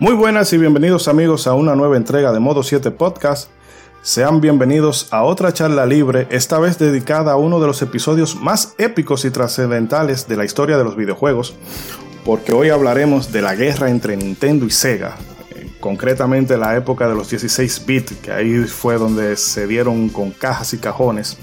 Muy 0.00 0.14
buenas 0.14 0.52
y 0.52 0.58
bienvenidos 0.58 1.08
amigos 1.08 1.48
a 1.48 1.54
una 1.54 1.74
nueva 1.74 1.96
entrega 1.96 2.30
de 2.30 2.38
Modo 2.38 2.62
7 2.62 2.92
Podcast. 2.92 3.50
Sean 4.00 4.40
bienvenidos 4.40 5.08
a 5.10 5.24
otra 5.24 5.52
charla 5.52 5.86
libre, 5.86 6.28
esta 6.30 6.60
vez 6.60 6.78
dedicada 6.78 7.32
a 7.32 7.36
uno 7.36 7.58
de 7.58 7.66
los 7.66 7.82
episodios 7.82 8.36
más 8.36 8.76
épicos 8.78 9.24
y 9.24 9.32
trascendentales 9.32 10.28
de 10.28 10.36
la 10.36 10.44
historia 10.44 10.78
de 10.78 10.84
los 10.84 10.94
videojuegos, 10.94 11.56
porque 12.24 12.52
hoy 12.52 12.68
hablaremos 12.68 13.32
de 13.32 13.42
la 13.42 13.56
guerra 13.56 13.90
entre 13.90 14.16
Nintendo 14.16 14.66
y 14.66 14.70
Sega, 14.70 15.16
eh, 15.50 15.68
concretamente 15.80 16.56
la 16.56 16.76
época 16.76 17.08
de 17.08 17.16
los 17.16 17.30
16 17.30 17.84
bits, 17.84 18.12
que 18.22 18.30
ahí 18.30 18.56
fue 18.66 18.98
donde 18.98 19.36
se 19.36 19.66
dieron 19.66 20.10
con 20.10 20.30
cajas 20.30 20.74
y 20.74 20.78
cajones. 20.78 21.38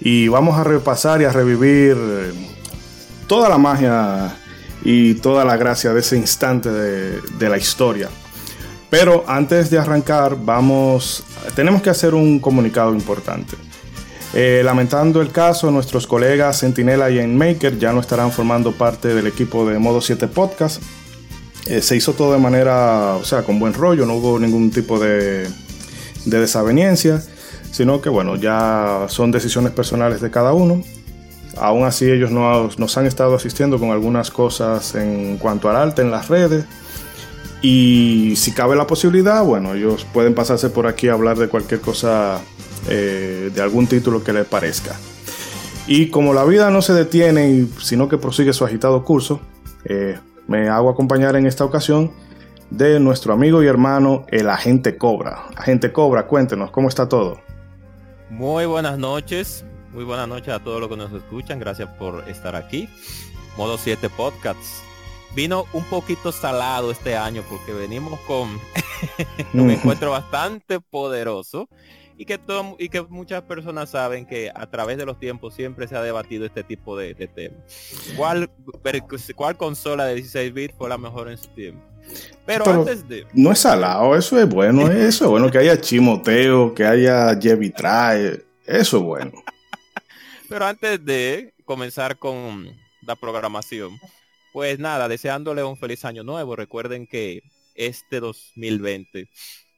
Y 0.00 0.26
vamos 0.26 0.58
a 0.58 0.64
repasar 0.64 1.22
y 1.22 1.26
a 1.26 1.30
revivir 1.30 1.96
eh, 1.96 2.32
toda 3.28 3.48
la 3.48 3.56
magia 3.56 4.34
y 4.82 5.14
toda 5.14 5.44
la 5.44 5.56
gracia 5.56 5.92
de 5.92 6.00
ese 6.00 6.16
instante 6.16 6.70
de, 6.70 7.48
la 7.48 7.56
historia. 7.56 8.08
Pero 8.90 9.24
antes 9.26 9.70
de 9.70 9.78
arrancar, 9.78 10.36
vamos, 10.40 11.24
tenemos 11.54 11.82
que 11.82 11.90
hacer 11.90 12.14
un 12.14 12.38
comunicado 12.38 12.94
importante. 12.94 13.56
Eh, 14.34 14.62
lamentando 14.64 15.20
el 15.20 15.30
caso, 15.30 15.70
nuestros 15.70 16.06
colegas 16.06 16.58
Sentinela 16.58 17.10
y 17.10 17.18
Enmaker 17.18 17.78
ya 17.78 17.92
no 17.92 18.00
estarán 18.00 18.30
formando 18.30 18.72
parte 18.72 19.08
del 19.08 19.26
equipo 19.26 19.68
de 19.68 19.78
Modo 19.78 20.00
7 20.00 20.28
Podcast. 20.28 20.82
Eh, 21.66 21.82
se 21.82 21.96
hizo 21.96 22.14
todo 22.14 22.32
de 22.32 22.38
manera, 22.38 23.16
o 23.16 23.24
sea, 23.24 23.42
con 23.42 23.58
buen 23.58 23.74
rollo, 23.74 24.06
no 24.06 24.14
hubo 24.14 24.38
ningún 24.38 24.70
tipo 24.70 24.98
de, 24.98 25.48
de 26.24 26.46
sino 27.70 28.00
que 28.00 28.08
bueno, 28.08 28.36
ya 28.36 29.06
son 29.08 29.30
decisiones 29.30 29.72
personales 29.72 30.20
de 30.22 30.30
cada 30.30 30.52
uno 30.52 30.82
Aún 31.60 31.84
así 31.84 32.10
ellos 32.10 32.30
nos, 32.30 32.98
han 32.98 33.06
estado 33.06 33.34
asistiendo 33.34 33.78
con 33.78 33.90
algunas 33.90 34.30
cosas 34.30 34.94
en 34.94 35.38
cuanto 35.38 35.68
al 35.68 35.76
arte 35.76 36.02
en 36.02 36.10
las 36.10 36.28
redes. 36.28 36.64
Y 37.60 38.34
si 38.36 38.52
cabe 38.52 38.76
la 38.76 38.86
posibilidad, 38.86 39.42
bueno, 39.42 39.74
ellos 39.74 40.06
pueden 40.12 40.34
pasarse 40.34 40.70
por 40.70 40.86
aquí 40.86 41.08
a 41.08 41.14
hablar 41.14 41.36
de 41.36 41.48
cualquier 41.48 41.80
cosa, 41.80 42.40
eh, 42.88 43.50
de 43.52 43.62
algún 43.62 43.86
título 43.86 44.22
que 44.22 44.32
les 44.32 44.46
parezca. 44.46 44.94
Y 45.88 46.10
como 46.10 46.34
la 46.34 46.44
vida 46.44 46.70
no 46.70 46.82
se 46.82 46.92
detiene, 46.92 47.66
sino 47.80 48.08
que 48.08 48.18
prosigue 48.18 48.52
su 48.52 48.64
agitado 48.64 49.04
curso, 49.04 49.40
eh, 49.84 50.18
me 50.46 50.68
hago 50.68 50.90
acompañar 50.90 51.34
en 51.36 51.46
esta 51.46 51.64
ocasión 51.64 52.12
de 52.70 53.00
nuestro 53.00 53.32
amigo 53.32 53.62
y 53.62 53.66
hermano, 53.66 54.24
el 54.28 54.48
agente 54.50 54.96
Cobra. 54.96 55.46
Agente 55.56 55.92
Cobra, 55.92 56.26
cuéntenos, 56.26 56.70
¿cómo 56.70 56.88
está 56.88 57.08
todo? 57.08 57.40
Muy 58.30 58.66
buenas 58.66 58.98
noches, 58.98 59.64
muy 59.98 60.04
buenas 60.04 60.28
noches 60.28 60.54
a 60.54 60.60
todos 60.60 60.80
los 60.80 60.88
que 60.88 60.96
nos 60.96 61.12
escuchan. 61.12 61.58
Gracias 61.58 61.88
por 61.98 62.22
estar 62.28 62.54
aquí. 62.54 62.88
Modo 63.56 63.76
7 63.76 64.08
Podcasts. 64.10 64.80
Vino 65.34 65.66
un 65.72 65.82
poquito 65.86 66.30
salado 66.30 66.92
este 66.92 67.16
año 67.16 67.42
porque 67.50 67.72
venimos 67.72 68.20
con 68.20 68.60
un 69.54 69.70
encuentro 69.72 70.12
bastante 70.12 70.78
poderoso 70.78 71.68
y 72.16 72.26
que, 72.26 72.38
todo, 72.38 72.76
y 72.78 72.90
que 72.90 73.02
muchas 73.02 73.42
personas 73.42 73.90
saben 73.90 74.24
que 74.24 74.52
a 74.54 74.70
través 74.70 74.98
de 74.98 75.04
los 75.04 75.18
tiempos 75.18 75.54
siempre 75.54 75.88
se 75.88 75.96
ha 75.96 76.02
debatido 76.02 76.46
este 76.46 76.62
tipo 76.62 76.96
de, 76.96 77.14
temas. 77.14 77.58
¿Cuál, 78.16 78.48
¿Cuál 79.34 79.56
consola 79.56 80.04
de 80.04 80.14
16 80.14 80.54
bits 80.54 80.74
fue 80.78 80.88
la 80.88 80.98
mejor 80.98 81.28
en 81.28 81.38
su 81.38 81.48
tiempo? 81.48 81.82
Pero, 82.46 82.70
antes 82.70 83.08
de... 83.08 83.26
No 83.32 83.50
es 83.50 83.58
salado, 83.58 84.14
eso 84.14 84.38
es 84.38 84.48
bueno, 84.48 84.88
eso 84.88 85.24
es 85.24 85.30
bueno 85.30 85.50
que 85.50 85.58
haya 85.58 85.80
chimoteo, 85.80 86.72
que 86.72 86.86
haya 86.86 87.36
Jevi 87.40 87.70
Trae, 87.70 88.44
eso 88.64 88.98
es 88.98 89.02
bueno. 89.02 89.32
Pero 90.48 90.64
antes 90.64 91.04
de 91.04 91.52
comenzar 91.64 92.18
con 92.18 92.74
la 93.02 93.16
programación, 93.16 93.98
pues 94.52 94.78
nada, 94.78 95.06
deseándole 95.08 95.62
un 95.62 95.76
feliz 95.76 96.04
año 96.04 96.24
nuevo. 96.24 96.56
Recuerden 96.56 97.06
que 97.06 97.42
este 97.74 98.20
2020 98.20 99.28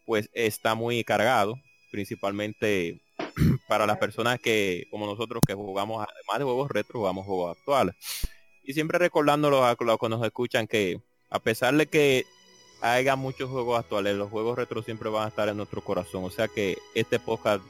pues 0.07 0.31
está 0.33 0.75
muy 0.75 1.03
cargado, 1.05 1.57
principalmente 1.91 3.03
para 3.69 3.87
las 3.87 3.99
personas 3.99 4.39
que, 4.41 4.87
como 4.91 5.07
nosotros, 5.07 5.43
que 5.47 5.55
jugamos, 5.55 6.07
además 6.09 6.39
de 6.39 6.45
juegos 6.45 6.71
retro, 6.71 7.01
jugamos 7.01 7.27
juegos 7.27 7.57
actuales. 7.57 7.97
Y 8.63 8.73
siempre 8.73 8.99
recordándolo 8.99 9.65
a 9.65 9.77
los 9.79 9.99
que 9.99 10.09
nos 10.09 10.25
escuchan 10.25 10.67
que 10.69 11.01
a 11.31 11.41
pesar 11.41 11.75
de 11.75 11.87
que 11.87 12.27
haya 12.81 13.17
muchos 13.17 13.51
juegos 13.51 13.79
actuales, 13.79 14.17
los 14.17 14.31
juegos 14.31 14.57
retro 14.57 14.83
siempre 14.83 15.11
van 15.11 15.25
a 15.25 15.29
estar 15.29 15.49
en 15.49 15.57
nuestro 15.57 15.83
corazón. 15.83 16.25
O 16.25 16.31
sea 16.31 16.47
que 16.49 16.79
este 16.95 17.19
podcast 17.19 17.65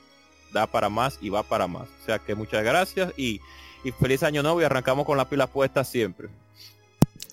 da 0.52 0.66
para 0.66 0.88
más 0.88 1.18
y 1.20 1.28
va 1.28 1.42
para 1.42 1.66
más. 1.66 1.84
O 2.02 2.06
sea 2.06 2.18
que 2.18 2.34
muchas 2.34 2.62
gracias 2.64 3.12
y, 3.16 3.40
feliz 3.98 4.22
año 4.22 4.42
nuevo 4.42 4.60
y 4.60 4.64
arrancamos 4.64 5.06
con 5.06 5.16
la 5.16 5.28
pila 5.28 5.46
puesta 5.46 5.84
siempre. 5.84 6.28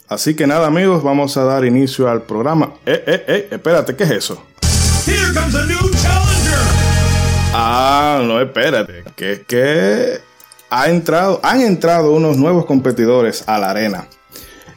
Así 0.08 0.36
que 0.36 0.48
nada 0.48 0.68
amigos, 0.68 1.04
vamos 1.04 1.36
a 1.36 1.44
dar 1.44 1.66
inicio 1.66 2.10
al 2.10 2.22
programa. 2.22 2.74
Eh, 2.86 3.04
eh, 3.06 3.26
eh, 3.28 3.48
espérate, 3.52 3.96
¿qué 3.96 4.04
es 4.06 4.12
eso? 4.12 4.42
Ah, 7.54 8.22
no, 8.24 8.40
espérate. 8.40 9.04
Que 9.16 9.44
que 9.46 10.20
ha 10.70 10.90
entrado, 10.90 11.40
han 11.44 11.62
entrado 11.62 12.12
unos 12.14 12.38
nuevos 12.38 12.66
competidores 12.66 13.44
a 13.48 13.58
la 13.58 13.72
arena. 13.72 14.08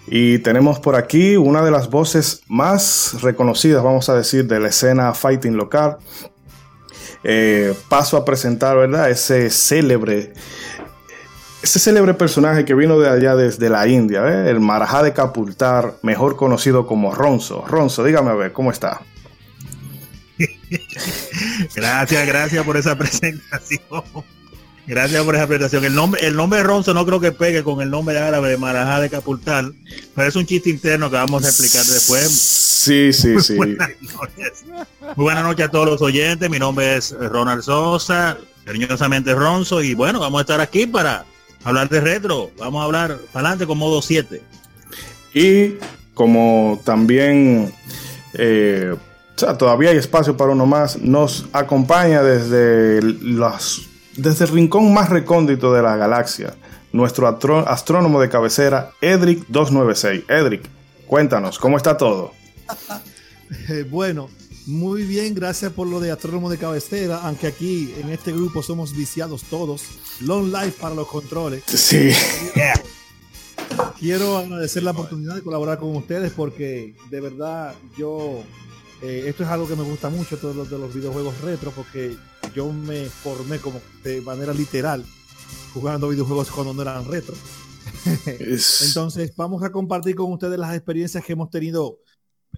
Y 0.06 0.38
tenemos 0.40 0.80
por 0.80 0.96
aquí 0.96 1.36
una 1.36 1.62
de 1.62 1.70
las 1.70 1.88
voces 1.88 2.42
más 2.48 3.22
reconocidas, 3.22 3.82
vamos 3.82 4.08
a 4.08 4.14
decir, 4.14 4.46
de 4.46 4.58
la 4.58 4.68
escena 4.68 5.14
fighting 5.14 5.56
local. 5.56 5.98
Eh, 7.22 7.74
paso 7.88 8.16
a 8.16 8.24
presentar, 8.24 8.76
¿verdad? 8.76 9.10
Ese 9.10 9.50
célebre, 9.50 10.32
ese 11.62 11.78
célebre 11.78 12.14
personaje 12.14 12.64
que 12.64 12.74
vino 12.74 12.98
de 12.98 13.08
allá 13.08 13.36
desde 13.36 13.68
la 13.68 13.86
India, 13.86 14.26
¿eh? 14.26 14.50
el 14.50 14.60
Marajá 14.60 15.02
de 15.02 15.12
Capultar, 15.12 15.96
mejor 16.02 16.36
conocido 16.36 16.86
como 16.86 17.14
Ronzo. 17.14 17.64
Ronzo, 17.66 18.04
dígame 18.04 18.30
a 18.30 18.34
ver, 18.34 18.52
¿cómo 18.52 18.70
está? 18.70 19.02
gracias, 21.74 22.26
gracias 22.26 22.64
por 22.64 22.76
esa 22.78 22.96
presentación. 22.98 23.80
Gracias 24.86 25.22
por 25.22 25.36
esa 25.36 25.46
presentación. 25.46 25.84
El 25.84 25.94
nombre, 25.94 26.26
el 26.26 26.34
nombre 26.34 26.62
Ronzo 26.62 26.94
no 26.94 27.04
creo 27.04 27.20
que 27.20 27.32
pegue 27.32 27.62
con 27.62 27.82
el 27.82 27.90
nombre 27.90 28.18
árabe 28.18 28.48
de 28.48 28.56
Marajá 28.56 28.98
de 28.98 29.10
Capultar, 29.10 29.70
pero 30.16 30.28
es 30.28 30.36
un 30.36 30.46
chiste 30.46 30.70
interno 30.70 31.10
que 31.10 31.16
vamos 31.16 31.44
a 31.44 31.48
explicar 31.48 31.84
después. 31.84 32.59
Sí, 32.80 33.12
sí, 33.12 33.38
sí. 33.40 33.56
Muy 33.56 33.76
buenas 35.14 35.44
noches 35.44 35.66
a 35.66 35.70
todos 35.70 35.84
los 35.84 36.00
oyentes. 36.00 36.48
Mi 36.48 36.58
nombre 36.58 36.96
es 36.96 37.12
Ronald 37.12 37.62
Sosa, 37.62 38.38
cariñosamente 38.64 39.34
Ronzo. 39.34 39.82
Y 39.82 39.92
bueno, 39.92 40.18
vamos 40.18 40.38
a 40.38 40.42
estar 40.42 40.60
aquí 40.62 40.86
para 40.86 41.26
hablar 41.62 41.90
de 41.90 42.00
retro. 42.00 42.50
Vamos 42.58 42.80
a 42.80 42.84
hablar 42.86 43.18
para 43.34 43.48
adelante 43.48 43.66
con 43.66 43.76
modo 43.76 44.00
7. 44.00 44.40
Y 45.34 45.74
como 46.14 46.80
también 46.82 47.70
eh, 48.32 48.96
todavía 49.36 49.90
hay 49.90 49.98
espacio 49.98 50.38
para 50.38 50.52
uno 50.52 50.64
más, 50.64 50.96
nos 50.96 51.48
acompaña 51.52 52.22
desde, 52.22 53.02
las, 53.02 53.82
desde 54.16 54.46
el 54.46 54.52
rincón 54.52 54.94
más 54.94 55.10
recóndito 55.10 55.74
de 55.74 55.82
la 55.82 55.96
galaxia, 55.96 56.54
nuestro 56.92 57.28
astrónomo 57.28 58.22
de 58.22 58.30
cabecera, 58.30 58.92
Edric 59.02 59.44
296. 59.48 60.24
Edric, 60.28 60.62
cuéntanos, 61.06 61.58
¿cómo 61.58 61.76
está 61.76 61.98
todo? 61.98 62.39
Eh, 63.68 63.84
bueno, 63.90 64.30
muy 64.66 65.02
bien, 65.04 65.34
gracias 65.34 65.72
por 65.72 65.88
lo 65.88 65.98
de 65.98 66.12
astrónomo 66.12 66.48
de 66.48 66.56
cabecera, 66.56 67.18
aunque 67.24 67.48
aquí 67.48 67.92
en 67.98 68.10
este 68.10 68.32
grupo 68.32 68.62
somos 68.62 68.94
viciados 68.94 69.42
todos. 69.42 69.82
Long 70.20 70.52
life 70.52 70.80
para 70.80 70.94
los 70.94 71.08
controles. 71.08 71.64
Sí. 71.66 72.12
Quiero 73.98 74.36
agradecer 74.36 74.84
la 74.84 74.92
oportunidad 74.92 75.34
de 75.34 75.42
colaborar 75.42 75.78
con 75.78 75.96
ustedes 75.96 76.32
porque 76.32 76.94
de 77.10 77.20
verdad 77.20 77.74
yo 77.98 78.44
eh, 79.02 79.24
esto 79.26 79.42
es 79.42 79.48
algo 79.48 79.66
que 79.66 79.76
me 79.76 79.82
gusta 79.82 80.10
mucho 80.10 80.38
todos 80.38 80.54
los 80.54 80.70
de 80.70 80.78
los 80.78 80.94
videojuegos 80.94 81.40
retro 81.40 81.70
porque 81.70 82.16
yo 82.54 82.72
me 82.72 83.06
formé 83.06 83.58
como 83.58 83.80
de 84.04 84.20
manera 84.20 84.52
literal 84.52 85.04
jugando 85.74 86.08
videojuegos 86.08 86.50
cuando 86.50 86.74
no 86.74 86.82
eran 86.82 87.04
retro. 87.06 87.34
Entonces 88.26 89.32
vamos 89.36 89.62
a 89.62 89.70
compartir 89.72 90.14
con 90.14 90.32
ustedes 90.32 90.58
las 90.58 90.74
experiencias 90.74 91.24
que 91.24 91.32
hemos 91.32 91.50
tenido 91.50 91.98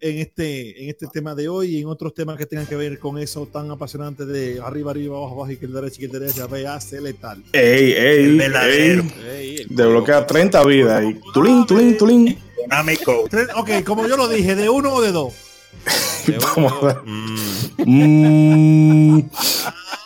en 0.01 0.19
este, 0.19 0.83
en 0.83 0.89
este 0.89 1.07
tema 1.07 1.35
de 1.35 1.49
hoy 1.49 1.77
y 1.77 1.81
en 1.83 1.87
otros 1.87 2.15
temas 2.15 2.37
que 2.37 2.47
tengan 2.47 2.67
que 2.67 2.77
ver 2.77 2.99
con 2.99 3.19
eso 3.19 3.47
tan 3.47 3.71
apasionante 3.71 4.27
de 4.27 4.61
arriba, 4.61 4.91
arriba, 4.91 5.17
abajo, 5.17 5.35
abajo, 5.35 5.51
izquierda, 5.53 5.81
derecha, 5.81 6.03
izquierda, 6.03 6.19
derecha, 6.47 6.75
A, 6.75 6.81
C, 6.81 7.01
letal. 7.01 7.43
Ey, 7.53 7.93
ey, 7.93 8.41
ey, 8.41 9.67
desbloquea 9.69 10.27
30 10.27 10.65
vidas 10.65 11.05
y 11.05 11.21
tulín, 11.33 11.67
tulín, 11.67 11.97
tulín. 11.97 12.39
Ok, 13.57 13.71
como 13.85 14.07
yo 14.07 14.17
lo 14.17 14.29
dije, 14.29 14.55
¿de 14.55 14.69
uno 14.69 14.95
o 14.95 15.03
de 15.03 15.13
dos? 15.13 15.35
De 16.27 16.39
uno, 16.57 17.03
mm. 17.85 19.21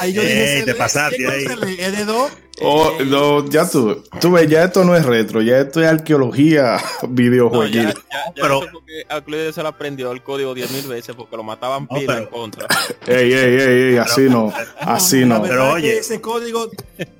Ahí 0.00 0.12
yo 0.12 0.22
dije, 0.22 0.62
te 0.64 0.74
pasaste 0.74 1.26
ahí. 1.28 1.46
¿Es 1.78 1.96
de 1.96 2.04
dos? 2.04 2.30
Oh, 2.62 2.92
no, 3.06 3.48
ya 3.48 3.68
tú, 3.68 4.02
tú 4.20 4.32
ves, 4.32 4.48
ya 4.48 4.64
esto 4.64 4.84
no 4.84 4.94
es 4.94 5.04
retro, 5.06 5.40
ya 5.40 5.58
esto 5.58 5.80
es 5.80 5.88
arqueología 5.88 6.76
videojueguil. 7.08 7.86
No, 7.86 7.92
pero 8.34 8.60
Euclides 9.08 9.54
se 9.54 9.62
lo 9.62 9.68
aprendió 9.68 10.12
el 10.12 10.22
código 10.22 10.54
10.000 10.54 10.86
veces 10.86 11.16
porque 11.16 11.36
lo 11.36 11.42
mataban 11.42 11.88
pila 11.88 12.18
en 12.18 12.26
contra. 12.26 12.66
Ey, 13.06 13.32
ey, 13.32 13.60
ey, 13.60 13.82
ey 13.92 13.96
así 13.96 14.28
no, 14.28 14.52
así 14.80 15.24
no. 15.24 15.42
Pero 15.42 15.72
oye, 15.72 15.98
ese 15.98 16.20
código 16.20 16.70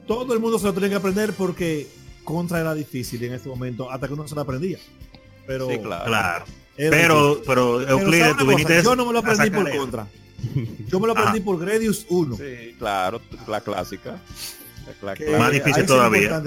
todo 0.06 0.34
el 0.34 0.40
mundo 0.40 0.58
se 0.58 0.66
lo 0.66 0.74
tenía 0.74 0.90
que 0.90 0.96
aprender 0.96 1.32
porque 1.32 1.88
contra 2.22 2.60
era 2.60 2.74
difícil 2.74 3.22
en 3.24 3.32
este 3.32 3.48
momento 3.48 3.90
hasta 3.90 4.06
que 4.08 4.14
uno 4.14 4.28
se 4.28 4.34
lo 4.34 4.42
aprendía. 4.42 4.78
Pero 5.46 5.68
sí, 5.68 5.78
claro. 5.78 6.44
Era 6.76 6.90
Pero, 6.90 7.42
pero 7.46 7.78
Pero 7.78 7.88
Euclides, 7.88 8.20
¿sabe 8.20 8.34
tú 8.38 8.46
viniste? 8.46 8.82
Yo 8.82 8.96
no 8.96 9.06
me 9.06 9.12
lo 9.12 9.18
a 9.18 9.22
aprendí 9.22 9.50
por 9.50 9.76
contra. 9.76 10.06
Yo 10.88 11.00
me 11.00 11.06
lo 11.06 11.12
aprendí 11.12 11.40
Ah. 11.40 11.44
por 11.44 11.58
Gradius 11.58 12.06
1. 12.08 12.36
Sí, 12.36 12.74
claro, 12.78 13.20
la 13.46 13.60
clásica. 13.60 14.20
La 15.02 15.14
que 15.14 15.24
clásica. 15.24 15.38
Más 15.38 15.52
difícil 15.52 15.86
todavía. 15.86 16.42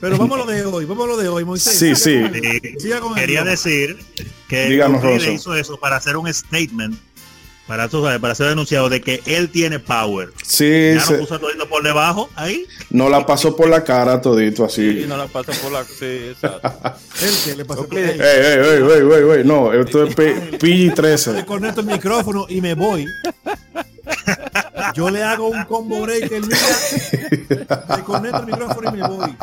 Pero 0.00 0.16
vamos 0.16 0.38
a 0.40 0.44
lo 0.44 0.46
de 0.46 0.64
hoy, 0.64 0.84
vamos 0.84 1.04
a 1.04 1.08
lo 1.08 1.16
de 1.16 1.28
hoy, 1.28 1.44
Moisés. 1.44 1.76
Sí, 1.78 1.94
sí. 1.96 2.22
quería 3.16 3.42
decir 3.44 3.98
que 4.48 4.66
Díganos, 4.68 5.02
hizo 5.26 5.54
eso 5.54 5.78
para 5.78 5.96
hacer 5.96 6.16
un 6.16 6.32
statement, 6.32 6.96
para, 7.68 7.88
tú 7.88 8.02
sabes, 8.02 8.18
para 8.18 8.34
ser 8.34 8.48
denunciado 8.48 8.88
de 8.88 9.00
que 9.00 9.22
él 9.26 9.50
tiene 9.50 9.78
power. 9.78 10.30
Sí, 10.44 10.94
Ya 10.94 11.00
se- 11.00 11.12
lo 11.14 11.20
puso 11.20 11.38
todito 11.38 11.68
por 11.68 11.82
debajo, 11.84 12.28
ahí. 12.34 12.64
no 12.90 13.08
la 13.08 13.24
pasó 13.26 13.54
por 13.54 13.68
la 13.68 13.84
cara 13.84 14.20
todito 14.20 14.64
así. 14.64 15.02
Sí, 15.02 15.06
no 15.06 15.16
la 15.16 15.26
pasa 15.26 15.52
por 15.62 15.70
la... 15.70 15.84
Sí, 15.84 16.30
exacto. 16.30 16.72
El 17.22 17.34
que 17.44 17.56
le 17.56 17.64
pasó 17.64 17.86
por 17.86 17.98
Euclides. 17.98 18.20
ahí. 18.20 18.26
Ey, 18.26 18.46
ey, 18.46 18.58
ey, 18.58 18.82
ey, 18.82 19.22
ey, 19.32 19.38
ey, 19.38 19.44
no, 19.44 19.72
esto 19.72 20.04
es 20.04 20.14
P- 20.14 20.58
PG-13. 20.58 21.32
Desconecto 21.32 21.80
el 21.82 21.86
micrófono 21.86 22.46
y 22.48 22.60
me 22.60 22.74
voy. 22.74 23.06
Yo 24.94 25.10
le 25.10 25.22
hago 25.22 25.48
un 25.48 25.64
combo 25.64 26.00
breaker, 26.02 26.40
mira. 26.40 27.76
Desconecto 27.96 28.38
el 28.40 28.46
micrófono 28.46 28.88
y 28.88 28.96
me 29.00 29.06
voy. 29.08 29.36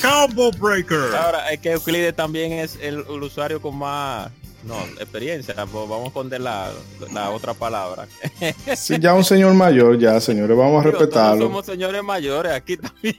Combo 0.00 0.50
breaker. 0.52 1.14
Ahora, 1.16 1.50
es 1.50 1.58
que 1.60 1.72
Euclides 1.72 2.14
también 2.14 2.52
es 2.52 2.76
el, 2.80 3.04
el 3.08 3.22
usuario 3.22 3.60
con 3.60 3.76
más... 3.76 4.30
No, 4.64 4.74
experiencia. 5.00 5.54
pues 5.54 5.88
vamos 5.88 6.08
a 6.08 6.12
poner 6.12 6.40
la, 6.40 6.70
la 7.12 7.30
otra 7.30 7.54
palabra. 7.54 8.06
Sí, 8.76 8.98
ya 8.98 9.14
un 9.14 9.24
señor 9.24 9.54
mayor, 9.54 9.98
ya, 9.98 10.20
señores, 10.20 10.56
vamos 10.56 10.84
a 10.84 10.90
respetarlo. 10.90 11.44
somos 11.46 11.64
señores 11.66 12.02
mayores. 12.02 12.52
Aquí 12.52 12.76
también. 12.76 13.16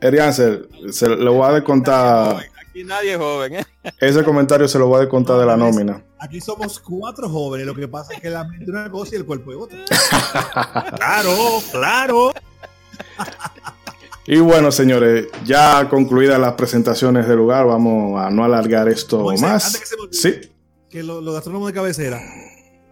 Erian, 0.00 0.32
se, 0.34 0.62
se 0.90 1.08
le 1.08 1.28
voy 1.30 1.48
a 1.48 1.52
descontar, 1.52 2.36
Aquí 2.68 2.84
nadie 2.84 3.12
es 3.12 3.18
joven. 3.18 3.56
¿eh? 3.56 3.66
ese 4.00 4.24
comentario 4.24 4.66
se 4.66 4.78
lo 4.78 4.86
voy 4.88 4.96
a 4.98 5.00
descontar 5.00 5.38
de 5.38 5.46
la 5.46 5.56
nómina. 5.56 6.02
Aquí 6.18 6.40
somos 6.40 6.78
cuatro 6.80 7.28
jóvenes, 7.28 7.66
lo 7.66 7.74
que 7.74 7.86
pasa 7.88 8.14
es 8.14 8.20
que 8.20 8.30
la 8.30 8.44
mente 8.44 8.64
es 8.64 8.70
una 8.70 8.90
cosa 8.90 9.14
y 9.14 9.18
el 9.18 9.24
cuerpo 9.26 9.52
es 9.52 9.58
otra. 9.58 9.78
Claro, 10.96 11.62
claro. 11.70 12.32
Y 14.26 14.38
bueno, 14.38 14.70
señores, 14.70 15.26
ya 15.44 15.88
concluidas 15.88 16.38
las 16.38 16.52
presentaciones 16.54 17.26
del 17.26 17.36
lugar, 17.38 17.66
vamos 17.66 18.20
a 18.20 18.30
no 18.30 18.44
alargar 18.44 18.88
esto 18.88 19.20
Moisés, 19.20 19.42
más. 19.42 19.64
antes 19.66 19.80
que 19.80 19.86
se 19.86 19.96
me 19.96 20.02
olvide, 20.02 20.18
Sí, 20.18 20.51
que 20.92 21.02
lo- 21.02 21.20
los 21.22 21.34
astrónomos 21.36 21.68
de 21.68 21.72
cabecera, 21.74 22.20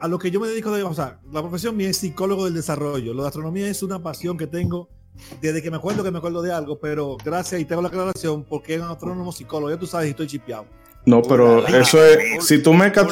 a 0.00 0.08
lo 0.08 0.18
que 0.18 0.30
yo 0.30 0.40
me 0.40 0.48
dedico, 0.48 0.72
de, 0.72 0.82
o 0.82 0.94
sea, 0.94 1.20
la 1.30 1.42
profesión 1.42 1.76
mía 1.76 1.90
es 1.90 1.98
psicólogo 1.98 2.46
del 2.46 2.54
desarrollo. 2.54 3.12
Lo 3.14 3.22
de 3.22 3.28
astronomía 3.28 3.68
es 3.68 3.82
una 3.82 4.02
pasión 4.02 4.38
que 4.38 4.46
tengo 4.46 4.88
desde 5.42 5.60
que 5.60 5.70
me 5.70 5.76
acuerdo 5.76 6.02
que 6.02 6.10
me 6.10 6.16
acuerdo 6.18 6.40
de 6.40 6.50
algo, 6.52 6.78
pero 6.80 7.18
gracias 7.22 7.60
y 7.60 7.66
tengo 7.66 7.82
la 7.82 7.88
aclaración 7.88 8.44
porque 8.44 8.76
es 8.76 8.80
un 8.80 8.88
astrónomo 8.88 9.30
psicólogo. 9.32 9.70
Ya 9.70 9.78
tú 9.78 9.86
sabes, 9.86 10.06
y 10.06 10.10
estoy 10.10 10.26
chipeado. 10.28 10.64
no, 11.04 11.20
pero 11.22 11.66
eso 11.66 12.02
es, 12.02 12.46
si 12.46 12.62
tú 12.62 12.72
mezclas 12.72 13.08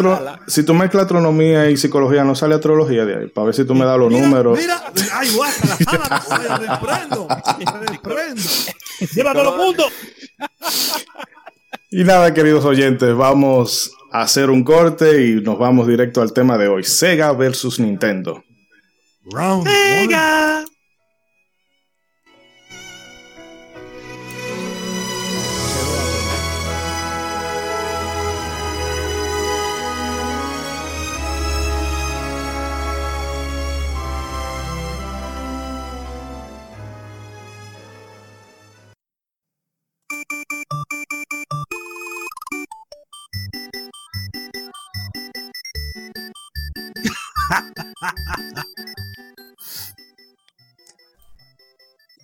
si 0.46 0.62
tú 0.62 0.72
mezclas 0.72 1.02
astronomía 1.02 1.68
y 1.70 1.76
psicología, 1.76 2.24
no 2.24 2.34
sale 2.34 2.54
astrología 2.54 3.04
de 3.04 3.16
ahí, 3.16 3.26
para 3.28 3.46
ver 3.46 3.54
si 3.54 3.64
tú 3.66 3.74
me 3.74 3.84
das 3.84 3.98
los 3.98 4.10
Mira, 4.10 4.22
números. 4.26 4.58
Mira, 4.58 4.92
ay, 5.12 5.28
guácala, 5.34 5.76
jala, 6.18 6.58
me 6.58 6.66
reprendo, 6.66 7.28
me 7.80 7.86
reprendo. 7.86 8.42
Llévalo 9.14 9.52
al 9.52 9.56
mundo. 9.58 9.84
Y 11.90 12.04
nada, 12.04 12.32
queridos 12.32 12.64
oyentes, 12.64 13.14
vamos 13.14 13.90
hacer 14.10 14.50
un 14.50 14.64
corte 14.64 15.26
y 15.26 15.40
nos 15.40 15.58
vamos 15.58 15.86
directo 15.86 16.22
al 16.22 16.32
tema 16.32 16.58
de 16.58 16.68
hoy, 16.68 16.84
Sega 16.84 17.32
versus 17.32 17.78
Nintendo. 17.80 18.42
Round 19.30 19.66
one. 19.66 20.77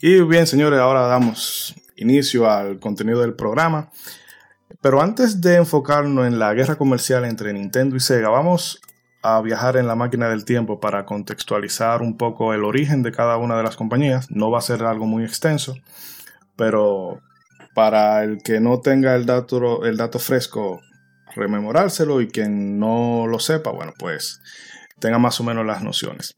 Y 0.06 0.20
bien, 0.20 0.46
señores, 0.46 0.80
ahora 0.80 1.06
damos 1.06 1.74
inicio 1.96 2.50
al 2.50 2.78
contenido 2.78 3.22
del 3.22 3.32
programa. 3.32 3.88
Pero 4.82 5.00
antes 5.00 5.40
de 5.40 5.56
enfocarnos 5.56 6.26
en 6.26 6.38
la 6.38 6.52
guerra 6.52 6.76
comercial 6.76 7.24
entre 7.24 7.54
Nintendo 7.54 7.96
y 7.96 8.00
Sega, 8.00 8.28
vamos 8.28 8.82
a 9.22 9.40
viajar 9.40 9.78
en 9.78 9.86
la 9.86 9.94
máquina 9.94 10.28
del 10.28 10.44
tiempo 10.44 10.78
para 10.78 11.06
contextualizar 11.06 12.02
un 12.02 12.18
poco 12.18 12.52
el 12.52 12.64
origen 12.64 13.02
de 13.02 13.12
cada 13.12 13.38
una 13.38 13.56
de 13.56 13.62
las 13.62 13.76
compañías. 13.76 14.30
No 14.30 14.50
va 14.50 14.58
a 14.58 14.60
ser 14.60 14.82
algo 14.82 15.06
muy 15.06 15.24
extenso, 15.24 15.74
pero 16.54 17.22
para 17.74 18.24
el 18.24 18.42
que 18.42 18.60
no 18.60 18.80
tenga 18.80 19.14
el 19.14 19.24
dato, 19.24 19.86
el 19.86 19.96
dato 19.96 20.18
fresco, 20.18 20.82
rememorárselo 21.34 22.20
y 22.20 22.28
quien 22.28 22.78
no 22.78 23.26
lo 23.26 23.38
sepa, 23.38 23.70
bueno, 23.70 23.94
pues 23.98 24.42
tenga 24.98 25.18
más 25.18 25.40
o 25.40 25.44
menos 25.44 25.64
las 25.64 25.82
nociones. 25.82 26.36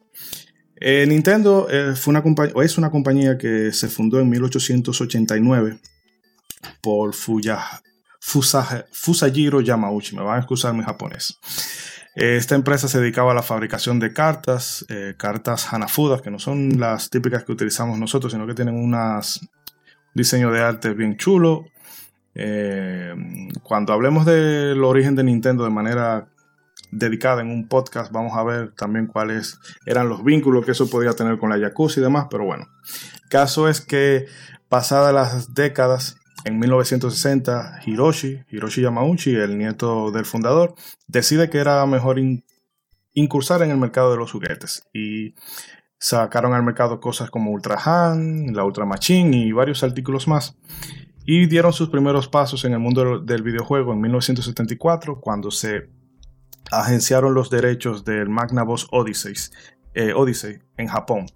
Eh, 0.81 1.07
Nintendo 1.09 1.69
eh, 1.71 1.95
fue 1.97 2.13
una 2.13 2.23
o 2.55 2.63
es 2.63 2.77
una 2.79 2.91
compañía 2.91 3.39
que 3.39 3.73
se 3.73 3.89
fundó 3.89 4.21
en 4.21 4.29
1889 4.29 5.79
por 6.83 7.15
Fusa- 7.15 7.83
Fusajiro 8.93 9.61
Yamauchi. 9.61 10.17
Me 10.17 10.23
van 10.23 10.37
a 10.37 10.39
excusar 10.39 10.75
mi 10.75 10.83
japonés. 10.83 11.39
Eh, 12.15 12.37
Esta 12.37 12.55
empresa 12.55 12.89
se 12.89 13.01
dedicaba 13.01 13.33
a 13.33 13.35
la 13.35 13.43
fabricación 13.43 13.99
de 14.01 14.13
cartas, 14.13 14.85
cartas 15.17 15.73
Hanafuda, 15.73 16.21
que 16.23 16.31
no 16.31 16.39
son 16.39 16.79
las 16.81 17.09
típicas 17.11 17.45
que 17.45 17.53
utilizamos 17.53 17.99
nosotros, 17.99 18.33
sino 18.33 18.47
que 18.47 18.55
tienen 18.55 18.75
unas 18.75 19.41
un 19.43 19.49
diseño 20.15 20.51
de 20.51 20.61
arte 20.63 20.95
bien 20.95 21.17
chulo. 21.17 21.67
Cuando 23.63 23.93
hablemos 23.93 24.25
del 24.27 24.83
origen 24.85 25.15
de 25.15 25.25
Nintendo 25.25 25.65
de 25.65 25.71
manera 25.71 26.27
dedicada 26.99 27.43
en 27.43 27.51
un 27.51 27.69
podcast, 27.69 28.13
vamos 28.13 28.37
a 28.37 28.43
ver 28.43 28.73
también 28.75 29.07
cuáles 29.07 29.59
eran 29.87 30.09
los 30.09 30.25
vínculos 30.25 30.65
que 30.65 30.73
eso 30.73 30.89
podía 30.89 31.13
tener 31.13 31.39
con 31.39 31.51
la 31.51 31.59
Yakuza 31.59 32.01
y 32.01 32.03
demás, 32.03 32.27
pero 32.31 32.45
bueno. 32.45 32.67
Caso 33.31 33.69
es 33.69 33.81
que 33.81 34.27
pasadas 34.69 35.13
las 35.13 35.55
décadas, 35.55 36.17
en 36.45 36.59
1960, 36.61 37.81
Hiroshi, 37.87 38.45
Hiroshi 38.51 38.83
Yamauchi, 38.83 39.35
el 39.35 39.59
nieto 39.59 40.11
del 40.13 40.25
fundador, 40.25 40.75
decide 41.09 41.51
que 41.51 41.59
era 41.59 41.85
mejor 41.87 42.19
in- 42.19 42.45
incursar 43.15 43.63
en 43.63 43.71
el 43.71 43.79
mercado 43.79 44.13
de 44.13 44.19
los 44.19 44.31
juguetes 44.31 44.83
y 44.93 45.35
sacaron 45.99 46.55
al 46.55 46.63
mercado 46.63 47.01
cosas 47.01 47.31
como 47.31 47.51
Ultra 47.51 47.79
Han, 47.85 48.55
la 48.55 48.65
Ultra 48.65 48.85
Machine 48.85 49.37
y 49.37 49.53
varios 49.53 49.83
artículos 49.83 50.29
más. 50.29 50.57
Y 51.25 51.47
dieron 51.47 51.73
sus 51.73 51.89
primeros 51.89 52.29
pasos 52.29 52.65
en 52.65 52.75
el 52.75 52.79
mundo 52.79 53.19
del 53.19 53.43
videojuego 53.43 53.93
en 53.93 54.01
1974, 54.03 55.21
cuando 55.21 55.51
se 55.51 55.89
agenciaron 56.71 57.35
los 57.35 57.51
derechos 57.51 58.05
del 58.05 58.29
Magnavox 58.29 58.87
Odyssey, 58.91 59.35
eh, 59.95 60.13
Odyssey 60.15 60.59
en 60.77 60.89
Japón. 60.89 61.27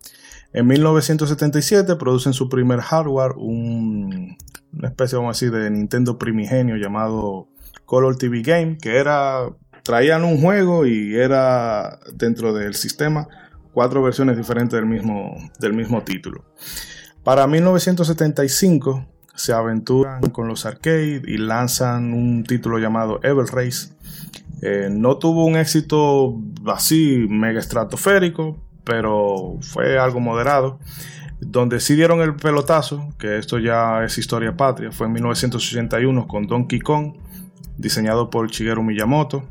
En 0.52 0.66
1977 0.66 1.96
producen 1.96 2.32
su 2.32 2.48
primer 2.48 2.80
hardware, 2.80 3.32
un- 3.36 4.36
una 4.72 4.88
especie, 4.88 5.18
de 5.50 5.70
Nintendo 5.70 6.18
primigenio 6.18 6.76
llamado 6.76 7.48
Color 7.84 8.16
TV 8.16 8.42
Game, 8.42 8.78
que 8.78 8.96
era, 8.96 9.48
traían 9.82 10.24
un 10.24 10.40
juego 10.40 10.86
y 10.86 11.14
era 11.16 11.98
dentro 12.14 12.52
del 12.52 12.74
sistema 12.74 13.28
cuatro 13.72 14.02
versiones 14.02 14.36
diferentes 14.36 14.72
del 14.78 14.86
mismo, 14.86 15.36
del 15.60 15.72
mismo 15.72 16.02
título. 16.02 16.44
Para 17.22 17.46
1975 17.46 19.06
se 19.40 19.54
aventuran 19.54 20.20
con 20.30 20.48
los 20.48 20.66
arcade 20.66 21.22
y 21.26 21.38
lanzan 21.38 22.12
un 22.12 22.44
título 22.44 22.78
llamado 22.78 23.20
Ever 23.22 23.46
Race. 23.46 23.88
Eh, 24.60 24.88
no 24.90 25.16
tuvo 25.16 25.46
un 25.46 25.56
éxito 25.56 26.38
así 26.66 27.26
mega 27.28 27.58
estratosférico, 27.58 28.58
pero 28.84 29.56
fue 29.62 29.98
algo 29.98 30.20
moderado. 30.20 30.78
Donde 31.40 31.80
sí 31.80 31.94
dieron 31.94 32.20
el 32.20 32.36
pelotazo, 32.36 33.08
que 33.18 33.38
esto 33.38 33.58
ya 33.58 34.04
es 34.04 34.18
historia 34.18 34.54
patria, 34.58 34.92
fue 34.92 35.06
en 35.06 35.14
1981 35.14 36.28
con 36.28 36.46
Donkey 36.46 36.80
Kong, 36.80 37.14
diseñado 37.78 38.28
por 38.28 38.50
Shigeru 38.50 38.82
Miyamoto. 38.82 39.42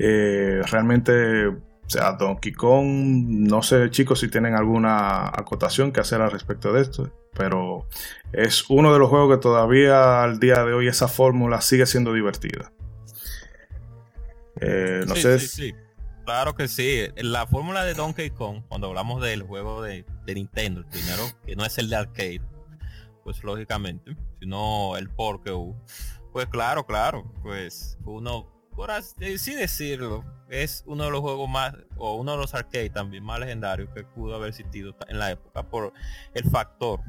Eh, 0.00 0.60
realmente, 0.68 1.46
o 1.46 1.60
sea, 1.86 2.12
Donkey 2.14 2.50
Kong, 2.50 2.86
no 2.88 3.62
sé 3.62 3.88
chicos 3.90 4.18
si 4.18 4.28
tienen 4.28 4.56
alguna 4.56 5.28
acotación 5.28 5.92
que 5.92 6.00
hacer 6.00 6.20
al 6.20 6.32
respecto 6.32 6.72
de 6.72 6.82
esto, 6.82 7.08
pero 7.38 7.86
es 8.32 8.68
uno 8.68 8.92
de 8.92 8.98
los 8.98 9.08
juegos 9.08 9.36
que 9.36 9.40
todavía 9.40 10.22
al 10.22 10.40
día 10.40 10.64
de 10.64 10.74
hoy 10.74 10.88
esa 10.88 11.08
fórmula 11.08 11.60
sigue 11.60 11.86
siendo 11.86 12.12
divertida. 12.12 12.72
Eh, 14.60 15.04
no 15.06 15.14
sí, 15.14 15.22
sé. 15.22 15.38
sí, 15.38 15.48
sí. 15.48 15.74
Claro 16.24 16.54
que 16.54 16.68
sí. 16.68 17.06
La 17.16 17.46
fórmula 17.46 17.84
de 17.84 17.94
Donkey 17.94 18.30
Kong, 18.30 18.62
cuando 18.68 18.88
hablamos 18.88 19.22
del 19.22 19.44
juego 19.44 19.80
de, 19.80 20.04
de 20.26 20.34
Nintendo, 20.34 20.80
el 20.80 20.86
primero, 20.86 21.22
que 21.46 21.56
no 21.56 21.64
es 21.64 21.78
el 21.78 21.88
de 21.88 21.96
arcade, 21.96 22.42
pues 23.24 23.42
lógicamente, 23.44 24.16
sino 24.40 24.96
el 24.96 25.08
por 25.08 25.42
que 25.42 25.52
hubo. 25.52 25.80
Pues 26.32 26.46
claro, 26.48 26.84
claro, 26.84 27.32
pues 27.42 27.98
uno, 28.04 28.46
por 28.74 28.90
así 28.90 29.54
decirlo, 29.54 30.24
es 30.50 30.82
uno 30.86 31.04
de 31.04 31.10
los 31.10 31.20
juegos 31.20 31.48
más, 31.48 31.74
o 31.96 32.16
uno 32.16 32.32
de 32.32 32.38
los 32.38 32.54
arcades 32.54 32.92
también 32.92 33.24
más 33.24 33.40
legendarios 33.40 33.88
que 33.94 34.04
pudo 34.04 34.34
haber 34.34 34.50
existido 34.50 34.94
en 35.08 35.18
la 35.18 35.30
época 35.30 35.62
por 35.62 35.92
el 36.34 36.44
factor, 36.44 37.00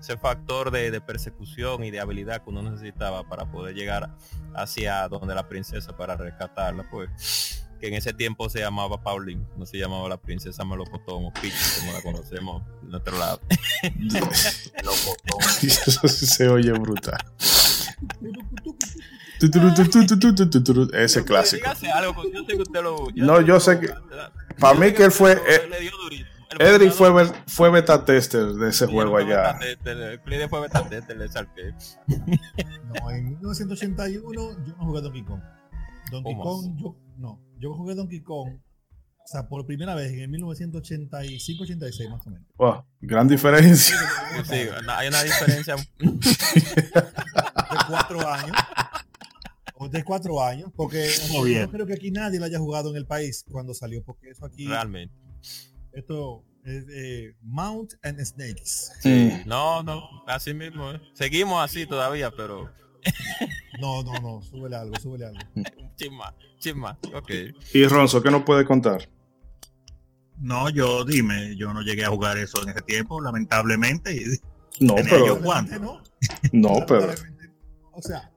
ese 0.00 0.16
factor 0.16 0.70
de, 0.70 1.00
persecución 1.00 1.84
y 1.84 1.90
de 1.90 2.00
habilidad 2.00 2.42
que 2.42 2.50
uno 2.50 2.62
necesitaba 2.62 3.28
para 3.28 3.50
poder 3.50 3.74
llegar 3.74 4.10
hacia 4.54 5.08
donde 5.08 5.34
la 5.34 5.48
princesa 5.48 5.96
para 5.96 6.16
rescatarla, 6.16 6.88
pues 6.90 7.64
que 7.80 7.88
en 7.88 7.94
ese 7.94 8.12
tiempo 8.12 8.48
se 8.48 8.58
llamaba 8.58 9.00
Pauline, 9.00 9.46
no 9.56 9.64
se 9.64 9.78
llamaba 9.78 10.08
la 10.08 10.16
princesa 10.16 10.64
Melocotón 10.64 11.26
o 11.26 11.32
Peach, 11.32 11.54
como 11.78 11.92
la 11.92 12.02
conocemos 12.02 12.62
en 12.82 12.94
otro 12.94 13.16
lado. 13.18 13.40
Eso 15.62 16.08
se 16.08 16.48
oye 16.48 16.72
brutal. 16.72 17.18
Ese 20.92 21.24
clásico. 21.24 21.70
No, 23.14 23.40
yo 23.40 23.60
sé 23.60 23.78
que. 23.78 23.94
Para 24.58 24.78
mí 24.78 24.92
que 24.92 25.04
él 25.04 25.12
fue. 25.12 25.32
Eh, 25.32 25.90
Edric 26.58 26.92
fue, 26.92 27.10
fue 27.46 27.70
beta 27.70 28.04
tester 28.04 28.46
de 28.54 28.70
ese 28.70 28.86
juego 28.86 29.16
allá. 29.16 29.58
fue 30.48 30.60
beta 30.60 30.88
tester 30.88 31.16
No, 32.08 33.10
en 33.10 33.28
1981 33.30 34.32
yo 34.32 34.76
no 34.76 34.84
jugué 34.84 35.00
Donkey 35.02 35.24
Kong. 35.24 35.40
Donkey 36.10 36.36
Kong, 36.36 36.76
yo 36.76 36.96
no. 37.18 37.40
Yo 37.58 37.74
jugué 37.74 37.94
Donkey 37.94 38.22
Kong 38.22 38.58
o 39.28 39.30
sea, 39.30 39.46
por 39.46 39.66
primera 39.66 39.94
vez 39.94 40.10
en 40.10 40.20
el 40.20 40.30
1985-86 40.30 42.08
más 42.08 42.26
o 42.26 42.30
menos. 42.30 42.48
Wow, 42.56 42.82
gran 43.02 43.28
diferencia. 43.28 43.94
Sí, 44.48 44.54
hay 44.88 45.08
una 45.08 45.22
diferencia 45.22 45.76
de 45.98 46.16
cuatro 47.88 48.26
años. 48.26 48.56
De 49.90 50.02
cuatro 50.02 50.42
años, 50.42 50.72
porque 50.74 51.10
yo 51.30 51.70
creo 51.70 51.84
que 51.86 51.92
aquí 51.92 52.10
nadie 52.10 52.38
lo 52.38 52.46
haya 52.46 52.58
jugado 52.58 52.88
en 52.88 52.96
el 52.96 53.04
país 53.04 53.44
cuando 53.50 53.74
salió, 53.74 54.02
porque 54.02 54.30
eso 54.30 54.46
aquí. 54.46 54.66
Realmente. 54.66 55.14
Esto 55.98 56.44
es 56.64 56.84
eh, 56.90 57.34
Mount 57.42 57.94
and 58.04 58.20
Snakes. 58.24 58.92
Sí. 59.00 59.32
No, 59.46 59.82
no, 59.82 60.08
así 60.28 60.54
mismo. 60.54 60.92
¿eh? 60.92 61.00
Seguimos 61.12 61.64
así 61.64 61.86
todavía, 61.86 62.30
pero. 62.30 62.70
no, 63.80 64.04
no, 64.04 64.12
no, 64.20 64.40
súbele 64.40 64.76
algo, 64.76 64.94
súbele 65.00 65.26
algo. 65.26 65.40
chisma, 65.96 66.32
chisma, 66.60 66.96
ok. 67.12 67.30
Y 67.74 67.84
Ronzo, 67.86 68.22
¿qué 68.22 68.30
nos 68.30 68.44
puede 68.44 68.64
contar? 68.64 69.08
No, 70.36 70.70
yo 70.70 71.04
dime, 71.04 71.56
yo 71.56 71.74
no 71.74 71.82
llegué 71.82 72.04
a 72.04 72.10
jugar 72.10 72.38
eso 72.38 72.62
en 72.62 72.68
ese 72.68 72.82
tiempo, 72.82 73.20
lamentablemente. 73.20 74.40
No, 74.80 74.94
pero. 74.94 75.40
No, 75.80 76.00
no 76.52 76.86
pero. 76.86 77.12
O 77.90 78.00
sea. 78.00 78.30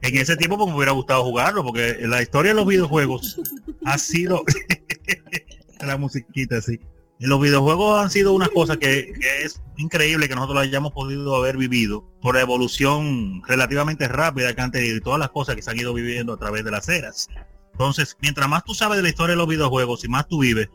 En 0.00 0.16
ese 0.16 0.36
tiempo 0.36 0.56
pues, 0.56 0.68
me 0.68 0.76
hubiera 0.76 0.92
gustado 0.92 1.24
jugarlo, 1.24 1.64
porque 1.64 1.96
la 2.02 2.22
historia 2.22 2.52
de 2.52 2.54
los 2.54 2.68
videojuegos 2.68 3.40
ha 3.84 3.98
sido. 3.98 4.44
La 5.86 5.96
musiquita 5.96 6.58
así. 6.58 6.80
Los 7.20 7.40
videojuegos 7.40 8.02
han 8.02 8.10
sido 8.10 8.32
una 8.32 8.48
cosa 8.48 8.76
que, 8.76 9.12
que, 9.18 9.44
es 9.44 9.62
increíble 9.76 10.28
que 10.28 10.34
nosotros 10.34 10.56
lo 10.56 10.60
hayamos 10.60 10.92
podido 10.92 11.36
haber 11.36 11.56
vivido 11.56 12.04
por 12.20 12.34
la 12.34 12.40
evolución 12.40 13.40
relativamente 13.46 14.08
rápida 14.08 14.52
que 14.52 14.60
han 14.60 14.72
tenido 14.72 14.96
y 14.96 15.00
todas 15.00 15.20
las 15.20 15.30
cosas 15.30 15.54
que 15.54 15.62
se 15.62 15.70
han 15.70 15.78
ido 15.78 15.94
viviendo 15.94 16.32
a 16.32 16.38
través 16.38 16.64
de 16.64 16.72
las 16.72 16.88
eras. 16.88 17.28
Entonces, 17.72 18.16
mientras 18.20 18.48
más 18.48 18.64
tú 18.64 18.74
sabes 18.74 18.96
de 18.96 19.02
la 19.02 19.08
historia 19.08 19.32
de 19.32 19.38
los 19.38 19.48
videojuegos 19.48 20.04
y 20.04 20.08
más 20.08 20.28
tú 20.28 20.40
vives, 20.40 20.68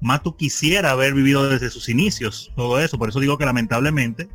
más 0.00 0.22
tú 0.22 0.36
quisiera 0.36 0.90
haber 0.90 1.14
vivido 1.14 1.48
desde 1.48 1.70
sus 1.70 1.88
inicios, 1.88 2.52
todo 2.56 2.78
eso. 2.80 2.98
Por 2.98 3.08
eso 3.08 3.20
digo 3.20 3.38
que 3.38 3.46
lamentablemente 3.46 4.28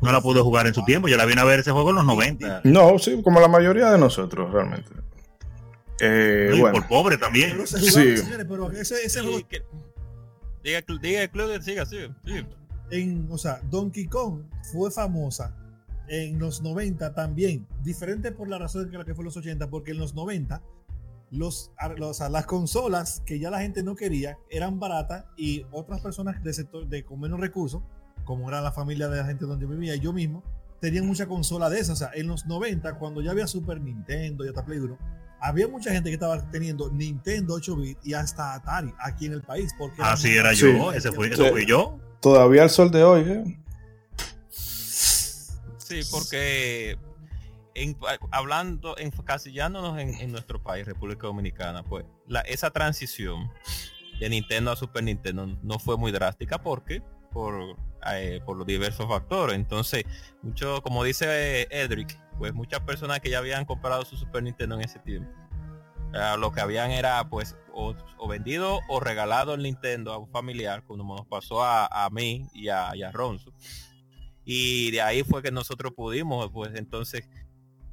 no 0.00 0.12
la 0.12 0.20
pude 0.20 0.40
jugar 0.40 0.66
en 0.66 0.74
su 0.74 0.84
tiempo. 0.84 1.08
Yo 1.08 1.16
la 1.16 1.24
vine 1.24 1.40
a 1.40 1.44
ver 1.44 1.60
ese 1.60 1.70
juego 1.70 1.90
en 1.90 1.96
los 1.96 2.04
90. 2.04 2.62
No, 2.64 2.98
sí, 2.98 3.20
como 3.22 3.40
la 3.40 3.48
mayoría 3.48 3.90
de 3.90 3.98
nosotros, 3.98 4.50
realmente. 4.52 4.90
Eh, 6.00 6.56
bueno. 6.58 6.80
Por 6.80 6.88
pobre 6.88 7.18
también. 7.18 7.66
sí. 7.66 8.14
Pero 8.48 8.70
ese, 8.72 9.04
ese 9.04 9.20
juego... 9.20 9.40
Diga, 10.62 10.82
diga 11.00 11.62
siga, 11.62 11.86
siga, 11.86 12.16
En, 12.90 13.28
o 13.30 13.38
sea, 13.38 13.60
Donkey 13.70 14.06
Kong 14.06 14.42
fue 14.72 14.90
famosa 14.90 15.56
en 16.08 16.38
los 16.38 16.62
90 16.62 17.14
también. 17.14 17.66
Diferente 17.82 18.32
por 18.32 18.48
la 18.48 18.58
razón 18.58 18.90
que 18.90 18.98
la 18.98 19.04
que 19.04 19.14
fue 19.14 19.22
en 19.22 19.26
los 19.26 19.36
80, 19.36 19.70
porque 19.70 19.92
en 19.92 19.98
los 19.98 20.14
90 20.14 20.62
los, 21.30 21.72
los, 21.96 22.20
las 22.20 22.46
consolas 22.46 23.22
que 23.26 23.38
ya 23.38 23.50
la 23.50 23.60
gente 23.60 23.82
no 23.82 23.96
quería 23.96 24.38
eran 24.48 24.78
baratas 24.78 25.24
y 25.36 25.66
otras 25.72 26.00
personas 26.00 26.42
de 26.42 26.52
sector 26.52 26.86
de 26.86 27.04
con 27.04 27.20
menos 27.20 27.40
recursos, 27.40 27.82
como 28.24 28.48
era 28.48 28.60
la 28.60 28.72
familia 28.72 29.08
de 29.08 29.18
la 29.18 29.24
gente 29.24 29.44
donde 29.44 29.66
vivía 29.66 29.94
y 29.94 30.00
yo 30.00 30.12
mismo, 30.12 30.42
tenían 30.80 31.06
mucha 31.06 31.26
consola 31.26 31.70
de 31.70 31.80
esas. 31.80 31.90
O 31.90 31.96
sea, 31.96 32.10
en 32.14 32.26
los 32.28 32.46
90, 32.46 32.98
cuando 32.98 33.20
ya 33.22 33.30
había 33.30 33.46
Super 33.46 33.80
Nintendo 33.80 34.44
y 34.44 34.48
hasta 34.48 34.64
Play 34.64 34.78
1, 34.78 34.98
había 35.40 35.68
mucha 35.68 35.90
gente 35.92 36.10
que 36.10 36.14
estaba 36.14 36.50
teniendo 36.50 36.90
Nintendo 36.90 37.54
8 37.54 37.76
bit 37.76 37.98
y 38.04 38.14
hasta 38.14 38.54
Atari 38.54 38.92
aquí 38.98 39.26
en 39.26 39.34
el 39.34 39.42
país. 39.42 39.74
Porque 39.76 40.02
Así 40.02 40.36
era 40.36 40.52
yo, 40.52 40.92
ese 40.92 41.12
fue, 41.12 41.28
eso 41.28 41.46
fui 41.50 41.66
yo. 41.66 41.98
Todavía 42.20 42.64
el 42.64 42.70
sol 42.70 42.90
de 42.90 43.04
hoy, 43.04 43.20
¿eh? 43.22 43.58
Sí, 45.78 46.00
porque 46.10 46.98
hablando, 48.30 48.96
encasillándonos 48.98 49.98
en, 49.98 50.14
en, 50.14 50.32
nuestro 50.32 50.62
país, 50.62 50.86
República 50.86 51.26
Dominicana, 51.26 51.84
pues 51.84 52.04
la, 52.26 52.40
esa 52.40 52.70
transición 52.70 53.50
de 54.18 54.30
Nintendo 54.30 54.70
a 54.70 54.76
Super 54.76 55.04
Nintendo 55.04 55.46
no 55.62 55.78
fue 55.78 55.96
muy 55.96 56.10
drástica 56.10 56.60
porque 56.62 57.02
por, 57.32 57.76
eh, 58.14 58.40
por 58.44 58.56
los 58.56 58.66
diversos 58.66 59.06
factores. 59.08 59.56
Entonces, 59.56 60.04
mucho, 60.42 60.82
como 60.82 61.04
dice 61.04 61.66
Edric, 61.70 62.18
pues 62.38 62.54
muchas 62.54 62.80
personas 62.80 63.20
que 63.20 63.30
ya 63.30 63.38
habían 63.38 63.64
comprado 63.64 64.04
su 64.04 64.16
Super 64.16 64.42
Nintendo 64.42 64.76
en 64.76 64.82
ese 64.82 64.98
tiempo, 65.00 65.30
lo 66.38 66.52
que 66.52 66.60
habían 66.60 66.90
era 66.90 67.28
pues 67.28 67.56
o, 67.72 67.94
vendido 68.28 68.80
o 68.88 69.00
regalado 69.00 69.54
el 69.54 69.62
Nintendo 69.62 70.12
a 70.12 70.18
un 70.18 70.28
familiar, 70.28 70.82
como 70.84 71.16
nos 71.16 71.26
pasó 71.26 71.62
a, 71.62 72.08
mí 72.10 72.48
y 72.54 72.68
a, 72.68 72.94
y 72.94 73.02
a 73.02 73.12
Ronzo. 73.12 73.52
Y 74.44 74.92
de 74.92 75.02
ahí 75.02 75.24
fue 75.24 75.42
que 75.42 75.50
nosotros 75.50 75.92
pudimos 75.94 76.50
pues 76.52 76.70
entonces 76.74 77.28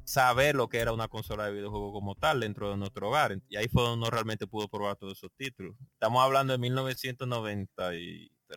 saber 0.04 0.54
lo 0.54 0.68
que 0.68 0.78
era 0.78 0.92
una 0.92 1.08
consola 1.08 1.46
de 1.46 1.52
videojuego 1.52 1.92
como 1.92 2.14
tal 2.14 2.40
dentro 2.40 2.70
de 2.70 2.76
nuestro 2.76 3.08
hogar. 3.08 3.36
Y 3.48 3.56
ahí 3.56 3.68
fue 3.68 3.82
donde 3.82 3.98
uno 3.98 4.10
realmente 4.10 4.46
pudo 4.46 4.68
probar 4.68 4.96
todos 4.96 5.18
esos 5.18 5.32
títulos. 5.36 5.74
Estamos 5.94 6.22
hablando 6.22 6.52
de 6.52 6.58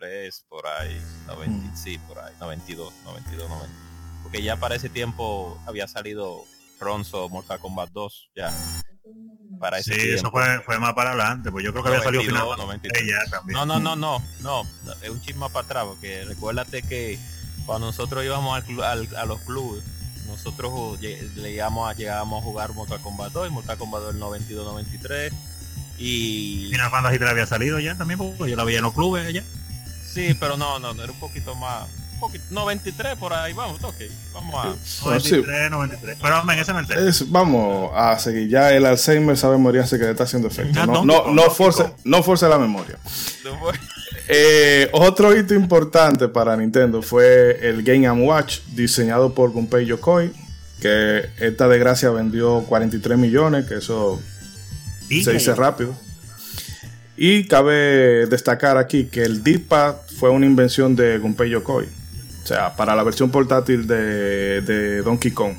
1993, 0.00 0.44
por 0.48 0.66
ahí, 0.66 1.00
90, 1.26 1.50
mm. 1.50 1.76
sí, 1.76 1.98
por 2.06 2.18
ahí, 2.18 2.32
92, 2.40 2.92
92, 3.04 3.48
90. 3.48 3.74
Porque 4.22 4.42
ya 4.42 4.56
para 4.56 4.74
ese 4.74 4.88
tiempo 4.88 5.60
había 5.66 5.88
salido 5.88 6.44
Ronzo 6.80 7.28
Mortal 7.28 7.58
Kombat 7.58 7.90
2, 7.90 8.30
ya. 8.36 8.52
Para 9.58 9.78
ese 9.78 9.94
sí, 9.94 10.10
eso 10.10 10.30
fue, 10.30 10.60
fue, 10.60 10.78
más 10.78 10.92
para 10.92 11.10
adelante, 11.10 11.50
pues 11.50 11.64
yo 11.64 11.72
creo 11.72 11.82
que 11.82 11.88
había 11.88 12.02
salido 12.02 12.22
final, 12.22 12.46
No, 13.46 13.66
no, 13.66 13.80
no, 13.80 13.96
no, 13.96 14.22
no, 14.40 14.62
es 15.02 15.08
un 15.08 15.20
chisme 15.20 15.48
para 15.50 15.64
atrás, 15.64 15.84
porque 15.86 16.24
recuérdate 16.24 16.82
que 16.82 17.18
cuando 17.66 17.86
nosotros 17.86 18.24
íbamos 18.24 18.62
al, 18.82 19.16
a 19.16 19.24
los 19.24 19.40
clubes, 19.40 19.82
nosotros 20.28 21.00
llegábamos 21.00 21.90
a, 21.90 21.94
llegábamos 21.94 22.42
a 22.42 22.44
jugar 22.44 22.72
Mortal 22.74 23.00
Kombat 23.00 23.32
2 23.32 23.48
y 23.48 23.50
Mortal 23.50 23.78
Kombat 23.78 24.02
2 24.02 24.14
el 24.14 24.20
92-93 24.20 25.32
y... 25.98 26.68
Final 26.70 26.90
Fantasy 26.90 27.18
3 27.18 27.30
había 27.30 27.46
salido 27.46 27.80
ya 27.80 27.96
también 27.96 28.18
porque 28.18 28.50
yo 28.50 28.56
la 28.56 28.64
veía 28.64 28.78
en 28.78 28.84
los 28.84 28.94
clubes 28.94 29.32
ya. 29.32 29.42
Sí, 30.12 30.34
pero 30.38 30.56
no, 30.56 30.78
no, 30.78 30.94
no, 30.94 31.02
era 31.02 31.12
un 31.12 31.18
poquito 31.18 31.54
más... 31.54 31.86
Un 32.14 32.20
poquito, 32.20 32.44
93 32.50 33.16
por 33.16 33.32
ahí, 33.32 33.52
vamos, 33.52 33.82
ok, 33.82 33.94
vamos 34.34 34.54
a... 34.56 35.04
93, 35.04 35.70
93, 35.70 36.18
pero 36.20 36.34
vamos, 36.34 36.56
ese 36.56 37.08
es 37.08 37.30
Vamos 37.30 37.92
a 37.94 38.18
seguir, 38.18 38.48
ya 38.48 38.72
el 38.72 38.86
Alzheimer 38.86 39.36
sabe 39.36 39.56
morirse 39.56 39.98
que 39.98 40.04
le 40.04 40.10
está 40.10 40.24
haciendo 40.24 40.48
efecto. 40.48 40.84
No, 40.84 41.04
no, 41.04 41.32
no, 41.32 41.42
force, 41.50 41.84
no. 42.02 42.22
force 42.24 42.48
la 42.48 42.58
memoria. 42.58 42.98
Eh, 44.26 44.88
otro 44.92 45.36
hito 45.36 45.54
importante 45.54 46.28
para 46.28 46.56
Nintendo 46.56 47.02
fue 47.02 47.56
el 47.62 47.84
Game 47.84 48.10
Watch 48.10 48.60
diseñado 48.74 49.32
por 49.32 49.52
Gunpei 49.52 49.86
Yokoi, 49.86 50.32
que 50.80 51.30
esta 51.38 51.68
desgracia 51.68 52.10
vendió 52.10 52.64
43 52.64 53.16
millones, 53.16 53.66
que 53.66 53.76
eso 53.76 54.20
se 55.08 55.32
dice 55.32 55.54
rápido. 55.54 55.94
Y 57.20 57.48
cabe 57.48 58.26
destacar 58.26 58.78
aquí 58.78 59.06
que 59.06 59.24
el 59.24 59.42
D-Pad 59.42 59.96
fue 60.20 60.30
una 60.30 60.46
invención 60.46 60.94
de 60.94 61.18
Gunpei 61.18 61.50
Yokoi, 61.50 61.84
o 61.84 62.46
sea, 62.46 62.76
para 62.76 62.94
la 62.94 63.02
versión 63.02 63.32
portátil 63.32 63.88
de, 63.88 65.02
Donkey 65.02 65.32
Kong. 65.32 65.56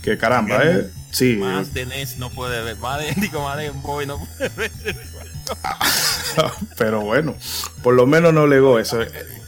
Que 0.00 0.16
caramba, 0.16 0.64
¿eh? 0.64 0.90
Sí. 1.10 1.36
Más 1.36 1.74
de 1.74 1.84
NES 1.84 2.16
no 2.16 2.30
puede 2.30 2.62
ver, 2.62 2.78
más 2.78 3.00
de, 3.00 3.12
digo, 3.20 3.44
más 3.44 3.58
de 3.58 3.68
Boy 3.68 4.06
no 4.06 4.18
puede 4.18 4.48
ver. 4.56 4.70
Pero 6.78 7.02
bueno, 7.02 7.36
por 7.82 7.92
lo 7.92 8.06
menos 8.06 8.32
no 8.32 8.46
legó 8.46 8.78
eso. 8.78 9.00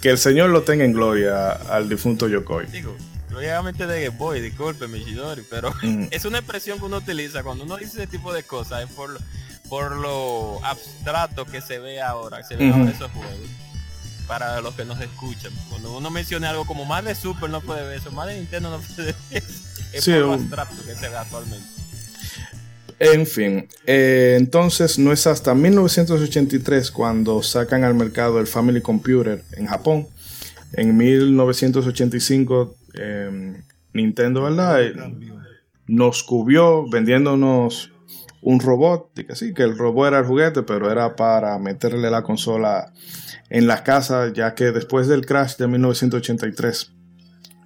Que 0.03 0.11
el 0.11 0.19
Señor 0.19 0.51
lo 0.51 0.63
tenga 0.63 0.85
en 0.85 0.93
gloria 0.93 1.53
al 1.53 1.89
difunto 1.89 2.29
Yokoi. 2.29 2.67
Digo, 2.67 2.95
lógicamente 3.31 3.87
de 3.87 4.05
Game 4.05 4.19
Boy, 4.19 4.43
disculpe, 4.43 4.89
Michidori, 4.89 5.43
pero 5.49 5.73
mm. 5.83 6.05
es 6.11 6.27
una 6.27 6.39
expresión 6.39 6.79
que 6.79 6.85
uno 6.85 6.99
utiliza 6.99 7.43
cuando 7.43 7.65
uno 7.65 7.79
dice 7.79 8.03
ese 8.03 8.07
tipo 8.07 8.33
de 8.33 8.43
cosas, 8.43 8.85
es 8.85 8.95
por, 8.95 9.19
por 9.69 9.97
lo 9.97 10.65
abstracto 10.65 11.45
que 11.47 11.61
se 11.61 11.79
ve 11.79 12.01
ahora, 12.01 12.39
que 12.39 12.45
se 12.45 12.57
ve 12.57 12.71
ahora 12.71 12.91
esos 12.91 13.11
juegos. 13.13 13.35
Para 14.27 14.61
los 14.61 14.75
que 14.75 14.85
nos 14.85 15.01
escuchan. 15.01 15.53
Cuando 15.71 15.97
uno 15.97 16.11
menciona 16.11 16.51
algo 16.51 16.67
como 16.67 16.85
más 16.85 17.05
de 17.05 17.15
Super 17.15 17.49
no 17.49 17.61
puede 17.61 17.87
ver 17.87 17.99
eso, 17.99 18.11
más 18.11 18.27
de 18.27 18.35
Nintendo 18.39 18.71
no 18.71 18.79
puede 18.97 19.15
ver 19.31 19.43
eso. 19.45 19.63
Es 19.93 20.03
Sí, 20.05 20.11
polvo 20.13 20.33
un- 20.35 20.41
abstracto 20.41 20.85
que 20.85 20.95
se 20.97 21.09
ve 21.09 21.17
actualmente. 21.17 21.67
En 22.99 23.27
fin, 23.27 23.69
eh, 23.87 24.37
entonces 24.39 24.99
no 24.99 25.13
es 25.13 25.27
hasta 25.27 25.55
1983 25.55 26.91
cuando 26.91 27.43
sacan 27.43 27.85
al 27.85 27.95
mercado 27.95 28.41
el 28.41 28.47
Family 28.47 28.81
Computer 28.81 29.45
en 29.53 29.67
Japón. 29.67 30.09
En 30.73 30.97
1985 30.97 32.75
eh, 32.95 33.63
Nintendo, 33.93 34.43
¿verdad? 34.43 34.83
Eh, 34.83 34.95
nos 35.87 36.23
cubrió 36.23 36.89
vendiéndonos 36.89 37.93
un 38.43 38.61
robot, 38.61 39.13
de 39.15 39.27
que 39.27 39.35
sí, 39.35 39.53
que 39.55 39.63
el 39.63 39.77
robot 39.77 40.09
era 40.09 40.19
el 40.21 40.25
juguete, 40.27 40.63
pero 40.63 40.91
era 40.91 41.17
para 41.17 41.59
meterle 41.59 42.11
la 42.11 42.23
consola 42.23 42.93
en 43.51 43.67
las 43.67 43.83
casas, 43.83 44.33
ya 44.33 44.55
que 44.55 44.73
después 44.73 45.09
del 45.09 45.25
crash 45.27 45.57
de 45.57 45.67
1983 45.69 46.93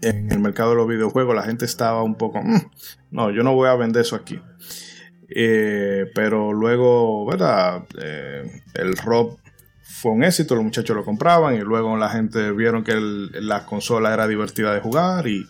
en 0.02 0.32
el 0.32 0.38
mercado 0.40 0.70
de 0.70 0.76
los 0.76 0.88
videojuegos 0.88 1.34
la 1.34 1.42
gente 1.42 1.64
estaba 1.66 2.02
un 2.02 2.14
poco, 2.14 2.40
"Mm, 2.42 2.60
no, 3.10 3.30
yo 3.30 3.42
no 3.42 3.54
voy 3.54 3.68
a 3.68 3.74
vender 3.74 4.02
eso 4.02 4.16
aquí. 4.16 4.40
Eh, 5.34 6.06
pero 6.14 6.52
luego, 6.52 7.26
¿verdad? 7.26 7.82
Eh, 8.02 8.62
el 8.74 8.96
Rob 8.96 9.36
fue 9.82 10.12
un 10.12 10.24
éxito, 10.24 10.54
los 10.54 10.64
muchachos 10.64 10.96
lo 10.96 11.04
compraban 11.04 11.54
y 11.56 11.60
luego 11.60 11.96
la 11.96 12.08
gente 12.08 12.50
vieron 12.52 12.82
que 12.82 12.92
el- 12.92 13.46
la 13.46 13.66
consola 13.66 14.14
era 14.14 14.26
divertida 14.26 14.72
de 14.72 14.80
jugar 14.80 15.26
y 15.28 15.46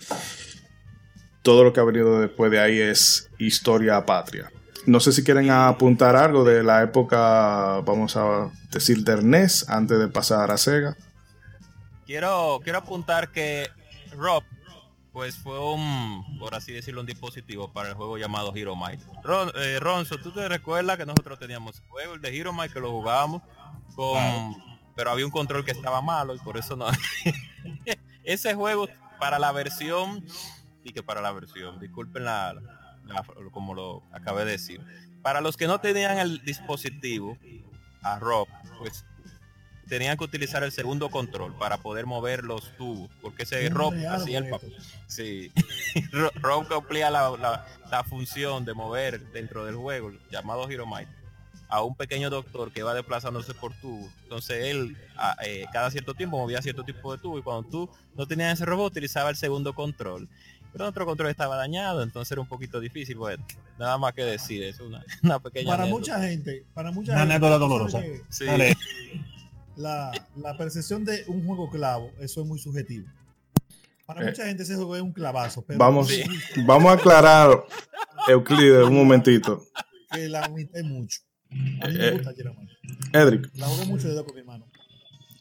todo 1.43 1.65
lo 1.65 1.73
que 1.73 1.81
ha 1.81 1.85
venido 1.85 2.21
después 2.21 2.50
de 2.50 2.59
ahí 2.61 2.79
es 2.81 3.31
historia 3.39 4.05
patria. 4.05 4.50
No 4.87 4.99
sé 5.01 5.13
si 5.13 5.23
quieren 5.23 5.51
apuntar 5.51 6.17
algo 6.17 6.43
de 6.45 6.63
la 6.63 6.83
época, 6.83 7.81
vamos 7.85 8.17
a 8.17 8.51
decir, 8.71 9.05
de 9.05 9.23
NES 9.23 9.69
antes 9.69 9.99
de 9.99 10.09
pasar 10.09 10.51
a 10.51 10.57
Sega. 10.59 10.97
Quiero, 12.07 12.61
quiero 12.65 12.79
apuntar 12.79 13.31
que 13.31 13.69
Rob, 14.17 14.43
pues 15.13 15.37
fue 15.37 15.59
un, 15.59 16.39
por 16.39 16.55
así 16.55 16.73
decirlo, 16.73 17.01
un 17.03 17.07
dispositivo 17.07 17.73
para 17.73 17.91
el 17.91 17.95
juego 17.95 18.17
llamado 18.19 18.53
Hero 18.55 18.75
Might. 18.75 19.01
Ron, 19.23 19.53
eh, 19.55 19.79
Ronzo, 19.81 20.17
¿tú 20.19 20.33
te 20.33 20.49
recuerdas 20.49 20.97
que 20.97 21.07
nosotros 21.07 21.39
teníamos 21.39 21.77
el 21.81 21.89
juego, 21.89 22.15
el 22.15 22.21
de 22.21 22.37
Hero 22.37 22.53
Might, 22.53 22.73
que 22.73 22.81
lo 22.81 22.91
jugábamos 22.91 23.43
con... 23.95 24.71
Pero 24.97 25.13
había 25.13 25.25
un 25.25 25.31
control 25.31 25.65
que 25.65 25.71
estaba 25.71 26.01
malo 26.03 26.35
y 26.35 26.39
por 26.39 26.57
eso 26.57 26.75
no... 26.77 26.87
Ese 28.25 28.55
juego 28.55 28.89
para 29.19 29.39
la 29.39 29.53
versión... 29.53 30.25
Y 30.83 30.93
que 30.95 31.03
para 31.03 31.21
la 31.21 31.31
versión, 31.33 31.79
disculpen 31.79 32.25
la, 32.25 32.55
la- 32.55 32.80
como 33.52 33.75
lo 33.75 34.02
acabé 34.12 34.45
de 34.45 34.52
decir. 34.52 34.81
Para 35.23 35.40
los 35.40 35.57
que 35.57 35.67
no 35.67 35.81
tenían 35.81 36.19
el 36.19 36.43
dispositivo, 36.45 37.37
a 38.02 38.19
Rob, 38.19 38.49
pues 38.79 39.05
tenían 39.88 40.17
que 40.17 40.25
utilizar 40.25 40.62
el 40.62 40.71
segundo 40.73 41.11
control 41.11 41.55
para 41.59 41.79
poder 41.79 42.07
mover 42.07 42.45
los 42.45 42.75
tubos, 42.76 43.11
porque 43.21 43.43
ese 43.43 43.69
Rob 43.71 43.93
hacía 44.09 44.38
el 44.38 44.49
papel. 44.49 44.75
Sí. 45.09 45.50
Ro- 46.12 46.31
Rob 46.37 46.69
cumplía 46.69 47.11
la, 47.11 47.31
la- 47.37 47.67
la 47.90 48.05
función 48.05 48.64
de 48.64 48.73
mover 48.73 49.21
dentro 49.33 49.64
del 49.67 49.75
juego, 49.75 50.12
llamado 50.31 50.71
Hero 50.71 50.87
Might, 50.87 51.09
a 51.69 51.83
un 51.83 51.95
pequeño 51.97 52.31
doctor 52.31 52.71
que 52.73 52.83
va 52.85 52.95
desplazándose 52.95 53.53
por 53.53 53.75
tubo. 53.75 54.09
Entonces 54.23 54.64
él 54.66 54.96
a- 55.16 55.37
eh, 55.44 55.66
cada 55.73 55.90
cierto 55.90 56.14
tiempo 56.14 56.38
movía 56.38 56.62
cierto 56.62 56.85
tipo 56.85 57.12
de 57.14 57.20
tubo 57.20 57.38
y 57.38 57.42
cuando 57.42 57.68
tú 57.68 57.90
no 58.16 58.27
tenías 58.27 58.55
ese 58.55 58.64
robot 58.64 58.92
utilizaba 58.92 59.29
el 59.29 59.37
segundo 59.37 59.75
control. 59.75 60.29
Pero 60.72 60.87
otro 60.87 61.04
control 61.06 61.30
estaba 61.30 61.56
dañado, 61.56 62.02
entonces 62.02 62.30
era 62.33 62.40
un 62.40 62.46
poquito 62.46 62.78
difícil. 62.80 63.16
Bueno, 63.16 63.44
nada 63.78 63.98
más 63.98 64.12
que 64.14 64.22
decir, 64.24 64.62
es 64.62 64.78
una, 64.80 65.04
una 65.22 65.38
pequeña 65.40 65.70
Para 65.70 65.83
anécdota. 65.85 66.00
mucha 66.12 66.20
gente, 66.28 66.64
para 66.74 66.92
mucha 66.92 67.12
Una 67.12 67.20
gente, 67.22 67.35
anécdota 67.35 67.59
dolorosa. 67.59 68.00
que 68.00 68.22
Sí. 68.28 68.44
Dale. 68.46 68.76
La, 69.76 70.11
la 70.37 70.56
percepción 70.59 71.04
de 71.06 71.24
un 71.26 71.46
juego 71.46 71.70
clavo, 71.70 72.11
eso 72.20 72.42
es 72.42 72.46
muy 72.46 72.59
subjetivo. 72.59 73.09
Para 74.04 74.22
Eh, 74.22 74.26
mucha 74.26 74.44
gente 74.44 74.62
ese 74.64 74.74
juego 74.74 74.94
es 74.96 75.00
un 75.02 75.12
clavazo, 75.12 75.62
pero 75.62 75.78
Vamos, 75.78 76.09
Sí. 76.09 76.22
vamos 76.66 76.90
a 76.90 76.94
aclarar, 76.96 77.64
Euclides, 78.28 78.85
un 78.87 78.94
momentito. 78.96 79.64
que 80.12 80.28
la 80.28 80.42
omité 80.46 80.83
mucho. 80.83 81.20
A 81.50 81.54
mí 81.88 81.94
Eh, 81.94 81.98
me 81.98 82.11
gusta 82.11 82.35
Jeremiah. 82.35 82.68
Edric, 83.14 83.48
La 83.54 83.66
jugué 83.68 83.87
mucho 83.87 84.09
de 84.09 84.22
con 84.24 84.35
mi 84.35 84.40
hermano. 84.40 84.66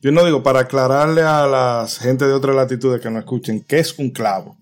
yo 0.02 0.12
no 0.12 0.24
digo 0.24 0.42
para 0.42 0.62
aclararle 0.62 1.22
a 1.24 1.46
las 1.46 1.98
gente 2.00 2.26
de 2.26 2.32
otras 2.32 2.56
latitudes 2.56 3.02
que 3.02 3.10
nos 3.10 3.20
escuchen, 3.20 3.62
¿qué 3.68 3.80
es 3.80 3.98
un 4.00 4.10
clavo? 4.12 4.58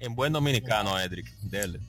En 0.00 0.14
buen 0.14 0.32
dominicano, 0.32 0.98
Edric, 0.98 1.26
dele. 1.42 1.80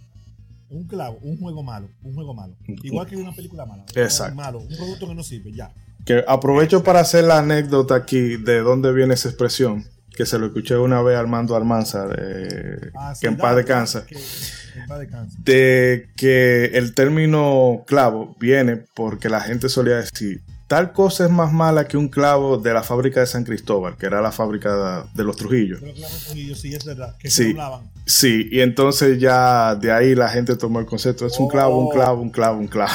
Un 0.69 0.85
clavo, 0.87 1.17
un 1.21 1.37
juego 1.37 1.63
malo, 1.63 1.89
un 2.03 2.13
juego 2.13 2.33
malo. 2.33 2.55
Igual 2.83 3.05
que 3.07 3.15
una 3.17 3.33
película 3.33 3.65
mala. 3.65 3.83
Exacto. 3.95 4.35
Malo, 4.35 4.59
un 4.59 4.67
producto 4.77 5.07
que 5.07 5.15
no 5.15 5.23
sirve, 5.23 5.51
ya. 5.53 5.73
Que 6.05 6.23
aprovecho 6.27 6.83
para 6.83 7.01
hacer 7.01 7.25
la 7.25 7.39
anécdota 7.39 7.95
aquí 7.95 8.37
de 8.37 8.59
dónde 8.59 8.91
viene 8.93 9.13
esa 9.13 9.27
expresión, 9.29 9.85
que 10.15 10.25
se 10.25 10.39
lo 10.39 10.47
escuché 10.47 10.77
una 10.77 11.01
vez 11.01 11.15
a 11.17 11.19
Armando 11.19 11.55
Almanzar, 11.55 12.15
eh, 12.19 12.91
Ah, 12.95 13.13
sí, 13.13 13.21
que 13.21 13.27
en 13.27 13.33
dale, 13.37 13.41
paz 13.41 13.55
descansa, 13.57 14.05
que- 14.05 14.15
En 14.15 14.87
paz 14.87 14.99
descansa. 14.99 15.37
de 15.43 16.09
que 16.15 16.65
el 16.73 16.93
término 16.95 17.83
clavo 17.85 18.35
viene 18.39 18.77
porque 18.95 19.27
la 19.29 19.41
gente 19.41 19.67
solía 19.69 19.97
decir, 19.97 20.41
tal 20.71 20.93
cosa 20.93 21.25
es 21.25 21.29
más 21.29 21.51
mala 21.51 21.85
que 21.85 21.97
un 21.97 22.07
clavo 22.07 22.57
de 22.57 22.71
la 22.73 22.81
fábrica 22.81 23.19
de 23.19 23.25
San 23.27 23.43
Cristóbal, 23.43 23.97
que 23.97 24.05
era 24.05 24.21
la 24.21 24.31
fábrica 24.31 25.05
de 25.13 25.23
los. 25.25 25.35
Pero 25.35 25.49
claro, 25.93 26.15
Trujillo, 26.27 26.55
sí, 26.55 26.73
es 26.73 26.85
verdad. 26.85 27.17
Que 27.17 27.29
Sí. 27.29 27.49
hablaban. 27.49 27.91
Sí, 28.05 28.47
y 28.49 28.61
entonces 28.61 29.19
ya 29.19 29.75
de 29.75 29.91
ahí 29.91 30.15
la 30.15 30.29
gente 30.29 30.55
tomó 30.55 30.79
el 30.79 30.85
concepto, 30.85 31.25
es 31.25 31.37
un 31.39 31.49
clavo, 31.49 31.77
un 31.77 31.89
clavo, 31.89 32.21
un 32.21 32.29
clavo, 32.29 32.57
un 32.57 32.67
clavo. 32.69 32.93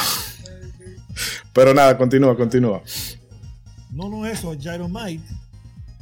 Pero 1.53 1.71
nada, 1.75 1.95
continúa, 1.99 2.35
continúa. 2.35 2.81
No, 3.91 4.09
no 4.09 4.25
eso, 4.25 4.55
Gyromite 4.55 5.23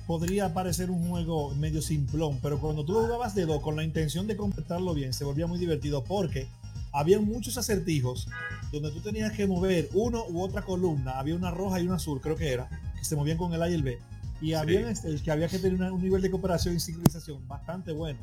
podría 0.07 0.53
parecer 0.53 0.89
un 0.89 1.09
juego 1.09 1.53
medio 1.55 1.81
simplón, 1.81 2.39
pero 2.41 2.57
cuando 2.57 2.85
tú 2.85 2.93
lo 2.93 3.01
jugabas 3.01 3.35
de 3.35 3.45
dos 3.45 3.61
con 3.61 3.75
la 3.75 3.83
intención 3.83 4.27
de 4.27 4.37
completarlo 4.37 4.93
bien, 4.93 5.11
se 5.11 5.25
volvía 5.25 5.45
muy 5.45 5.59
divertido 5.59 6.05
porque 6.05 6.47
había 6.95 7.19
muchos 7.19 7.57
acertijos 7.57 8.27
donde 8.71 8.91
tú 8.91 8.99
tenías 9.01 9.31
que 9.33 9.45
mover 9.47 9.89
uno 9.93 10.23
u 10.29 10.41
otra 10.41 10.61
columna, 10.63 11.19
había 11.19 11.35
una 11.35 11.51
roja 11.51 11.79
y 11.79 11.85
una 11.85 11.95
azul, 11.95 12.19
creo 12.21 12.35
que 12.35 12.51
era, 12.51 12.67
que 12.97 13.03
se 13.05 13.15
movían 13.15 13.37
con 13.37 13.53
el 13.53 13.61
A 13.61 13.69
y 13.69 13.73
el 13.73 13.83
B. 13.83 13.99
Y 14.41 14.53
había 14.53 14.89
este, 14.89 15.07
el 15.09 15.21
que 15.21 15.31
había 15.31 15.47
que 15.47 15.59
tener 15.59 15.75
una- 15.75 15.91
un 15.93 16.01
nivel 16.01 16.21
de 16.21 16.29
cooperación 16.31 16.75
y 16.75 16.79
sincronización 16.79 17.47
bastante 17.47 17.91
bueno. 17.93 18.19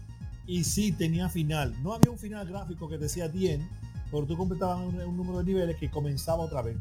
Y 0.47 0.65
sí 0.65 0.93
tenía 0.93 1.29
final. 1.29 1.75
No 1.83 1.95
había 1.95 2.11
un 2.11 2.19
final 2.19 2.47
gráfico 2.47 2.89
que 2.89 2.99
decía 2.99 3.29
10, 3.29 3.61
pero 4.11 4.27
tú 4.27 4.37
completabas 4.37 4.79
un, 4.87 5.01
un 5.01 5.17
número 5.17 5.39
de 5.39 5.45
niveles 5.45 5.77
que 5.77 5.89
comenzaba 5.91 6.43
otra 6.43 6.63
vez. 6.63 6.77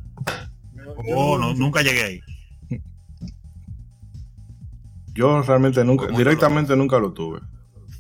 Oh, 1.16 1.38
no, 1.38 1.54
nunca 1.54 1.82
llegué 1.82 2.04
ahí. 2.04 2.20
Yo 5.14 5.42
realmente 5.42 5.84
nunca, 5.84 6.06
directamente 6.18 6.76
nunca 6.76 6.98
lo 7.00 7.12
tuve. 7.14 7.40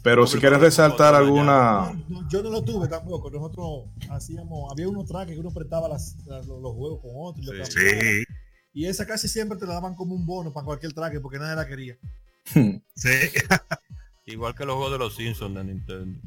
Pero 0.03 0.25
si 0.25 0.39
quieres 0.39 0.59
resaltar 0.59 1.13
alguna... 1.13 1.93
No, 2.09 2.27
yo 2.29 2.41
no 2.41 2.49
lo 2.49 2.63
tuve 2.63 2.87
tampoco. 2.87 3.29
Nosotros 3.29 3.85
hacíamos, 4.09 4.71
había 4.71 4.89
unos 4.89 5.05
trajes 5.05 5.33
que 5.35 5.39
uno 5.39 5.51
las- 5.89 6.15
las- 6.25 6.47
los, 6.47 6.59
los 6.61 6.73
juegos 6.73 6.99
con 7.01 7.11
otro 7.15 7.43
y, 7.55 7.65
Sí. 7.65 8.23
y 8.73 8.85
esa 8.85 9.05
casi 9.05 9.27
siempre 9.27 9.57
te 9.59 9.67
la 9.67 9.73
daban 9.75 9.93
como 9.95 10.15
un 10.15 10.25
bono 10.25 10.51
para 10.51 10.65
cualquier 10.65 10.93
traje 10.93 11.19
porque 11.19 11.37
nadie 11.37 11.55
la 11.55 11.67
quería. 11.67 11.97
sí. 12.45 12.81
Igual 14.25 14.55
que 14.55 14.65
los 14.65 14.75
juegos 14.75 14.91
de 14.93 14.97
los 14.99 15.15
Simpsons 15.15 15.55
de 15.55 15.63
Nintendo. 15.63 16.19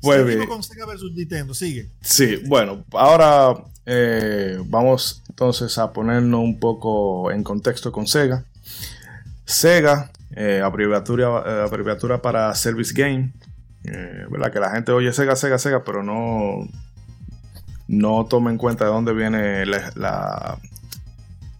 Pues 0.00 0.18
Seguimos 0.18 0.36
bien. 0.36 0.48
con 0.48 0.62
Sega 0.62 0.86
versus 0.86 1.12
Nintendo, 1.12 1.54
sigue. 1.54 1.90
Sí, 2.00 2.36
bueno, 2.46 2.84
ahora 2.92 3.54
eh, 3.84 4.58
vamos 4.66 5.22
entonces 5.28 5.76
a 5.78 5.92
ponernos 5.92 6.40
un 6.40 6.58
poco 6.60 7.30
en 7.32 7.42
contexto 7.42 7.90
con 7.92 8.06
Sega. 8.06 8.44
Sega, 9.48 10.10
eh, 10.36 10.60
abreviatura, 10.62 11.42
eh, 11.46 11.62
abreviatura 11.64 12.20
para 12.20 12.54
Service 12.54 12.92
Game, 12.94 13.32
eh, 13.84 14.26
¿verdad? 14.30 14.52
Que 14.52 14.60
la 14.60 14.70
gente 14.70 14.92
oye 14.92 15.10
Sega, 15.10 15.36
Sega, 15.36 15.56
Sega, 15.56 15.84
pero 15.84 16.02
no, 16.02 16.68
no 17.88 18.26
toma 18.26 18.50
en 18.50 18.58
cuenta 18.58 18.84
de 18.84 18.90
dónde 18.90 19.14
viene 19.14 19.64
la, 19.64 20.58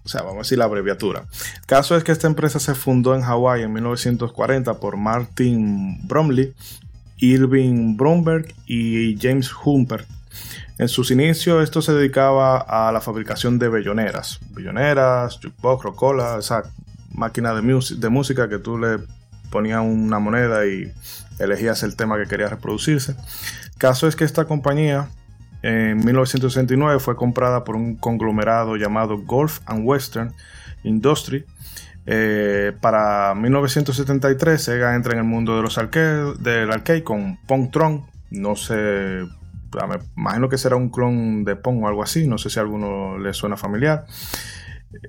o 0.05 0.09
sea, 0.09 0.21
vamos 0.21 0.37
a 0.37 0.41
decir 0.41 0.59
la 0.59 0.67
abreviatura. 0.67 1.25
El 1.61 1.67
caso 1.67 1.97
es 1.97 2.05
que 2.05 2.13
esta 2.13 2.27
empresa 2.27 2.61
se 2.61 2.75
fundó 2.75 3.15
en 3.15 3.23
Hawái 3.23 3.63
en 3.63 3.73
1940 3.73 4.75
por 4.81 4.99
Martin 4.99 6.07
Bromley, 6.07 6.53
Irving 7.17 7.97
Bromberg 7.97 8.55
y 8.67 9.19
James 9.19 9.51
Humpert. 9.65 10.07
En 10.77 10.89
sus 10.89 11.11
inicios 11.11 11.65
esto 11.65 11.81
se 11.81 11.95
dedicaba 11.95 12.59
a 12.59 12.93
la 12.93 13.01
fabricación 13.01 13.59
de 13.59 13.71
belloneras, 13.71 14.41
belloneras, 14.51 15.41
jukebox, 15.43 15.85
rocola, 15.85 16.37
esa 16.39 16.65
máquina 17.13 17.55
de, 17.55 18.09
música 18.11 18.49
que 18.49 18.59
tú 18.59 18.79
le 18.79 18.99
ponías 19.51 19.81
una 19.81 20.19
moneda 20.19 20.67
y 20.67 20.93
elegías 21.39 21.83
el 21.83 21.97
tema 21.97 22.19
que 22.19 22.27
querías 22.27 22.51
reproducirse. 22.51 23.17
Caso 23.79 24.09
es 24.09 24.17
que 24.17 24.25
esta 24.25 24.45
compañía 24.45 25.09
en 25.63 25.99
1969 25.99 27.01
fue 27.01 27.17
comprada 27.17 27.65
por 27.65 27.77
un 27.77 27.97
conglomerado 27.97 28.77
llamado 28.77 29.19
Golf 29.19 29.61
and 29.67 29.87
Western 29.87 30.33
Industry. 30.85 31.45
Eh, 32.07 32.73
para 32.81 33.35
1973 33.35 34.63
Sega 34.63 34.95
entra 34.95 35.13
en 35.13 35.19
el 35.19 35.25
mundo 35.25 35.57
de 35.57 35.63
los 35.63 35.77
arcade, 35.77 36.35
del 36.39 36.71
arcade 36.73 37.05
con 37.05 37.37
Pong 37.47 37.71
Tron. 37.71 38.07
No 38.31 38.57
sé, 38.57 38.75
me 38.75 39.99
imagino 40.17 40.49
que 40.49 40.59
será 40.59 40.77
un 40.77 40.89
clon 40.89 41.45
de 41.45 41.57
Pong 41.57 41.83
o 41.83 41.89
algo 41.89 42.03
así. 42.03 42.27
No 42.27 42.39
sé 42.39 42.51
si 42.51 42.59
a 42.59 42.63
alguno 42.63 43.19
le 43.19 43.35
suena 43.35 43.57
familiar. 43.57 44.07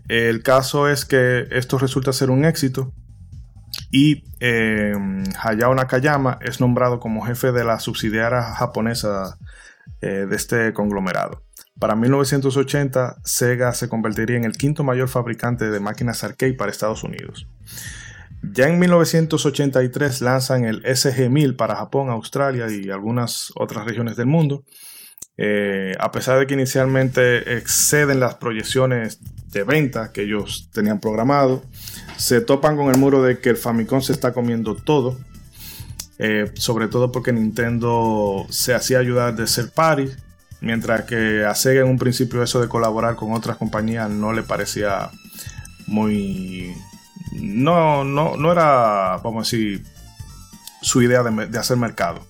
El 0.07 0.43
caso 0.43 0.89
es 0.89 1.05
que 1.05 1.47
esto 1.51 1.77
resulta 1.77 2.13
ser 2.13 2.29
un 2.29 2.45
éxito 2.45 2.93
y 3.91 4.23
eh, 4.39 4.93
Hayao 5.41 5.73
Nakayama 5.73 6.39
es 6.41 6.59
nombrado 6.59 6.99
como 6.99 7.21
jefe 7.25 7.51
de 7.51 7.63
la 7.63 7.79
subsidiaria 7.79 8.41
japonesa 8.41 9.37
eh, 10.01 10.25
de 10.29 10.35
este 10.35 10.73
conglomerado. 10.73 11.43
Para 11.79 11.95
1980, 11.95 13.17
Sega 13.23 13.73
se 13.73 13.87
convertiría 13.87 14.35
en 14.35 14.43
el 14.43 14.57
quinto 14.57 14.83
mayor 14.83 15.07
fabricante 15.07 15.69
de 15.69 15.79
máquinas 15.79 16.23
arcade 16.23 16.53
para 16.53 16.71
Estados 16.71 17.03
Unidos. 17.03 17.47
Ya 18.41 18.67
en 18.67 18.79
1983 18.79 20.21
lanzan 20.21 20.65
el 20.65 20.83
SG-1000 20.83 21.55
para 21.55 21.75
Japón, 21.75 22.09
Australia 22.09 22.67
y 22.69 22.89
algunas 22.89 23.51
otras 23.55 23.85
regiones 23.85 24.17
del 24.17 24.27
mundo. 24.27 24.63
Eh, 25.41 25.95
a 25.97 26.12
pesar 26.12 26.38
de 26.38 26.47
que 26.47 26.54
inicialmente 26.54 27.56
exceden 27.56 28.19
las 28.19 28.36
proyecciones 28.36 29.19
de 29.54 29.63
venta 29.63 30.12
que 30.12 30.23
ellos 30.23 30.67
tenían 30.73 30.99
programado, 30.99 31.63
se 32.17 32.41
topan 32.41 32.75
con 32.75 32.93
el 32.93 32.97
muro 32.97 33.23
de 33.23 33.39
que 33.39 33.52
el 33.52 33.56
Famicom 33.56 34.02
se 34.02 34.12
está 34.12 34.34
comiendo 34.34 34.75
todo. 34.75 35.17
Eh, 36.17 36.52
sobre 36.56 36.89
todo 36.89 37.13
porque 37.13 37.32
Nintendo 37.32 38.45
se 38.49 38.73
hacía 38.73 38.99
ayudar 38.99 39.38
de 39.38 39.47
ser 39.47 39.71
party, 39.71 40.10
mientras 40.60 41.06
que 41.06 41.45
a 41.45 41.56
Sega 41.56 41.80
en 41.80 41.88
un 41.88 41.97
principio 41.97 42.43
eso 42.43 42.60
de 42.60 42.67
colaborar 42.67 43.15
con 43.15 43.32
otras 43.32 43.56
compañías 43.56 44.10
no 44.10 44.34
le 44.34 44.43
parecía 44.43 45.10
muy... 45.88 46.75
No, 47.32 48.04
no, 48.04 48.36
no 48.36 48.52
era, 48.52 49.21
vamos 49.23 49.47
a 49.47 49.56
decir, 49.56 49.86
su 50.82 51.02
idea 51.02 51.23
de, 51.23 51.47
de 51.47 51.58
hacer 51.58 51.78
mercado. 51.78 52.28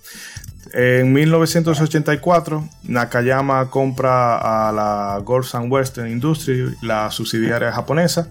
En 0.74 1.14
1984, 1.14 2.70
Nakayama 2.84 3.70
compra 3.70 4.68
a 4.68 4.72
la 4.72 5.20
Golf 5.24 5.56
and 5.56 5.72
Western 5.72 6.10
Industry, 6.10 6.76
la 6.82 7.10
subsidiaria 7.10 7.72
japonesa, 7.72 8.30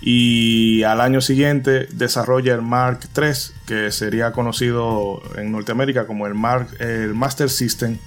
y 0.00 0.82
al 0.82 1.00
año 1.00 1.20
siguiente 1.20 1.86
desarrolla 1.92 2.54
el 2.54 2.62
Mark 2.62 3.08
III, 3.16 3.32
que 3.66 3.92
sería 3.92 4.32
conocido 4.32 5.22
en 5.36 5.52
Norteamérica 5.52 6.06
como 6.06 6.26
el, 6.26 6.34
Mark, 6.34 6.68
el 6.80 7.14
Master 7.14 7.48
System. 7.48 7.98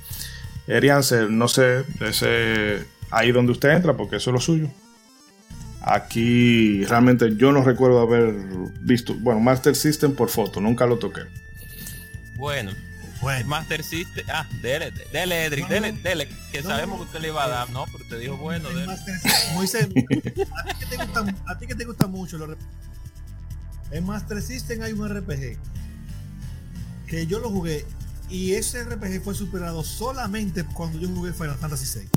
Erianse, 0.67 1.27
no 1.29 1.47
sé, 1.47 1.85
ese 2.01 2.85
ahí 3.11 3.31
donde 3.31 3.53
usted 3.53 3.69
entra, 3.69 3.93
porque 3.93 4.17
eso 4.17 4.31
es 4.31 4.33
lo 4.33 4.41
suyo. 4.41 4.67
Aquí 5.81 6.83
realmente 6.85 7.35
yo 7.37 7.51
no 7.51 7.63
recuerdo 7.63 8.01
haber 8.01 8.33
visto, 8.81 9.13
bueno, 9.19 9.39
Master 9.39 9.75
System 9.75 10.15
por 10.15 10.29
foto, 10.29 10.59
nunca 10.59 10.85
lo 10.85 10.97
toqué. 10.97 11.21
Bueno, 12.35 12.71
bueno. 13.21 13.47
Master 13.47 13.83
System. 13.83 14.25
Ah, 14.29 14.45
dele, 14.61 14.91
dele, 15.11 15.45
Edric, 15.45 15.67
dele, 15.67 15.91
dele, 15.93 16.29
que 16.51 16.61
no, 16.61 16.69
sabemos 16.69 16.97
que 16.99 17.05
usted 17.05 17.19
le 17.21 17.27
iba 17.29 17.43
a 17.43 17.47
dar, 17.47 17.69
¿no? 17.69 17.85
Pero 17.91 18.05
te 18.09 18.17
dijo 18.17 18.37
bueno. 18.37 18.69
Dele. 18.69 18.95
Moisés, 19.53 19.85
a 19.85 19.89
ti 19.89 20.75
que 20.79 20.85
te 20.85 20.97
gusta, 20.97 21.25
a 21.47 21.57
ti 21.57 21.67
que 21.67 21.75
te 21.75 21.85
gusta 21.85 22.07
mucho 22.07 22.37
los 22.37 22.57
En 23.91 24.05
Master 24.05 24.41
System 24.41 24.81
hay 24.81 24.93
un 24.93 25.07
RPG 25.07 25.57
que 27.07 27.27
yo 27.27 27.39
lo 27.39 27.49
jugué 27.49 27.85
y 28.29 28.53
ese 28.53 28.83
RPG 28.83 29.23
fue 29.23 29.35
superado 29.35 29.83
solamente 29.83 30.63
cuando 30.63 30.99
yo 30.99 31.07
jugué 31.09 31.33
Final 31.33 31.55
Fantasy 31.55 31.99
VI. 31.99 32.09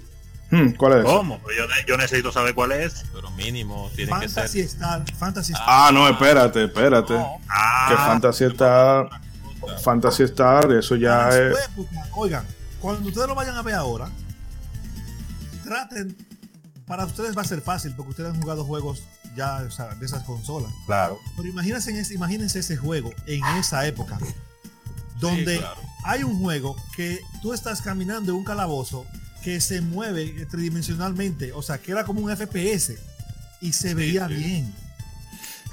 Hmm, 0.51 0.71
¿Cuál 0.71 1.01
es? 1.01 1.05
¿Cómo? 1.05 1.41
Yo, 1.57 1.65
yo, 1.87 1.97
necesito 1.99 2.33
saber 2.33 2.55
cuál 2.55 2.73
es. 2.73 3.05
Pero 3.13 3.31
mínimo 3.33 3.91
tiene 3.95 4.11
Fantasy 4.11 4.63
que 4.63 4.69
ser. 4.69 4.77
Star, 4.79 5.05
Fantasy 5.19 5.53
Star. 5.53 5.67
Ah, 5.69 5.91
no, 5.93 6.09
espérate, 6.09 6.65
espérate. 6.65 7.13
No. 7.13 7.39
Ah, 7.49 7.87
que 7.91 7.97
Fantasy 7.97 8.45
Star. 8.45 9.11
Fantasy 9.83 10.23
Star, 10.25 10.71
eso 10.73 10.97
ya 10.97 11.29
es. 11.31 11.57
época, 11.71 12.07
oigan, 12.15 12.45
cuando 12.81 13.09
ustedes 13.09 13.27
lo 13.29 13.35
vayan 13.35 13.57
a 13.57 13.63
ver 13.63 13.75
ahora, 13.75 14.09
traten, 15.65 16.17
para 16.87 17.05
ustedes 17.05 17.37
va 17.37 17.43
a 17.43 17.45
ser 17.45 17.61
fácil 17.61 17.93
porque 17.97 18.11
ustedes 18.11 18.31
han 18.35 18.41
jugado 18.41 18.65
juegos 18.65 19.03
ya 19.37 19.57
o 19.67 19.71
sea, 19.71 19.95
de 19.95 20.07
esas 20.07 20.23
consolas. 20.25 20.73
claro. 20.87 21.19
Pero 21.37 21.49
imagínense, 21.49 21.99
ese- 21.99 22.15
imagínense 22.15 22.59
ese 22.61 22.77
juego 22.77 23.13
en 23.27 23.45
esa 23.59 23.87
época, 23.87 24.19
donde 25.21 25.55
Sí, 25.57 25.61
claro. 25.61 25.81
hay 26.05 26.23
un 26.23 26.39
juego 26.41 26.77
que 26.97 27.21
tú 27.43 27.53
estás 27.53 27.83
caminando 27.83 28.33
en 28.33 28.39
un 28.39 28.45
calabozo 28.45 29.07
que 29.43 29.61
se 29.61 29.81
mueve 29.81 30.47
tridimensionalmente, 30.51 31.53
o 31.53 31.63
sea, 31.63 31.79
que 31.79 31.93
era 31.93 32.05
como 32.05 32.21
un 32.21 32.31
FPS 32.31 32.99
y 33.61 33.73
se 33.73 33.95
veía 33.95 34.27
sí. 34.29 34.35
bien. 34.35 34.75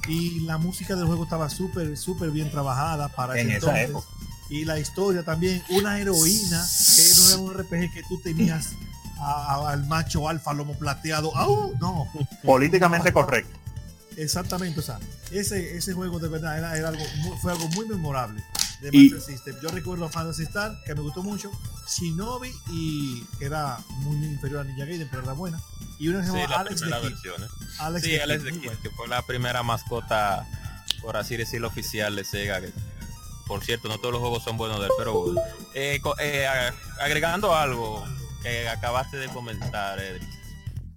Y 0.07 0.41
la 0.41 0.57
música 0.57 0.95
del 0.95 1.05
juego 1.05 1.23
estaba 1.23 1.49
súper, 1.49 1.97
súper 1.97 2.31
bien 2.31 2.51
trabajada 2.51 3.09
para 3.09 3.39
En 3.39 3.47
ese 3.49 3.57
esa 3.57 3.67
entonces. 3.81 3.89
época. 3.89 4.07
Y 4.49 4.65
la 4.65 4.77
historia 4.79 5.23
también, 5.23 5.63
una 5.69 5.99
heroína, 5.99 6.63
que 6.95 7.03
no 7.17 7.27
era 7.29 7.37
un 7.39 7.53
RPG 7.53 7.91
que 7.93 8.03
tú 8.07 8.19
tenías 8.21 8.73
a- 9.17 9.55
a- 9.55 9.71
al 9.71 9.85
macho 9.87 10.29
alfa 10.29 10.53
lomo 10.53 10.77
plateado. 10.77 11.35
¡Au! 11.35 11.73
No, 11.79 12.07
Políticamente 12.43 13.11
correcto. 13.11 13.57
Exactamente, 14.17 14.79
o 14.79 14.83
sea, 14.83 14.99
ese, 15.31 15.75
ese 15.75 15.93
juego 15.93 16.19
de 16.19 16.27
verdad 16.29 16.57
era, 16.57 16.77
era 16.77 16.87
algo 16.89 17.03
fue 17.41 17.51
algo 17.51 17.67
muy 17.69 17.85
memorable 17.87 18.41
de 18.91 18.97
Y- 18.97 19.09
Master 19.09 19.33
System. 19.35 19.55
Yo 19.61 19.69
recuerdo 19.69 20.05
a 20.05 20.09
Fantasy 20.09 20.43
Star, 20.43 20.81
que 20.85 20.93
me 20.95 21.01
gustó 21.01 21.23
mucho, 21.23 21.51
Shinobi, 21.87 22.51
y 22.71 23.21
que 23.39 23.45
era 23.45 23.77
muy 23.99 24.15
inferior 24.25 24.61
a 24.61 24.63
Ninja 24.63 24.85
Gaiden, 24.85 25.07
pero 25.09 25.23
era 25.23 25.33
buena. 25.33 25.59
Y 25.99 26.07
una 26.09 26.19
que 26.21 26.25
se 26.27 26.31
Sí, 26.33 26.37
llamaba 26.39 26.61
Alex 26.61 26.81
Kid. 26.81 26.89
versión. 26.91 27.43
¿eh? 27.43 27.47
Alex 27.79 28.05
Sí, 28.05 28.11
the 28.11 28.21
Alex 28.21 28.43
Kid, 28.43 28.45
de 28.51 28.59
Kid, 28.59 28.65
buena. 28.67 28.81
que 28.81 28.89
fue 28.91 29.07
la 29.07 29.21
primera 29.21 29.63
mascota, 29.63 30.47
por 31.01 31.17
así 31.17 31.37
decirlo, 31.37 31.67
oficial 31.67 32.15
de 32.15 32.23
Sega. 32.25 32.61
que, 32.61 32.71
por 33.47 33.63
cierto, 33.63 33.87
no 33.87 33.97
todos 33.99 34.11
los 34.13 34.21
juegos 34.21 34.43
son 34.43 34.57
buenos 34.57 34.79
de 34.79 34.85
él, 34.87 34.91
pero 34.97 35.13
bueno. 35.13 35.41
Eh, 35.73 36.01
eh, 36.19 36.47
ag- 36.47 36.73
agregando 36.99 37.55
algo 37.55 38.03
que 38.41 38.67
acabaste 38.69 39.17
de 39.17 39.27
comentar, 39.29 39.99
Edric. 39.99 40.27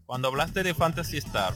Cuando 0.07 0.29
hablaste 0.29 0.63
de 0.63 0.73
Fantasy 0.75 1.19
Star, 1.19 1.55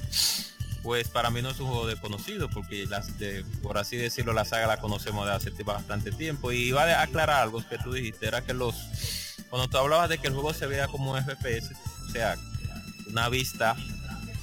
pues 0.83 1.09
para 1.09 1.31
mí 1.31 1.43
no 1.43 1.51
es 1.51 1.61
un 1.61 1.69
juego 1.69 1.87
desconocido, 1.87 2.49
porque 2.49 2.87
las 2.87 3.19
de, 3.19 3.45
por 3.63 3.79
así 3.79 3.97
decirlo, 3.97 4.33
la 4.33 4.45
saga 4.45 4.67
la 4.67 4.79
conocemos 4.79 5.27
de 5.27 5.33
hace 5.33 5.51
bastante 5.63 6.11
tiempo. 6.11 6.53
Y 6.53 6.69
iba 6.69 6.83
a 6.83 7.03
aclarar 7.03 7.43
algo 7.43 7.67
que 7.69 7.79
tú 7.79 7.93
dijiste, 7.93 8.27
era 8.27 8.43
que 8.43 8.53
los 8.53 8.75
cuando 9.53 9.69
tú 9.69 9.77
hablabas 9.77 10.09
de 10.09 10.17
que 10.17 10.29
el 10.29 10.33
juego 10.33 10.55
se 10.55 10.67
veía 10.67 10.89
como 10.89 11.13
un 11.13 11.23
FPS, 11.23 11.73
o 12.09 12.11
sea, 12.11 12.39
una 13.07 13.29
vista 13.29 13.77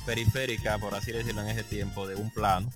periférica, 0.06 0.78
por 0.78 0.93
así 0.93 1.12
decirlo 1.12 1.41
en 1.41 1.49
ese 1.49 1.63
tiempo, 1.63 2.08
de 2.08 2.13
un 2.13 2.30
plano, 2.30 2.71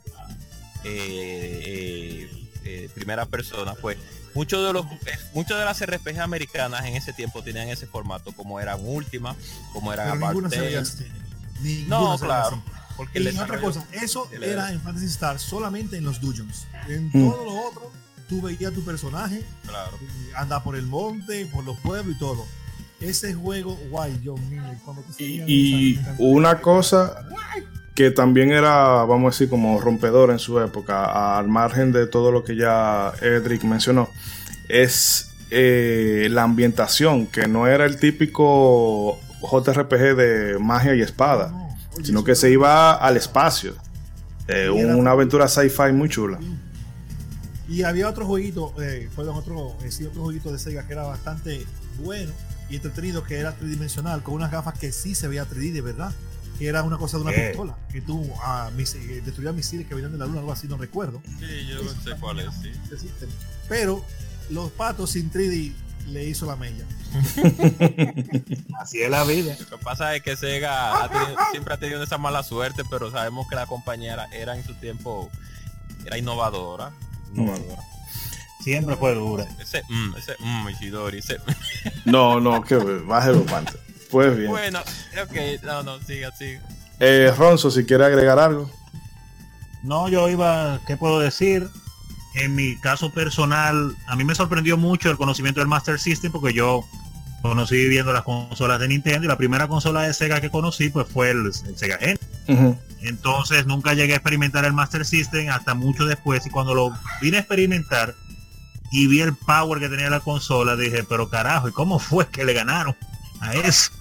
eh, 0.83 1.61
eh, 1.63 2.49
eh, 2.65 2.89
primera 2.95 3.27
persona, 3.27 3.75
pues 3.75 3.99
muchos 4.33 4.65
de 4.65 4.73
los 4.73 4.83
muchas 5.35 5.59
de 5.59 5.65
las 5.65 5.79
RPG 5.85 6.19
americanas 6.21 6.83
en 6.85 6.95
ese 6.95 7.13
tiempo 7.13 7.43
tenían 7.43 7.69
ese 7.69 7.85
formato, 7.85 8.31
como 8.31 8.59
eran 8.59 8.79
Ultima, 8.83 9.35
como 9.71 9.93
eran. 9.93 10.19
Ninguna 10.19 10.49
No, 11.87 12.17
claro, 12.17 12.63
así. 12.65 12.72
Porque 12.95 13.19
Y 13.19 13.27
otra 13.37 13.59
cosa, 13.59 13.85
eso 13.91 14.29
era 14.41 14.71
en 14.71 14.79
Fantasy 14.81 15.07
Star 15.07 15.39
solamente 15.39 15.97
en 15.97 16.03
los 16.05 16.19
dungeons. 16.21 16.67
En 16.87 17.07
Mm. 17.07 17.29
todo 17.29 17.45
lo 17.45 17.67
otro, 17.67 17.91
tú 18.29 18.41
veías 18.41 18.73
tu 18.73 18.83
personaje 18.83 19.43
claro. 19.67 19.97
anda 20.35 20.63
por 20.63 20.75
el 20.75 20.85
monte, 20.85 21.45
por 21.47 21.63
los 21.63 21.77
pueblos 21.79 22.15
y 22.15 22.19
todo. 22.19 22.45
Ese 22.99 23.33
juego, 23.33 23.77
guay, 23.89 24.13
Dios 24.19 24.39
mío, 24.41 24.63
cuando 24.85 25.01
te 25.03 25.23
Y, 25.23 25.41
y 25.47 25.99
una 26.19 26.61
cosa 26.61 27.15
que 27.95 28.09
también 28.11 28.51
era, 28.51 29.03
vamos 29.03 29.25
a 29.27 29.35
decir, 29.35 29.49
como 29.49 29.79
rompedor 29.81 30.31
en 30.31 30.39
su 30.39 30.59
época, 30.59 31.37
al 31.37 31.47
margen 31.47 31.91
de 31.91 32.07
todo 32.07 32.31
lo 32.31 32.43
que 32.43 32.55
ya 32.55 33.11
Edric 33.21 33.63
mencionó, 33.65 34.09
es 34.69 35.29
eh, 35.51 36.27
la 36.31 36.43
ambientación, 36.43 37.27
que 37.27 37.47
no 37.47 37.67
era 37.67 37.85
el 37.85 37.99
típico 37.99 39.19
JRPG 39.41 40.15
de 40.15 40.57
magia 40.59 40.95
y 40.95 41.01
espada, 41.01 41.53
sino 42.01 42.23
que 42.23 42.35
se 42.35 42.49
iba 42.51 42.93
al 42.93 43.17
espacio. 43.17 43.75
Eh, 44.47 44.69
una 44.69 45.11
aventura 45.11 45.47
sci-fi 45.47 45.91
muy 45.93 46.09
chula. 46.09 46.39
Y 47.69 47.83
había 47.83 48.09
otro 48.09 48.25
jueguito, 48.25 48.73
eh, 48.81 49.09
perdón, 49.15 49.37
otro, 49.37 49.75
eh, 49.83 49.91
sí, 49.91 50.05
otro 50.05 50.23
jueguito 50.23 50.51
de 50.51 50.59
Sega 50.59 50.85
que 50.85 50.93
era 50.93 51.03
bastante 51.03 51.65
bueno 51.99 52.31
y 52.69 52.75
entretenido, 52.75 53.23
que 53.23 53.37
era 53.39 53.53
tridimensional, 53.55 54.21
con 54.21 54.33
unas 54.35 54.51
gafas 54.51 54.77
que 54.77 54.91
sí 54.91 55.15
se 55.15 55.27
veía 55.27 55.45
3D 55.47 55.71
de 55.71 55.81
verdad. 55.81 56.11
Que 56.59 56.67
era 56.67 56.83
una 56.83 56.97
cosa 56.99 57.17
de 57.17 57.23
una 57.23 57.31
pistola, 57.49 57.75
que 57.91 57.99
tú 58.01 58.29
ah, 58.43 58.69
mis- 58.77 58.93
eh, 58.93 59.21
destruías 59.25 59.55
misiles 59.55 59.87
que 59.87 59.95
venían 59.95 60.11
de 60.11 60.19
la 60.19 60.27
luna, 60.27 60.39
algo 60.39 60.51
así, 60.51 60.67
no 60.67 60.77
recuerdo. 60.77 61.19
Sí, 61.39 61.45
yo 61.67 61.79
sé 62.03 62.11
cuál 62.19 62.41
es, 62.41 62.47
sí. 62.61 63.09
Pero 63.67 64.05
los 64.51 64.69
patos 64.71 65.09
sin 65.11 65.31
3D 65.31 65.73
le 66.09 66.25
hizo 66.25 66.45
la 66.45 66.55
mella. 66.55 66.85
Así 68.79 69.01
es 69.01 69.09
la 69.09 69.23
vida. 69.23 69.55
Lo 69.59 69.77
que 69.77 69.83
pasa 69.83 70.15
es 70.15 70.23
que 70.23 70.35
Sega 70.35 71.03
ha 71.03 71.09
tenido- 71.09 71.35
siempre 71.51 71.73
ha 71.73 71.77
tenido 71.77 72.03
esa 72.03 72.17
mala 72.17 72.43
suerte, 72.43 72.83
pero 72.89 73.11
sabemos 73.11 73.47
que 73.47 73.55
la 73.55 73.65
compañía 73.65 74.13
era, 74.13 74.25
era 74.33 74.55
en 74.55 74.63
su 74.65 74.73
tiempo 74.75 75.29
era 76.05 76.17
innovadora. 76.17 76.91
innovadora. 77.33 77.81
Siempre 78.61 78.95
fue 78.95 79.13
dura. 79.15 79.45
Ese, 79.59 79.83
mm, 79.89 80.15
ese, 80.17 80.35
mm, 80.39 80.69
Ishidori, 80.69 81.17
ese- 81.19 81.39
No, 82.05 82.39
no, 82.39 82.61
que 82.63 82.75
bájelo, 82.75 83.43
Pante. 83.45 83.73
Pues 84.09 84.37
bien. 84.37 84.49
Bueno, 84.51 84.79
ok, 85.21 85.63
no, 85.63 85.83
no, 85.83 85.99
siga, 86.01 86.31
siga. 86.31 86.61
Eh, 86.99 87.33
Ronzo, 87.37 87.71
si 87.71 87.83
quiere 87.85 88.05
agregar 88.05 88.39
algo. 88.39 88.69
No, 89.81 90.07
yo 90.07 90.29
iba, 90.29 90.79
¿qué 90.87 90.95
puedo 90.95 91.19
decir? 91.19 91.67
En 92.35 92.55
mi 92.55 92.77
caso 92.79 93.11
personal, 93.11 93.95
a 94.07 94.15
mí 94.15 94.23
me 94.23 94.33
sorprendió 94.33 94.77
mucho 94.77 95.09
el 95.11 95.17
conocimiento 95.17 95.59
del 95.59 95.67
Master 95.67 95.99
System 95.99 96.31
porque 96.31 96.53
yo 96.53 96.85
conocí 97.43 97.89
viendo 97.89 98.13
las 98.13 98.23
consolas 98.23 98.79
de 98.79 98.87
Nintendo 98.87 99.25
y 99.25 99.27
la 99.27 99.37
primera 99.37 99.67
consola 99.67 100.03
de 100.03 100.13
Sega 100.13 100.39
que 100.39 100.49
conocí 100.49 100.89
pues 100.89 101.07
fue 101.07 101.31
el, 101.31 101.45
el 101.45 101.77
Sega 101.77 101.97
Genesis. 101.97 102.27
Entonces 103.01 103.65
nunca 103.67 103.93
llegué 103.93 104.13
a 104.13 104.15
experimentar 104.15 104.63
el 104.63 104.71
Master 104.71 105.05
System 105.05 105.49
hasta 105.49 105.73
mucho 105.73 106.05
después 106.05 106.45
y 106.47 106.49
cuando 106.49 106.73
lo 106.73 106.93
vine 107.21 107.37
a 107.37 107.39
experimentar 107.41 108.15
y 108.93 109.07
vi 109.07 109.19
el 109.19 109.35
power 109.35 109.79
que 109.79 109.89
tenía 109.89 110.09
la 110.09 110.21
consola, 110.21 110.77
dije, 110.77 111.03
pero 111.03 111.29
carajo, 111.29 111.67
¿y 111.67 111.73
cómo 111.73 111.99
fue 111.99 112.27
que 112.27 112.45
le 112.45 112.53
ganaron 112.53 112.95
a 113.41 113.53
eso? 113.53 113.91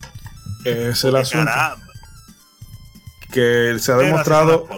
Ese 0.65 0.91
es 0.91 1.05
el 1.05 1.17
asunto. 1.17 1.47
Caramba. 1.47 1.85
Que 3.33 3.77
se 3.81 3.91
ha 3.91 3.97
demostrado, 3.97 4.69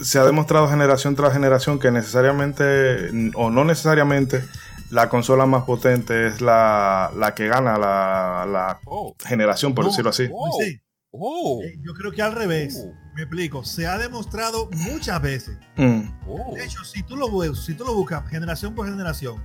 se 0.00 0.18
ha 0.18 0.24
demostrado 0.24 0.68
generación 0.68 1.14
tras 1.14 1.32
generación 1.32 1.78
que 1.78 1.92
necesariamente 1.92 3.32
o 3.34 3.50
no 3.50 3.64
necesariamente 3.64 4.42
la 4.90 5.08
consola 5.08 5.46
más 5.46 5.64
potente 5.64 6.26
es 6.26 6.40
la, 6.40 7.10
la 7.16 7.34
que 7.34 7.48
gana 7.48 7.78
la, 7.78 8.46
la 8.50 8.80
Oh, 8.86 9.14
generación, 9.24 9.74
por 9.74 9.84
No, 9.84 9.90
decirlo 9.90 10.10
así. 10.10 10.28
oh, 10.32 10.58
Sí, 10.60 10.80
oh, 11.12 11.62
yo 11.82 11.94
creo 11.94 12.12
que 12.12 12.22
al 12.22 12.32
revés. 12.34 12.84
Oh. 12.86 12.92
Me 13.14 13.22
explico. 13.22 13.64
Se 13.64 13.86
ha 13.86 13.98
demostrado 13.98 14.68
muchas 14.72 15.20
veces. 15.20 15.58
Mm, 15.76 16.02
oh. 16.26 16.54
De 16.54 16.64
hecho, 16.64 16.84
si 16.84 17.02
tú 17.02 17.16
lo 17.16 17.54
si 17.54 17.74
tú 17.74 17.84
lo 17.84 17.94
buscas 17.94 18.28
generación 18.28 18.74
por 18.74 18.86
generación, 18.88 19.42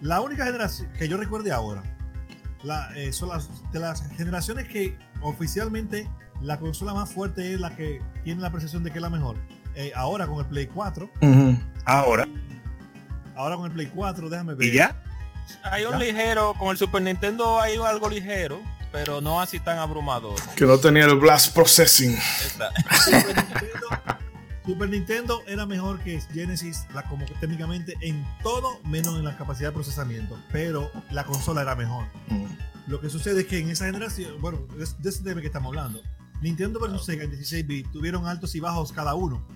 la 0.00 0.20
única 0.20 0.44
generación 0.44 0.90
que 0.98 1.08
yo 1.08 1.16
recuerde 1.16 1.52
ahora, 1.52 1.82
la, 2.62 2.90
eh, 2.96 3.12
son 3.12 3.28
las 3.30 3.48
de 3.72 3.78
las 3.80 4.02
generaciones 4.16 4.66
que 4.68 4.96
oficialmente 5.20 6.08
la 6.40 6.58
consola 6.58 6.94
más 6.94 7.12
fuerte 7.12 7.52
es 7.54 7.60
la 7.60 7.74
que 7.76 8.00
tiene 8.24 8.40
la 8.40 8.50
percepción 8.50 8.82
de 8.84 8.90
que 8.90 8.98
es 8.98 9.02
la 9.02 9.10
mejor. 9.10 9.36
Eh, 9.74 9.92
ahora 9.94 10.26
con 10.26 10.38
el 10.40 10.46
Play 10.46 10.66
4, 10.66 11.10
ujú. 11.20 11.56
Ahora, 11.84 12.26
ahora 13.38 13.56
con 13.56 13.66
el 13.66 13.72
Play 13.72 13.86
4, 13.94 14.28
déjame 14.28 14.54
ver. 14.54 14.68
y 14.68 14.72
ya, 14.72 15.02
Hay 15.62 15.84
un 15.84 15.92
Ya. 15.92 15.98
ligero, 15.98 16.54
con 16.58 16.68
el 16.68 16.76
Super 16.76 17.00
Nintendo 17.00 17.58
hay 17.60 17.76
algo 17.76 18.08
ligero, 18.10 18.60
pero 18.92 19.20
no 19.20 19.40
así 19.40 19.58
tan 19.60 19.78
abrumador. 19.78 20.34
Que 20.56 20.66
no 20.66 20.76
tenía 20.78 21.04
el 21.06 21.14
blast 21.16 21.54
processing. 21.54 22.16
Super 23.04 23.36
Nintendo, 23.36 23.88
Super 24.66 24.88
Nintendo 24.90 25.42
era 25.46 25.64
mejor 25.64 25.98
que 26.00 26.20
Genesis, 26.32 26.86
la, 26.92 27.02
como 27.04 27.24
que 27.24 27.32
técnicamente 27.34 27.94
en 28.02 28.26
todo 28.42 28.78
menos 28.84 29.16
en 29.16 29.24
la 29.24 29.36
capacidad 29.36 29.68
de 29.70 29.72
procesamiento, 29.74 30.38
pero 30.52 30.90
la 31.10 31.24
consola 31.24 31.62
era 31.62 31.74
mejor. 31.74 32.04
Mm. 32.28 32.44
Lo 32.88 33.00
que 33.00 33.08
sucede 33.08 33.40
es 33.42 33.46
que 33.46 33.58
en 33.58 33.70
esa 33.70 33.86
generación, 33.86 34.40
bueno, 34.40 34.60
es 34.80 35.00
de 35.02 35.08
ese 35.10 35.22
tema 35.22 35.40
que 35.40 35.46
estamos 35.46 35.68
hablando, 35.68 36.02
Nintendo 36.42 36.78
versus 36.80 37.04
Sega 37.06 37.24
en 37.24 37.30
16 37.30 37.66
bits 37.66 37.90
tuvieron 37.92 38.26
altos 38.26 38.54
y 38.54 38.60
bajos 38.60 38.92
cada 38.92 39.14
uno. 39.14 39.46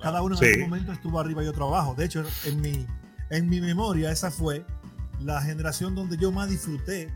Cada 0.00 0.22
uno 0.22 0.34
en 0.34 0.38
Sí. 0.40 0.46
algún 0.46 0.70
momento 0.70 0.92
estuvo 0.92 1.18
arriba 1.20 1.44
y 1.44 1.46
otro 1.48 1.66
abajo. 1.68 1.94
De 1.96 2.04
hecho, 2.04 2.24
en 2.44 2.60
mi, 2.60 2.86
en 3.32 3.48
mi 3.48 3.60
memoria, 3.60 4.10
esa 4.12 4.30
fue 4.30 4.64
la 5.20 5.40
generación 5.42 5.94
donde 5.94 6.16
yo 6.16 6.30
más 6.32 6.48
disfruté 6.48 7.12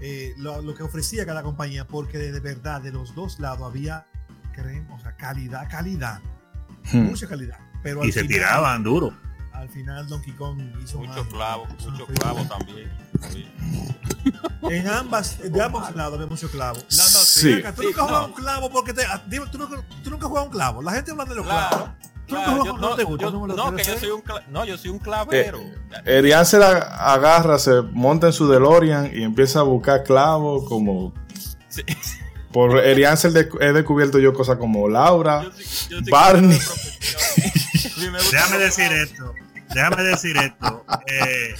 eh, 0.00 0.34
lo, 0.38 0.62
lo 0.62 0.74
que 0.74 0.82
ofrecía 0.82 1.26
cada 1.26 1.42
compañía, 1.42 1.86
porque 1.86 2.18
de, 2.18 2.32
de 2.32 2.40
verdad 2.40 2.80
de 2.80 2.92
los 2.92 3.14
dos 3.14 3.38
lados 3.40 3.62
había, 3.68 4.06
creemos, 4.52 5.00
o 5.00 5.02
sea, 5.02 5.16
calidad, 5.16 5.68
calidad, 5.70 6.20
Mm. 6.92 7.02
mucha 7.10 7.26
calidad. 7.26 7.58
Pero 7.82 8.02
y 8.04 8.12
se 8.12 8.20
final- 8.22 8.28
tiraban 8.28 8.82
duro. 8.82 9.12
Al 9.52 9.68
final 9.68 10.06
Donkey 10.08 10.32
Kong 10.34 10.60
hizo 10.82 10.98
Mucho 10.98 11.12
más- 11.24 11.26
clavo, 11.32 11.66
hizo 11.78 11.90
mucho 11.90 12.06
más- 12.08 12.18
clavo 12.18 12.44
también. 12.46 12.90
En 14.70 14.86
ambas, 14.88 15.38
de 15.38 15.62
ambos 15.62 15.94
lados 15.94 16.14
había 16.14 16.26
mucho 16.26 16.50
clavo. 16.50 16.78
No, 16.78 16.84
no, 16.96 17.02
Sí. 17.04 17.52
Acá, 17.54 17.72
tú 17.74 17.82
Sí, 17.82 17.88
nunca 17.88 18.06
no. 18.10 18.26
un 18.26 18.32
clavo 18.32 18.70
porque 18.70 18.92
te. 18.92 19.04
ah, 19.04 19.22
tú, 19.50 19.58
nunca, 19.58 19.76
tú 20.02 20.10
nunca 20.10 20.24
has 20.26 20.28
jugado 20.28 20.46
un 20.46 20.52
clavo. 20.52 20.82
La 20.82 20.92
gente 20.92 21.10
habla 21.12 21.24
de 21.24 21.34
los 21.36 21.44
Claro, 21.46 21.76
clavos. 21.76 21.90
Claro, 22.28 22.64
yo- 22.64 22.72
no, 22.74 22.78
no, 22.90 22.94
te 22.96 23.04
gusta, 23.04 23.24
yo- 23.24 23.46
no 23.46 23.74
que 23.76 23.84
soy 23.84 24.10
un 24.10 24.22
cla- 24.22 24.44
no, 24.48 24.64
yo 24.64 24.76
soy 24.78 24.90
un 24.90 24.98
clavero. 24.98 25.60
Erian 26.04 26.44
se 26.46 26.58
la 26.58 26.76
agarra, 26.76 27.58
se 27.58 27.82
monta 27.82 28.26
en 28.28 28.32
su 28.32 28.48
DeLorean 28.48 29.10
y 29.14 29.22
empieza 29.22 29.60
a 29.60 29.62
buscar 29.62 30.04
clavos 30.04 30.68
como... 30.68 31.12
Sí. 31.68 31.82
Por 32.52 32.78
Erian 32.78 33.16
se 33.16 33.30
le- 33.30 33.48
he 33.60 33.72
descubierto 33.72 34.18
yo 34.18 34.32
cosas 34.34 34.56
como 34.58 34.88
Laura. 34.88 35.42
Yo 35.88 36.00
yo 36.00 36.10
Barney. 36.10 36.58
de 36.58 38.10
Déjame 38.32 38.58
decir 38.58 38.92
esto. 38.92 39.34
Déjame 39.74 40.02
decir 40.02 40.36
esto. 40.36 40.84
Eh, 41.06 41.54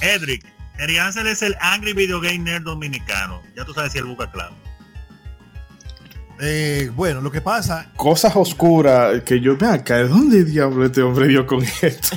Edric, 0.00 0.44
Eri 0.78 0.98
Ansel 0.98 1.26
es 1.26 1.42
el 1.42 1.56
Angry 1.60 1.92
Video 1.92 2.20
Game 2.20 2.38
Nerd 2.38 2.62
dominicano. 2.62 3.42
Ya 3.56 3.64
tú 3.64 3.72
sabes 3.74 3.92
si 3.92 3.98
él 3.98 4.04
busca 4.04 4.30
clavo. 4.30 4.56
Eh, 6.44 6.90
bueno, 6.96 7.20
lo 7.20 7.30
que 7.30 7.40
pasa, 7.40 7.92
Cosas 7.96 8.34
oscuras 8.34 9.22
que 9.22 9.40
yo... 9.40 9.56
Vean 9.56 9.74
acá, 9.74 9.96
¿de 9.98 10.08
dónde 10.08 10.44
diablo 10.44 10.84
este 10.84 11.00
hombre 11.00 11.28
dio 11.28 11.46
con 11.46 11.62
esto? 11.62 12.16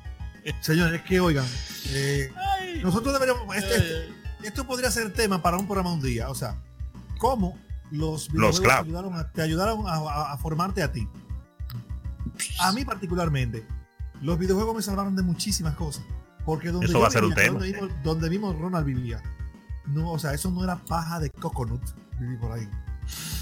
señores, 0.60 1.00
es 1.00 1.06
que 1.08 1.20
oigan, 1.20 1.46
eh, 1.88 2.30
nosotros 2.82 3.14
deberíamos. 3.14 3.56
Este, 3.56 3.76
este- 3.76 4.04
eh, 4.08 4.12
esto 4.42 4.66
podría 4.66 4.90
ser 4.90 5.10
tema 5.14 5.40
para 5.40 5.56
un 5.56 5.66
programa 5.66 5.92
un 5.92 6.02
día. 6.02 6.28
O 6.28 6.34
sea, 6.34 6.56
cómo 7.18 7.58
los 7.90 8.28
videojuegos 8.30 8.60
te 8.62 8.72
ayudaron, 8.88 9.14
a, 9.14 9.30
te 9.30 9.40
ayudaron 9.42 9.86
a, 9.86 9.92
a- 9.94 10.32
a 10.32 10.36
formarte 10.38 10.82
a 10.82 10.92
ti. 10.92 11.08
A 12.60 12.72
mí, 12.72 12.84
particularmente, 12.84 13.64
los 14.20 14.38
videojuegos 14.38 14.74
me 14.76 14.82
salvaron 14.82 15.16
de 15.16 15.22
muchísimas 15.22 15.74
cosas. 15.76 16.04
Porque 16.44 16.70
donde 16.72 16.86
Eso 16.86 16.94
yo 16.94 17.00
va 17.00 17.08
a 17.08 17.10
ser 17.10 17.24
un 17.24 17.34
tema. 17.34 17.58
Donde 17.60 17.72
mismo, 17.72 17.88
donde 18.02 18.28
mismo 18.28 18.52
Ronald 18.52 18.84
vivía. 18.84 19.22
No, 19.86 20.10
o 20.10 20.18
sea, 20.18 20.34
eso 20.34 20.50
no 20.50 20.62
era 20.62 20.76
paja 20.76 21.20
de 21.20 21.30
coconut 21.30 21.82
vivir 22.18 22.38
por 22.38 22.52
ahí. 22.52 22.68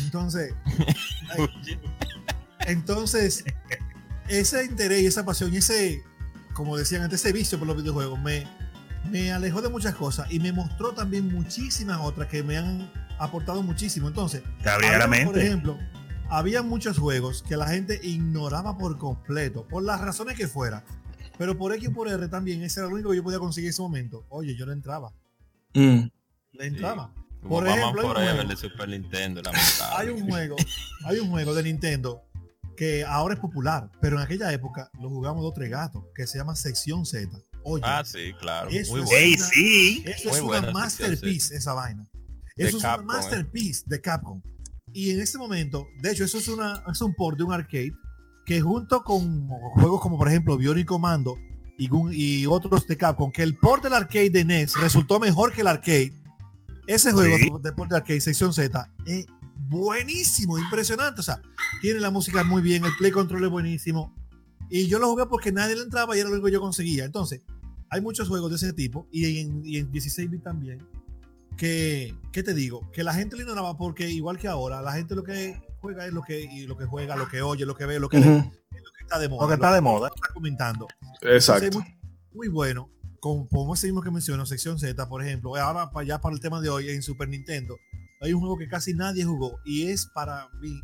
Entonces, 0.04 0.54
entonces, 2.60 3.44
ese 4.28 4.64
interés 4.64 5.02
y 5.02 5.06
esa 5.06 5.24
pasión 5.24 5.52
y 5.52 5.58
ese, 5.58 6.02
como 6.54 6.76
decían 6.76 7.02
antes, 7.02 7.20
ese 7.24 7.32
vicio 7.32 7.58
por 7.58 7.66
los 7.68 7.76
videojuegos 7.76 8.18
me, 8.20 8.46
me 9.10 9.32
alejó 9.32 9.62
de 9.62 9.68
muchas 9.68 9.94
cosas 9.94 10.30
y 10.30 10.40
me 10.40 10.52
mostró 10.52 10.92
también 10.92 11.32
muchísimas 11.32 11.98
otras 12.00 12.28
que 12.28 12.42
me 12.42 12.56
han 12.56 12.90
aportado 13.18 13.62
muchísimo. 13.62 14.08
Entonces, 14.08 14.42
había, 14.64 15.24
por 15.24 15.38
ejemplo, 15.38 15.78
había 16.28 16.62
muchos 16.62 16.98
juegos 16.98 17.42
que 17.46 17.56
la 17.56 17.68
gente 17.68 18.00
ignoraba 18.02 18.76
por 18.78 18.98
completo, 18.98 19.66
por 19.66 19.82
las 19.82 20.00
razones 20.00 20.36
que 20.36 20.48
fuera. 20.48 20.84
Pero 21.38 21.56
por 21.56 21.72
X 21.72 21.88
y 21.88 21.92
por 21.92 22.06
R 22.08 22.28
también, 22.28 22.62
ese 22.62 22.80
era 22.80 22.88
lo 22.88 22.94
único 22.94 23.10
que 23.10 23.16
yo 23.16 23.22
podía 23.22 23.38
conseguir 23.38 23.68
en 23.68 23.70
ese 23.70 23.80
momento. 23.82 24.26
Oye, 24.28 24.54
yo 24.56 24.66
le 24.66 24.72
entraba, 24.74 25.12
Mm. 25.72 26.10
le 26.52 26.66
entraba. 26.66 27.12
Por 27.48 27.66
ejemplo, 27.66 28.00
hay 28.02 28.06
un 28.06 28.12
Forever 28.12 28.34
juego. 28.36 28.48
de 28.50 28.56
Super 28.56 28.88
Nintendo. 28.88 29.42
Hay 29.96 30.08
un 30.08 30.28
juego, 30.28 30.56
hay 31.06 31.18
un 31.18 31.30
juego 31.30 31.54
de 31.54 31.62
Nintendo 31.62 32.22
que 32.76 33.04
ahora 33.04 33.34
es 33.34 33.40
popular, 33.40 33.90
pero 34.00 34.16
en 34.16 34.22
aquella 34.22 34.52
época 34.52 34.90
lo 35.00 35.08
jugamos 35.10 35.42
dos 35.42 35.52
tres 35.54 35.70
gatos, 35.70 36.04
que 36.14 36.26
se 36.26 36.38
llama 36.38 36.54
Sección 36.56 37.04
Z. 37.04 37.28
Oye, 37.62 37.82
Ah, 37.86 38.02
sí, 38.04 38.32
claro. 38.40 38.70
Eso 38.70 38.92
Muy 38.92 39.02
es- 39.02 39.06
bueno. 39.06 39.18
¡Ey, 39.20 39.34
sí! 39.36 40.02
eso 40.06 40.28
muy 40.30 40.38
es 40.38 40.42
buena 40.44 40.62
una 40.70 40.72
masterpiece 40.80 41.56
esa 41.56 41.74
vaina. 41.74 42.06
De 42.56 42.68
Eso 42.68 42.78
es 42.78 42.82
Capcom, 42.82 43.04
una 43.04 43.14
eh. 43.14 43.16
masterpiece 43.18 43.82
de 43.86 44.00
Capcom. 44.00 44.42
Y 44.92 45.10
en 45.10 45.20
este 45.20 45.36
momento, 45.38 45.86
de 46.00 46.10
hecho, 46.12 46.24
eso 46.24 46.38
es, 46.38 46.48
una, 46.48 46.82
es 46.90 47.00
un 47.00 47.14
port 47.14 47.36
de 47.38 47.44
un 47.44 47.52
arcade 47.52 47.92
que 48.46 48.60
junto 48.60 49.02
con 49.04 49.46
juegos 49.48 50.00
como 50.00 50.18
por 50.18 50.28
ejemplo 50.28 50.56
Bionic 50.56 50.86
Commando 50.86 51.36
y, 51.78 51.88
y 52.12 52.46
otros 52.46 52.86
de 52.86 52.96
Capcom, 52.96 53.30
que 53.30 53.42
el 53.42 53.56
port 53.56 53.82
del 53.84 53.92
arcade 53.94 54.30
de 54.30 54.44
NES 54.44 54.74
resultó 54.80 55.20
mejor 55.20 55.52
que 55.52 55.60
el 55.60 55.66
arcade. 55.68 56.12
Ese 56.90 57.12
juego 57.12 57.36
Sí. 57.36 57.50
de 57.62 57.72
port 57.72 57.90
de 57.90 57.96
arcade, 57.96 58.20
sección 58.20 58.52
Z, 58.52 58.90
es 59.06 59.26
buenísimo, 59.68 60.58
impresionante. 60.58 61.20
O 61.20 61.22
sea, 61.22 61.40
tiene 61.80 62.00
la 62.00 62.10
música 62.10 62.42
muy 62.44 62.62
bien, 62.62 62.84
el 62.84 62.92
play 62.98 63.12
control 63.12 63.44
es 63.44 63.50
buenísimo. 63.50 64.12
Y 64.68 64.86
yo 64.88 64.98
lo 64.98 65.08
jugué 65.08 65.26
porque 65.26 65.52
nadie 65.52 65.76
le 65.76 65.82
entraba 65.82 66.16
y 66.16 66.20
era 66.20 66.28
lo 66.28 66.34
único 66.34 66.46
que 66.46 66.52
yo 66.52 66.60
conseguía. 66.60 67.04
Entonces, 67.04 67.42
hay 67.90 68.00
muchos 68.00 68.28
juegos 68.28 68.50
de 68.50 68.56
ese 68.56 68.72
tipo 68.72 69.06
y 69.12 69.38
en, 69.40 69.62
y 69.64 69.78
en 69.78 69.90
16 69.90 70.30
bit 70.30 70.42
también 70.42 70.78
que, 71.56 72.14
¿qué 72.32 72.42
te 72.42 72.54
digo? 72.54 72.90
Que 72.90 73.04
la 73.04 73.12
gente 73.12 73.36
le 73.36 73.42
ignoraba 73.42 73.76
porque 73.76 74.08
igual 74.08 74.38
que 74.38 74.48
ahora, 74.48 74.80
la 74.80 74.92
gente 74.92 75.14
lo 75.14 75.22
que 75.22 75.60
juega 75.80 76.06
es 76.06 76.12
lo 76.12 76.22
que, 76.22 76.40
y 76.40 76.66
lo 76.66 76.76
que 76.76 76.86
juega, 76.86 77.16
lo 77.16 77.28
que 77.28 77.42
oye, 77.42 77.66
lo 77.66 77.74
que 77.74 77.86
ve, 77.86 78.00
lo 78.00 78.08
que, 78.08 78.18
lo 78.18 78.24
que 78.24 79.02
está 79.02 79.18
de 79.18 79.28
moda. 79.28 79.42
Lo 79.42 79.48
que 79.48 79.54
está 79.54 79.72
de 79.74 79.80
moda. 79.80 80.10
está 80.14 80.32
comentando. 80.32 80.88
Entonces, 81.20 81.48
Exacto. 81.48 81.78
muy, 81.80 81.96
muy 82.32 82.48
bueno. 82.48 82.88
Como, 83.20 83.46
como 83.48 83.74
ese 83.74 83.86
mismo 83.86 84.00
que 84.02 84.10
menciono, 84.10 84.46
sección 84.46 84.78
Z, 84.78 85.08
por 85.08 85.22
ejemplo. 85.24 85.54
Ahora 85.56 85.90
para 85.90 86.02
allá 86.04 86.20
para 86.20 86.34
el 86.34 86.40
tema 86.40 86.60
de 86.60 86.68
hoy 86.70 86.88
en 86.90 87.02
Super 87.02 87.28
Nintendo, 87.28 87.78
hay 88.20 88.32
un 88.32 88.40
juego 88.40 88.56
que 88.58 88.66
casi 88.68 88.94
nadie 88.94 89.24
jugó 89.24 89.60
y 89.64 89.88
es 89.88 90.06
para 90.06 90.48
mí. 90.60 90.80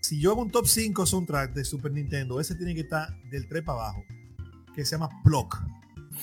Si 0.00 0.20
yo 0.20 0.32
hago 0.32 0.42
un 0.42 0.50
top 0.50 0.66
5 0.66 1.06
soundtrack 1.06 1.52
de 1.54 1.64
Super 1.64 1.92
Nintendo, 1.92 2.40
ese 2.40 2.54
tiene 2.56 2.74
que 2.74 2.80
estar 2.82 3.08
del 3.30 3.48
3 3.48 3.62
para 3.62 3.78
abajo, 3.80 4.04
que 4.74 4.84
se 4.84 4.92
llama 4.92 5.08
Block. 5.24 5.62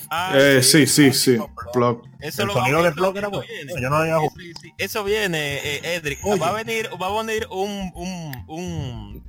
Ah, 0.08 0.34
Eh, 0.36 0.62
sí, 0.62 0.86
sí, 0.86 1.12
sí. 1.12 1.36
Block. 1.74 2.06
Eso 2.20 2.42
El 2.42 2.48
lo 2.48 2.54
sonido 2.54 2.78
era 2.86 2.90
bueno. 3.10 3.30
viene. 3.40 3.72
Yo 3.80 3.90
no 3.90 3.96
lo 3.96 3.96
había 3.96 4.16
jugado. 4.18 4.36
Sí, 4.38 4.52
sí. 4.60 4.72
Eso 4.78 5.02
viene, 5.02 5.56
eh, 5.56 5.94
Edric. 5.96 6.20
Oye. 6.24 6.38
Va 6.40 6.50
a 6.50 6.52
venir, 6.52 6.88
va 7.00 7.06
a 7.08 7.22
venir 7.24 7.48
un, 7.50 7.90
un, 7.96 9.24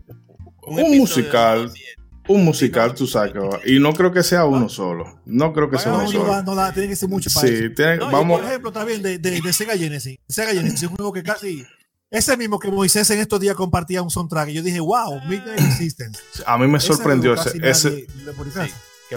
un, 0.61 0.97
musical. 0.99 1.71
de- 1.73 1.79
Un 2.27 2.45
musical, 2.45 2.93
tú 2.93 3.07
sabes 3.07 3.33
que. 3.33 3.73
Y 3.73 3.79
no 3.79 3.93
creo 3.93 4.11
que 4.11 4.23
sea 4.23 4.45
uno 4.45 4.69
solo. 4.69 5.19
No 5.25 5.51
creo 5.53 5.69
que 5.69 5.77
sea 5.79 5.91
uno 5.91 6.03
No, 6.03 6.05
no, 6.05 6.11
solo. 6.11 6.43
no 6.43 6.55
da, 6.55 6.71
tiene 6.73 6.89
que 6.89 6.95
ser 6.95 7.09
mucho 7.09 7.29
para 7.33 7.47
eso. 7.47 7.57
Sí, 7.63 7.73
tiene- 7.75 7.97
No, 7.97 8.11
vamos. 8.11 8.39
Por 8.39 8.47
ejemplo, 8.49 8.71
también 8.71 9.01
de, 9.01 9.17
de, 9.17 9.41
de 9.41 9.53
Sega 9.53 9.75
Genesis. 9.75 10.17
Sega 10.29 10.51
Genesis 10.53 10.83
es 10.83 10.89
un 10.89 10.95
juego 10.95 11.11
que 11.11 11.23
casi... 11.23 11.65
Ese 12.11 12.35
mismo 12.35 12.59
que 12.59 12.69
Moisés 12.69 13.09
en 13.11 13.19
estos 13.19 13.39
días 13.39 13.55
compartía 13.55 14.01
un 14.01 14.09
soundtrack. 14.11 14.49
Y 14.49 14.53
yo 14.53 14.61
dije, 14.63 14.81
wow, 14.81 15.21
Midnight 15.29 15.59
Resistance. 15.61 16.19
A 16.45 16.57
mí 16.57 16.67
me 16.67 16.77
sorprendió 16.79 17.33
ese, 17.35 17.57
ese, 17.63 18.05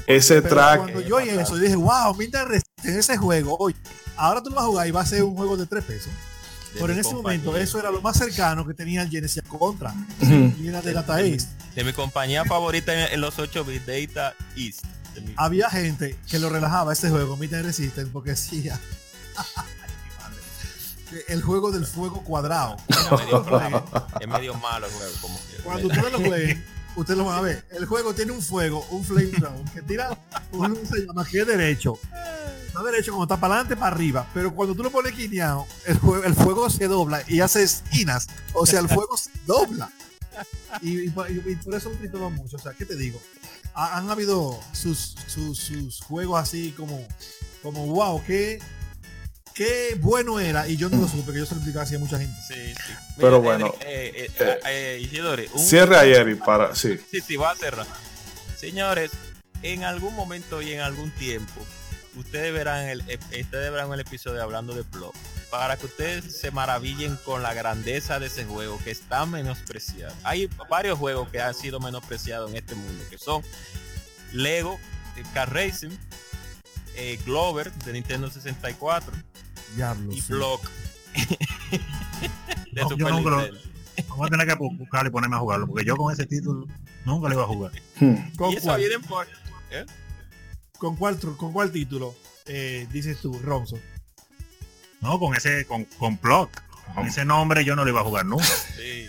ese 0.06 0.26
cierto, 0.28 0.48
track. 0.48 0.78
Cuando 0.78 1.00
yo 1.00 1.16
oí 1.16 1.28
eso, 1.28 1.56
yo 1.56 1.62
dije, 1.62 1.74
wow, 1.74 2.14
Midnight 2.16 2.46
Resistance, 2.46 2.98
ese 3.00 3.16
juego, 3.16 3.56
oye, 3.58 3.74
ahora 4.16 4.42
tú 4.42 4.50
lo 4.50 4.56
vas 4.56 4.64
a 4.64 4.68
jugar 4.68 4.86
y 4.86 4.90
va 4.92 5.00
a 5.00 5.06
ser 5.06 5.24
un 5.24 5.34
juego 5.34 5.56
de 5.56 5.66
tres 5.66 5.82
pesos. 5.84 6.12
Pero 6.74 6.92
en 6.92 6.98
ese 6.98 7.14
momento 7.14 7.56
eso 7.56 7.78
era 7.78 7.90
lo 7.90 8.00
más 8.02 8.16
cercano 8.18 8.66
que 8.66 8.74
tenía 8.74 9.02
el 9.02 9.10
Genesis 9.10 9.42
contra. 9.46 9.94
Y 10.20 10.68
era 10.68 10.82
de 10.82 10.92
Data 10.92 11.20
East. 11.20 11.48
De 11.74 11.84
mi 11.84 11.92
compañía 11.92 12.44
favorita 12.44 12.92
en, 12.92 13.12
en 13.14 13.20
los 13.20 13.38
8 13.38 13.64
bits, 13.64 13.86
Data 13.86 14.34
East. 14.56 14.84
Mi- 15.24 15.32
Había 15.36 15.70
gente 15.70 16.18
que 16.28 16.38
lo 16.38 16.48
relajaba 16.50 16.92
este 16.92 17.08
juego, 17.10 17.36
Midnight 17.36 17.64
Resistance, 17.66 18.10
porque 18.12 18.30
decía 18.30 18.78
el 21.28 21.42
juego 21.42 21.70
del 21.70 21.86
fuego 21.86 22.22
cuadrado. 22.24 22.76
es 22.88 24.28
medio 24.28 24.54
malo 24.54 24.86
el 24.86 24.92
juego, 24.92 25.12
como 25.20 25.38
que. 25.50 25.62
Cuando 25.62 25.86
ustedes 25.86 26.12
lo 26.12 26.18
jueguen, 26.18 26.64
ustedes 26.96 27.18
lo 27.18 27.24
van 27.26 27.38
a 27.38 27.40
ver. 27.40 27.64
El 27.70 27.86
juego 27.86 28.14
tiene 28.14 28.32
un 28.32 28.42
fuego, 28.42 28.86
un 28.90 29.04
flamethrower, 29.04 29.64
que 29.72 29.82
tira 29.82 30.18
un 30.52 30.86
se 30.86 31.06
llama 31.06 31.24
que 31.24 31.40
es 31.40 31.46
derecho. 31.46 31.98
Está 32.66 32.82
derecho 32.82 33.12
como 33.12 33.24
está 33.24 33.36
para 33.38 33.54
adelante, 33.54 33.76
para 33.76 33.94
arriba. 33.94 34.28
Pero 34.34 34.54
cuando 34.54 34.74
tú 34.74 34.82
lo 34.82 34.90
pones 34.90 35.12
quineado, 35.12 35.66
el, 35.86 36.00
jue- 36.00 36.24
el 36.24 36.34
fuego 36.34 36.68
se 36.70 36.88
dobla 36.88 37.22
y 37.28 37.40
hace 37.40 37.62
esquinas. 37.62 38.26
O 38.52 38.66
sea, 38.66 38.80
el 38.80 38.88
fuego 38.88 39.16
se 39.16 39.30
dobla. 39.46 39.90
Y, 40.82 41.00
y 41.02 41.10
por- 41.10 41.30
y- 41.30 41.42
y 41.46 41.56
por 41.56 41.74
eso 41.74 41.90
lo 42.12 42.30
mucho. 42.30 42.56
O 42.56 42.60
sea, 42.60 42.72
¿qué 42.72 42.84
te 42.84 42.96
digo? 42.96 43.20
Ha- 43.74 43.96
han 43.98 44.10
habido 44.10 44.58
sus, 44.72 45.14
sus, 45.28 45.58
sus 45.58 46.00
juegos 46.02 46.40
así 46.40 46.72
como, 46.76 47.06
como 47.62 47.86
wow, 47.86 48.22
qué, 48.24 48.58
qué 49.54 49.96
bueno 50.00 50.40
era. 50.40 50.68
Y 50.68 50.76
yo 50.76 50.88
no 50.88 50.98
lo 50.98 51.08
supe, 51.08 51.32
que 51.32 51.38
yo 51.38 51.46
se 51.46 51.54
lo 51.54 51.58
explicaba 51.60 51.84
así 51.84 51.94
a 51.94 51.98
mucha 51.98 52.18
gente. 52.18 52.38
Sí, 52.46 52.74
sí. 52.74 52.92
Pero 53.16 53.40
bueno, 53.40 53.74
eh, 53.80 54.12
eh, 54.14 54.30
eh, 54.38 54.40
eh, 54.40 54.58
eh, 54.66 55.00
Isidore, 55.02 55.48
un- 55.52 55.60
Cierre 55.60 55.96
ayer 55.96 56.28
y 56.28 56.34
para. 56.34 56.74
Sí. 56.74 56.98
Sí, 57.10 57.20
sí, 57.20 57.36
va 57.36 57.52
a 57.52 57.56
cerrar. 57.56 57.86
Señores, 58.56 59.12
en 59.62 59.84
algún 59.84 60.14
momento 60.14 60.60
y 60.62 60.72
en 60.72 60.80
algún 60.80 61.10
tiempo, 61.12 61.64
ustedes 62.16 62.52
verán 62.52 62.88
el, 62.88 63.02
ep- 63.06 63.40
ustedes 63.42 63.70
verán 63.70 63.92
el 63.92 64.00
episodio 64.00 64.42
hablando 64.42 64.74
de 64.74 64.84
Plop. 64.84 65.14
Para 65.50 65.76
que 65.76 65.86
ustedes 65.86 66.36
se 66.40 66.50
maravillen 66.50 67.16
con 67.24 67.42
la 67.42 67.54
grandeza 67.54 68.18
de 68.18 68.26
ese 68.26 68.44
juego 68.44 68.80
que 68.82 68.90
está 68.90 69.24
menospreciado. 69.24 70.12
Hay 70.24 70.50
varios 70.68 70.98
juegos 70.98 71.28
que 71.30 71.40
han 71.40 71.54
sido 71.54 71.78
menospreciados 71.78 72.50
en 72.50 72.56
este 72.56 72.74
mundo, 72.74 73.04
que 73.08 73.18
son 73.18 73.42
Lego, 74.32 74.80
eh, 75.16 75.22
Car 75.32 75.52
Racing, 75.54 75.90
eh, 76.96 77.20
Glover 77.24 77.70
de 77.72 77.92
Nintendo 77.92 78.28
64 78.30 79.12
Diablo. 79.76 80.12
y 80.12 80.20
sí. 80.20 80.32
Block 80.32 80.62
de 82.72 82.82
No, 82.82 82.96
yo 82.96 83.08
nunca 83.10 83.30
lo-. 83.30 83.48
Vamos 84.08 84.26
a 84.26 84.30
tener 84.30 84.46
que 84.48 84.54
buscarlo 84.54 85.08
y 85.08 85.12
ponerme 85.12 85.36
a 85.36 85.38
jugarlo, 85.38 85.66
porque 85.68 85.84
yo 85.84 85.96
con 85.96 86.12
ese 86.12 86.26
título 86.26 86.66
nunca 87.04 87.28
lo 87.28 87.34
iba 87.34 87.44
a 87.44 87.46
jugar. 87.46 87.72
Hmm. 88.00 88.14
¿Con 88.36 88.50
Y 88.52 88.56
eso 88.56 88.64
cuál? 88.66 88.80
viene 88.80 88.98
por... 89.00 89.26
¿Con 90.78 90.96
cuál, 90.96 91.18
con 91.36 91.52
cuál 91.52 91.70
título 91.70 92.14
eh, 92.46 92.86
dices 92.92 93.18
tú, 93.20 93.38
Ronzo? 93.38 93.78
No, 95.00 95.18
con 95.20 95.34
ese, 95.36 95.64
con, 95.66 95.84
con 95.84 96.16
plot. 96.18 96.50
Con 96.94 97.06
ese 97.06 97.24
nombre 97.24 97.64
yo 97.64 97.76
no 97.76 97.84
lo 97.84 97.90
iba 97.90 98.00
a 98.00 98.04
jugar 98.04 98.26
nunca. 98.26 98.44
Sí. 98.76 99.06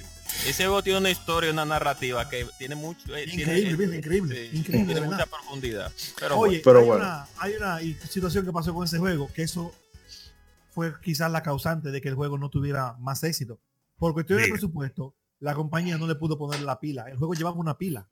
Ese 0.49 0.65
juego 0.65 0.83
tiene 0.83 0.99
una 0.99 1.09
historia, 1.09 1.49
una 1.49 1.63
narrativa 1.65 2.27
que 2.29 2.45
tiene 2.59 2.75
mucho, 2.75 3.15
eh, 3.15 3.23
Increíble, 3.23 3.55
tiene, 3.61 3.75
bien, 3.77 3.93
increíble, 3.95 4.49
sí, 4.51 4.57
increíble, 4.57 4.93
tiene 4.93 5.07
mucha 5.09 5.25
profundidad. 5.25 5.91
Pero 6.19 6.37
Oye, 6.37 6.61
Pero 6.63 6.79
hay, 6.79 6.85
bueno. 6.85 7.03
una, 7.05 7.27
hay 7.37 7.53
una 7.55 7.79
situación 8.09 8.45
que 8.45 8.51
pasó 8.51 8.73
con 8.73 8.83
ese 8.85 8.97
juego, 8.99 9.31
que 9.33 9.43
eso 9.43 9.73
fue 10.75 10.93
quizás 11.01 11.31
la 11.31 11.41
causante 11.41 11.89
de 11.89 12.01
que 12.01 12.09
el 12.09 12.15
juego 12.15 12.37
no 12.37 12.49
tuviera 12.49 12.97
más 12.99 13.23
éxito. 13.23 13.61
Por 13.95 14.11
cuestión 14.11 14.41
de 14.41 14.49
presupuesto, 14.49 15.15
la 15.39 15.55
compañía 15.55 15.97
no 15.97 16.05
le 16.05 16.15
pudo 16.15 16.37
poner 16.37 16.59
la 16.63 16.81
pila. 16.81 17.05
El 17.09 17.17
juego 17.17 17.33
llevaba 17.33 17.55
una 17.55 17.77
pila 17.77 18.09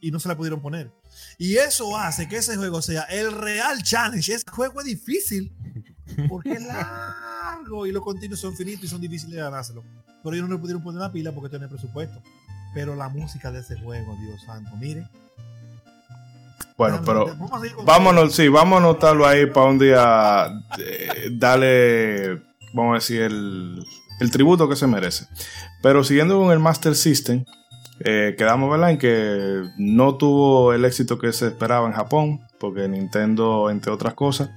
y 0.00 0.12
no 0.12 0.20
se 0.20 0.28
la 0.28 0.36
pudieron 0.36 0.62
poner. 0.62 0.92
Y 1.36 1.56
eso 1.56 1.96
hace 1.96 2.28
que 2.28 2.36
ese 2.36 2.56
juego 2.56 2.80
sea 2.80 3.02
el 3.02 3.32
real 3.32 3.82
challenge. 3.82 4.32
Ese 4.32 4.48
juego 4.48 4.82
es 4.82 4.86
difícil 4.86 5.52
porque 6.28 6.52
es 6.52 6.62
largo 6.64 7.86
y 7.86 7.90
los 7.90 8.04
continuos 8.04 8.38
son 8.38 8.56
finitos 8.56 8.84
y 8.84 8.88
son 8.88 9.00
difíciles 9.00 9.34
de 9.34 9.42
ganárselo. 9.42 9.82
Pero 10.22 10.36
ellos 10.36 10.48
no 10.48 10.54
le 10.54 10.60
pudieron 10.60 10.80
poner 10.80 11.00
la 11.00 11.10
pila 11.10 11.32
porque 11.32 11.50
tienen 11.50 11.68
presupuesto. 11.68 12.22
Pero 12.72 12.94
la 12.94 13.08
música 13.08 13.50
de 13.50 13.58
ese 13.58 13.76
juego, 13.80 14.16
Dios 14.20 14.40
santo, 14.46 14.76
mire. 14.76 15.08
Bueno, 16.76 17.02
pero 17.06 17.26
vámonos, 17.84 18.34
sí, 18.34 18.48
vamos 18.48 18.76
a 18.76 18.78
anotarlo 18.78 19.26
ahí 19.26 19.46
para 19.46 19.66
un 19.66 19.78
día 19.78 20.46
eh, 20.78 21.30
darle, 21.30 22.42
vamos 22.72 22.92
a 22.92 22.94
decir, 22.94 23.22
el, 23.22 23.86
el 24.18 24.30
tributo 24.32 24.68
que 24.68 24.74
se 24.74 24.88
merece. 24.88 25.26
Pero 25.82 26.02
siguiendo 26.02 26.36
con 26.40 26.50
el 26.50 26.58
Master 26.58 26.96
System, 26.96 27.44
eh, 28.00 28.34
quedamos 28.36 28.72
¿verdad? 28.72 28.90
en 28.90 28.98
que 28.98 29.62
no 29.78 30.16
tuvo 30.16 30.72
el 30.72 30.84
éxito 30.84 31.16
que 31.16 31.32
se 31.32 31.46
esperaba 31.46 31.86
en 31.86 31.92
Japón, 31.92 32.40
porque 32.58 32.88
Nintendo, 32.88 33.70
entre 33.70 33.92
otras 33.92 34.14
cosas, 34.14 34.50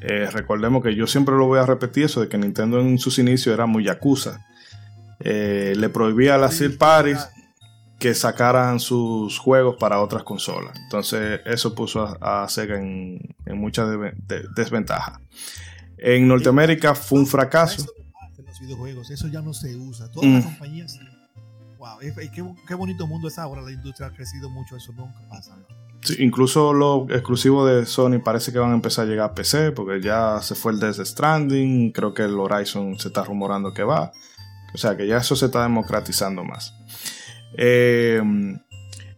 eh, 0.00 0.28
recordemos 0.32 0.82
que 0.82 0.96
yo 0.96 1.06
siempre 1.06 1.36
lo 1.36 1.46
voy 1.46 1.60
a 1.60 1.66
repetir 1.66 2.06
eso 2.06 2.20
de 2.20 2.28
que 2.28 2.36
Nintendo 2.36 2.80
en 2.80 2.98
sus 2.98 3.20
inicios 3.20 3.54
era 3.54 3.66
muy 3.66 3.84
yakuza. 3.84 4.44
Le 5.20 5.88
prohibía 5.88 6.34
a 6.34 6.38
las 6.38 6.58
third 6.58 6.76
parties 6.76 7.28
que 7.98 8.14
sacaran 8.14 8.80
sus 8.80 9.38
juegos 9.38 9.76
para 9.78 10.00
otras 10.00 10.22
consolas. 10.24 10.76
Entonces 10.78 11.40
eso 11.46 11.74
puso 11.74 12.02
a, 12.20 12.44
a 12.44 12.48
Sega 12.48 12.78
en, 12.78 13.18
en 13.46 13.58
mucha 13.58 13.86
de- 13.86 14.12
de- 14.26 14.44
desventaja. 14.54 15.20
En 15.98 16.28
Norteamérica 16.28 16.94
fue 16.94 17.20
un 17.20 17.26
fracaso. 17.26 17.86
Los 18.44 18.60
videojuegos, 18.60 19.10
eso 19.10 19.28
ya 19.28 19.40
no 19.40 19.54
se 19.54 19.74
usa. 19.76 20.10
Todas 20.10 20.28
Mm. 20.28 20.34
las 20.34 20.44
compañías. 20.44 20.98
Wow, 21.78 22.00
es- 22.00 22.16
es- 22.18 22.30
qué, 22.30 22.44
qué 22.66 22.74
bonito 22.74 23.06
mundo 23.06 23.28
es 23.28 23.38
ahora. 23.38 23.62
La 23.62 23.72
industria 23.72 24.08
ha 24.08 24.12
crecido 24.12 24.50
mucho, 24.50 24.76
eso 24.76 24.92
nunca 24.92 25.20
pasa. 25.30 25.56
¿no? 25.56 25.64
Sí, 26.02 26.16
incluso 26.18 26.74
los 26.74 27.08
exclusivos 27.10 27.70
de 27.70 27.86
Sony 27.86 28.18
parece 28.22 28.52
que 28.52 28.58
van 28.58 28.72
a 28.72 28.74
empezar 28.74 29.06
a 29.06 29.08
llegar 29.08 29.30
a 29.30 29.34
PC 29.34 29.72
porque 29.72 30.02
ya 30.02 30.40
se 30.42 30.54
fue 30.54 30.72
el 30.72 30.80
Death 30.80 31.00
Stranding, 31.02 31.92
creo 31.92 32.12
que 32.12 32.22
el 32.24 32.38
Horizon 32.38 32.98
se 32.98 33.08
está 33.08 33.24
rumorando 33.24 33.72
que 33.72 33.84
va. 33.84 34.12
O 34.74 34.78
sea 34.78 34.96
que 34.96 35.06
ya 35.06 35.16
eso 35.18 35.34
se 35.36 35.46
está 35.46 35.62
democratizando 35.62 36.44
más. 36.44 36.74
Eh, 37.56 38.20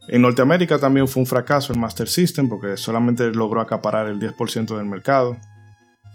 en 0.09 0.23
Norteamérica 0.23 0.79
también 0.79 1.09
fue 1.09 1.23
un 1.23 1.27
fracaso 1.27 1.73
el 1.73 1.79
Master 1.79 2.09
System 2.09 2.49
porque 2.49 2.77
solamente 2.77 3.29
logró 3.33 3.61
acaparar 3.61 4.07
el 4.07 4.21
10% 4.21 4.77
del 4.77 4.87
mercado. 4.87 5.37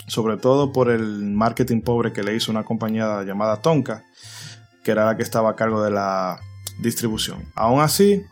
Sobre 0.07 0.38
todo 0.38 0.71
por 0.71 0.89
el 0.89 1.03
marketing 1.34 1.81
pobre 1.81 2.12
que 2.12 2.23
le 2.23 2.36
hizo 2.36 2.51
una 2.51 2.63
compañía 2.63 3.23
llamada 3.23 3.62
Tonka, 3.62 4.03
que 4.84 4.91
era 4.91 5.05
la 5.05 5.17
que 5.17 5.23
estaba 5.23 5.51
a 5.51 5.55
cargo 5.55 5.84
de 5.84 5.91
la 5.91 6.39
distribución. 6.81 7.45
Aún 7.55 7.81
así, 7.81 8.23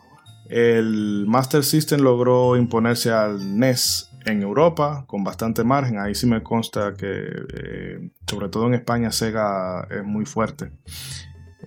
el 0.49 1.25
Master 1.28 1.63
System 1.63 2.02
logró 2.02 2.58
imponerse 2.58 3.12
al 3.12 3.60
NES 3.60 4.10
en 4.25 4.41
Europa 4.41 5.06
con 5.08 5.23
bastante 5.23 5.63
margen. 5.63 5.99
Ahí 5.99 6.15
sí 6.15 6.25
me 6.25 6.41
consta 6.41 6.93
que, 6.95 7.28
eh, 7.54 8.12
sobre 8.28 8.49
todo 8.49 8.67
en 8.67 8.73
España, 8.73 9.12
Sega 9.12 9.88
es 9.89 10.04
muy 10.04 10.25
fuerte 10.25 10.71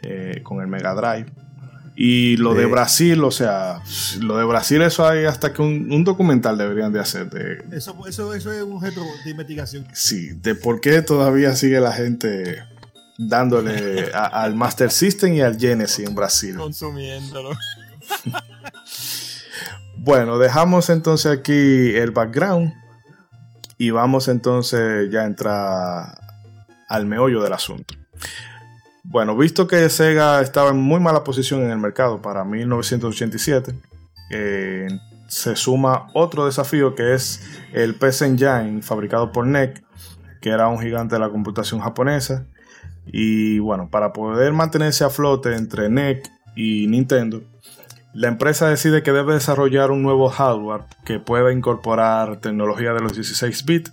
eh, 0.02 0.40
con 0.42 0.60
el 0.60 0.66
Mega 0.66 0.94
Drive. 0.94 1.32
Y 1.94 2.36
lo 2.38 2.54
de. 2.54 2.64
Brasil, 2.66 3.22
o 3.22 3.30
sea, 3.30 3.80
lo 4.20 4.38
de 4.38 4.44
Brasil, 4.44 4.80
eso 4.82 5.06
hay 5.06 5.24
hasta 5.26 5.52
que 5.52 5.60
un, 5.62 5.92
un 5.92 6.04
documental 6.04 6.56
deberían 6.56 6.92
de 6.92 7.00
hacer. 7.00 7.28
De, 7.28 7.76
Eso, 7.76 7.94
eso, 8.08 8.32
eso 8.34 8.50
es 8.52 8.62
un 8.62 8.72
objeto 8.72 9.02
de 9.24 9.30
investigación. 9.30 9.86
sí, 9.92 10.30
de 10.32 10.54
por 10.54 10.80
qué 10.80 11.02
todavía 11.02 11.54
sigue 11.54 11.80
la 11.80 11.92
gente 11.92 12.64
dándole 13.18 14.10
a- 14.14 14.24
al 14.42 14.54
Master 14.54 14.90
System 14.90 15.34
y 15.34 15.42
al 15.42 15.58
Genesis 15.58 16.08
en 16.08 16.14
Brasil. 16.14 16.56
consumiéndolo. 16.56 17.50
Bueno, 19.98 20.38
dejamos 20.38 20.90
entonces 20.90 21.30
aquí 21.38 21.94
el 21.94 22.10
background 22.10 22.72
y 23.78 23.90
vamos 23.90 24.26
entonces 24.28 25.08
ya 25.12 25.20
a 25.20 25.26
entrar 25.26 26.18
al 26.88 27.06
meollo 27.06 27.42
del 27.42 27.52
asunto. 27.52 27.94
Bueno, 29.12 29.36
visto 29.36 29.66
que 29.66 29.90
Sega 29.90 30.40
estaba 30.40 30.70
en 30.70 30.78
muy 30.78 30.98
mala 30.98 31.22
posición 31.22 31.60
en 31.60 31.70
el 31.70 31.76
mercado 31.76 32.22
para 32.22 32.44
1987, 32.44 33.74
eh, 34.30 34.88
se 35.28 35.54
suma 35.54 36.06
otro 36.14 36.46
desafío 36.46 36.94
que 36.94 37.12
es 37.12 37.46
el 37.74 37.94
PC 37.94 38.24
Engine 38.24 38.80
fabricado 38.80 39.30
por 39.30 39.46
NEC, 39.46 39.84
que 40.40 40.48
era 40.48 40.68
un 40.68 40.80
gigante 40.80 41.16
de 41.16 41.20
la 41.20 41.28
computación 41.28 41.80
japonesa. 41.80 42.46
Y 43.04 43.58
bueno, 43.58 43.90
para 43.90 44.14
poder 44.14 44.54
mantenerse 44.54 45.04
a 45.04 45.10
flote 45.10 45.56
entre 45.56 45.90
NEC 45.90 46.30
y 46.56 46.86
Nintendo, 46.86 47.42
la 48.14 48.28
empresa 48.28 48.70
decide 48.70 49.02
que 49.02 49.12
debe 49.12 49.34
desarrollar 49.34 49.90
un 49.90 50.02
nuevo 50.02 50.30
hardware 50.30 50.84
que 51.04 51.18
pueda 51.18 51.52
incorporar 51.52 52.40
tecnología 52.40 52.94
de 52.94 53.00
los 53.00 53.12
16 53.12 53.66
bits. 53.66 53.92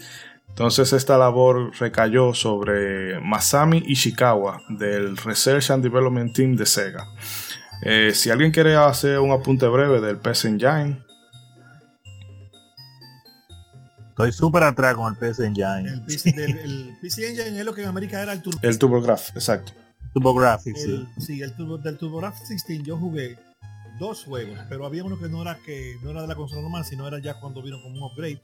Entonces 0.59 0.91
esta 0.91 1.17
labor 1.17 1.71
recayó 1.79 2.33
sobre 2.33 3.17
Masami 3.21 3.81
Ishikawa 3.87 4.61
del 4.67 5.15
Research 5.15 5.71
and 5.71 5.81
Development 5.81 6.35
Team 6.35 6.57
de 6.57 6.65
Sega. 6.65 7.07
Eh, 7.81 8.11
si 8.13 8.29
alguien 8.29 8.51
quiere 8.51 8.75
hacer 8.75 9.19
un 9.19 9.31
apunte 9.31 9.65
breve 9.69 10.01
del 10.01 10.17
PC 10.17 10.49
Engine, 10.49 11.01
Estoy 14.09 14.33
súper 14.33 14.63
atrás 14.63 14.95
con 14.95 15.13
el 15.13 15.17
PS 15.17 15.45
Engine. 15.45 15.87
El 15.93 16.01
PC, 16.03 16.33
del- 16.33 16.57
el 16.59 16.97
PC 17.01 17.29
Engine 17.29 17.57
es 17.57 17.63
lo 17.65 17.73
que 17.73 17.83
en 17.83 17.87
América 17.87 18.21
era 18.21 18.33
el 18.33 18.41
Turbo. 18.41 18.59
el 18.61 18.77
TurboGrafx, 18.77 19.29
exacto. 19.37 19.71
TurboGrafx, 20.13 20.63
sí. 20.63 20.71
el- 20.91 21.07
sí, 21.19 21.41
el 21.41 21.55
turbo, 21.55 21.77
del 21.77 21.97
TurboGrafx 21.97 22.49
16 22.49 22.83
yo 22.83 22.97
jugué 22.97 23.37
dos 23.97 24.25
juegos, 24.25 24.59
pero 24.67 24.85
había 24.85 25.05
uno 25.05 25.17
que 25.17 25.29
no 25.29 25.41
era 25.41 25.55
que 25.65 25.95
no 26.03 26.09
era 26.11 26.21
de 26.23 26.27
la 26.27 26.35
consola 26.35 26.61
normal, 26.63 26.83
sino 26.83 27.07
era 27.07 27.19
ya 27.19 27.35
cuando 27.39 27.61
vino 27.63 27.81
como 27.81 27.95
un 27.95 28.11
upgrade. 28.11 28.41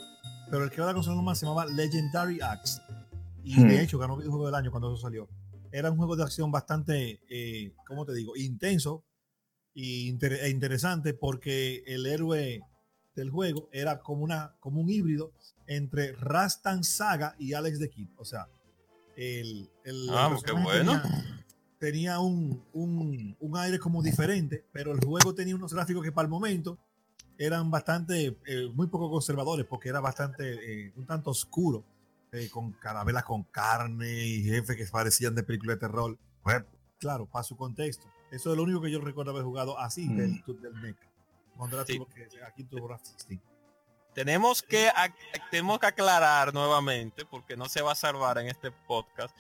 Pero 0.49 0.63
el 0.63 0.69
que 0.69 0.75
era 0.75 0.87
la 0.87 0.93
consola 0.93 1.15
normal 1.15 1.35
se 1.35 1.45
llamaba 1.45 1.65
Legendary 1.65 2.39
Axe. 2.41 2.81
y 3.43 3.63
de 3.63 3.81
hecho 3.81 3.97
ganó 3.97 4.17
videojuego 4.17 4.45
del 4.47 4.55
año 4.55 4.71
cuando 4.71 4.93
eso 4.93 5.01
salió. 5.01 5.27
Era 5.71 5.91
un 5.91 5.97
juego 5.97 6.15
de 6.15 6.23
acción 6.23 6.51
bastante, 6.51 7.21
eh, 7.29 7.73
¿cómo 7.85 8.05
te 8.05 8.13
digo? 8.13 8.35
Intenso 8.35 9.03
e 9.75 10.49
interesante 10.49 11.13
porque 11.13 11.83
el 11.85 12.05
héroe 12.05 12.61
del 13.15 13.29
juego 13.29 13.69
era 13.71 13.99
como, 13.99 14.23
una, 14.23 14.55
como 14.59 14.81
un 14.81 14.89
híbrido 14.89 15.33
entre 15.67 16.13
Rastan 16.13 16.83
Saga 16.83 17.35
y 17.39 17.53
Alex 17.53 17.79
the 17.79 17.89
Kid. 17.89 18.09
O 18.17 18.25
sea, 18.25 18.47
el, 19.15 19.69
el, 19.83 20.07
ah, 20.11 20.35
qué 20.45 20.51
bueno. 20.51 21.01
tenía, 21.79 22.19
un, 22.19 22.63
un, 22.73 23.35
un, 23.39 23.57
aire 23.57 23.79
como 23.79 24.01
diferente, 24.01 24.65
pero 24.71 24.91
el 24.91 25.03
juego 25.03 25.33
tenía 25.33 25.55
unos 25.55 25.73
gráficos 25.73 26.03
que 26.03 26.11
para 26.11 26.25
el 26.25 26.29
momento 26.29 26.77
eran 27.37 27.69
bastante, 27.71 28.37
eh, 28.45 28.69
muy 28.73 28.87
poco 28.87 29.09
conservadores, 29.09 29.65
porque 29.65 29.89
era 29.89 29.99
bastante, 29.99 30.53
eh, 30.53 30.93
un 30.95 31.05
tanto 31.05 31.31
oscuro, 31.31 31.83
eh, 32.31 32.49
con 32.49 32.73
carabelas 32.73 33.23
con 33.23 33.43
carne 33.43 34.25
y 34.25 34.43
jefes 34.43 34.75
que 34.75 34.85
parecían 34.85 35.35
de 35.35 35.43
película 35.43 35.73
de 35.73 35.79
terror. 35.79 36.17
Pues, 36.43 36.63
claro, 36.99 37.25
para 37.25 37.43
su 37.43 37.55
contexto. 37.55 38.07
Eso 38.31 38.51
es 38.51 38.57
lo 38.57 38.63
único 38.63 38.81
que 38.81 38.91
yo 38.91 38.99
recuerdo 38.99 39.31
haber 39.31 39.43
jugado 39.43 39.79
así 39.79 40.07
del, 40.07 40.43
mm. 40.45 40.61
del 40.61 40.73
mecha. 40.75 41.07
Cuando 41.55 41.77
era 41.77 41.85
que, 41.85 42.01
aquí 42.45 42.63
tuvo 42.65 42.89
tenemos 44.13 44.63
que, 44.63 44.89
tenemos 45.51 45.77
que 45.79 45.87
aclarar 45.87 46.53
nuevamente, 46.53 47.25
porque 47.25 47.57
no 47.57 47.67
se 47.67 47.81
va 47.81 47.91
a 47.91 47.95
salvar 47.95 48.37
en 48.37 48.47
este 48.47 48.71
podcast, 48.71 49.35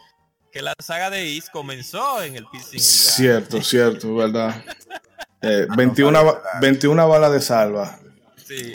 que 0.51 0.61
la 0.61 0.73
saga 0.83 1.09
de 1.09 1.25
Is 1.25 1.49
comenzó 1.49 2.21
en 2.21 2.35
el 2.35 2.45
PC. 2.47 2.79
Cierto, 2.79 3.61
cierto, 3.61 4.13
verdad. 4.15 4.63
21, 5.41 6.19
eh, 6.19 6.33
21 6.61 7.07
balas 7.07 7.31
de 7.31 7.41
salva. 7.41 7.99
Sí. 8.45 8.73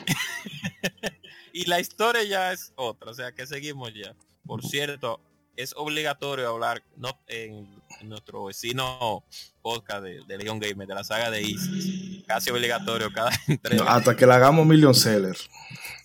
y 1.53 1.67
la 1.67 1.81
historia 1.81 2.23
ya 2.25 2.53
es 2.53 2.73
otra, 2.77 3.11
o 3.11 3.15
sea 3.15 3.33
que 3.33 3.47
seguimos 3.47 3.93
ya. 3.95 4.15
Por 4.47 4.65
cierto, 4.65 5.21
es 5.57 5.75
obligatorio 5.77 6.49
hablar 6.49 6.83
no, 6.97 7.11
en, 7.29 7.69
nuestro 8.03 8.45
vecino 8.45 9.25
podcast 9.61 10.03
de, 10.03 10.25
de 10.27 10.39
Leon 10.39 10.59
Gamer, 10.59 10.89
de 10.89 10.95
la 10.95 11.05
saga 11.05 11.31
de 11.31 11.43
Is. 11.43 12.25
Casi 12.27 12.51
obligatorio 12.51 13.13
cada 13.13 13.31
entrega. 13.47 13.95
hasta 13.95 14.17
que 14.17 14.27
la 14.27 14.37
hagamos 14.37 14.67
Million 14.67 14.95
Seller. 14.95 15.37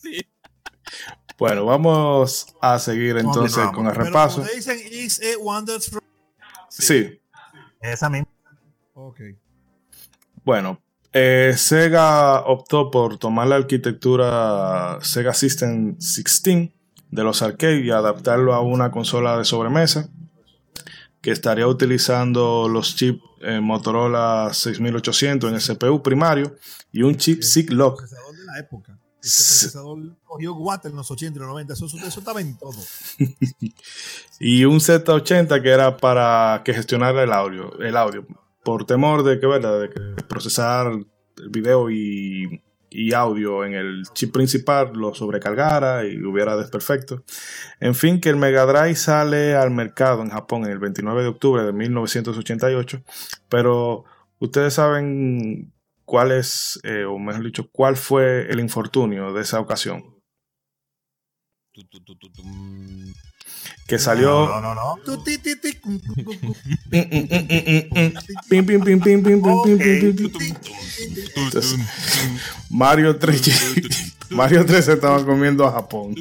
Sí. 0.02 0.22
Bueno, 1.38 1.66
vamos 1.66 2.56
a 2.62 2.80
seguir 2.80 3.18
entonces 3.18 3.66
con 3.74 3.88
el 3.88 3.96
repaso. 3.96 4.44
dicen 4.44 4.80
Is 4.92 5.22
Wonders 5.40 5.90
from... 5.90 6.02
Sí. 6.70 7.22
Esa 7.82 8.10
misma. 8.10 8.30
Ok. 8.94 9.20
Bueno, 10.46 10.80
eh, 11.12 11.56
Sega 11.58 12.42
optó 12.42 12.92
por 12.92 13.18
tomar 13.18 13.48
la 13.48 13.56
arquitectura 13.56 15.00
Sega 15.02 15.34
System 15.34 15.98
16 15.98 16.70
de 17.10 17.24
los 17.24 17.42
arcades 17.42 17.84
y 17.84 17.90
adaptarlo 17.90 18.54
a 18.54 18.62
una 18.62 18.92
consola 18.92 19.38
de 19.40 19.44
sobremesa 19.44 20.08
que 21.22 21.32
estaría 21.32 21.68
utilizando 21.68 22.70
los 22.70 22.96
chips 22.96 23.24
eh, 23.42 23.60
Motorola 23.60 24.52
6800 24.54 25.50
en 25.50 25.56
el 25.56 25.62
CPU 25.62 26.04
primario 26.04 26.56
y 26.92 27.02
un 27.02 27.18
chip 27.18 27.42
SIG-Lock. 27.42 28.04
de 28.04 28.46
la 28.46 28.60
época. 28.60 29.00
Ese 29.24 29.66
procesador 29.66 30.18
cogió 30.24 30.54
Watt 30.54 30.86
en 30.86 30.96
los 30.96 31.10
80 31.10 31.38
y 31.38 31.40
los 31.40 31.48
90, 31.48 31.74
eso, 31.74 31.86
eso 31.86 32.20
estaba 32.20 32.42
en 32.42 32.56
todo. 32.56 32.78
y 34.40 34.66
un 34.66 34.80
Z80 34.80 35.64
que 35.64 35.70
era 35.70 35.98
para 35.98 36.62
que 36.64 36.76
gestionara 36.76 37.24
el 37.24 37.34
audio, 37.34 37.80
el 37.80 37.98
audio. 37.98 38.28
Por 38.66 38.86
temor 38.86 39.24
de 39.24 39.40
que, 39.40 39.48
¿verdad? 39.48 39.80
De 39.80 40.24
procesar 40.24 40.88
el 40.88 41.50
video 41.50 41.90
y 41.90 42.60
audio 43.14 43.64
en 43.64 43.74
el 43.74 44.04
chip 44.14 44.34
principal 44.34 44.92
lo 44.94 45.14
sobrecargara 45.14 46.06
y 46.06 46.22
hubiera 46.24 46.58
desperfecto. 46.58 47.24
En 47.80 47.96
fin, 47.96 48.20
que 48.20 48.30
el 48.30 48.36
Mega 48.36 48.66
Drive 48.66 48.96
sale 48.96 49.56
al 49.56 49.72
mercado 49.72 50.22
en 50.22 50.30
Japón 50.30 50.66
el 50.66 50.80
29 50.80 51.22
de 51.22 51.28
octubre 51.30 51.64
de 51.64 51.72
1988, 51.72 53.04
pero 53.50 54.04
ustedes 54.40 54.74
saben 54.74 55.74
cuál 56.06 56.32
es, 56.32 56.80
eh, 56.84 57.06
o 57.06 57.18
mejor 57.20 57.44
dicho, 57.44 57.70
cuál 57.72 57.96
fue 57.96 58.52
el 58.52 58.60
infortunio 58.60 59.32
de 59.32 59.42
esa 59.42 59.60
ocasión 59.60 60.16
que 63.88 64.00
salió. 64.00 64.48
No, 64.48 64.62
no, 64.62 64.76
no. 64.76 64.98
Mario 72.70 73.18
3 73.18 73.42
Mario 74.30 74.66
3 74.66 74.86
se 74.86 74.94
estaba 74.94 75.24
comiendo 75.24 75.66
a 75.66 75.72
Japón. 75.72 76.16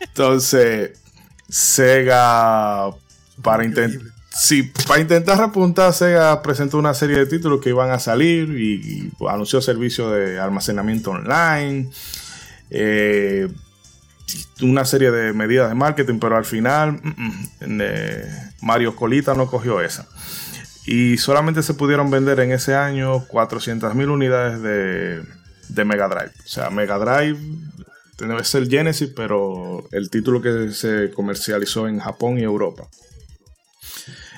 Entonces, 0.00 0.98
Sega 1.48 2.90
para 3.42 3.64
intentar 3.64 4.16
Sí, 4.36 4.70
para 4.86 5.00
intentar 5.00 5.38
repuntar, 5.38 5.94
Sega 5.94 6.42
presentó 6.42 6.76
una 6.76 6.92
serie 6.92 7.16
de 7.16 7.24
títulos 7.24 7.58
que 7.62 7.70
iban 7.70 7.90
a 7.90 7.98
salir 7.98 8.50
y, 8.50 9.10
anunció 9.26 9.62
servicio 9.62 10.10
de 10.10 10.38
almacenamiento 10.38 11.12
online. 11.12 11.88
Eh, 12.68 13.48
una 14.62 14.84
serie 14.84 15.10
de 15.10 15.32
medidas 15.32 15.68
de 15.68 15.74
marketing, 15.74 16.18
pero 16.18 16.36
al 16.36 16.44
final 16.44 16.92
mm, 17.02 17.66
mm, 17.66 17.82
Mario 18.62 18.96
Colita 18.96 19.34
no 19.34 19.46
cogió 19.48 19.80
esa. 19.80 20.06
Y 20.86 21.18
solamente 21.18 21.62
se 21.62 21.74
pudieron 21.74 22.10
vender 22.10 22.38
en 22.40 22.52
ese 22.52 22.74
año 22.74 23.26
400.000 23.26 24.08
unidades 24.08 24.62
de, 24.62 25.22
de, 25.68 25.84
Mega 25.84 26.08
Drive. 26.08 26.32
O 26.44 26.48
sea, 26.48 26.70
Mega 26.70 26.98
Drive 26.98 27.38
debe 28.18 28.44
ser 28.44 28.68
Genesis, 28.68 29.10
pero 29.14 29.86
el 29.90 30.10
título 30.10 30.40
que 30.40 30.70
se 30.70 31.10
comercializó 31.10 31.88
en 31.88 31.98
Japón 31.98 32.38
y 32.38 32.42
Europa. 32.42 32.88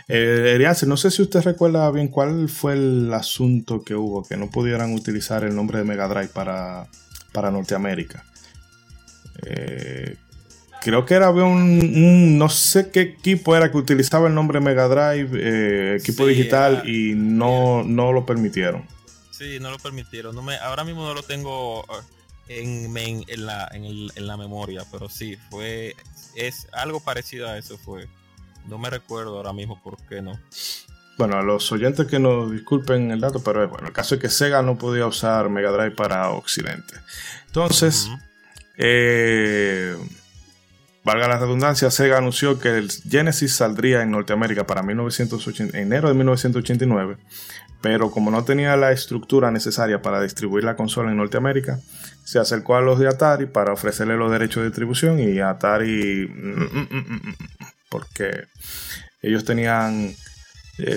Eh, 0.09 0.67
no 0.87 0.97
sé 0.97 1.11
si 1.11 1.21
usted 1.21 1.43
recuerda 1.43 1.91
bien 1.91 2.09
cuál 2.09 2.49
fue 2.49 2.73
el 2.73 3.13
asunto 3.13 3.83
que 3.85 3.95
hubo, 3.95 4.27
que 4.27 4.39
no 4.39 4.51
pudieran 4.51 4.95
utilizar 4.95 5.45
el 5.45 5.55
nombre 5.55 5.79
de 5.79 5.85
Mega 5.85 6.09
Drive 6.09 6.29
para, 6.29 6.87
para 7.33 7.51
Norteamérica. 7.51 8.25
Eh, 9.47 10.17
creo 10.81 11.05
que 11.05 11.15
era 11.15 11.31
un, 11.31 12.39
no 12.39 12.49
sé 12.49 12.91
qué 12.91 13.01
equipo 13.01 13.57
era 13.57 13.71
que 13.71 13.77
utilizaba 13.77 14.29
el 14.29 14.35
nombre 14.35 14.61
Mega 14.61 14.89
Drive, 14.89 15.31
eh, 15.35 15.97
equipo 15.97 16.27
digital, 16.27 16.89
y 16.89 17.15
no, 17.15 17.83
no 17.85 18.13
lo 18.13 18.27
permitieron. 18.27 18.87
Sí, 19.31 19.59
no 19.61 19.71
lo 19.71 19.79
permitieron. 19.79 20.35
No 20.35 20.43
me, 20.43 20.57
ahora 20.57 20.85
mismo 20.85 21.05
no 21.05 21.15
lo 21.15 21.23
tengo 21.23 21.85
eh, 22.49 22.63
en, 22.63 22.97
en, 22.97 23.47
la, 23.47 23.69
en, 23.73 24.27
la 24.27 24.37
memoria, 24.37 24.85
pero 24.91 25.09
sí, 25.09 25.37
fue 25.51 25.95
es 26.35 26.69
algo 26.73 27.01
parecido 27.01 27.49
a 27.49 27.59
eso 27.59 27.79
fue. 27.79 28.09
No 28.67 28.79
me 28.79 28.91
recuerdo 28.91 29.37
ahora 29.37 29.53
mismo 29.53 29.81
por 29.83 29.97
qué 30.09 30.23
no. 30.23 30.39
Bueno, 31.17 31.37
a 31.37 31.43
los 31.43 31.71
oyentes 31.73 32.07
que 32.07 32.19
nos 32.19 32.51
disculpen 32.51 33.11
el 33.11 33.21
dato, 33.21 33.43
pero 33.43 33.67
bueno, 33.69 33.89
el 33.89 33.93
caso 33.93 34.15
es 34.15 34.21
que 34.21 34.29
Sega 34.29 34.63
no 34.63 34.79
podía 34.79 35.07
usar 35.07 35.49
Mega 35.49 35.71
Drive 35.71 35.93
para 35.93 36.31
Occidente. 36.31 36.95
Entonces, 37.47 38.09
eh, 38.79 39.97
valga 41.05 41.27
la 41.27 41.39
redundancia, 41.39 41.91
Sega 41.91 42.19
anunció 42.19 42.61
que 42.61 42.79
el 42.79 42.91
Genesis 42.91 43.57
saldría 43.57 44.03
en 44.03 44.13
Norteamérica 44.13 44.67
para 44.67 44.83
1980, 44.83 45.77
enero 45.79 46.09
de 46.09 46.15
1989, 46.15 47.17
pero 47.81 48.11
como 48.11 48.31
no 48.31 48.45
tenía 48.45 48.77
la 48.77 48.93
estructura 48.93 49.51
necesaria 49.51 50.01
para 50.01 50.21
distribuir 50.21 50.65
la 50.65 50.77
consola 50.77 51.11
en 51.11 51.17
Norteamérica, 51.17 51.81
se 52.25 52.39
acercó 52.39 52.77
a 52.77 52.81
los 52.81 52.99
de 52.99 53.09
Atari 53.09 53.47
para 53.47 53.73
ofrecerle 53.73 54.17
los 54.17 54.31
derechos 54.31 54.63
de 54.63 54.69
distribución 54.69 55.19
y 55.19 55.41
Atari, 55.41 56.29
mm, 56.29 56.79
mm, 56.79 56.89
mm, 56.91 57.35
porque 57.89 58.45
ellos 59.21 59.45
tenían 59.45 60.15
eh, 60.79 60.97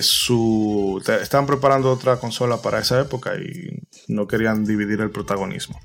estaban 1.21 1.47
preparando 1.47 1.91
otra 1.91 2.17
consola 2.17 2.61
para 2.61 2.79
esa 2.79 3.01
época 3.01 3.36
y 3.36 3.82
no 4.07 4.27
querían 4.27 4.65
dividir 4.65 5.01
el 5.01 5.09
protagonismo. 5.09 5.79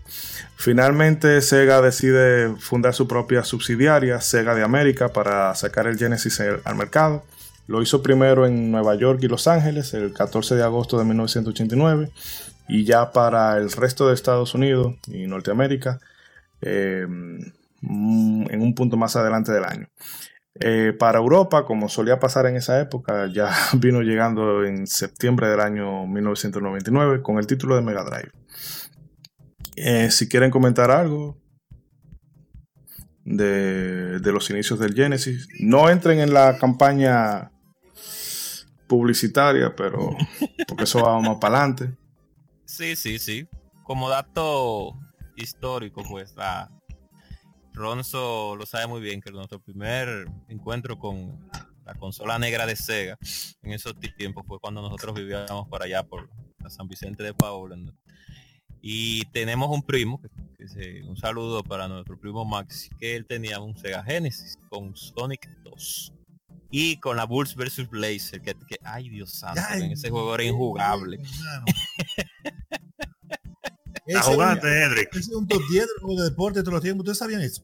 Finalmente, 0.57 1.41
Sega 1.41 1.81
decide 1.81 2.55
fundar 2.59 2.95
su 2.95 3.09
propia 3.09 3.45
subsidiaria, 3.45 4.21
Sega 4.21 4.55
de 4.55 4.63
América, 4.63 5.09
para 5.13 5.55
sacar 5.55 5.87
el 5.87 5.99
Genesis 5.99 6.41
al 6.41 6.77
mercado. 6.77 7.25
Lo 7.67 7.83
hizo 7.83 8.03
primero 8.03 8.47
en 8.47 8.71
Nueva 8.71 8.95
York 8.95 9.21
y 9.23 9.29
Los 9.29 9.49
Ángeles 9.49 9.93
el 9.95 10.13
14 10.13 10.55
de 10.55 10.63
agosto 10.63 10.99
de 10.99 11.05
1989 11.05 12.11
y 12.69 12.85
ya 12.85 13.13
para 13.13 13.57
el 13.57 13.71
resto 13.73 14.09
de 14.09 14.15
Estados 14.15 14.55
Unidos 14.55 14.95
y 15.09 15.27
Norteamérica 15.27 16.01
eh, 16.61 17.07
mm, 17.09 18.51
en 18.51 18.63
un 18.63 18.75
punto 18.75 18.97
más 18.97 19.17
adelante 19.17 19.53
del 19.53 19.65
año. 19.65 19.89
Eh, 20.61 20.95
para 20.99 21.19
Europa, 21.19 21.65
como 21.67 21.89
solía 21.89 22.19
pasar 22.19 22.47
en 22.47 22.57
esa 22.57 22.81
época, 22.81 23.27
ya 23.27 23.51
vino 23.79 24.03
llegando 24.03 24.65
en 24.65 24.87
septiembre 24.87 25.49
del 25.49 25.61
año 25.61 26.07
1999 26.07 27.23
con 27.23 27.39
el 27.39 27.47
título 27.47 27.77
de 27.77 27.83
Mega 27.83 28.05
Drive. 28.05 28.31
Eh, 29.77 30.11
si 30.11 30.29
quieren 30.29 30.51
comentar 30.51 30.91
algo 30.91 31.37
de, 33.25 34.21
los 34.23 34.49
inicios 34.49 34.79
del 34.79 34.95
Genesis, 34.95 35.49
no 35.61 35.91
entren 35.91 36.21
en 36.21 36.33
la 36.33 36.57
campaña 36.59 37.51
publicitaria, 38.87 39.75
pero 39.77 40.17
porque 40.69 40.85
eso 40.85 41.03
va 41.03 41.21
más 41.21 41.37
para 41.39 41.59
adelante. 41.59 41.95
Sí, 42.65 42.97
sí, 42.97 43.19
sí. 43.19 43.47
Como 43.85 44.09
dato 44.09 44.95
histórico, 45.37 46.03
pues 46.09 46.35
Ronzo 47.77 48.57
lo 48.57 48.65
sabe 48.65 48.87
muy 48.87 49.03
bien 49.03 49.21
que 49.21 49.31
nuestro 49.31 49.61
primer 49.61 50.27
encuentro 50.49 50.99
con 50.99 51.39
la 51.85 51.95
consola 51.95 52.39
negra 52.39 52.65
de 52.65 52.75
Sega 52.75 53.19
en 53.63 53.73
esos 53.73 53.95
tiempos 54.17 54.45
fue 54.47 54.59
cuando 54.59 54.81
nosotros 54.81 55.15
vivíamos 55.15 55.69
para 55.69 55.85
allá 55.85 56.03
por 56.03 56.31
San 56.69 56.89
Vicente 56.89 57.23
de 57.23 57.35
Paula. 57.35 57.77
Y 58.81 59.27
tenemos 59.27 59.69
un 59.71 59.83
primo, 59.83 60.21
que, 60.23 61.03
un 61.07 61.19
saludo 61.19 61.63
para 61.63 61.87
nuestro 61.87 62.19
primo 62.19 62.47
Max, 62.47 62.89
que 62.99 63.15
él 63.15 63.27
tenía 63.27 63.61
un 63.61 63.77
Sega 63.77 64.03
Genesis 64.03 64.59
con 64.71 64.97
Sonic 64.97 65.47
2 65.63 66.13
y 66.71 66.97
con 66.97 67.19
la 67.19 67.27
Bulls 67.27 67.55
versus 67.55 67.89
Blazer, 67.91 68.41
que, 68.41 68.55
ay 68.85 69.11
Dios 69.11 69.33
santo, 69.33 69.61
en 69.75 69.93
ese 69.93 70.09
juego 70.09 70.35
era 70.35 70.45
injugable. 70.45 71.19
Edric. 74.07 75.15
es 75.17 75.29
un 75.29 75.47
top 75.47 75.63
10 75.71 75.87
de 76.17 76.25
deporte 76.25 76.63
de 76.63 76.71
los 76.71 76.81
tiempos. 76.81 77.01
¿Ustedes 77.03 77.19
sabían 77.19 77.41
eso? 77.41 77.63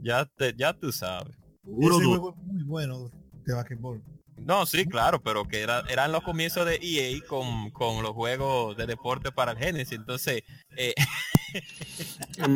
Ya, 0.00 0.24
te, 0.24 0.54
ya 0.56 0.72
tú 0.72 0.90
sabes. 0.92 1.36
Ese 1.64 2.04
juego 2.04 2.30
es 2.30 2.44
muy 2.44 2.64
bueno 2.64 3.10
de 3.44 3.54
basquetbol. 3.54 4.02
No, 4.36 4.66
sí, 4.66 4.86
claro, 4.86 5.22
pero 5.22 5.46
que 5.46 5.60
era, 5.60 5.84
eran 5.88 6.10
los 6.10 6.22
comienzos 6.22 6.66
de 6.66 6.80
EA 6.82 7.20
con, 7.28 7.70
con 7.70 8.02
los 8.02 8.12
juegos 8.12 8.76
de 8.76 8.86
deporte 8.86 9.30
para 9.30 9.52
el 9.52 9.58
Genesis. 9.58 9.98
Entonces, 9.98 10.42
eh... 10.76 10.94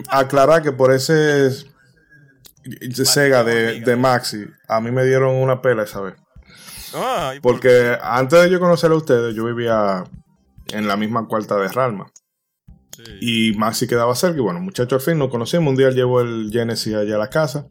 aclarar 0.09 0.62
que 0.62 0.72
por 0.72 0.92
ese 0.92 1.51
Sega 3.05 3.44
de, 3.44 3.80
de, 3.80 3.97
Maxi, 3.97 4.47
a 4.68 4.80
mí 4.80 4.90
me 4.90 5.05
dieron 5.05 5.36
una 5.36 5.62
pela 5.62 5.84
esa 5.84 6.01
vez. 6.01 6.14
Porque 7.42 7.97
antes 8.01 8.42
de 8.42 8.51
yo 8.51 8.59
conocer 8.59 8.90
a 8.90 8.94
ustedes, 8.97 9.34
yo 9.34 9.44
vivía 9.44 10.05
en 10.72 10.88
la 10.88 10.97
misma 10.97 11.28
cuarta 11.28 11.57
de 11.57 11.68
Ralma. 11.68 12.11
Y 13.20 13.53
Maxi 13.53 13.86
quedaba 13.86 14.14
cerca. 14.14 14.38
Y 14.38 14.42
bueno, 14.42 14.61
muchachos, 14.61 14.94
al 14.94 15.12
fin 15.12 15.18
nos 15.18 15.30
conocimos. 15.30 15.70
Un 15.70 15.76
día 15.76 15.90
llevó 15.90 16.20
el 16.20 16.51
Genesis 16.53 16.94
allá 16.94 17.16
a 17.16 17.18
la 17.18 17.30
casa. 17.30 17.68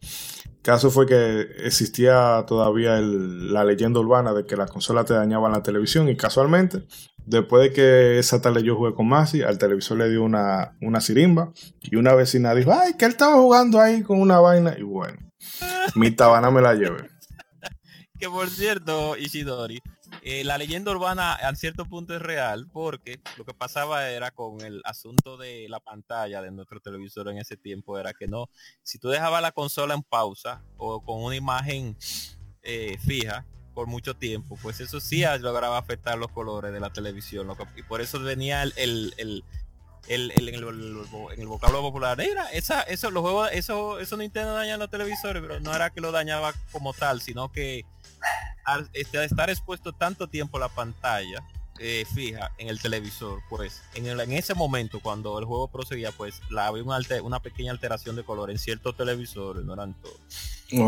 caso 0.62 0.90
fue 0.90 1.06
que 1.06 1.42
existía 1.64 2.44
todavía 2.48 3.00
la 3.00 3.64
leyenda 3.64 4.00
urbana 4.00 4.34
de 4.34 4.46
que 4.46 4.56
las 4.56 4.72
consolas 4.72 5.06
te 5.06 5.14
dañaban 5.14 5.52
la 5.52 5.64
televisión. 5.64 6.10
Y 6.10 6.18
casualmente, 6.18 6.84
después 7.26 7.64
de 7.64 7.74
que 7.74 8.20
esa 8.20 8.42
tarde 8.42 8.64
yo 8.64 8.76
jugué 8.76 8.94
con 8.94 9.08
Maxi, 9.08 9.42
al 9.42 9.58
televisor 9.58 9.98
le 9.98 10.10
dio 10.10 10.24
una, 10.24 10.78
una 10.82 11.02
sirimba. 11.02 11.52
Y 11.82 11.96
una 11.96 12.14
vecina 12.14 12.54
dijo: 12.54 12.74
Ay, 12.74 12.94
que 12.98 13.06
él 13.06 13.12
estaba 13.12 13.36
jugando 13.36 13.80
ahí 13.80 14.04
con 14.04 14.20
una 14.20 14.40
vaina. 14.40 14.76
Y 14.78 14.84
bueno, 14.84 15.18
mi 15.96 16.12
tabana 16.12 16.52
me 16.52 16.62
la 16.62 16.74
llevé. 16.74 17.10
que 18.20 18.30
por 18.30 18.50
cierto, 18.50 19.18
Ishidori, 19.18 19.82
eh, 20.28 20.44
la 20.44 20.58
leyenda 20.58 20.90
urbana 20.90 21.34
a 21.34 21.54
cierto 21.54 21.86
punto 21.86 22.16
es 22.16 22.22
real 22.22 22.68
porque 22.74 23.20
lo 23.38 23.46
que 23.46 23.54
pasaba 23.54 24.10
era 24.10 24.32
con 24.32 24.60
el 24.62 24.82
asunto 24.84 25.38
de 25.38 25.70
la 25.70 25.80
pantalla 25.80 26.42
de 26.42 26.50
nuestro 26.50 26.80
televisor 26.80 27.30
en 27.30 27.38
ese 27.38 27.58
tiempo 27.58 28.00
era 28.00 28.12
que 28.12 28.28
no, 28.28 28.50
si 28.82 28.98
tú 28.98 29.10
dejabas 29.10 29.44
la 29.44 29.52
consola 29.52 29.94
en 29.94 30.02
pausa 30.02 30.64
o 30.78 31.00
con 31.04 31.24
una 31.24 31.36
imagen 31.36 31.96
eh, 32.64 32.98
fija 33.06 33.46
por 33.76 33.86
mucho 33.86 34.16
tiempo, 34.16 34.58
pues 34.64 34.80
eso 34.80 35.00
sí 35.00 35.24
lograba 35.42 35.78
afectar 35.78 36.18
los 36.18 36.32
colores 36.32 36.74
de 36.74 36.80
la 36.80 36.92
televisión 36.92 37.48
y 37.76 37.84
por 37.84 38.02
eso 38.02 38.20
venía 38.20 38.64
el, 38.64 38.74
el, 38.78 39.14
el 39.18 39.44
el, 40.08 40.32
el, 40.32 41.48
vocablo 41.48 41.82
popular. 41.82 42.20
Era 42.20 42.46
esa 42.52 42.82
eso 42.82 43.12
los 43.12 43.22
juegos 43.22 43.50
eso 43.54 44.00
eso 44.00 44.18
Nintendo 44.18 44.54
daña 44.54 44.78
los 44.78 44.90
televisores 44.90 45.42
pero 45.42 45.60
no 45.60 45.76
era 45.76 45.90
que 45.90 46.02
lo 46.02 46.12
dañaba 46.12 46.54
como 46.72 46.94
tal 46.94 47.22
sino 47.22 47.52
que 47.52 47.86
al 48.64 48.90
este, 48.94 49.24
estar 49.24 49.50
expuesto 49.50 49.94
tanto 49.94 50.28
tiempo 50.28 50.60
la 50.60 50.70
pantalla 50.70 51.44
eh, 51.78 52.06
fija 52.14 52.52
en 52.58 52.70
el 52.70 52.82
televisor, 52.82 53.42
pues 53.50 53.82
en, 53.96 54.08
en, 54.08 54.32
ese 54.32 54.54
momento 54.54 55.02
cuando 55.02 55.38
el 55.40 55.46
juego 55.46 55.68
proseguía, 55.68 56.14
pues 56.14 56.42
la 56.50 56.68
había 56.68 56.84
una, 56.84 57.00
una 57.22 57.42
pequeña 57.42 57.74
alteración 57.74 58.16
de 58.16 58.24
color 58.24 58.50
en 58.50 58.58
ciertos 58.58 58.96
televisores, 58.96 59.66
no 59.66 59.74
eran 59.74 59.94
todos. 59.96 60.18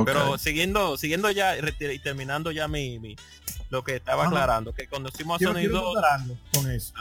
Pero 0.05 0.37
siguiendo, 0.37 0.97
siguiendo 0.97 1.29
ya 1.29 1.55
y 1.57 1.99
terminando 1.99 2.51
ya 2.51 2.69
mi, 2.69 3.17
lo 3.69 3.83
que 3.83 3.97
estaba 3.97 4.27
aclarando, 4.27 4.73
que 4.73 4.87
cuando 4.87 5.09
hicimos 5.09 5.41
sonido 5.41 5.93
con 6.53 6.71
eso. 6.71 6.93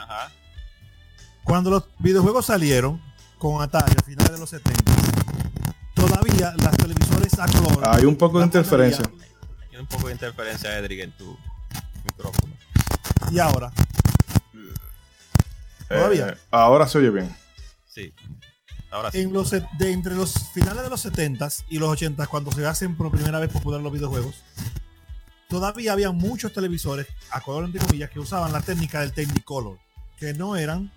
Cuando 1.45 1.69
los 1.71 1.85
videojuegos 1.99 2.45
salieron 2.45 3.01
con 3.37 3.61
Atari 3.61 3.95
a 3.97 4.03
finales 4.03 4.33
de 4.33 4.39
los 4.39 4.49
70, 4.49 4.83
todavía 5.93 6.53
las 6.57 6.75
televisores 6.75 7.39
a 7.39 7.45
color. 7.45 7.87
Hay 7.87 8.03
un 8.03 8.17
poco 8.17 8.39
de 8.39 8.45
interferencia 8.45 9.09
un 9.79 9.87
poco 9.87 10.07
de 10.07 10.13
interferencia, 10.13 10.77
Edric, 10.77 11.01
en 11.01 11.11
tu 11.11 11.37
micrófono. 12.03 12.53
¿Y 13.31 13.39
ahora? 13.39 13.71
¿Todavía? 15.87 16.29
Eh, 16.29 16.37
ahora 16.51 16.87
se 16.87 16.97
oye 16.97 17.09
bien. 17.09 17.35
Sí. 17.85 18.13
Ahora 18.91 19.11
sí. 19.11 19.19
En 19.19 19.33
los, 19.33 19.51
de, 19.51 19.65
entre 19.79 20.15
los 20.15 20.33
finales 20.53 20.83
de 20.83 20.89
los 20.89 21.05
70s 21.05 21.65
y 21.69 21.79
los 21.79 21.89
80s, 21.89 22.27
cuando 22.27 22.51
se 22.51 22.65
hacen 22.65 22.95
por 22.95 23.11
primera 23.11 23.39
vez 23.39 23.51
popular 23.51 23.81
los 23.81 23.91
videojuegos, 23.91 24.43
todavía 25.49 25.93
había 25.93 26.11
muchos 26.11 26.53
televisores, 26.53 27.07
a 27.31 27.41
color 27.41 27.65
entre 27.65 27.85
comillas, 27.85 28.09
que 28.09 28.19
usaban 28.19 28.51
la 28.51 28.61
técnica 28.61 29.01
del 29.01 29.13
Technicolor, 29.13 29.79
que 30.17 30.33
no 30.33 30.55
eran 30.55 30.91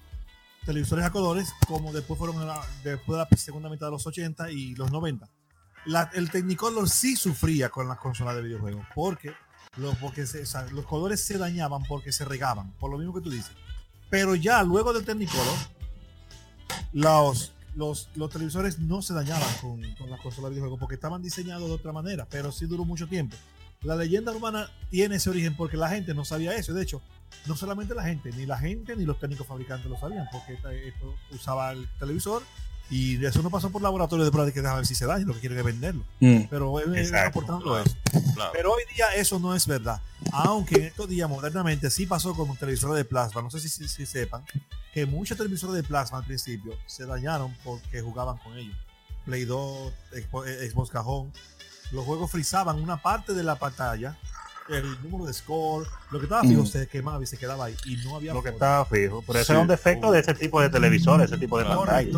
televisores 0.64 1.04
a 1.04 1.10
colores 1.10 1.52
como 1.66 1.92
después 1.92 2.18
fueron 2.18 2.36
después 2.84 3.18
de 3.18 3.26
la 3.30 3.36
segunda 3.36 3.70
mitad 3.70 3.86
de 3.86 3.92
los 3.92 4.06
80 4.06 4.50
y 4.50 4.74
los 4.74 4.90
90 4.90 5.28
el 6.12 6.30
Technicolor 6.30 6.88
sí 6.88 7.16
sufría 7.16 7.68
con 7.68 7.88
las 7.88 7.98
consolas 7.98 8.36
de 8.36 8.42
videojuegos 8.42 8.86
porque, 8.94 9.32
los, 9.76 9.96
colores 10.86 11.22
se 11.22 11.38
dañaban 11.38 11.82
porque 11.84 12.12
se 12.12 12.24
regaban, 12.24 12.72
por 12.72 12.90
lo 12.90 12.98
mismo 12.98 13.14
que 13.14 13.20
tú 13.20 13.30
dices. 13.30 13.52
Pero 14.08 14.34
ya 14.34 14.62
luego 14.62 14.92
del 14.92 15.04
Technicolor, 15.04 15.56
los 16.92 18.30
televisores 18.30 18.78
no 18.78 19.02
se 19.02 19.14
dañaban 19.14 19.52
con, 19.60 19.82
con 19.94 20.10
las 20.10 20.20
consolas 20.20 20.50
de 20.50 20.56
videojuegos 20.56 20.80
porque 20.80 20.96
estaban 20.96 21.22
diseñados 21.22 21.68
de 21.68 21.74
otra 21.74 21.92
manera, 21.92 22.26
pero 22.28 22.52
sí 22.52 22.66
duró 22.66 22.84
mucho 22.84 23.06
tiempo. 23.06 23.36
La 23.82 23.96
leyenda 23.96 24.32
urbana 24.32 24.68
tiene 24.90 25.16
ese 25.16 25.30
origen 25.30 25.56
porque 25.56 25.78
la 25.78 25.88
gente 25.88 26.12
no 26.12 26.26
sabía 26.26 26.54
eso. 26.54 26.74
De 26.74 26.82
hecho, 26.82 27.00
no 27.46 27.56
solamente 27.56 27.94
la 27.94 28.02
gente, 28.02 28.30
ni 28.32 28.44
la 28.44 28.58
gente 28.58 28.94
ni 28.94 29.06
los 29.06 29.18
técnicos 29.18 29.46
fabricantes 29.46 29.90
lo 29.90 29.98
sabían, 29.98 30.26
porque 30.30 30.54
esto 30.86 31.14
usaba 31.30 31.72
el 31.72 31.88
televisor 31.98 32.42
y 32.90 33.24
eso 33.24 33.40
no 33.42 33.50
pasó 33.50 33.70
por 33.70 33.80
laboratorio 33.82 34.24
de 34.24 34.32
prueba 34.32 34.46
de 34.46 34.52
que 34.52 34.66
a 34.66 34.74
ver 34.74 34.86
si 34.86 34.96
se 34.96 35.06
daña, 35.06 35.24
lo 35.24 35.34
que 35.34 35.40
quieren 35.40 35.58
es 35.58 35.64
venderlo. 35.64 36.02
Mm. 36.18 36.42
Pero 36.50 36.80
es 36.80 37.12
aportando 37.12 37.78
eso. 37.78 37.94
Pero 38.52 38.72
hoy 38.72 38.82
día 38.94 39.14
eso 39.14 39.38
no 39.38 39.54
es 39.54 39.66
verdad. 39.66 40.00
Aunque 40.32 40.74
en 40.74 40.84
estos 40.84 41.08
días 41.08 41.28
modernamente 41.30 41.88
sí 41.90 42.06
pasó 42.06 42.34
con 42.34 42.54
televisores 42.56 42.96
de 42.96 43.04
plasma. 43.04 43.42
No 43.42 43.50
sé 43.50 43.60
si, 43.60 43.68
si, 43.68 44.06
sepan 44.06 44.44
que 44.92 45.06
muchos 45.06 45.38
televisores 45.38 45.76
de 45.76 45.84
plasma 45.84 46.18
al 46.18 46.24
principio 46.24 46.74
se 46.86 47.06
dañaron 47.06 47.56
porque 47.62 48.02
jugaban 48.02 48.38
con 48.38 48.58
ellos. 48.58 48.76
Play 49.24 49.44
2, 49.44 49.92
Xbox 50.70 50.90
Cajón. 50.90 51.32
Los 51.92 52.04
juegos 52.04 52.30
frizaban 52.30 52.80
una 52.80 52.96
parte 52.96 53.34
de 53.34 53.44
la 53.44 53.54
pantalla 53.54 54.18
el 54.68 55.02
número 55.02 55.26
de 55.26 55.32
score, 55.32 55.86
lo 56.10 56.18
que 56.18 56.26
estaba 56.26 56.42
fijo 56.42 56.62
mm. 56.62 56.66
se 56.66 56.86
quemaba 56.86 57.22
y 57.22 57.26
se 57.26 57.36
quedaba 57.36 57.64
ahí 57.64 57.74
y 57.86 57.96
no 58.04 58.16
había 58.16 58.32
lo 58.32 58.42
que 58.42 58.50
estaba 58.50 58.84
fijo. 58.84 59.22
Pero 59.26 59.38
eso 59.40 59.52
es 59.52 59.58
un 59.58 59.66
defecto 59.66 60.12
de 60.12 60.20
ese 60.20 60.34
tipo 60.34 60.60
de 60.60 60.70
televisores, 60.70 61.26
ese 61.26 61.38
tipo 61.38 61.58
de 61.58 61.64
pantalla. 61.64 62.08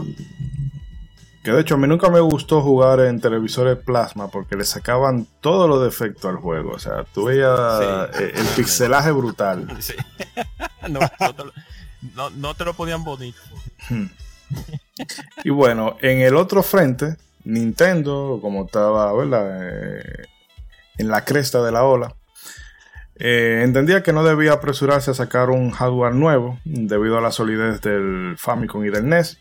Que 1.42 1.50
de 1.50 1.60
hecho 1.60 1.74
a 1.74 1.78
mí 1.78 1.88
nunca 1.88 2.08
me 2.08 2.20
gustó 2.20 2.62
jugar 2.62 3.00
en 3.00 3.20
televisores 3.20 3.76
plasma 3.76 4.28
porque 4.28 4.54
le 4.54 4.64
sacaban 4.64 5.26
todos 5.40 5.68
los 5.68 5.82
defectos 5.82 6.26
al 6.26 6.36
juego. 6.36 6.70
O 6.70 6.78
sea, 6.78 7.04
tú 7.12 7.24
veías 7.24 8.10
eh, 8.20 8.32
el 8.34 8.46
pixelaje 8.56 9.10
brutal. 9.10 9.66
No, 12.36 12.54
te 12.54 12.64
lo, 12.64 12.74
ponían 12.74 13.04
bonito. 13.04 13.38
Hmm. 13.88 14.06
y 15.44 15.50
bueno, 15.50 15.96
en 16.00 16.18
el 16.20 16.34
otro 16.34 16.64
frente, 16.64 17.16
Nintendo, 17.44 18.40
como 18.42 18.64
estaba, 18.64 19.12
¿verdad? 19.12 19.60
Eh, 19.62 20.24
en 20.98 21.08
la 21.08 21.24
cresta 21.24 21.62
de 21.62 21.70
la 21.70 21.84
ola, 21.84 22.16
eh, 23.14 23.60
entendía 23.62 24.02
que 24.02 24.12
no 24.12 24.24
debía 24.24 24.54
apresurarse 24.54 25.12
a 25.12 25.14
sacar 25.14 25.50
un 25.50 25.70
hardware 25.70 26.14
nuevo 26.14 26.58
debido 26.64 27.18
a 27.18 27.20
la 27.20 27.30
solidez 27.30 27.80
del 27.80 28.34
Famicom 28.36 28.84
y 28.84 28.90
del 28.90 29.08
NES 29.08 29.38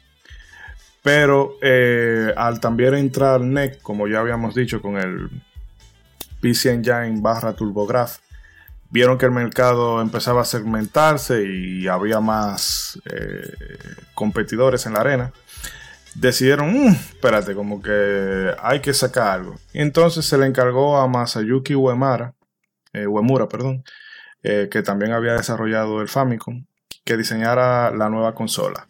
pero 1.04 1.58
eh, 1.62 2.34
al 2.38 2.60
también 2.60 2.93
entrar 2.93 3.41
NEC, 3.41 3.82
como 3.82 4.08
ya 4.08 4.20
habíamos 4.20 4.54
dicho, 4.54 4.82
con 4.82 4.97
el 4.97 5.30
PC 6.41 6.74
Engine 6.74 7.22
barra 7.22 7.54
TurboGrafx, 7.54 8.22
vieron 8.89 9.18
que 9.18 9.26
el 9.26 9.32
mercado 9.32 10.02
empezaba 10.02 10.41
a 10.41 10.45
segmentarse 10.45 11.43
y 11.43 11.88
había 11.88 12.20
más 12.20 13.02
eh, 13.12 13.52
competidores 14.14 14.86
en 14.86 14.93
la 14.93 14.99
arena. 15.02 15.34
Decidieron, 16.14 16.72
mm, 16.74 16.88
espérate, 16.89 17.56
como 17.56 17.82
que 17.82 18.54
hay 18.62 18.82
que 18.82 18.93
sacar 18.93 19.28
algo. 19.39 19.56
entonces 19.74 20.26
se 20.26 20.38
le 20.38 20.45
encargó 20.45 20.97
a 20.97 21.08
Masayuki 21.08 21.74
Uemura, 21.74 22.36
eh, 22.93 23.08
Uemura, 23.08 23.47
perdón, 23.47 23.84
que 24.43 24.82
también 24.84 25.12
había 25.12 25.34
desarrollado 25.34 26.02
el 26.02 26.08
Famicom, 26.08 26.66
que 27.06 27.16
diseñara 27.16 27.91
la 27.91 28.10
nueva 28.10 28.34
consola. 28.34 28.88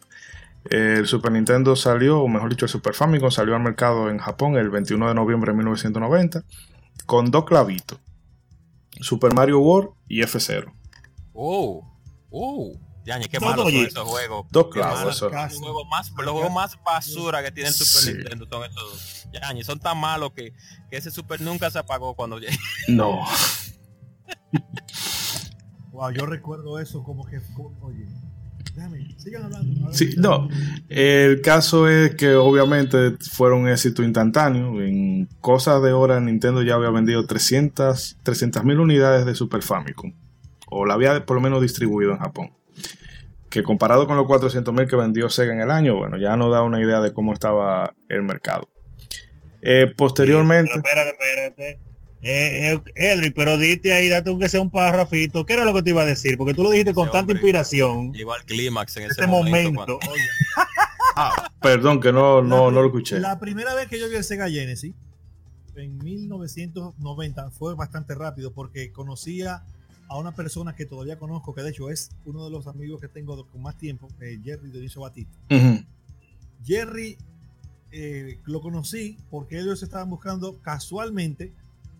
El 0.64 1.06
Super 1.06 1.32
Nintendo 1.32 1.74
salió, 1.76 2.20
o 2.20 2.28
mejor 2.28 2.50
dicho, 2.50 2.66
el 2.66 2.70
Super 2.70 2.94
Famicom 2.94 3.30
salió 3.30 3.54
al 3.56 3.62
mercado 3.62 4.08
en 4.10 4.18
Japón 4.18 4.56
el 4.56 4.70
21 4.70 5.08
de 5.08 5.14
noviembre 5.14 5.52
de 5.52 5.56
1990 5.58 6.44
con 7.06 7.30
dos 7.30 7.44
clavitos: 7.44 7.98
Super 9.00 9.34
Mario 9.34 9.58
World 9.60 9.90
y 10.08 10.20
F0. 10.22 10.72
Oh, 11.32 11.84
oh. 12.30 12.72
Ya, 13.04 13.18
qué 13.18 13.38
Dos 13.38 13.48
malos 13.48 13.64
son 13.64 13.74
esos 13.74 14.08
juegos. 14.08 14.46
Dos 14.52 14.68
clavos. 14.68 15.20
Los 15.20 15.58
juegos 15.58 15.88
más, 15.90 16.12
los 16.16 16.30
juegos 16.32 16.52
más 16.52 16.78
basura 16.84 17.42
que 17.42 17.50
tiene 17.50 17.68
el 17.70 17.74
Super 17.74 18.00
Sí. 18.02 18.12
Nintendo 18.14 18.46
son 18.48 18.64
esos 18.64 18.74
dos. 18.74 19.28
Ya, 19.32 19.64
son 19.64 19.80
tan 19.80 19.98
malos 19.98 20.32
que, 20.34 20.52
que 20.88 20.96
ese 20.98 21.10
Super 21.10 21.40
nunca 21.40 21.68
se 21.70 21.78
apagó 21.80 22.14
cuando 22.14 22.38
llegué. 22.38 22.56
No. 22.88 23.24
Wow, 25.90 26.10
yo 26.12 26.26
recuerdo 26.26 26.78
eso 26.78 27.02
como 27.02 27.24
que, 27.26 27.40
como- 27.54 27.76
oye, 27.82 28.06
sigan 29.16 29.44
hablando. 29.44 29.84
A 29.84 29.86
ver. 29.88 29.96
Sí, 29.96 30.14
no. 30.16 30.48
El 30.88 31.40
caso 31.40 31.88
es 31.88 32.14
que 32.14 32.34
obviamente 32.34 33.16
fueron 33.32 33.62
un 33.62 33.68
éxito 33.68 34.02
instantáneo. 34.02 34.80
En 34.82 35.28
cosas 35.40 35.82
de 35.82 35.92
hora 35.92 36.20
Nintendo 36.20 36.62
ya 36.62 36.74
había 36.74 36.90
vendido 36.90 37.26
300 37.26 38.16
mil 38.64 38.80
unidades 38.80 39.26
de 39.26 39.34
Super 39.34 39.62
Famicom. 39.62 40.12
O 40.68 40.86
la 40.86 40.94
había 40.94 41.24
por 41.26 41.36
lo 41.36 41.42
menos 41.42 41.60
distribuido 41.60 42.12
en 42.12 42.18
Japón. 42.18 42.52
Que 43.50 43.62
comparado 43.62 44.06
con 44.06 44.16
los 44.16 44.26
400 44.26 44.72
mil 44.72 44.86
que 44.86 44.96
vendió 44.96 45.28
Sega 45.28 45.52
en 45.52 45.60
el 45.60 45.70
año, 45.70 45.96
bueno, 45.96 46.16
ya 46.16 46.36
nos 46.36 46.50
da 46.50 46.62
una 46.62 46.80
idea 46.80 47.00
de 47.00 47.12
cómo 47.12 47.34
estaba 47.34 47.94
el 48.08 48.22
mercado. 48.22 48.68
Eh, 49.60 49.92
posteriormente... 49.94 50.72
Pero 50.82 51.10
espérate, 51.10 51.46
espérate. 51.46 51.91
Eh, 52.24 52.72
eh, 52.74 52.82
Edric, 52.94 53.34
pero 53.34 53.58
dite 53.58 53.92
ahí, 53.92 54.08
date 54.08 54.30
aunque 54.30 54.48
sea 54.48 54.60
un 54.60 54.70
párrafito. 54.70 55.44
¿Qué 55.44 55.54
era 55.54 55.64
lo 55.64 55.74
que 55.74 55.82
te 55.82 55.90
iba 55.90 56.02
a 56.02 56.06
decir? 56.06 56.38
Porque 56.38 56.54
tú 56.54 56.62
lo 56.62 56.70
dijiste 56.70 56.94
con 56.94 57.06
tanta 57.06 57.18
hombre. 57.20 57.34
inspiración. 57.34 58.12
Llegó 58.12 58.32
al 58.32 58.44
clímax 58.44 58.96
en 58.98 59.02
ese 59.04 59.10
Este 59.12 59.26
momento. 59.26 59.72
momento. 59.72 59.98
cuando- 59.98 60.12
Oye, 60.12 61.42
Perdón, 61.60 62.00
que 62.00 62.12
no, 62.12 62.40
no, 62.42 62.70
no 62.70 62.80
lo 62.80 62.86
escuché. 62.86 63.18
La 63.20 63.38
primera 63.38 63.74
vez 63.74 63.88
que 63.88 63.98
yo 63.98 64.08
vi 64.08 64.14
el 64.16 64.24
Sega 64.24 64.48
Genesis, 64.48 64.94
en 65.76 65.98
1990, 65.98 67.50
fue 67.50 67.74
bastante 67.74 68.14
rápido 68.14 68.52
porque 68.52 68.92
conocía 68.92 69.62
a 70.08 70.16
una 70.18 70.32
persona 70.32 70.74
que 70.76 70.86
todavía 70.86 71.18
conozco, 71.18 71.54
que 71.54 71.62
de 71.62 71.70
hecho 71.70 71.90
es 71.90 72.10
uno 72.24 72.44
de 72.44 72.50
los 72.50 72.66
amigos 72.66 73.00
que 73.00 73.08
tengo 73.08 73.44
con 73.46 73.62
más 73.62 73.76
tiempo, 73.78 74.08
eh, 74.20 74.38
Jerry 74.44 74.70
Dionisio 74.70 75.00
Batista. 75.02 75.36
Jerry 76.64 77.16
eh, 77.90 78.38
lo 78.44 78.60
conocí 78.60 79.16
porque 79.30 79.58
ellos 79.58 79.82
estaban 79.82 80.08
buscando 80.10 80.58
casualmente 80.62 81.52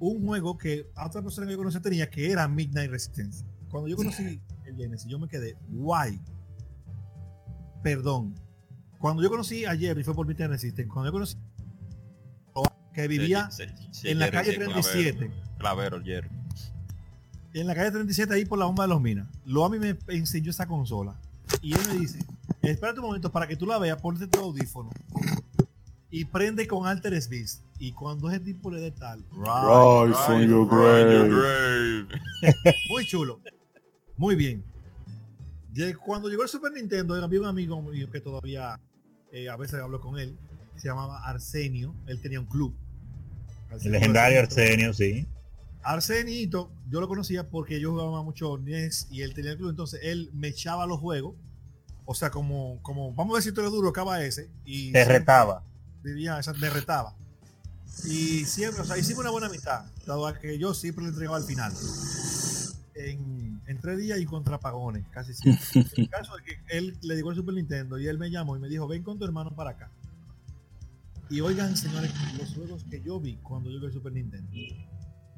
un 0.02 0.26
juego 0.26 0.58
que 0.58 0.90
a 0.96 1.06
otra 1.06 1.22
persona 1.22 1.46
que 1.46 1.52
yo 1.52 1.58
conocía 1.58 1.80
tenía, 1.80 2.10
que 2.10 2.30
era 2.30 2.48
Midnight 2.48 2.90
Resistance. 2.90 3.44
Cuando 3.70 3.88
yo 3.88 3.96
conocí 3.96 4.40
el 4.64 4.76
Genesis, 4.76 5.08
yo 5.08 5.18
me 5.18 5.28
quedé, 5.28 5.56
guay. 5.68 6.20
Perdón. 7.84 8.34
Cuando 8.98 9.22
yo 9.22 9.30
conocí 9.30 9.64
a 9.64 9.76
Jerry 9.76 10.02
fue 10.02 10.14
por 10.14 10.26
Midnight 10.26 10.50
Resistance. 10.50 10.88
Cuando 10.88 11.08
yo 11.08 11.12
conocí 11.12 11.36
que 12.92 13.08
vivía 13.08 13.48
en 14.02 14.18
la 14.18 14.30
calle 14.30 14.52
sí, 14.52 14.56
clavero. 14.58 14.82
37, 14.82 15.30
Clavero, 15.56 16.02
Jerry. 16.02 16.28
en 17.54 17.66
la 17.66 17.74
calle 17.74 17.90
37 17.92 18.34
ahí 18.34 18.44
por 18.44 18.58
la 18.58 18.66
bomba 18.66 18.84
de 18.84 18.88
los 18.88 19.00
minas. 19.00 19.28
Lo 19.46 19.64
a 19.64 19.70
mí 19.70 19.78
me 19.78 19.96
enseñó 20.08 20.50
esa 20.50 20.66
consola. 20.66 21.18
Y 21.62 21.74
él 21.74 21.80
me 21.88 21.94
dice, 22.00 22.18
espérate 22.60 22.98
un 22.98 23.06
momento 23.06 23.30
para 23.30 23.46
que 23.46 23.56
tú 23.56 23.66
la 23.66 23.78
veas, 23.78 24.00
ponte 24.02 24.26
tu 24.26 24.40
audífono 24.40 24.90
y 26.10 26.26
prende 26.26 26.66
con 26.66 26.86
Alter 26.86 27.12
Beast. 27.28 27.62
Y 27.82 27.90
cuando 27.90 28.30
ese 28.30 28.38
tipo 28.38 28.70
le 28.70 28.80
dé 28.80 28.92
tal, 28.92 29.24
Right 29.32 30.14
from 30.14 30.42
your 30.42 30.68
grave. 30.68 32.06
muy 32.88 33.04
chulo. 33.04 33.40
Muy 34.16 34.36
bien. 34.36 34.62
Cuando 36.06 36.28
llegó 36.28 36.44
el 36.44 36.48
Super 36.48 36.70
Nintendo, 36.70 37.16
había 37.16 37.40
un 37.40 37.46
amigo 37.46 37.82
mío 37.82 38.08
que 38.08 38.20
todavía 38.20 38.78
eh, 39.32 39.48
a 39.48 39.56
veces 39.56 39.80
hablo 39.80 40.00
con 40.00 40.16
él. 40.16 40.38
Se 40.76 40.86
llamaba 40.86 41.26
Arsenio. 41.26 41.92
Él 42.06 42.22
tenía 42.22 42.38
un 42.38 42.46
club. 42.46 42.72
El 43.82 43.90
legendario 43.90 44.38
Arsenio, 44.38 44.94
sí. 44.94 45.26
Arsenito, 45.82 46.70
yo 46.88 47.00
lo 47.00 47.08
conocía 47.08 47.50
porque 47.50 47.80
yo 47.80 47.90
jugaba 47.90 48.22
mucho 48.22 48.58
NES 48.58 49.08
y 49.10 49.22
él 49.22 49.34
tenía 49.34 49.50
el 49.50 49.56
club, 49.56 49.70
entonces 49.70 49.98
él 50.04 50.30
me 50.34 50.46
echaba 50.46 50.86
los 50.86 51.00
juegos. 51.00 51.34
O 52.04 52.14
sea, 52.14 52.30
como, 52.30 52.80
como 52.82 53.12
vamos 53.12 53.34
a 53.34 53.38
decir 53.38 53.52
tú 53.52 53.60
eres 53.60 53.72
duro, 53.72 53.88
acaba 53.88 54.22
ese. 54.22 54.50
Y 54.64 54.92
Te 54.92 55.04
retaba. 55.04 55.64
Vivía, 56.04 56.38
esa- 56.38 56.52
me 56.54 56.70
retaba. 56.70 57.16
Y 58.04 58.44
siempre, 58.46 58.82
o 58.82 58.84
sea, 58.84 58.98
hicimos 58.98 59.20
una 59.20 59.30
buena 59.30 59.46
amistad, 59.46 59.84
dado 60.06 60.26
a 60.26 60.38
que 60.38 60.58
yo 60.58 60.74
siempre 60.74 61.04
le 61.04 61.10
entregaba 61.10 61.36
al 61.36 61.44
final. 61.44 61.72
En, 62.94 63.60
en 63.66 63.80
tres 63.80 63.98
días 63.98 64.18
y 64.20 64.24
contra 64.26 64.58
pagones, 64.58 65.04
casi 65.10 65.34
siempre. 65.34 65.64
El 65.96 66.08
caso 66.10 66.36
es 66.38 66.44
que 66.44 66.76
él 66.76 66.98
le 67.02 67.14
llegó 67.16 67.30
el 67.30 67.36
Super 67.36 67.54
Nintendo 67.54 67.98
y 67.98 68.06
él 68.06 68.18
me 68.18 68.30
llamó 68.30 68.56
y 68.56 68.60
me 68.60 68.68
dijo, 68.68 68.86
ven 68.86 69.02
con 69.02 69.18
tu 69.18 69.24
hermano 69.24 69.54
para 69.54 69.70
acá. 69.70 69.90
Y 71.30 71.40
oigan, 71.40 71.76
señores, 71.76 72.12
los 72.38 72.54
juegos 72.54 72.84
que 72.90 73.00
yo 73.00 73.18
vi 73.18 73.36
cuando 73.36 73.70
llegó 73.70 73.86
el 73.86 73.92
Super 73.92 74.12
Nintendo. 74.12 74.50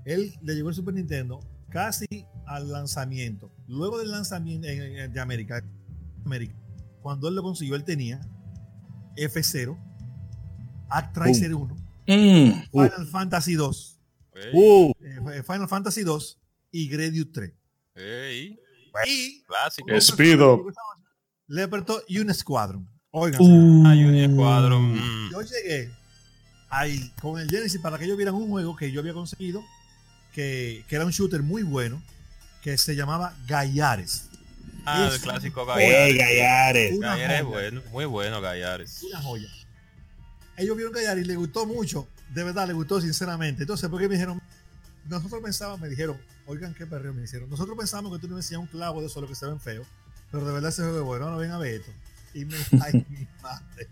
Él 0.04 0.34
le 0.42 0.54
llegó 0.54 0.68
el 0.70 0.74
Super 0.74 0.94
Nintendo 0.94 1.40
casi 1.70 2.26
al 2.46 2.70
lanzamiento. 2.72 3.50
Luego 3.68 3.98
del 3.98 4.10
lanzamiento 4.10 4.66
en- 4.66 4.82
en- 4.98 5.12
de 5.12 5.20
América, 5.20 5.62
América, 6.24 6.54
cuando 7.02 7.28
él 7.28 7.34
lo 7.36 7.42
consiguió, 7.42 7.76
él 7.76 7.84
tenía 7.84 8.20
F0, 9.16 9.76
Actraiser 10.88 11.54
1, 11.54 11.76
Mm. 12.06 12.62
Final 12.70 13.06
Fantasy 13.10 13.54
2, 13.54 13.98
Ey, 14.34 14.50
Uh, 14.52 14.92
eh, 15.30 15.42
Final 15.42 15.68
Fantasy 15.68 16.02
2 16.02 16.38
y 16.72 16.88
Gradius 16.88 17.32
3. 17.32 17.52
ey, 17.94 18.58
Y 19.06 19.42
clásico. 19.44 19.90
Es- 19.90 20.08
Speed 20.08 20.40
up. 20.40 20.72
Leperto 21.46 22.02
y 22.08 22.18
un 22.18 22.32
Squadron. 22.34 22.88
Oigan, 23.10 23.40
Uh. 23.40 23.86
Hay 23.86 24.04
un 24.04 24.14
escuadrón. 24.14 24.94
mm. 24.94 25.30
yo 25.32 25.40
llegué 25.42 25.90
ahí 26.70 27.12
con 27.20 27.40
el 27.40 27.48
Genesis 27.48 27.80
para 27.80 27.96
que 27.98 28.04
ellos 28.06 28.16
vieran 28.16 28.34
un 28.34 28.48
juego 28.48 28.74
que 28.76 28.90
yo 28.90 29.00
había 29.00 29.12
conseguido, 29.14 29.62
que, 30.32 30.84
que 30.88 30.96
era 30.96 31.04
un 31.04 31.12
shooter 31.12 31.42
muy 31.42 31.62
bueno, 31.62 32.02
que 32.62 32.76
se 32.78 32.96
llamaba 32.96 33.36
Gallares. 33.46 34.28
Ah, 34.86 35.06
el 35.08 35.14
es- 35.14 35.22
clásico 35.22 35.60
ey, 35.76 36.16
Gallares. 36.16 36.18
Gallares. 36.18 37.00
Gallares 37.00 37.38
es 37.40 37.44
bueno, 37.46 37.82
muy 37.92 38.04
bueno 38.06 38.40
Gallares. 38.40 39.02
una 39.04 39.20
joya. 39.22 39.48
Ellos 40.56 40.76
vieron 40.76 40.92
Gallares 40.92 41.24
y 41.24 41.26
les 41.26 41.36
gustó 41.36 41.66
mucho, 41.66 42.06
de 42.32 42.44
verdad, 42.44 42.66
les 42.66 42.76
gustó 42.76 43.00
sinceramente. 43.00 43.62
Entonces, 43.62 43.88
porque 43.88 44.08
me 44.08 44.14
dijeron, 44.14 44.40
nosotros 45.08 45.42
pensábamos, 45.42 45.80
me 45.80 45.88
dijeron, 45.88 46.18
oigan 46.46 46.74
qué 46.74 46.86
perreo 46.86 47.12
me 47.12 47.24
hicieron. 47.24 47.50
Nosotros 47.50 47.76
pensamos 47.76 48.12
que 48.12 48.20
tú 48.20 48.28
no 48.28 48.34
me 48.34 48.40
enseñas 48.40 48.62
un 48.62 48.66
clavo 48.68 49.00
de 49.00 49.06
eso, 49.06 49.20
lo 49.20 49.28
que 49.28 49.34
se 49.34 49.46
ven 49.46 49.60
feo, 49.60 49.84
pero 50.30 50.46
de 50.46 50.52
verdad 50.52 50.70
ese 50.70 50.82
juego 50.82 50.98
es 50.98 51.04
bueno, 51.04 51.30
no 51.30 51.36
ven 51.38 51.50
a 51.50 51.58
ver 51.58 51.80
esto. 51.80 51.92
Y 52.32 52.44
me, 52.44 52.56
ay, 52.82 53.06
mi 53.08 53.26
madre. 53.42 53.88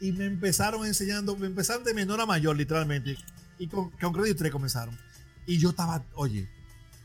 Y 0.00 0.12
me 0.12 0.24
empezaron 0.24 0.86
enseñando, 0.86 1.36
me 1.36 1.46
empezaron 1.46 1.84
de 1.84 1.92
menor 1.92 2.20
a 2.20 2.26
mayor, 2.26 2.56
literalmente. 2.56 3.18
Y 3.58 3.68
con, 3.68 3.90
con 3.90 4.12
Gradius 4.12 4.36
3 4.36 4.50
comenzaron. 4.50 4.98
Y 5.46 5.58
yo 5.58 5.70
estaba, 5.70 6.02
oye, 6.14 6.48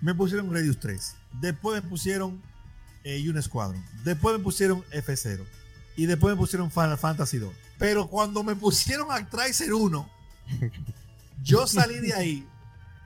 me 0.01 0.16
pusieron 0.16 0.49
Gradius 0.49 0.80
3. 0.80 1.16
Después 1.41 1.84
me 1.84 1.89
pusieron 1.89 2.41
eh, 3.03 3.30
un 3.30 3.41
Squadron. 3.41 3.84
Después 4.03 4.38
me 4.38 4.43
pusieron 4.43 4.84
F0. 4.91 5.45
Y 5.97 6.05
después 6.05 6.34
me 6.34 6.38
pusieron 6.38 6.72
Final 6.72 6.97
Fantasy 6.97 7.38
2. 7.38 7.53
Pero 7.78 8.08
cuando 8.08 8.44
me 8.44 8.56
pusieron 8.56 9.12
Actraiser 9.12 9.74
1, 9.74 10.10
yo 11.44 11.68
salí 11.68 12.00
de 12.00 12.14
ahí. 12.14 12.48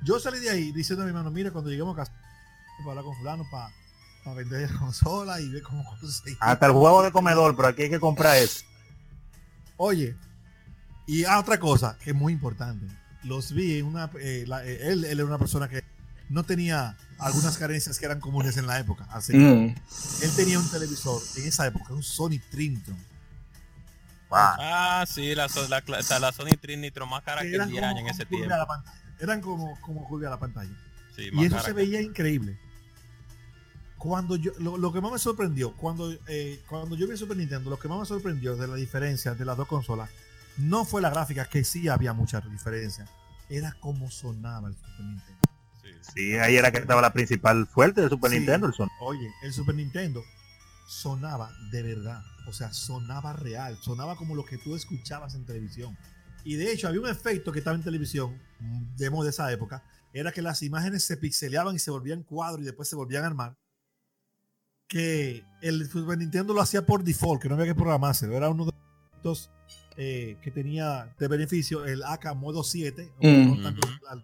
Yo 0.03 0.19
salí 0.19 0.39
de 0.39 0.49
ahí 0.49 0.71
diciendo 0.71 1.03
a 1.03 1.05
mi 1.05 1.09
hermano, 1.09 1.31
mira, 1.31 1.51
cuando 1.51 1.69
lleguemos 1.69 1.93
a 1.97 2.01
casa, 2.03 2.11
para 2.79 2.89
hablar 2.91 3.03
con 3.05 3.15
fulano, 3.17 3.45
para, 3.51 3.73
para 4.23 4.35
vender 4.37 4.71
la 4.71 4.79
consola 4.79 5.41
y 5.41 5.49
ver 5.49 5.61
cómo 5.63 5.83
conseguir. 5.99 6.37
Hasta 6.39 6.67
el 6.67 6.71
juego 6.71 7.03
de 7.03 7.11
comedor, 7.11 7.55
pero 7.55 7.67
aquí 7.69 7.83
hay 7.83 7.89
que 7.89 7.99
comprar 7.99 8.37
eso. 8.37 8.61
Oye, 9.77 10.15
y 11.07 11.25
ah, 11.25 11.39
otra 11.39 11.59
cosa 11.59 11.97
que 12.01 12.11
es 12.11 12.15
muy 12.15 12.33
importante. 12.33 12.85
Los 13.23 13.51
vi 13.51 13.79
en 13.79 13.85
una... 13.87 14.09
eh, 14.21 14.45
la- 14.47 14.63
eh, 14.65 14.79
él, 14.91 15.03
él 15.03 15.19
era 15.19 15.25
una 15.25 15.37
persona 15.37 15.67
que 15.67 15.83
no 16.29 16.43
tenía 16.43 16.95
algunas 17.17 17.57
carencias 17.57 17.97
que 17.99 18.05
eran 18.05 18.19
comunes 18.21 18.55
en 18.57 18.67
la 18.67 18.79
época. 18.79 19.05
Así 19.09 19.33
que 19.33 19.39
Mm. 19.39 19.75
él 20.23 20.31
tenía 20.37 20.59
un 20.59 20.69
televisor 20.69 21.21
en 21.37 21.47
esa 21.47 21.65
época, 21.67 21.91
un 21.93 22.03
Sony 22.03 22.39
Trinitron. 22.51 22.97
Ah, 24.31 25.05
sí, 25.07 25.33
la, 25.35 25.47
la, 25.69 26.03
sea, 26.03 26.19
la 26.19 26.31
Sony 26.31 26.55
Trinitro 26.59 27.05
más 27.07 27.23
cara 27.23 27.41
que 27.41 27.49
que 27.49 27.55
eran 27.55 27.69
el 27.69 27.75
como, 27.75 27.87
año 27.87 27.99
en 27.99 28.07
ese 28.07 28.25
como 28.25 28.37
tiempo. 28.37 28.55
la. 28.55 28.83
Eran 29.19 29.41
como, 29.41 29.79
como 29.81 30.07
curvia 30.07 30.27
a 30.27 30.31
la 30.31 30.39
pantalla. 30.39 30.71
Sí, 31.15 31.29
Y 31.33 31.45
eso 31.45 31.59
se 31.59 31.67
que- 31.67 31.73
veía 31.73 32.01
increíble. 32.01 32.57
Cuando 33.97 34.37
yo, 34.37 34.51
lo, 34.59 34.77
lo 34.77 34.93
que 34.93 35.01
más 35.01 35.11
me 35.11 35.19
sorprendió, 35.19 35.75
cuando, 35.75 36.09
eh, 36.27 36.61
cuando 36.69 36.95
yo 36.95 37.05
vi 37.05 37.11
el 37.13 37.17
Super 37.17 37.35
Nintendo, 37.35 37.69
lo 37.69 37.77
que 37.77 37.89
más 37.89 37.99
me 37.99 38.05
sorprendió 38.05 38.55
de 38.55 38.65
la 38.67 38.75
diferencia 38.75 39.35
de 39.35 39.43
las 39.43 39.57
dos 39.57 39.67
consolas, 39.67 40.09
no 40.57 40.85
fue 40.85 41.01
la 41.01 41.09
gráfica, 41.09 41.45
que 41.45 41.65
sí 41.65 41.89
había 41.89 42.13
mucha 42.13 42.39
diferencia, 42.39 43.05
era 43.49 43.75
cómo 43.81 44.09
sonaba 44.09 44.69
el 44.69 44.75
Super 44.75 44.99
Nintendo. 45.01 45.41
sí, 45.81 45.89
sí. 46.01 46.11
Sí, 46.15 46.37
ahí 46.37 46.55
era 46.55 46.71
que 46.71 46.77
estaba 46.77 47.01
la 47.01 47.11
principal 47.11 47.67
fuerte 47.67 47.99
de 48.01 48.07
Super 48.09 48.31
Sí. 48.31 48.37
Nintendo, 48.37 48.67
el 48.67 48.73
son. 48.73 48.89
Oye, 49.01 49.29
el 49.43 49.51
Super 49.51 49.75
Nintendo 49.75 50.23
sonaba 50.89 51.51
de 51.71 51.83
verdad, 51.83 52.23
o 52.47 52.51
sea, 52.53 52.73
sonaba 52.73 53.33
real, 53.33 53.77
sonaba 53.79 54.15
como 54.15 54.35
lo 54.35 54.43
que 54.43 54.57
tú 54.57 54.75
escuchabas 54.75 55.35
en 55.35 55.45
televisión. 55.45 55.95
Y 56.43 56.55
de 56.55 56.71
hecho 56.71 56.87
había 56.87 57.01
un 57.01 57.07
efecto 57.09 57.51
que 57.51 57.59
estaba 57.59 57.75
en 57.77 57.83
televisión, 57.83 58.41
mm, 58.59 58.95
demo 58.95 59.23
de 59.23 59.29
esa 59.29 59.51
época, 59.51 59.83
era 60.13 60.31
que 60.31 60.41
las 60.41 60.63
imágenes 60.63 61.03
se 61.03 61.15
pixeleaban 61.17 61.75
y 61.75 61.79
se 61.79 61.91
volvían 61.91 62.23
cuadros 62.23 62.61
y 62.61 62.65
después 62.65 62.89
se 62.89 62.95
volvían 62.95 63.23
a 63.23 63.27
armar. 63.27 63.55
Que 64.87 65.43
el 65.61 65.87
Super 65.87 66.17
Nintendo 66.17 66.55
lo 66.55 66.61
hacía 66.61 66.83
por 66.83 67.03
default, 67.03 67.41
que 67.43 67.49
no 67.49 67.53
había 67.53 67.67
que 67.67 67.75
programárselo, 67.75 68.35
era 68.35 68.49
uno 68.49 68.65
de 68.65 68.71
los 69.23 69.51
eh, 69.95 70.39
que 70.41 70.49
tenía 70.49 71.13
de 71.19 71.27
beneficio 71.27 71.85
el 71.85 72.01
AK 72.03 72.33
Modo 72.33 72.63
7, 72.63 73.11
Mm. 73.21 73.65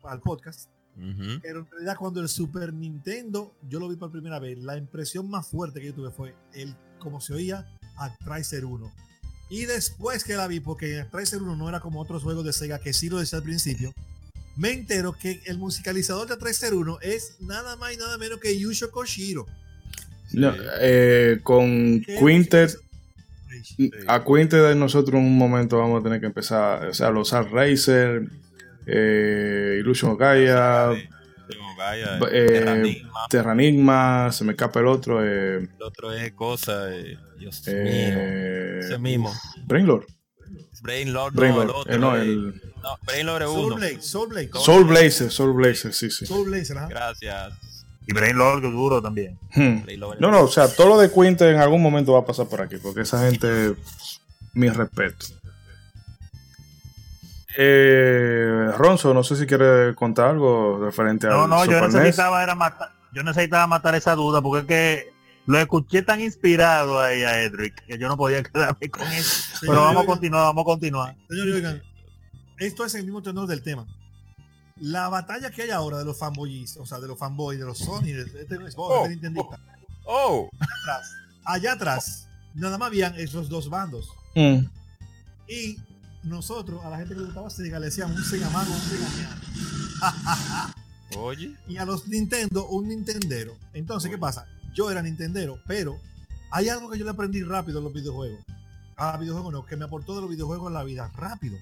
al 0.06 0.22
podcast, 0.22 0.70
Ujú. 0.98 1.40
Pero 1.42 1.60
en 1.60 1.68
realidad 1.72 1.98
cuando 1.98 2.22
el 2.22 2.30
Super 2.30 2.74
Nintendo, 2.74 3.54
yo 3.70 3.80
lo 3.80 3.90
vi 3.90 3.96
por 3.96 4.12
primera 4.12 4.40
vez, 4.40 4.58
la 4.60 4.78
impresión 4.78 5.30
más 5.30 5.48
fuerte 5.48 5.80
que 5.80 5.88
yo 5.88 5.94
tuve 5.94 6.12
fue 6.12 6.34
el 6.54 6.76
como 7.00 7.22
se 7.22 7.34
oía 7.34 7.66
a 7.98 8.16
Tracer 8.18 8.66
1. 8.66 8.92
Y 9.50 9.66
después 9.66 10.24
que 10.24 10.36
la 10.36 10.48
vi, 10.48 10.60
porque 10.60 11.00
en 11.00 11.10
Tracer 11.10 11.42
1 11.42 11.56
no 11.56 11.70
era 11.70 11.80
como 11.80 12.02
otros 12.02 12.24
juegos 12.24 12.46
de 12.46 12.54
Sega 12.54 12.80
que 12.80 12.94
sí 12.94 13.10
lo 13.10 13.20
decía 13.20 13.38
al 13.38 13.44
principio, 13.44 13.94
me 14.56 14.72
entero 14.72 15.14
que 15.14 15.42
el 15.46 15.58
musicalizador 15.58 16.28
de 16.28 16.38
Tracer 16.38 16.74
1 16.74 17.00
es 17.02 17.36
nada 17.42 17.76
más 17.76 17.94
y 17.94 17.98
nada 17.98 18.18
menos 18.18 18.40
que 18.40 18.58
Yusho 18.58 18.90
Koshiro. 18.90 19.46
No, 20.32 20.54
eh, 20.82 21.40
con 21.44 22.02
¿Qué 22.02 22.18
Quintet, 22.18 22.76
a 24.08 24.24
Quintet 24.24 24.62
de 24.62 24.76
nosotros 24.76 25.20
en 25.20 25.28
un 25.28 25.38
momento 25.38 25.78
vamos 25.78 26.00
a 26.00 26.04
tener 26.04 26.20
que 26.20 26.26
empezar, 26.26 26.88
o 26.88 26.94
sea, 26.94 27.12
los 27.12 27.32
Art 27.34 27.52
Racer, 27.52 28.28
eh, 28.86 29.78
Illusion 29.80 30.18
Gaia, 30.18 30.90
Gaia, 31.78 32.20
eh, 32.32 33.02
Terranigma. 33.30 34.32
Se 34.32 34.44
me 34.44 34.52
escapa 34.54 34.80
el 34.80 34.88
otro, 34.88 35.24
eh, 35.24 35.58
El 35.58 35.84
otro 35.84 36.12
es 36.14 36.32
cosa, 36.34 36.94
eh, 36.96 37.18
Dios 37.38 37.62
mío. 37.68 37.76
eh, 37.78 38.80
Ese 38.82 38.98
mismo. 38.98 39.34
Brainlord, 39.66 40.06
Brainlord, 40.82 41.34
no, 41.34 41.40
Brainlord, 41.40 41.64
el 41.70 41.76
otro. 41.76 41.94
eh, 41.94 41.98
no, 42.00 42.16
es- 42.16 42.22
el 42.24 42.62
no, 42.84 42.98
Brainlord 43.06 43.42
es 43.44 43.48
uno. 43.50 43.62
Soul 43.62 43.76
Blade, 43.76 44.02
Soul 44.02 44.28
Blade, 44.30 44.50
Soul 44.54 44.84
Blazer, 44.86 45.32
Soul 45.32 45.54
Blazer, 45.54 45.94
sí, 45.94 46.10
sí. 46.12 46.26
Soul 46.26 46.46
Blazer, 46.50 46.78
ajá. 46.78 46.88
Gracias. 46.88 47.54
Y 48.08 48.14
Brain 48.14 48.38
Lord 48.38 48.62
que 48.62 48.70
duro 48.70 49.02
también. 49.02 49.38
Hmm. 49.56 49.82
Brainlord. 49.84 50.20
No, 50.20 50.30
no, 50.30 50.44
o 50.44 50.48
sea, 50.48 50.68
todo 50.68 50.90
lo 50.90 50.98
de 51.00 51.12
Quintet 51.12 51.54
en 51.56 51.58
algún 51.60 51.82
momento 51.82 52.14
va 52.14 52.20
a 52.20 52.26
pasar 52.26 52.48
por 52.48 52.62
aquí, 52.62 52.78
porque 52.78 53.02
esa 53.02 53.28
gente, 53.30 53.76
mi 54.54 54.70
respeto. 54.70 55.26
Eh, 57.58 58.68
Ronzo, 58.78 59.14
no 59.14 59.24
sé 59.24 59.36
si 59.36 59.46
quiere 59.46 59.96
contar 59.96 60.32
algo 60.32 60.78
referente 60.84 61.28
No, 61.28 61.44
al 61.44 61.50
no, 61.50 61.66
yo 61.66 61.72
Super 61.74 61.94
necesitaba 61.94 62.44
era 62.44 62.54
matar, 62.54 62.92
yo 63.14 63.24
necesitaba 63.24 63.66
matar 63.66 63.96
esa 63.96 64.14
duda 64.16 64.42
porque 64.42 64.60
es 64.60 64.66
que 64.66 65.14
lo 65.46 65.60
escuché 65.60 66.02
tan 66.02 66.22
inspirado 66.22 67.00
ahí 67.00 67.24
a 67.24 67.44
Edric 67.44 67.86
que 67.86 67.98
yo 67.98 68.08
no 68.08 68.18
podía 68.18 68.44
quedarme 68.44 68.90
con 68.90 69.04
eso. 69.04 69.44
Pero 69.62 69.74
Señor, 69.74 69.86
vamos 69.86 70.04
a 70.04 70.06
continuar, 70.06 70.42
vamos 70.44 70.62
a 70.64 70.66
continuar. 70.66 71.16
Señores, 71.30 71.56
oigan, 71.56 71.84
esto 72.58 72.86
es 72.86 72.96
el 72.96 73.04
mismo 73.04 73.22
tenor 73.22 73.48
del 73.48 73.62
tema. 73.62 73.86
La 74.78 75.08
batalla 75.08 75.52
que 75.52 75.62
hay 75.62 75.70
ahora 75.70 76.00
de 76.00 76.06
los 76.06 76.18
fanboys, 76.18 76.76
o 76.78 76.86
sea, 76.86 77.00
de 77.00 77.08
los 77.08 77.18
fanboys, 77.18 77.60
de 77.60 77.66
los 77.66 77.78
Sony, 77.78 78.08
de 78.08 78.24
este 78.24 78.60
no 78.60 78.70
Xbox, 78.70 78.94
Oh, 78.94 79.04
de 79.04 79.10
Nintendista, 79.10 79.60
Oh, 80.04 80.50
atrás, 80.60 81.12
allá 81.46 81.72
atrás, 81.74 82.28
nada 82.54 82.78
más 82.78 82.88
habían 82.88 83.16
esos 83.16 83.48
dos 83.48 83.70
bandos. 83.70 84.10
Mm. 84.36 84.66
Y 85.48 85.78
nosotros, 86.26 86.84
a 86.84 86.90
la 86.90 86.98
gente 86.98 87.14
que 87.14 87.20
le 87.22 87.26
gustaba 87.28 87.50
Sega, 87.50 87.80
le 87.80 87.86
decíamos 87.86 88.18
un 88.18 88.24
Sega 88.24 88.50
Mago, 88.50 88.74
un 88.74 88.82
Sega 88.82 90.74
oye. 91.18 91.56
Y 91.68 91.78
a 91.78 91.86
los 91.86 92.08
Nintendo, 92.08 92.68
un 92.68 92.88
Nintendero. 92.88 93.56
Entonces, 93.74 94.12
¿qué 94.12 94.18
pasa? 94.18 94.48
Yo 94.74 94.92
era 94.92 95.02
Nintendero, 95.02 95.60
pero 95.68 95.98
hay 96.52 96.70
algo 96.70 96.90
que 96.90 96.98
yo 96.98 97.06
le 97.06 97.12
aprendí 97.12 97.44
rápido 97.44 97.80
en 97.80 97.86
los 97.86 97.94
videojuegos. 97.94 98.40
A 98.98 99.18
videojuegos 99.18 99.54
no, 99.54 99.66
que 99.66 99.76
me 99.76 99.86
aportó 99.86 100.16
de 100.16 100.22
los 100.22 100.30
videojuegos 100.30 100.68
en 100.68 100.74
la 100.74 100.84
vida 100.84 101.12
rápido. 101.16 101.58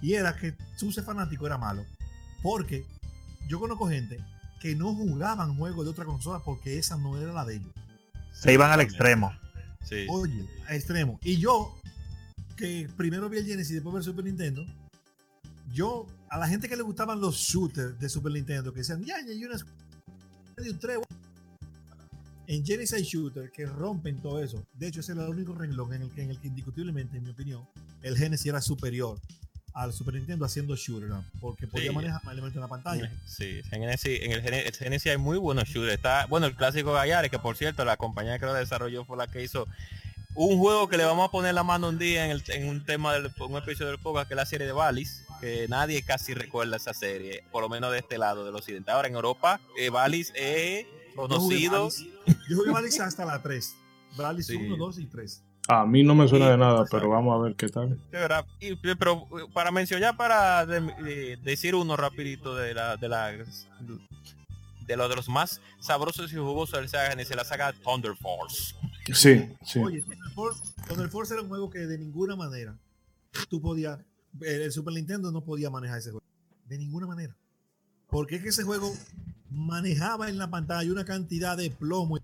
Y 0.00 0.14
era 0.14 0.36
que 0.36 0.54
su 0.76 0.92
ser 0.92 1.04
fanático 1.04 1.46
era 1.46 1.58
malo. 1.58 1.84
Porque 2.42 2.86
yo 3.48 3.58
conozco 3.58 3.88
gente 3.88 4.20
que 4.60 4.74
no 4.74 4.94
jugaban 4.94 5.56
juegos 5.56 5.84
de 5.84 5.90
otra 5.90 6.04
consola 6.04 6.40
porque 6.44 6.78
esa 6.78 6.96
no 6.96 7.20
era 7.20 7.32
la 7.32 7.44
de 7.44 7.56
ellos. 7.56 7.72
Se 8.32 8.52
iban 8.52 8.70
al 8.70 8.80
extremo. 8.80 9.32
Sí. 9.82 10.06
Oye, 10.08 10.48
a 10.68 10.74
extremo. 10.74 11.18
Y 11.22 11.38
yo, 11.38 11.74
que 12.56 12.88
primero 12.96 13.28
vi 13.28 13.38
el 13.38 13.46
Genesis 13.46 13.72
y 13.72 13.74
después 13.74 13.92
vi 13.94 13.98
el 13.98 14.04
Super 14.04 14.24
Nintendo, 14.24 14.66
yo, 15.72 16.06
a 16.28 16.38
la 16.38 16.48
gente 16.48 16.68
que 16.68 16.76
le 16.76 16.82
gustaban 16.82 17.20
los 17.20 17.36
shooters 17.36 17.98
de 17.98 18.08
Super 18.08 18.32
Nintendo, 18.32 18.72
que 18.72 18.80
decían, 18.80 19.04
ya, 19.04 19.16
ya, 19.20 19.32
hay 19.32 19.44
una 19.44 19.56
de 20.56 20.70
un 20.70 20.78
tres". 20.78 20.98
En 22.48 22.64
Genesis 22.64 22.92
hay 22.94 23.02
shooters 23.02 23.50
que 23.50 23.66
rompen 23.66 24.18
todo 24.22 24.42
eso. 24.42 24.64
De 24.74 24.86
hecho, 24.86 25.00
ese 25.00 25.12
era 25.12 25.24
el 25.24 25.30
único 25.30 25.52
renglón 25.54 25.92
en 25.94 26.02
el 26.02 26.10
que, 26.10 26.22
en 26.22 26.30
el 26.30 26.38
que 26.38 26.46
indiscutiblemente, 26.46 27.16
en 27.18 27.24
mi 27.24 27.30
opinión, 27.30 27.66
el 28.02 28.16
Genesis 28.16 28.46
era 28.46 28.60
superior 28.60 29.18
al 29.74 29.92
Super 29.92 30.14
Nintendo 30.14 30.44
haciendo 30.46 30.74
shooter, 30.74 31.08
¿no? 31.08 31.22
porque 31.40 31.66
podía 31.66 31.90
Sí. 31.90 31.94
manejar 31.94 32.24
más 32.24 32.32
elementos 32.32 32.54
en 32.56 32.62
la 32.62 32.68
pantalla. 32.68 33.12
Sí, 33.26 33.60
en 33.72 33.80
Genesis, 33.82 34.20
en 34.22 34.32
el 34.32 34.54
el 34.54 34.72
Genesis 34.72 35.10
hay 35.12 35.18
muy 35.18 35.36
buenos 35.36 35.68
shooters. 35.68 35.92
Está, 35.94 36.24
bueno, 36.26 36.46
el 36.46 36.54
clásico 36.54 36.92
Gallares, 36.94 37.30
que 37.30 37.38
por 37.38 37.56
cierto, 37.56 37.84
la 37.84 37.96
compañía 37.98 38.38
que 38.38 38.46
lo 38.46 38.54
desarrolló 38.54 39.04
fue 39.04 39.18
la 39.18 39.26
que 39.26 39.42
hizo 39.42 39.66
un 40.36 40.58
juego 40.58 40.88
que 40.88 40.96
le 40.96 41.04
vamos 41.04 41.28
a 41.28 41.30
poner 41.30 41.54
la 41.54 41.62
mano 41.62 41.88
un 41.88 41.98
día 41.98 42.24
en, 42.26 42.30
el- 42.30 42.42
en 42.48 42.68
un 42.68 42.84
tema 42.84 43.12
del 43.14 43.30
un 43.40 43.56
episodio 43.56 43.88
del 43.92 43.98
podcast 44.00 44.28
que 44.28 44.34
es 44.34 44.36
la 44.36 44.46
serie 44.46 44.66
de 44.66 44.72
Valis, 44.72 45.24
que 45.40 45.66
nadie 45.68 46.02
casi 46.02 46.34
recuerda 46.34 46.76
esa 46.76 46.94
serie, 46.94 47.42
por 47.50 47.62
lo 47.62 47.68
menos 47.68 47.90
de 47.92 47.98
este 47.98 48.18
lado 48.18 48.44
del 48.44 48.54
occidente. 48.54 48.90
Ahora 48.90 49.08
en 49.08 49.14
Europa, 49.14 49.60
eh, 49.78 49.90
Valis 49.90 50.32
es 50.36 50.86
conocido. 51.14 51.88
Yo 52.48 52.56
jugué 52.56 52.70
Valis 52.70 53.00
hasta 53.00 53.24
la 53.24 53.42
3. 53.42 53.74
Valis 54.16 54.46
Sí. 54.46 54.56
1, 54.56 54.76
2 54.76 54.98
y 54.98 55.06
3. 55.06 55.42
A 55.68 55.84
mí 55.84 56.04
no 56.04 56.14
me 56.14 56.28
suena 56.28 56.44
Sí, 56.46 56.50
de 56.52 56.58
nada, 56.58 56.84
pero 56.90 57.08
vamos 57.08 57.34
a 57.38 57.42
ver 57.42 57.56
qué 57.56 57.68
tal. 57.68 57.90
De 58.10 58.18
verdad. 58.18 58.46
Y- 58.60 58.76
pero 58.76 59.26
para 59.52 59.70
mencionar, 59.72 60.16
para 60.16 60.64
de- 60.64 60.80
de- 60.80 61.36
decir 61.38 61.74
uno 61.74 61.96
rapidito 61.96 62.54
de 62.54 62.72
la 62.74 62.96
de 62.96 63.08
la 63.08 63.32
de 64.86 64.96
lo 64.96 65.08
de 65.08 65.16
los 65.16 65.28
más 65.28 65.60
sabrosos 65.80 66.32
y 66.32 66.36
jugosos 66.36 66.78
del 66.78 66.88
Sega 66.88 67.10
Genesis, 67.10 67.34
la 67.34 67.44
saga 67.44 67.72
Thunder 67.72 68.14
Force. 68.14 68.76
Sí, 69.12 69.44
sí. 69.64 69.80
Oye, 69.80 70.04
Force, 70.36 70.74
Thunder 70.86 71.08
Force 71.08 71.32
era 71.32 71.42
un 71.42 71.48
juego 71.48 71.70
que 71.70 71.78
de 71.86 71.96
ninguna 71.96 72.36
manera 72.36 72.78
tú 73.48 73.58
podías, 73.58 73.98
el 74.42 74.62
el 74.62 74.70
Super 74.70 74.92
Nintendo 74.92 75.32
no 75.32 75.42
podía 75.42 75.70
manejar 75.70 75.98
ese 75.98 76.10
juego. 76.10 76.26
De 76.66 76.76
ninguna 76.76 77.06
manera. 77.06 77.34
Porque 78.10 78.36
es 78.36 78.42
que 78.42 78.50
ese 78.50 78.62
juego 78.62 78.92
manejaba 79.50 80.28
en 80.28 80.36
la 80.36 80.50
pantalla 80.50 80.92
una 80.92 81.06
cantidad 81.06 81.56
de 81.56 81.70
plomo 81.70 82.18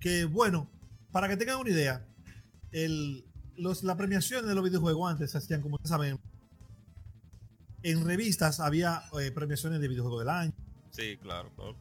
que, 0.00 0.24
bueno, 0.24 0.68
para 1.12 1.28
que 1.28 1.36
tengan 1.36 1.58
una 1.58 1.70
idea, 1.70 2.04
el, 2.72 3.24
los, 3.56 3.84
la 3.84 3.96
premiación 3.96 4.44
de 4.44 4.54
los 4.54 4.64
videojuegos 4.64 5.12
antes 5.12 5.30
se 5.30 5.38
hacían, 5.38 5.62
como 5.62 5.78
saben, 5.84 6.18
en 7.84 8.04
revistas 8.04 8.58
había 8.58 9.04
eh, 9.20 9.30
premiaciones 9.30 9.80
de 9.80 9.86
videojuegos 9.86 10.20
del 10.20 10.28
año. 10.28 10.52
Sí, 10.90 11.16
claro, 11.18 11.50
claro. 11.54 11.76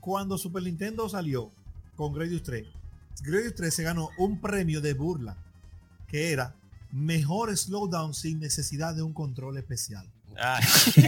Cuando 0.00 0.36
Super 0.36 0.62
Nintendo 0.64 1.08
salió 1.08 1.50
con 1.96 2.12
Gradius 2.12 2.42
3, 2.42 2.66
Gradius 3.20 3.54
3 3.54 3.74
se 3.74 3.82
ganó 3.82 4.10
un 4.18 4.40
premio 4.40 4.80
de 4.80 4.94
burla 4.94 5.36
que 6.08 6.32
era 6.32 6.54
mejor 6.90 7.56
slowdown 7.56 8.14
sin 8.14 8.40
necesidad 8.40 8.94
de 8.94 9.02
un 9.02 9.12
control 9.12 9.58
especial. 9.58 10.06
Ah, 10.38 10.60
sí. 10.66 11.02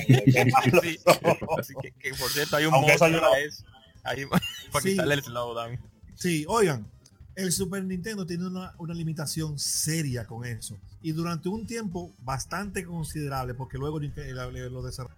Así 1.59 1.75
que, 1.81 1.93
que, 1.93 2.15
por 2.15 2.31
cierto 2.31 2.57
hay 2.57 2.67
un 2.67 2.75
Aunque 2.75 2.93
mod 2.93 2.97
eso 2.97 3.09
yo 3.09 3.21
para 3.21 3.39
eso. 3.41 3.65
Para 4.73 4.83
Sí. 4.83 4.91
quitarle 4.91 5.15
el 5.15 5.23
slowdown. 5.23 5.79
Sí, 6.15 6.45
oigan, 6.49 6.87
el 7.35 7.53
Super 7.53 7.83
Nintendo 7.85 8.27
tiene 8.27 8.47
una, 8.47 8.75
una 8.79 8.95
limitación 8.95 9.59
seria 9.59 10.27
con 10.27 10.45
eso. 10.45 10.77
Y 11.03 11.13
durante 11.13 11.49
un 11.49 11.67
tiempo 11.67 12.13
bastante 12.23 12.85
considerable, 12.85 13.55
porque 13.55 13.79
luego 13.79 13.99
lo 13.99 14.83
desarrolló 14.83 15.15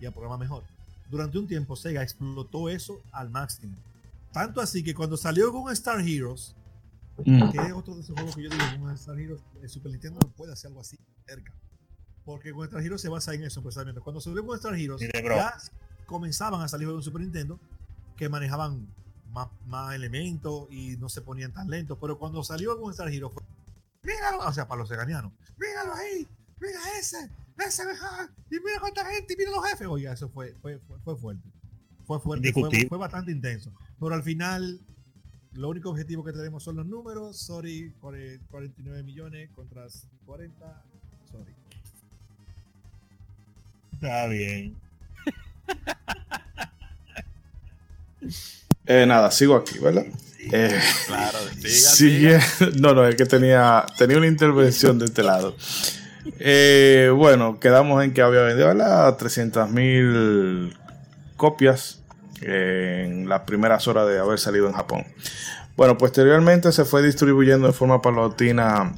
y 0.00 0.06
a 0.06 0.10
programa 0.10 0.36
mejor. 0.38 0.62
Durante 1.10 1.38
un 1.38 1.46
tiempo 1.46 1.76
Sega 1.76 2.02
explotó 2.02 2.68
eso 2.68 3.00
al 3.12 3.30
máximo. 3.30 3.76
Tanto 4.32 4.60
así 4.60 4.82
que 4.82 4.94
cuando 4.94 5.16
salió 5.16 5.52
con 5.52 5.70
Star 5.72 6.00
Heroes, 6.00 6.54
Mm. 7.18 7.50
que 7.50 7.58
es 7.58 7.72
otro 7.74 7.94
de 7.94 8.00
esos 8.00 8.14
juegos 8.16 8.34
que 8.34 8.42
yo 8.42 8.48
digo, 8.50 8.64
con 8.80 8.90
Star 8.92 9.18
Heroes, 9.20 9.42
el 9.60 9.68
Super 9.68 9.92
Nintendo 9.92 10.18
no 10.24 10.32
puede 10.32 10.52
hacer 10.54 10.68
algo 10.68 10.80
así 10.80 10.96
cerca. 11.26 11.52
Porque 12.24 12.52
con 12.52 12.64
Star 12.64 12.80
Heroes 12.82 13.02
se 13.02 13.08
basa 13.10 13.34
en 13.34 13.44
eso 13.44 13.62
precisamente. 13.62 14.00
Cuando 14.00 14.20
salió 14.20 14.44
con 14.46 14.56
Star 14.56 14.74
Heroes, 14.74 15.00
ya 15.02 15.56
comenzaban 16.06 16.62
a 16.62 16.68
salir 16.68 16.86
juegos 16.86 17.02
en 17.02 17.04
Super 17.04 17.20
Nintendo 17.22 17.60
que 18.16 18.28
manejaban 18.30 18.88
más, 19.30 19.48
más 19.66 19.94
elementos 19.94 20.68
y 20.70 20.96
no 20.96 21.08
se 21.10 21.20
ponían 21.20 21.52
tan 21.52 21.68
lentos. 21.68 21.98
Pero 22.00 22.18
cuando 22.18 22.42
salió 22.42 22.80
con 22.80 22.90
Star 22.92 23.08
Heroes, 23.08 23.34
fue, 23.34 23.42
míralo, 24.02 24.38
o 24.46 24.52
sea, 24.52 24.66
para 24.66 24.78
los 24.80 24.88
seganianos, 24.88 25.32
míralo 25.58 25.92
ahí, 25.94 26.26
mira 26.60 26.78
ese, 26.98 27.30
ese 27.58 27.84
mejor, 27.86 28.30
y 28.50 28.54
mira 28.54 28.80
cuánta 28.80 29.04
gente, 29.04 29.34
y 29.34 29.36
mira 29.36 29.50
los 29.50 29.64
jefes. 29.66 29.86
Oiga, 29.86 30.12
eso 30.12 30.28
fue, 30.30 30.54
fue, 30.62 30.78
fue, 30.78 30.98
fue 31.00 31.16
fuerte. 31.16 31.46
Fue 32.06 32.20
fuerte, 32.20 32.52
fue, 32.52 32.68
fue 32.88 32.98
bastante 32.98 33.30
intenso. 33.32 33.72
Pero 34.00 34.14
al 34.14 34.22
final, 34.22 34.80
lo 35.54 35.68
único 35.68 35.90
objetivo 35.90 36.24
que 36.24 36.32
tenemos 36.32 36.62
son 36.62 36.76
los 36.76 36.86
números. 36.86 37.36
Sorry, 37.36 37.92
por 38.00 38.16
el 38.16 38.40
49 38.50 39.02
millones 39.02 39.50
contra 39.54 39.86
40. 40.26 40.82
Sorry. 41.30 41.52
Está 43.92 44.26
bien. 44.28 44.74
Eh, 48.86 49.06
nada, 49.06 49.30
sigo 49.30 49.54
aquí, 49.56 49.78
¿verdad? 49.78 50.04
Eh, 50.52 50.78
Claro, 51.06 51.38
siga, 51.64 52.40
sigue- 52.40 52.80
No, 52.80 52.94
no, 52.94 53.06
es 53.06 53.14
que 53.14 53.26
tenía, 53.26 53.86
tenía 53.96 54.18
una 54.18 54.26
intervención 54.26 54.98
de 54.98 55.04
este 55.06 55.22
lado. 55.22 55.56
Eh, 56.38 57.10
bueno, 57.14 57.58
quedamos 57.60 58.02
en 58.04 58.12
que 58.12 58.22
había 58.22 58.42
vendido 58.42 58.68
¿verdad? 58.68 59.16
300 59.16 59.70
mil 59.70 60.76
copias 61.42 62.00
en 62.40 63.28
las 63.28 63.40
primeras 63.40 63.88
horas 63.88 64.06
de 64.06 64.20
haber 64.20 64.38
salido 64.38 64.68
en 64.68 64.74
Japón. 64.74 65.04
Bueno, 65.76 65.98
posteriormente 65.98 66.70
se 66.70 66.84
fue 66.84 67.02
distribuyendo 67.02 67.66
de 67.66 67.72
forma 67.72 68.00
paulatina 68.00 68.92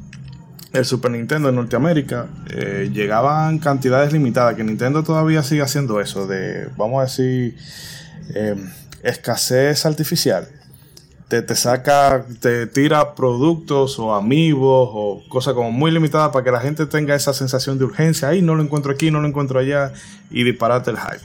el 0.75 0.85
Super 0.85 1.13
Nintendo 1.13 1.49
en 1.49 1.55
Norteamérica, 1.55 2.27
eh, 2.51 2.91
llegaban 2.93 3.61
cantidades 3.61 4.13
limitadas, 4.13 4.57
que 4.57 4.65
Nintendo 4.65 5.03
todavía 5.03 5.43
sigue 5.43 5.63
haciendo 5.63 6.03
eso, 6.03 6.27
de, 6.27 6.69
vamos 6.77 7.01
a 7.01 7.05
decir, 7.05 7.57
eh, 8.35 8.57
escasez 9.03 9.87
artificial. 9.87 10.47
Te, 11.29 11.41
te, 11.41 11.55
saca, 11.55 12.27
te 12.41 12.67
tira 12.67 13.15
productos 13.15 13.99
o 13.99 14.15
amigos 14.15 14.91
o 14.93 15.23
cosas 15.31 15.55
como 15.55 15.73
muy 15.73 15.91
limitadas 15.91 16.29
para 16.31 16.45
que 16.45 16.51
la 16.51 16.61
gente 16.61 16.85
tenga 16.85 17.15
esa 17.15 17.33
sensación 17.33 17.79
de 17.79 17.87
urgencia. 17.87 18.29
Ahí 18.29 18.43
no 18.43 18.55
lo 18.55 18.63
encuentro 18.63 18.93
aquí, 18.93 19.11
no 19.11 19.23
lo 19.23 19.29
encuentro 19.29 19.59
allá 19.59 19.93
y 20.31 20.45
disparate 20.45 20.91
el 20.91 20.99
hype. 20.99 21.25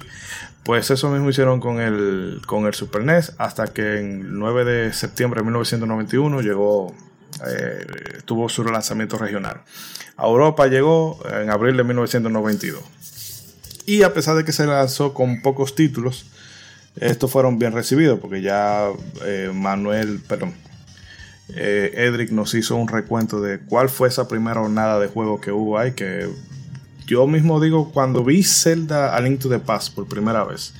Pues 0.69 0.91
eso 0.91 1.09
mismo 1.09 1.31
hicieron 1.31 1.59
con 1.59 1.79
el, 1.79 2.43
con 2.45 2.67
el 2.67 2.75
Super 2.75 3.03
NES 3.03 3.33
hasta 3.39 3.73
que 3.73 3.97
en 3.97 4.21
el 4.21 4.37
9 4.37 4.65
de 4.65 4.93
septiembre 4.93 5.39
de 5.39 5.45
1991 5.45 6.41
llegó 6.41 6.93
eh, 7.43 7.87
tuvo 8.25 8.49
su 8.49 8.63
lanzamiento 8.63 9.17
regional. 9.17 9.63
A 10.15 10.27
Europa 10.27 10.67
llegó 10.67 11.19
en 11.27 11.49
abril 11.49 11.75
de 11.75 11.83
1992. 11.85 12.83
Y 13.87 14.03
a 14.03 14.13
pesar 14.13 14.35
de 14.35 14.45
que 14.45 14.51
se 14.51 14.67
lanzó 14.67 15.15
con 15.15 15.41
pocos 15.41 15.73
títulos, 15.73 16.27
estos 16.97 17.31
fueron 17.31 17.57
bien 17.57 17.71
recibidos 17.71 18.19
porque 18.19 18.43
ya 18.43 18.89
eh, 19.25 19.49
Manuel, 19.51 20.21
perdón, 20.27 20.53
eh, 21.55 21.93
Edric 21.95 22.29
nos 22.29 22.53
hizo 22.53 22.75
un 22.75 22.89
recuento 22.89 23.41
de 23.41 23.57
cuál 23.57 23.89
fue 23.89 24.07
esa 24.07 24.27
primera 24.27 24.61
jornada 24.61 24.99
de 24.99 25.07
juego 25.07 25.41
que 25.41 25.51
hubo 25.51 25.79
ahí, 25.79 25.93
que 25.93 26.29
yo 27.09 27.25
mismo 27.25 27.59
digo, 27.59 27.91
cuando 27.91 28.23
vi 28.23 28.43
Zelda 28.43 29.15
A 29.15 29.21
Link 29.21 29.39
to 29.39 29.49
the 29.49 29.59
Past 29.59 29.95
por 29.95 30.07
primera 30.07 30.43
vez, 30.43 30.73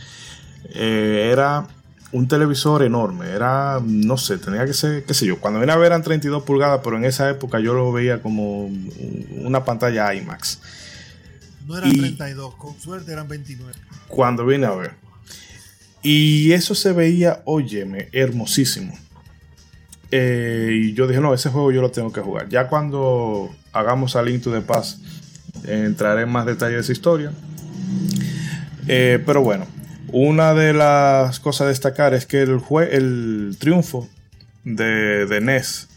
eh, 0.75 1.29
era 1.31 1.67
un 2.11 2.27
televisor 2.27 2.83
enorme. 2.83 3.29
Era, 3.29 3.79
no 3.83 4.15
sé, 4.17 4.37
tenía 4.37 4.65
que 4.65 4.73
ser, 4.73 5.03
qué 5.05 5.13
sé 5.13 5.25
yo. 5.25 5.39
Cuando 5.39 5.59
vine 5.59 5.71
a 5.71 5.77
ver 5.77 5.87
eran 5.87 6.03
32 6.03 6.43
pulgadas, 6.43 6.81
pero 6.83 6.97
en 6.97 7.05
esa 7.05 7.29
época 7.29 7.59
yo 7.59 7.73
lo 7.73 7.91
veía 7.91 8.21
como 8.21 8.69
una 9.41 9.65
pantalla 9.65 10.13
IMAX. 10.13 10.59
No 11.65 11.77
eran 11.77 11.91
32, 11.91 12.55
con 12.55 12.79
suerte 12.79 13.11
eran 13.11 13.27
29. 13.27 13.73
Cuando 14.07 14.45
vine 14.45 14.67
a 14.67 14.71
ver. 14.71 14.93
Y 16.01 16.51
eso 16.53 16.75
se 16.75 16.93
veía, 16.93 17.41
óyeme, 17.45 18.07
hermosísimo. 18.11 18.93
Eh, 20.11 20.71
y 20.73 20.93
yo 20.93 21.07
dije, 21.07 21.21
no, 21.21 21.33
ese 21.33 21.49
juego 21.49 21.71
yo 21.71 21.81
lo 21.81 21.91
tengo 21.91 22.11
que 22.11 22.21
jugar. 22.21 22.49
Ya 22.49 22.67
cuando 22.67 23.53
hagamos 23.73 24.15
a 24.15 24.21
Link 24.21 24.43
to 24.43 24.51
the 24.51 24.61
Past, 24.61 24.99
entraré 25.65 26.23
en 26.23 26.29
más 26.29 26.45
detalles 26.45 26.75
de 26.75 26.81
esa 26.81 26.91
historia. 26.91 27.31
Eh, 28.87 29.21
pero 29.25 29.41
bueno, 29.41 29.67
una 30.11 30.53
de 30.53 30.73
las 30.73 31.39
cosas 31.39 31.65
a 31.65 31.69
destacar 31.69 32.13
es 32.13 32.25
que 32.25 32.41
el, 32.41 32.61
el 32.91 33.57
triunfo 33.59 34.09
de, 34.63 35.25
de 35.25 35.41
NES 35.41 35.87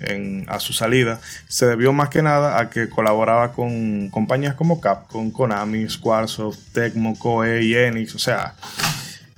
a 0.46 0.60
su 0.60 0.72
salida 0.72 1.20
se 1.48 1.66
debió 1.66 1.92
más 1.92 2.08
que 2.08 2.22
nada 2.22 2.60
a 2.60 2.70
que 2.70 2.88
colaboraba 2.88 3.52
con 3.52 4.08
compañías 4.10 4.54
como 4.54 4.80
Capcom, 4.80 5.30
Konami, 5.30 5.88
Squaresoft, 5.88 6.58
Tecmo, 6.72 7.18
Koei 7.18 7.74
Enix, 7.74 8.14
o 8.14 8.18
sea, 8.18 8.54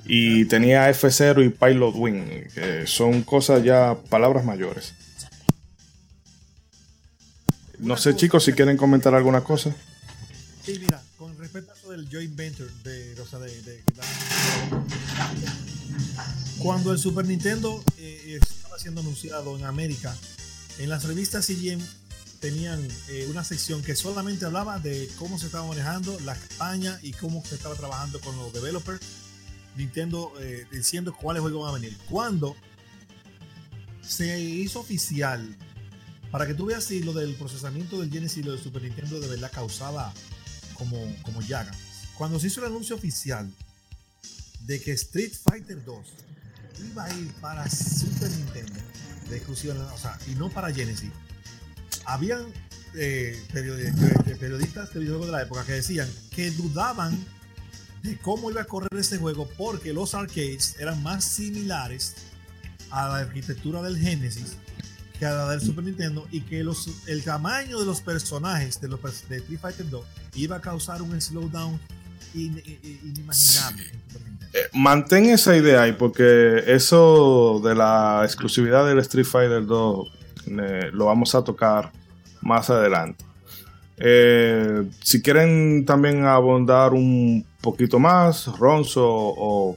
y 0.05 0.45
tenía 0.47 0.91
F0 0.91 1.45
y 1.45 1.49
Pilot 1.49 1.95
Wing, 1.97 2.49
que 2.55 2.87
son 2.87 3.23
cosas 3.23 3.62
ya, 3.62 3.97
palabras 4.11 4.45
mayores. 4.45 4.95
No 7.79 7.97
sé 7.97 8.15
chicos 8.15 8.45
si 8.45 8.53
quieren 8.53 8.77
comentar 8.77 9.15
alguna 9.15 9.43
cosa. 9.43 9.75
Sí, 10.65 10.79
mira, 10.81 11.03
con 11.19 11.37
respecto 11.37 11.73
a 11.73 11.75
eso 11.75 11.91
del 11.91 12.09
joint 12.11 12.35
venture, 12.35 12.71
de, 12.85 13.21
o 13.21 13.27
sea, 13.27 13.39
de, 13.39 13.85
cuando 16.59 16.91
el 16.93 16.99
Super 16.99 17.27
Nintendo 17.27 17.85
eh, 17.99 18.39
estaba 18.41 18.79
siendo 18.79 19.03
anunciado 19.03 19.59
en 19.59 19.67
América, 19.67 20.17
en 20.79 20.89
las 20.89 21.05
revistas 21.05 21.45
CGM 21.45 21.83
tenían 22.41 22.81
eh, 23.09 23.27
una 23.29 23.45
sección 23.45 23.83
que 23.83 23.95
solamente 23.95 24.47
hablaba 24.47 24.79
de 24.79 25.11
cómo 25.19 25.39
se 25.39 25.47
estaba 25.47 25.67
manejando 25.67 26.19
la 26.21 26.35
campaña 26.35 26.99
y 27.03 27.12
cómo 27.12 27.45
se 27.45 27.57
estaba 27.57 27.75
trabajando 27.75 28.19
con 28.21 28.35
los 28.39 28.51
developers. 28.53 29.01
Nintendo 29.77 30.33
eh, 30.41 30.67
diciendo 30.73 31.15
cuáles 31.15 31.43
juegos 31.43 31.62
van 31.62 31.71
a 31.73 31.79
venir. 31.79 31.99
Cuando 32.09 32.57
se 34.01 34.41
hizo 34.41 34.81
oficial, 34.81 35.57
para 36.31 36.47
que 36.47 36.55
tú 36.55 36.65
veas 36.67 36.85
si 36.85 37.03
lo 37.03 37.12
del 37.12 37.35
procesamiento 37.35 38.01
del 38.01 38.11
Genesis 38.11 38.39
y 38.39 38.43
lo 38.45 38.53
del 38.53 38.62
Super 38.62 38.83
Nintendo 38.83 39.21
de 39.21 39.29
verdad 39.29 39.53
causaba 39.53 40.12
como, 40.75 40.99
como 41.22 41.41
llaga. 41.43 41.72
Cuando 42.16 42.39
se 42.39 42.49
hizo 42.49 42.61
el 42.61 42.66
anuncio 42.66 42.97
oficial 42.97 43.51
de 44.66 44.81
que 44.81 44.93
Street 44.93 45.33
Fighter 45.33 45.85
2 45.85 46.07
iba 46.91 47.05
a 47.05 47.14
ir 47.14 47.33
para 47.35 47.68
Super 47.68 48.31
Nintendo 48.31 48.81
de 49.29 49.37
exclusiva, 49.37 49.75
o 49.93 49.99
sea, 49.99 50.18
y 50.31 50.35
no 50.35 50.51
para 50.51 50.72
Genesis, 50.72 51.11
habían 52.05 52.45
eh, 52.95 53.43
periodistas 53.53 54.93
de 54.93 55.01
videojuegos 55.01 55.27
de 55.27 55.33
la 55.33 55.43
época 55.43 55.64
que 55.64 55.72
decían 55.72 56.09
que 56.31 56.51
dudaban 56.51 57.18
de 58.03 58.18
cómo 58.18 58.51
iba 58.51 58.61
a 58.61 58.66
correr 58.66 58.95
ese 59.01 59.18
juego 59.18 59.49
porque 59.57 59.93
los 59.93 60.14
arcades 60.14 60.77
eran 60.79 61.03
más 61.03 61.25
similares 61.25 62.14
a 62.91 63.09
la 63.09 63.16
arquitectura 63.18 63.83
del 63.83 63.99
Genesis 63.99 64.57
que 65.19 65.27
a 65.27 65.33
la 65.33 65.51
del 65.51 65.61
Super 65.61 65.85
Nintendo 65.85 66.27
y 66.31 66.41
que 66.41 66.62
los, 66.65 66.89
el 67.07 67.23
tamaño 67.23 67.79
de 67.79 67.87
los 67.87 68.01
personajes 68.01 68.81
de, 68.81 68.89
los, 68.89 69.01
de 69.29 69.37
Street 69.37 69.61
Fighter 69.61 69.89
2 69.89 70.05
iba 70.35 70.57
a 70.57 70.61
causar 70.61 71.03
un 71.03 71.21
slowdown 71.21 71.79
inimaginable. 72.35 73.85
Eh, 74.53 74.69
mantén 74.73 75.27
esa 75.27 75.57
idea 75.57 75.83
ahí 75.83 75.93
porque 75.93 76.65
eso 76.67 77.61
de 77.65 77.75
la 77.75 78.23
exclusividad 78.25 78.87
del 78.87 78.99
Street 79.01 79.27
Fighter 79.27 79.67
2 79.67 80.09
eh, 80.47 80.91
lo 80.93 81.07
vamos 81.07 81.35
a 81.35 81.43
tocar 81.43 81.93
más 82.41 82.71
adelante. 82.71 83.25
Eh, 83.97 84.89
si 85.03 85.23
quieren 85.23 85.85
también 85.85 86.25
abondar 86.25 86.93
un 86.93 87.47
poquito 87.61 87.99
más, 87.99 88.47
Ronzo 88.59 89.05
o 89.05 89.77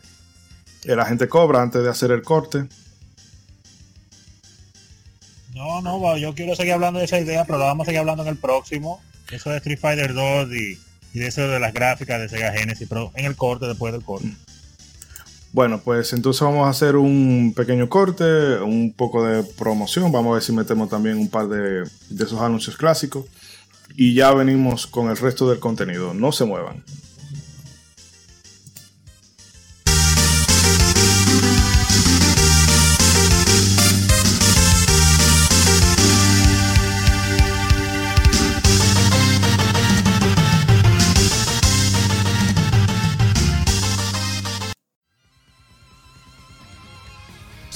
el 0.83 0.99
agente 0.99 1.27
Cobra 1.27 1.61
antes 1.61 1.83
de 1.83 1.89
hacer 1.89 2.11
el 2.11 2.23
corte. 2.23 2.67
No, 5.57 5.81
no, 5.81 6.17
yo 6.17 6.35
quiero 6.35 6.55
seguir 6.55 6.73
hablando 6.73 6.99
de 6.99 7.05
esa 7.05 7.19
idea, 7.19 7.43
pero 7.45 7.57
lo 7.57 7.65
vamos 7.65 7.85
a 7.85 7.87
seguir 7.87 7.99
hablando 7.99 8.23
en 8.23 8.29
el 8.29 8.37
próximo. 8.37 9.01
Eso 9.31 9.49
de 9.49 9.57
Street 9.57 9.79
Fighter 9.79 10.13
2 10.13 10.49
y, 10.51 10.79
y 11.13 11.19
de 11.19 11.27
eso 11.27 11.47
de 11.47 11.59
las 11.59 11.73
gráficas 11.73 12.19
de 12.21 12.29
Sega 12.29 12.53
Genesis, 12.53 12.87
pero 12.87 13.11
en 13.15 13.25
el 13.25 13.35
corte, 13.35 13.65
después 13.65 13.91
del 13.91 14.03
corte. 14.03 14.31
Bueno, 15.53 15.81
pues 15.83 16.13
entonces 16.13 16.41
vamos 16.41 16.67
a 16.67 16.69
hacer 16.69 16.95
un 16.95 17.53
pequeño 17.55 17.89
corte, 17.89 18.59
un 18.59 18.93
poco 18.95 19.25
de 19.25 19.43
promoción. 19.43 20.11
Vamos 20.11 20.31
a 20.31 20.33
ver 20.35 20.43
si 20.43 20.51
metemos 20.51 20.89
también 20.89 21.17
un 21.17 21.29
par 21.29 21.47
de, 21.47 21.83
de 22.09 22.23
esos 22.23 22.39
anuncios 22.39 22.77
clásicos. 22.77 23.25
Y 23.95 24.13
ya 24.13 24.31
venimos 24.33 24.85
con 24.85 25.09
el 25.09 25.17
resto 25.17 25.49
del 25.49 25.59
contenido. 25.59 26.13
No 26.13 26.31
se 26.31 26.45
muevan. 26.45 26.83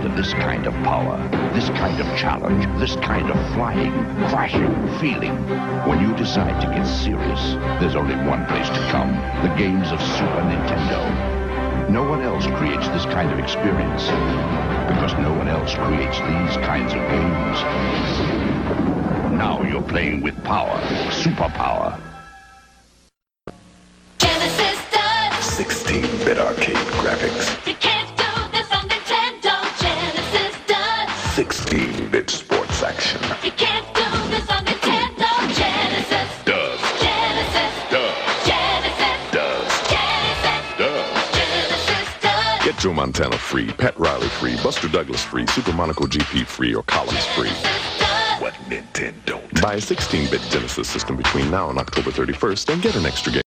up 0.00 0.02
to 0.02 0.08
this 0.16 0.32
kind 0.34 0.66
of 0.66 0.74
power, 0.84 1.28
this 1.54 1.68
kind 1.70 2.00
of 2.00 2.06
challenge, 2.16 2.64
this 2.80 2.96
kind 2.96 3.30
of 3.30 3.54
flying, 3.54 3.92
crashing, 4.28 4.74
feeling, 4.98 5.36
when 5.86 6.00
you 6.00 6.14
decide 6.16 6.60
to 6.60 6.66
get 6.68 6.84
serious, 6.86 7.54
there's 7.80 7.94
only 7.94 8.16
one 8.28 8.46
place 8.46 8.68
to 8.68 8.88
come. 8.90 9.12
The 9.42 9.54
games 9.56 9.92
of 9.92 10.00
Super 10.00 10.42
Nintendo. 10.42 11.90
No 11.90 12.08
one 12.08 12.22
else 12.22 12.46
creates 12.46 12.88
this 12.88 13.04
kind 13.06 13.30
of 13.32 13.38
experience 13.38 14.06
because 14.88 15.12
no 15.14 15.32
one 15.34 15.48
else 15.48 15.74
creates 15.74 16.18
these 16.18 16.56
kinds 16.64 16.92
of 16.94 17.00
games. 17.00 17.62
Now 19.36 19.62
you're 19.62 19.82
playing 19.82 20.22
with 20.22 20.42
power, 20.44 20.78
superpower. 21.10 21.98
Genesis 24.18 24.78
does. 24.90 25.66
16-bit 25.66 26.38
arcade 26.38 26.76
graphics, 27.02 27.91
16-bit 31.32 32.28
sports 32.28 32.82
action, 32.82 33.18
You 33.42 33.52
can't 33.52 33.86
do 33.94 34.04
this 34.28 34.50
on 34.50 34.66
Nintendo. 34.66 35.30
Genesis. 35.56 36.28
does, 36.44 36.80
Genesis. 37.00 37.72
does, 37.88 38.46
Genesis. 38.46 39.16
does, 39.32 39.72
Genesis. 39.88 40.76
does. 40.76 41.32
Genesis 41.32 42.20
does. 42.20 42.64
Get 42.66 42.76
Joe 42.78 42.92
Montana 42.92 43.38
free, 43.38 43.68
Pat 43.68 43.98
Riley 43.98 44.28
free, 44.28 44.56
Buster 44.62 44.88
Douglas 44.88 45.22
free, 45.24 45.46
Super 45.46 45.72
Monaco 45.72 46.04
GP 46.04 46.44
free, 46.46 46.74
or 46.74 46.82
Columns 46.82 47.24
free. 47.28 47.48
What 48.38 48.52
Nintendo? 48.68 49.40
Buy 49.62 49.74
a 49.74 49.78
16-bit 49.78 50.42
Genesis 50.50 50.86
system 50.86 51.16
between 51.16 51.50
now 51.50 51.70
and 51.70 51.78
October 51.78 52.10
31st 52.10 52.74
and 52.74 52.82
get 52.82 52.94
an 52.94 53.06
extra 53.06 53.32
game. 53.32 53.42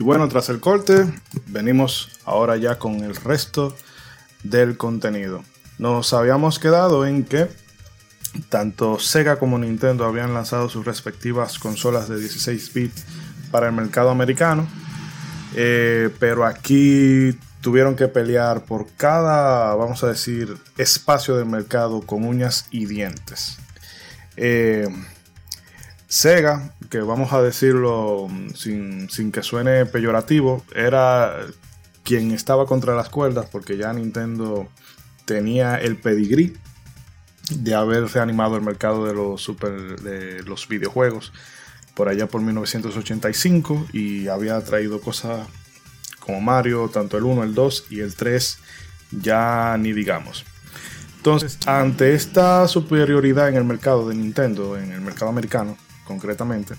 Y 0.00 0.02
bueno, 0.02 0.26
tras 0.30 0.48
el 0.48 0.60
corte, 0.60 1.04
venimos 1.48 2.08
ahora 2.24 2.56
ya 2.56 2.78
con 2.78 3.04
el 3.04 3.14
resto 3.14 3.76
del 4.42 4.78
contenido. 4.78 5.44
Nos 5.76 6.14
habíamos 6.14 6.58
quedado 6.58 7.04
en 7.04 7.22
que 7.22 7.48
tanto 8.48 8.98
Sega 8.98 9.38
como 9.38 9.58
Nintendo 9.58 10.06
habían 10.06 10.32
lanzado 10.32 10.70
sus 10.70 10.86
respectivas 10.86 11.58
consolas 11.58 12.08
de 12.08 12.18
16 12.18 12.72
bits 12.72 13.04
para 13.50 13.66
el 13.66 13.74
mercado 13.74 14.08
americano, 14.08 14.66
eh, 15.54 16.08
pero 16.18 16.46
aquí 16.46 17.38
tuvieron 17.60 17.94
que 17.94 18.08
pelear 18.08 18.64
por 18.64 18.86
cada, 18.96 19.74
vamos 19.74 20.02
a 20.02 20.06
decir, 20.06 20.56
espacio 20.78 21.36
del 21.36 21.44
mercado 21.44 22.00
con 22.00 22.24
uñas 22.24 22.64
y 22.70 22.86
dientes. 22.86 23.58
Eh, 24.38 24.88
Sega, 26.10 26.74
que 26.90 26.98
vamos 26.98 27.32
a 27.32 27.40
decirlo 27.40 28.26
mm, 28.28 28.48
sin, 28.56 29.08
sin 29.10 29.30
que 29.30 29.44
suene 29.44 29.86
peyorativo, 29.86 30.64
era 30.74 31.36
quien 32.02 32.32
estaba 32.32 32.66
contra 32.66 32.96
las 32.96 33.08
cuerdas 33.08 33.46
porque 33.46 33.76
ya 33.76 33.92
Nintendo 33.92 34.68
tenía 35.24 35.76
el 35.76 35.96
pedigrí 35.96 36.56
de 37.50 37.74
haber 37.76 38.06
reanimado 38.06 38.56
el 38.56 38.62
mercado 38.62 39.06
de 39.06 39.14
los, 39.14 39.40
super, 39.40 40.00
de 40.00 40.42
los 40.42 40.66
videojuegos 40.66 41.32
por 41.94 42.08
allá 42.08 42.26
por 42.26 42.40
1985 42.40 43.86
y 43.92 44.26
había 44.26 44.60
traído 44.64 45.00
cosas 45.00 45.46
como 46.18 46.40
Mario, 46.40 46.88
tanto 46.88 47.18
el 47.18 47.22
1, 47.22 47.44
el 47.44 47.54
2 47.54 47.86
y 47.88 48.00
el 48.00 48.16
3, 48.16 48.58
ya 49.12 49.76
ni 49.78 49.92
digamos. 49.92 50.44
Entonces, 51.18 51.56
ante 51.66 52.14
esta 52.14 52.66
superioridad 52.66 53.48
en 53.48 53.54
el 53.54 53.64
mercado 53.64 54.08
de 54.08 54.16
Nintendo, 54.16 54.76
en 54.76 54.90
el 54.90 55.02
mercado 55.02 55.30
americano 55.30 55.76
concretamente, 56.10 56.74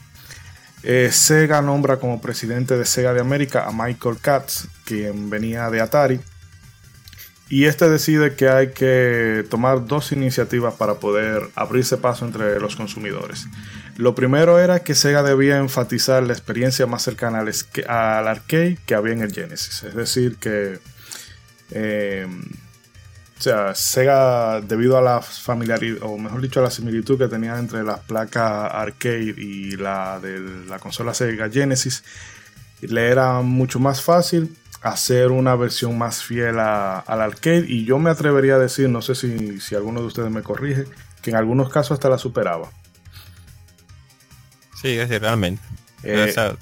eh, 0.84 1.10
Sega 1.12 1.62
nombra 1.62 1.98
como 1.98 2.20
presidente 2.20 2.78
de 2.78 2.86
Sega 2.86 3.14
de 3.14 3.22
América 3.22 3.66
a 3.66 3.72
Michael 3.72 4.18
Katz, 4.20 4.68
quien 4.84 5.30
venía 5.30 5.70
de 5.70 5.80
Atari, 5.80 6.20
y 7.48 7.66
este 7.66 7.90
decide 7.90 8.36
que 8.36 8.50
hay 8.50 8.72
que 8.72 9.46
tomar 9.50 9.86
dos 9.86 10.12
iniciativas 10.12 10.74
para 10.74 10.96
poder 10.96 11.50
abrirse 11.56 11.98
paso 11.98 12.26
entre 12.26 12.60
los 12.60 12.76
consumidores. 12.76 13.48
Lo 13.98 14.16
primero 14.16 14.60
era 14.60 14.84
que 14.84 14.96
Sega 14.96 15.24
debía 15.24 15.58
enfatizar 15.58 16.24
la 16.24 16.34
experiencia 16.34 16.88
más 16.88 17.04
cercana 17.04 17.40
al, 17.40 18.28
arcade 18.28 18.78
que 18.86 18.96
había 18.96 19.14
en 19.14 19.22
el 19.22 19.34
Genesis. 19.34 19.84
Es 19.84 19.96
decir, 19.96 20.38
que 20.38 20.80
eh, 21.72 22.28
o 23.42 23.44
sea, 23.44 23.74
Sega, 23.74 24.62
debido 24.62 25.00
a 25.00 25.02
la 25.02 25.20
familiaridad, 25.20 25.98
o 26.04 26.16
mejor 26.16 26.42
dicho, 26.42 26.60
a 26.60 26.64
la 26.64 26.70
similitud 26.70 27.18
que 27.18 27.28
tenía 27.28 27.58
entre 27.58 27.82
la 27.84 27.98
placa 27.98 28.68
arcade 28.68 29.34
y 29.36 29.72
la 29.78 30.20
de 30.20 30.40
la 30.68 30.78
consola 30.78 31.16
Sega 31.16 31.50
Genesis, 31.50 32.04
le 32.82 33.08
era 33.10 33.42
mucho 33.42 33.80
más 33.80 34.04
fácil 34.04 34.56
hacer 34.84 35.32
una 35.32 35.56
versión 35.56 35.98
más 35.98 36.24
fiel 36.24 36.60
a- 36.60 37.00
al 37.00 37.22
arcade. 37.22 37.66
Y 37.68 37.84
yo 37.84 37.98
me 37.98 38.12
atrevería 38.12 38.56
a 38.56 38.60
decir, 38.60 38.90
no 38.90 39.02
sé 39.02 39.16
si, 39.16 39.60
si 39.60 39.74
alguno 39.74 40.02
de 40.02 40.06
ustedes 40.06 40.30
me 40.30 40.44
corrige, 40.44 40.86
que 41.24 41.32
en 41.32 41.36
algunos 41.36 41.70
casos 41.72 41.94
hasta 41.94 42.10
la 42.10 42.20
superaba. 42.20 42.70
Sí, 44.80 44.90
es 44.90 45.10
decir, 45.10 45.20
realmente. 45.22 45.62
Eh, 46.04 46.28
O 46.30 46.32
sea, 46.32 46.56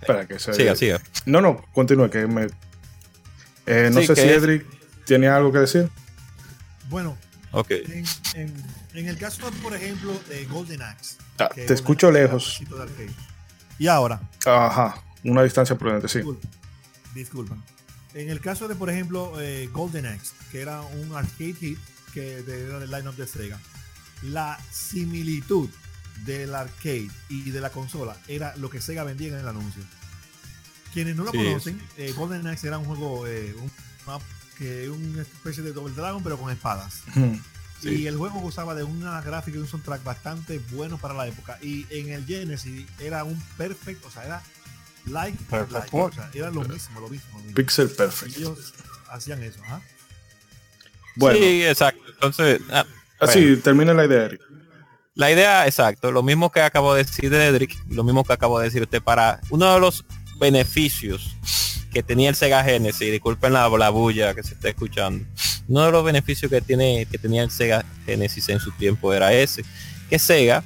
Espera, 0.00 0.26
que 0.26 0.38
se- 0.38 0.54
siga, 0.54 0.74
siga. 0.74 1.00
No, 1.26 1.40
no, 1.42 1.62
continúe, 1.74 2.08
que 2.08 2.26
me. 2.26 2.46
Eh, 3.66 3.90
no 3.92 4.00
Sí, 4.00 4.06
sé 4.06 4.14
si 4.16 4.22
es- 4.22 4.62
Tiene 5.08 5.26
algo 5.28 5.50
que 5.50 5.58
decir. 5.60 5.88
Bueno, 6.90 7.16
Ok. 7.50 7.70
en, 7.70 8.04
en- 8.34 8.64
en 8.92 9.08
el 9.08 9.16
caso, 9.16 9.50
por 9.62 9.74
ejemplo, 9.74 10.12
de 10.28 10.44
Golden 10.44 10.82
Axe. 10.82 11.16
Ah, 11.38 11.48
te 11.54 11.72
escucho 11.72 12.08
Axe 12.08 12.20
lejos. 12.20 12.60
Y 13.78 13.86
ahora, 13.86 14.20
Ajá, 14.44 15.02
una 15.24 15.42
distancia 15.42 15.78
prudente, 15.78 16.08
sí. 16.08 16.18
disculpa, 16.18 16.48
disculpa. 17.14 17.56
En 18.12 18.28
el 18.28 18.40
caso 18.42 18.68
de, 18.68 18.74
por 18.74 18.90
ejemplo, 18.90 19.40
eh, 19.40 19.68
Golden 19.72 20.04
Axe, 20.06 20.34
que 20.52 20.60
era 20.60 20.82
un 20.82 21.14
arcade 21.16 21.54
hit 21.54 21.78
que 22.12 22.42
de- 22.42 22.66
era 22.66 22.78
del 22.78 22.90
lineup 22.90 23.16
de 23.16 23.26
Sega, 23.26 23.58
la 24.24 24.58
similitud 24.70 25.70
del 26.26 26.54
arcade 26.54 27.08
y 27.30 27.50
de 27.50 27.60
la 27.62 27.70
consola 27.70 28.14
era 28.28 28.54
lo 28.56 28.68
que 28.68 28.82
Sega 28.82 29.04
vendía 29.04 29.28
en 29.28 29.36
el 29.40 29.48
anuncio. 29.48 29.82
Quienes 30.92 31.16
no 31.16 31.24
lo 31.24 31.30
Sí, 31.30 31.38
conocen, 31.38 31.80
eh, 31.96 32.12
Golden 32.12 32.46
Axe 32.46 32.66
era 32.66 32.76
un 32.76 32.84
juego, 32.84 33.26
eh, 33.26 33.54
un 33.58 33.70
map 34.06 34.20
que 34.58 34.90
una 34.90 35.22
especie 35.22 35.62
de 35.62 35.72
Double 35.72 35.94
Dragon, 35.94 36.22
pero 36.22 36.36
con 36.38 36.50
espadas. 36.50 37.02
Y 37.82 38.06
el 38.06 38.16
juego 38.16 38.40
gozaba 38.40 38.74
de 38.74 38.82
una 38.82 39.20
gráfica 39.20 39.56
y 39.56 39.60
un 39.60 39.68
soundtrack 39.68 40.02
bastante 40.02 40.58
bueno 40.72 40.98
para 40.98 41.14
la 41.14 41.28
época. 41.28 41.58
Y 41.62 41.86
en 41.90 42.08
el 42.12 42.26
Genesis 42.26 42.86
era 42.98 43.22
un 43.24 43.40
perfecto, 43.56 44.08
o 44.08 44.10
sea, 44.10 44.24
era 44.24 44.42
like, 45.06 45.38
Perfect 45.48 45.72
like, 45.72 45.96
work. 45.96 46.12
o 46.12 46.16
sea, 46.16 46.30
era 46.34 46.50
lo 46.50 46.62
mismo, 46.64 47.00
lo 47.00 47.08
mismo. 47.08 47.38
lo 47.38 47.38
mismo. 47.44 47.54
Pixel 47.54 47.86
Y 47.86 47.94
Perfect. 47.94 48.36
ellos 48.36 48.74
hacían 49.10 49.42
eso, 49.44 49.60
¿ah? 49.68 49.80
Bueno, 51.14 51.38
Sí, 51.38 51.64
exacto. 51.64 52.02
Entonces, 52.14 52.60
ah, 52.70 52.84
así 53.20 53.40
bueno. 53.46 53.62
termina 53.62 53.94
la 53.94 54.04
idea, 54.06 54.24
Eric. 54.24 54.40
La 55.14 55.30
idea, 55.32 55.66
exacto, 55.66 56.12
lo 56.12 56.22
mismo 56.22 56.50
que 56.52 56.60
acabo 56.60 56.94
de 56.94 57.02
decir 57.04 57.28
de 57.30 57.46
Edric, 57.46 57.76
lo 57.88 58.04
mismo 58.04 58.22
que 58.24 58.32
acabo 58.32 58.58
de 58.58 58.66
decir 58.66 58.82
usted 58.82 59.02
para 59.02 59.40
uno 59.50 59.74
de 59.74 59.80
los 59.80 60.04
beneficios 60.38 61.36
que 61.92 62.02
tenía 62.02 62.28
el 62.28 62.34
Sega 62.34 62.62
Genesis, 62.64 63.10
disculpen 63.10 63.52
la, 63.52 63.68
la 63.68 63.90
bulla 63.90 64.34
que 64.34 64.42
se 64.42 64.54
está 64.54 64.68
escuchando, 64.68 65.24
uno 65.68 65.84
de 65.84 65.92
los 65.92 66.04
beneficios 66.04 66.50
que 66.50 66.60
tiene 66.60 67.06
que 67.10 67.18
tenía 67.18 67.42
el 67.42 67.50
Sega 67.50 67.84
Genesis 68.06 68.48
en 68.48 68.60
su 68.60 68.70
tiempo 68.72 69.12
era 69.12 69.32
ese, 69.32 69.64
que 70.08 70.18
Sega, 70.18 70.62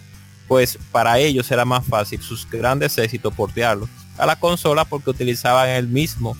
pues 0.49 0.79
para 0.91 1.19
ellos 1.19 1.51
era 1.51 1.65
más 1.65 1.85
fácil 1.87 2.21
sus 2.21 2.49
grandes 2.49 2.97
éxitos 2.99 3.33
portearlos 3.35 3.89
a 4.19 4.27
la 4.27 4.37
consola 4.37 4.85
porque 4.85 5.11
utilizaban 5.11 5.69
el 5.71 5.89
mismo 5.89 6.37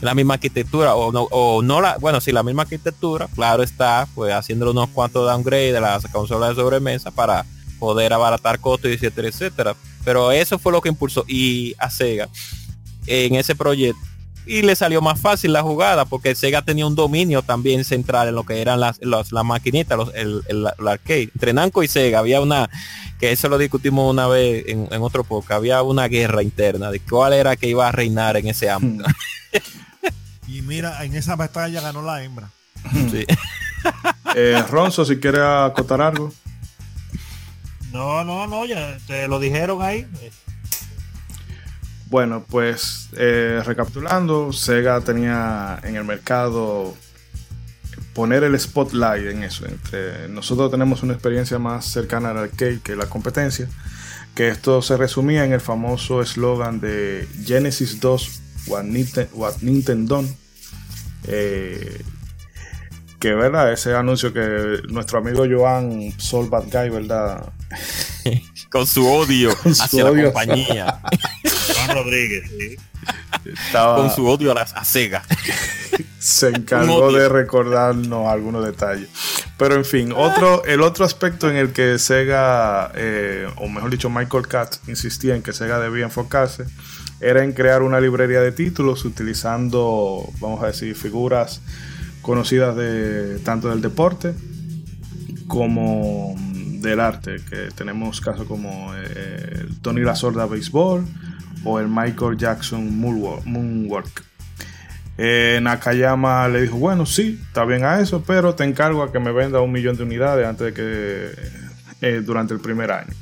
la 0.00 0.14
misma 0.14 0.34
arquitectura 0.34 0.94
o 0.94 1.10
no, 1.10 1.22
o 1.30 1.62
no 1.62 1.80
la 1.80 1.96
bueno 1.96 2.20
sí 2.20 2.30
la 2.30 2.42
misma 2.42 2.62
arquitectura 2.62 3.28
claro 3.34 3.62
está 3.62 4.06
pues 4.14 4.32
haciéndole 4.32 4.70
unos 4.70 4.90
cuantos 4.90 5.26
downgrade 5.26 5.72
de 5.72 5.80
las 5.80 6.06
consolas 6.08 6.50
de 6.50 6.56
sobremesa 6.56 7.10
para 7.10 7.46
poder 7.78 8.12
abaratar 8.12 8.60
costos 8.60 8.90
etcétera 8.90 9.28
etcétera. 9.28 9.76
Pero 10.04 10.32
eso 10.32 10.58
fue 10.58 10.72
lo 10.72 10.80
que 10.80 10.88
impulsó 10.88 11.24
y 11.26 11.74
a 11.78 11.90
Sega 11.90 12.28
en 13.06 13.34
ese 13.34 13.54
proyecto 13.54 14.00
y 14.46 14.62
le 14.62 14.76
salió 14.76 15.02
más 15.02 15.20
fácil 15.20 15.52
la 15.52 15.62
jugada 15.62 16.04
porque 16.04 16.34
Sega 16.34 16.62
tenía 16.62 16.86
un 16.86 16.94
dominio 16.94 17.42
también 17.42 17.84
central 17.84 18.28
en 18.28 18.34
lo 18.36 18.44
que 18.44 18.60
eran 18.62 18.78
las, 18.80 18.98
las, 19.02 19.32
las 19.32 19.44
maquinitas, 19.44 19.98
los, 19.98 20.14
el, 20.14 20.42
el- 20.48 20.68
el 20.78 20.88
arcade. 20.88 21.30
Entre 21.34 21.52
Namco 21.52 21.82
y 21.82 21.88
Sega 21.88 22.20
había 22.20 22.40
una, 22.40 22.70
que 23.18 23.32
eso 23.32 23.48
lo 23.48 23.58
discutimos 23.58 24.10
una 24.10 24.26
vez 24.28 24.64
en, 24.68 24.88
en 24.90 25.02
otro 25.02 25.24
podcast, 25.24 25.58
había 25.58 25.82
una 25.82 26.06
guerra 26.08 26.42
interna 26.42 26.90
de 26.90 27.00
cuál 27.00 27.32
era 27.32 27.56
que 27.56 27.68
iba 27.68 27.88
a 27.88 27.92
reinar 27.92 28.36
en 28.36 28.48
ese 28.48 28.70
ámbito. 28.70 29.04
Y 30.48 30.62
mira, 30.62 31.04
en 31.04 31.16
esa 31.16 31.34
batalla 31.34 31.80
ganó 31.80 32.02
la 32.02 32.22
hembra. 32.22 32.50
Sí. 33.10 33.24
Eh, 34.34 34.62
Ronzo, 34.68 35.04
si 35.04 35.16
quiere 35.16 35.40
acotar 35.40 36.00
algo. 36.02 36.32
No, 37.92 38.24
no, 38.24 38.46
no, 38.46 38.66
ya 38.66 38.98
te 39.06 39.28
lo 39.28 39.38
dijeron 39.38 39.80
ahí. 39.82 40.06
Bueno, 42.08 42.44
pues 42.48 43.08
eh, 43.16 43.60
recapitulando, 43.64 44.52
Sega 44.52 45.00
tenía 45.00 45.80
en 45.82 45.96
el 45.96 46.04
mercado 46.04 46.94
poner 48.14 48.44
el 48.44 48.58
spotlight 48.58 49.26
en 49.26 49.42
eso. 49.42 49.66
Entre 49.66 50.28
nosotros 50.28 50.70
tenemos 50.70 51.02
una 51.02 51.14
experiencia 51.14 51.58
más 51.58 51.84
cercana 51.84 52.30
al 52.30 52.38
arcade 52.38 52.80
que 52.82 52.96
la 52.96 53.06
competencia, 53.06 53.68
que 54.34 54.48
esto 54.48 54.82
se 54.82 54.96
resumía 54.96 55.44
en 55.44 55.52
el 55.52 55.60
famoso 55.60 56.22
eslogan 56.22 56.80
de 56.80 57.28
Genesis 57.44 58.00
2 58.00 58.40
What, 58.68 58.84
What 59.32 59.54
Nintendo. 59.62 60.24
Eh, 61.24 62.02
que 63.18 63.34
verdad, 63.34 63.72
ese 63.72 63.94
anuncio 63.94 64.32
que 64.32 64.82
nuestro 64.88 65.18
amigo 65.18 65.44
Joan 65.50 66.12
Sol 66.18 66.48
Bad 66.48 66.64
Guy, 66.70 66.90
¿verdad? 66.90 67.52
con 68.76 68.86
su 68.86 69.06
odio 69.06 69.56
Con 69.56 69.74
su 69.74 69.82
hacia 69.82 70.04
odio. 70.04 70.16
la 70.16 70.32
compañía, 70.32 71.00
Juan 71.74 71.96
Rodríguez, 71.96 72.50
sí. 72.50 72.76
Estaba, 73.44 73.96
con 73.96 74.10
su 74.10 74.26
odio 74.26 74.52
a, 74.52 74.54
las, 74.54 74.72
a 74.74 74.84
Sega. 74.84 75.22
se 76.18 76.48
encargó 76.48 77.12
de 77.12 77.28
recordarnos 77.28 78.28
algunos 78.28 78.64
detalles. 78.64 79.08
Pero 79.56 79.76
en 79.76 79.84
fin, 79.84 80.12
otro, 80.14 80.64
el 80.64 80.82
otro 80.82 81.04
aspecto 81.04 81.48
en 81.48 81.56
el 81.56 81.72
que 81.72 81.98
Sega, 81.98 82.90
eh, 82.94 83.48
o 83.56 83.68
mejor 83.68 83.90
dicho, 83.90 84.10
Michael 84.10 84.48
Katz 84.48 84.80
insistía 84.88 85.36
en 85.36 85.42
que 85.42 85.52
Sega 85.52 85.78
debía 85.78 86.04
enfocarse, 86.04 86.64
era 87.20 87.44
en 87.44 87.52
crear 87.52 87.82
una 87.82 88.00
librería 88.00 88.40
de 88.40 88.52
títulos 88.52 89.04
utilizando, 89.04 90.28
vamos 90.40 90.62
a 90.62 90.66
decir, 90.66 90.94
figuras 90.96 91.62
conocidas 92.20 92.76
de 92.76 93.38
tanto 93.38 93.68
del 93.68 93.80
deporte 93.80 94.34
como 95.46 96.34
del 96.90 97.00
arte, 97.00 97.36
que 97.48 97.68
tenemos 97.74 98.20
casos 98.20 98.46
como 98.46 98.94
eh, 98.94 99.60
el 99.60 99.80
Tony 99.80 100.02
La 100.02 100.14
Sorda 100.14 100.46
Baseball 100.46 101.04
o 101.64 101.80
el 101.80 101.88
Michael 101.88 102.36
Jackson 102.36 102.98
Moonwalk. 102.98 104.24
Eh, 105.18 105.58
Nakayama 105.62 106.48
le 106.48 106.62
dijo, 106.62 106.76
bueno, 106.76 107.06
sí, 107.06 107.40
está 107.46 107.64
bien 107.64 107.84
a 107.84 108.00
eso, 108.00 108.22
pero 108.26 108.54
te 108.54 108.64
encargo 108.64 109.02
a 109.02 109.12
que 109.12 109.18
me 109.18 109.32
venda 109.32 109.60
un 109.60 109.72
millón 109.72 109.96
de 109.96 110.02
unidades 110.02 110.46
antes 110.46 110.66
de 110.66 110.72
que 110.74 111.30
eh, 112.02 112.22
durante 112.24 112.54
el 112.54 112.60
primer 112.60 112.90
año. 112.92 113.12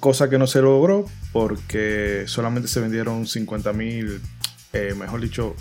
Cosa 0.00 0.30
que 0.30 0.38
no 0.38 0.46
se 0.46 0.62
logró 0.62 1.04
porque 1.32 2.24
solamente 2.26 2.68
se 2.68 2.80
vendieron 2.80 3.26
50 3.26 3.72
mil, 3.72 4.20
mejor 4.96 5.20
dicho, 5.20 5.54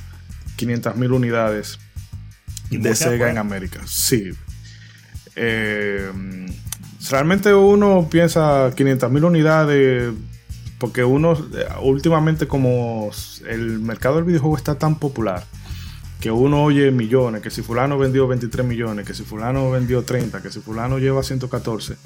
500 0.55 0.95
mil 0.95 1.11
unidades 1.11 1.79
de 2.69 2.95
Sega 2.95 3.29
en 3.29 3.37
América. 3.37 3.81
Sí. 3.85 4.31
Eh, 5.36 6.11
realmente 7.09 7.53
uno 7.53 8.07
piensa 8.09 8.71
500 8.75 9.11
mil 9.11 9.23
unidades 9.23 10.13
porque 10.77 11.03
uno 11.03 11.34
eh, 11.34 11.65
últimamente 11.81 12.47
como 12.47 13.09
el 13.47 13.79
mercado 13.79 14.15
del 14.15 14.25
videojuego 14.25 14.57
está 14.57 14.75
tan 14.75 14.95
popular 14.99 15.43
que 16.19 16.31
uno 16.31 16.63
oye 16.63 16.91
millones, 16.91 17.41
que 17.41 17.49
si 17.49 17.61
fulano 17.61 17.97
vendió 17.97 18.27
23 18.27 18.65
millones, 18.65 19.05
que 19.05 19.13
si 19.13 19.23
fulano 19.23 19.71
vendió 19.71 20.03
30, 20.03 20.41
que 20.41 20.49
si 20.51 20.61
fulano 20.61 20.97
lleva 20.97 21.21
114, 21.21 21.97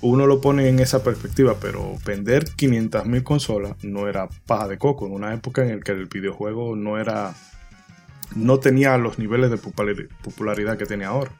uno 0.00 0.26
lo 0.26 0.40
pone 0.40 0.68
en 0.68 0.80
esa 0.80 1.04
perspectiva, 1.04 1.54
pero 1.60 1.96
vender 2.04 2.44
500 2.56 3.06
mil 3.06 3.22
consolas 3.22 3.76
no 3.84 4.08
era 4.08 4.28
paja 4.46 4.66
de 4.66 4.78
coco 4.78 5.06
en 5.06 5.12
una 5.12 5.32
época 5.32 5.62
en 5.62 5.76
la 5.78 5.80
que 5.84 5.92
el 5.92 6.06
videojuego 6.06 6.74
no 6.74 6.98
era 6.98 7.34
no 8.34 8.58
tenía 8.58 8.96
los 8.98 9.18
niveles 9.18 9.50
de 9.50 9.58
populari- 9.58 10.08
popularidad 10.22 10.76
que 10.78 10.86
tiene 10.86 11.04
ahora. 11.04 11.30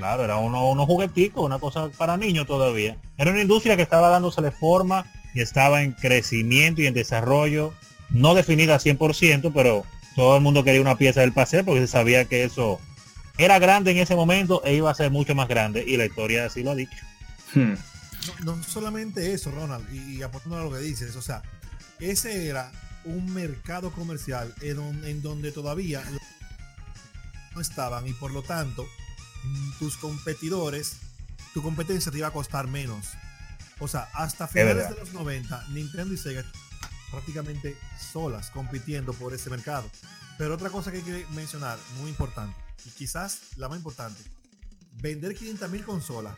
Claro, 0.00 0.24
era 0.24 0.36
uno, 0.38 0.70
unos 0.70 0.86
jugueticos, 0.86 1.44
una 1.44 1.58
cosa 1.58 1.90
para 1.90 2.16
niños 2.16 2.46
todavía. 2.46 2.96
Era 3.18 3.30
una 3.30 3.42
industria 3.42 3.76
que 3.76 3.82
estaba 3.82 4.08
dándosele 4.08 4.50
forma 4.50 5.04
y 5.34 5.40
estaba 5.42 5.82
en 5.82 5.92
crecimiento 5.92 6.80
y 6.80 6.86
en 6.86 6.94
desarrollo, 6.94 7.74
no 8.08 8.34
definida 8.34 8.74
al 8.74 8.80
100%, 8.80 9.52
pero 9.54 9.84
todo 10.16 10.36
el 10.36 10.42
mundo 10.42 10.64
quería 10.64 10.80
una 10.80 10.96
pieza 10.96 11.20
del 11.20 11.32
paseo 11.32 11.64
porque 11.64 11.82
se 11.82 11.86
sabía 11.86 12.24
que 12.24 12.44
eso 12.44 12.80
era 13.38 13.58
grande 13.58 13.90
en 13.92 13.98
ese 13.98 14.14
momento 14.16 14.62
e 14.64 14.74
iba 14.74 14.90
a 14.90 14.94
ser 14.94 15.10
mucho 15.10 15.34
más 15.34 15.48
grande 15.48 15.84
y 15.86 15.96
la 15.96 16.06
historia 16.06 16.46
así 16.46 16.62
lo 16.62 16.70
ha 16.72 16.74
dicho. 16.74 16.96
Hmm. 17.54 17.74
No, 18.44 18.56
no 18.56 18.62
solamente 18.64 19.32
eso, 19.32 19.50
Ronald, 19.50 19.86
y, 19.94 20.16
y 20.16 20.22
aportando 20.22 20.58
a 20.58 20.62
lo 20.64 20.70
que 20.72 20.78
dices, 20.78 21.14
o 21.16 21.22
sea, 21.22 21.42
ese 22.00 22.48
era 22.48 22.72
un 23.04 23.32
mercado 23.32 23.92
comercial 23.92 24.52
en, 24.62 24.76
don- 24.76 25.04
en 25.04 25.22
donde 25.22 25.52
todavía 25.52 26.02
no 27.54 27.60
estaban 27.60 28.06
y 28.06 28.12
por 28.12 28.30
lo 28.30 28.42
tanto 28.42 28.86
tus 29.78 29.96
competidores, 29.96 30.96
tu 31.54 31.62
competencia 31.62 32.12
te 32.12 32.18
iba 32.18 32.28
a 32.28 32.32
costar 32.32 32.68
menos. 32.68 33.06
O 33.78 33.88
sea, 33.88 34.08
hasta 34.12 34.46
finales 34.46 34.90
de 34.90 34.96
los 34.96 35.12
90, 35.12 35.68
Nintendo 35.68 36.12
y 36.12 36.18
Sega 36.18 36.44
prácticamente 37.10 37.76
solas 38.12 38.50
compitiendo 38.50 39.12
por 39.14 39.34
ese 39.34 39.50
mercado. 39.50 39.90
Pero 40.38 40.54
otra 40.54 40.70
cosa 40.70 40.90
que 40.90 40.98
hay 40.98 41.02
que 41.02 41.26
mencionar, 41.34 41.78
muy 41.98 42.10
importante, 42.10 42.56
y 42.86 42.90
quizás 42.90 43.40
la 43.56 43.68
más 43.68 43.78
importante, 43.78 44.22
vender 45.00 45.34
500 45.34 45.70
mil 45.70 45.84
consolas 45.84 46.34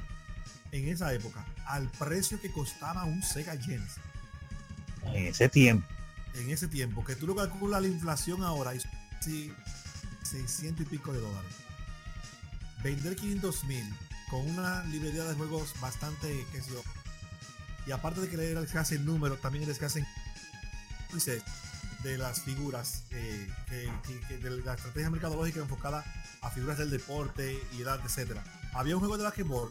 en 0.73 0.89
esa 0.89 1.13
época 1.13 1.45
al 1.67 1.91
precio 1.91 2.41
que 2.41 2.51
costaba 2.51 3.05
un 3.05 3.23
Sega 3.23 3.57
Genesis 3.57 4.01
En 5.05 5.27
ese 5.27 5.49
tiempo. 5.49 5.87
en 6.35 6.51
ese 6.51 6.69
tiempo, 6.69 7.05
que 7.05 7.15
tú 7.15 7.27
lo 7.27 7.35
calculas 7.35 7.83
la 7.83 7.89
inflación 7.89 8.43
ahora 8.43 8.75
y 8.75 8.81
sí, 9.21 9.53
600 10.23 10.87
y 10.87 10.89
pico 10.89 11.13
de 11.13 11.21
dólares. 11.21 11.53
Vender 12.83 13.16
500 13.16 13.64
mil 13.64 13.95
con 14.30 14.41
una 14.51 14.83
librería 14.85 15.24
de 15.24 15.35
juegos 15.35 15.72
bastante, 15.80 16.47
qué 16.53 16.62
sé 16.62 16.70
yo, 16.72 16.83
y 17.87 17.93
aparte 17.93 18.20
de 18.22 18.28
que 18.28 18.37
le 18.37 18.53
escase 18.62 18.95
el 18.97 19.05
número, 19.05 19.37
también 19.37 19.66
le 19.66 19.72
escase 19.72 20.07
dice, 21.12 21.43
de 22.03 22.16
las 22.18 22.41
figuras, 22.43 23.03
eh, 23.11 23.49
que, 23.68 23.93
que- 24.07 24.20
que 24.26 24.39
de 24.39 24.51
la 24.62 24.74
estrategia 24.74 25.11
mercadológica 25.11 25.61
enfocada 25.61 26.05
a 26.41 26.51
figuras 26.51 26.78
del 26.78 26.91
deporte 26.91 27.59
y 27.76 27.83
edad, 27.83 28.01
etcétera. 28.05 28.43
Había 28.72 28.95
un 28.97 29.01
juego 29.01 29.18
de 29.18 29.24
basquetbol 29.24 29.70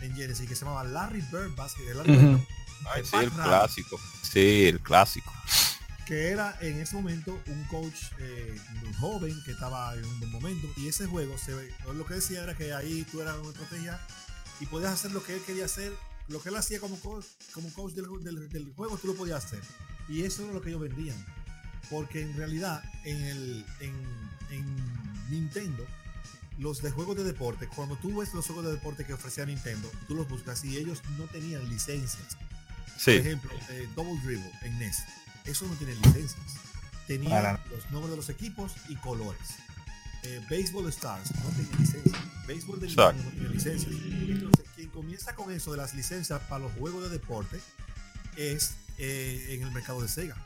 en 0.00 0.14
Genesis 0.14 0.46
que 0.48 0.54
se 0.54 0.64
llamaba 0.64 0.84
Larry 0.84 1.22
Bird 1.32 1.54
Basket, 1.56 1.94
Larry 1.94 2.10
Ujú. 2.16 2.20
Bird, 2.36 2.46
Ay, 2.92 3.02
de 3.02 3.08
sí, 3.08 3.16
el 3.16 3.30
clásico. 3.30 4.00
Sí, 4.22 4.64
el 4.66 4.80
clásico. 4.80 5.32
Que 6.06 6.28
era 6.30 6.56
en 6.60 6.80
ese 6.80 6.94
momento 6.96 7.40
un 7.46 7.64
coach 7.64 7.96
eh, 8.18 8.58
muy 8.82 8.92
joven 8.94 9.34
que 9.44 9.52
estaba 9.52 9.94
en 9.94 10.04
un 10.04 10.18
buen 10.20 10.32
momento. 10.32 10.68
Y 10.76 10.88
ese 10.88 11.06
juego 11.06 11.36
se 11.38 11.54
ve- 11.54 11.72
lo 11.94 12.04
que 12.06 12.14
decía 12.14 12.42
era 12.42 12.56
que 12.56 12.72
ahí 12.74 13.06
tú 13.10 13.20
eras 13.22 13.36
una 13.38 13.50
estrategia 13.50 14.00
y 14.60 14.66
podías 14.66 14.92
hacer 14.92 15.12
lo 15.12 15.22
que 15.22 15.34
él 15.36 15.42
quería 15.46 15.64
hacer 15.64 15.92
lo 16.28 16.40
que 16.40 16.50
él 16.50 16.56
hacía 16.56 16.78
como 16.80 16.96
coach, 17.00 17.26
como 17.52 17.68
coach 17.72 17.92
del, 17.94 18.06
del- 18.22 18.48
del 18.48 18.72
juego 18.74 18.96
tú 18.96 19.08
lo 19.08 19.14
podías 19.14 19.44
hacer. 19.44 19.60
Y 20.08 20.22
eso 20.22 20.44
era 20.44 20.52
lo 20.52 20.60
que 20.62 20.70
ellos 20.70 20.80
vendían. 20.80 21.16
Porque 21.90 22.22
en 22.22 22.34
realidad 22.36 22.82
en 23.04 23.22
el 23.22 23.66
en, 23.80 23.94
en 24.50 24.76
Nintendo 25.30 25.86
los 26.58 26.80
de 26.82 26.90
juegos 26.90 27.16
de 27.16 27.24
deporte 27.24 27.66
cuando 27.74 27.96
tú 27.96 28.18
ves 28.20 28.32
los 28.34 28.46
juegos 28.46 28.64
de 28.66 28.72
deporte 28.72 29.04
que 29.04 29.14
ofrecía 29.14 29.44
Nintendo 29.46 29.90
tú 30.06 30.14
los 30.14 30.28
buscas 30.28 30.62
y 30.64 30.76
ellos 30.76 31.00
no 31.18 31.24
tenían 31.24 31.68
licencias. 31.68 32.36
Por 32.36 33.00
Sí, 33.00 33.10
ejemplo, 33.12 33.50
eh, 33.70 33.88
Double 33.96 34.20
Dribble 34.22 34.52
en 34.62 34.78
NES. 34.78 34.98
Eso 35.44 35.66
no 35.66 35.74
tiene 35.74 35.94
licencias. 35.96 36.40
Tenía 37.06 37.30
Para. 37.30 37.60
los 37.70 37.90
nombres 37.90 38.10
de 38.10 38.16
los 38.16 38.28
equipos 38.30 38.72
y 38.88 38.96
colores. 38.96 39.40
Eh, 40.22 40.40
Baseball 40.48 40.88
Stars 40.88 41.34
no 41.42 41.50
tiene 41.50 41.76
licencia. 41.78 42.18
Béisbol 42.46 42.80
de 42.80 42.86
Exacto. 42.88 43.22
No 43.24 43.30
tiene 43.30 43.48
licencia. 43.50 43.88
Entonces, 43.90 44.64
quien 44.76 44.88
comienza 44.90 45.34
con 45.34 45.50
eso 45.52 45.72
de 45.72 45.78
las 45.78 45.94
licencias 45.94 46.40
para 46.42 46.60
los 46.64 46.72
juegos 46.74 47.02
de 47.04 47.08
deporte 47.08 47.60
es 48.36 48.74
eh, 48.98 49.48
en 49.50 49.62
el 49.62 49.72
mercado 49.72 50.00
de 50.00 50.08
Sega. 50.08 50.36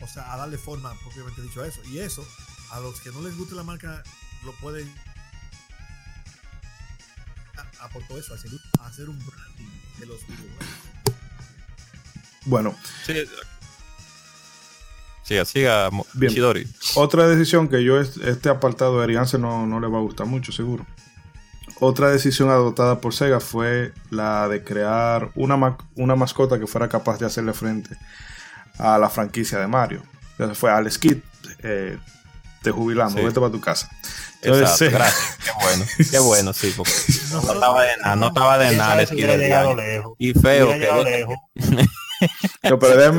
O 0.00 0.06
sea, 0.08 0.32
a 0.32 0.36
darle 0.36 0.58
forma 0.58 0.92
propiamente 1.00 1.42
dicho 1.42 1.62
a 1.62 1.66
eso. 1.68 1.80
Y 1.84 1.98
eso, 2.00 2.26
a 2.72 2.80
los 2.80 3.00
que 3.00 3.10
no 3.12 3.22
les 3.22 3.36
guste 3.36 3.54
la 3.54 3.62
marca, 3.62 4.02
lo 4.44 4.52
pueden 4.58 4.92
a- 7.56 7.84
aportó 7.84 8.18
eso, 8.18 8.34
hacer, 8.34 8.50
hacer 8.80 9.08
un 9.08 9.18
branding 9.18 9.70
de 9.98 10.06
los 10.06 10.26
videojuegos. 10.26 10.66
Bueno, 12.46 12.76
sí. 13.06 13.12
Siga, 15.30 15.44
siga, 15.44 15.90
Bien. 16.14 16.34
Otra 16.96 17.28
decisión 17.28 17.68
que 17.68 17.84
yo, 17.84 18.00
est- 18.00 18.16
este 18.18 18.48
apartado 18.48 18.98
de 18.98 19.04
Ariance 19.04 19.38
no, 19.38 19.64
no 19.64 19.78
le 19.78 19.86
va 19.86 19.98
a 19.98 20.02
gustar 20.02 20.26
mucho, 20.26 20.50
seguro. 20.50 20.84
Otra 21.78 22.10
decisión 22.10 22.50
adoptada 22.50 23.00
por 23.00 23.14
Sega 23.14 23.38
fue 23.38 23.92
la 24.10 24.48
de 24.48 24.64
crear 24.64 25.30
una, 25.36 25.56
ma- 25.56 25.78
una 25.94 26.16
mascota 26.16 26.58
que 26.58 26.66
fuera 26.66 26.88
capaz 26.88 27.18
de 27.18 27.26
hacerle 27.26 27.52
frente 27.52 27.96
a 28.78 28.98
la 28.98 29.08
franquicia 29.08 29.58
de 29.60 29.68
Mario. 29.68 30.02
Entonces 30.32 30.58
fue 30.58 30.70
Alex 30.72 30.98
Kidd, 30.98 31.18
eh, 31.62 31.96
te 32.62 32.70
jubilamos, 32.72 33.14
Sí. 33.14 33.20
vete 33.20 33.38
para 33.38 33.52
tu 33.52 33.60
casa. 33.60 33.88
Exacto, 34.42 34.48
Entonces, 34.48 34.82
eh, 34.82 34.90
gracias. 34.90 35.38
Qué 35.44 35.50
bueno, 35.62 35.84
qué 36.10 36.18
bueno, 36.18 36.52
sí. 36.52 36.74
Porque 36.76 36.90
no 37.30 37.36
Nosotros- 37.36 37.54
estaba 37.54 37.82
de 37.84 37.96
nada, 37.98 38.16
no 38.16 38.26
estaba 38.26 38.58
de 38.58 38.76
nada. 38.76 38.92
Alex 38.94 39.10
Kidd. 39.12 39.26
Y 40.18 40.32
feo 40.34 40.68
que 40.70 40.78
lejos. 41.04 41.36
no, 42.64 42.78
pero 42.78 43.12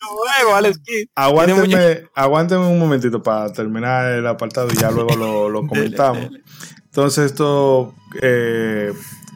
juego, 0.00 0.54
Alex 0.54 0.78
Kidd. 0.78 1.08
aguántenme, 1.14 2.08
aguántenme 2.14 2.66
un 2.66 2.78
momentito 2.78 3.22
para 3.22 3.52
terminar 3.52 4.12
el 4.12 4.26
apartado 4.26 4.68
y 4.72 4.76
ya 4.76 4.90
luego 4.90 5.16
lo, 5.16 5.48
lo 5.50 5.60
Dele, 5.62 5.68
comentamos. 5.68 6.22
dele. 6.30 6.42
Entonces 6.84 7.26
esto 7.32 7.94
eh, 8.20 8.92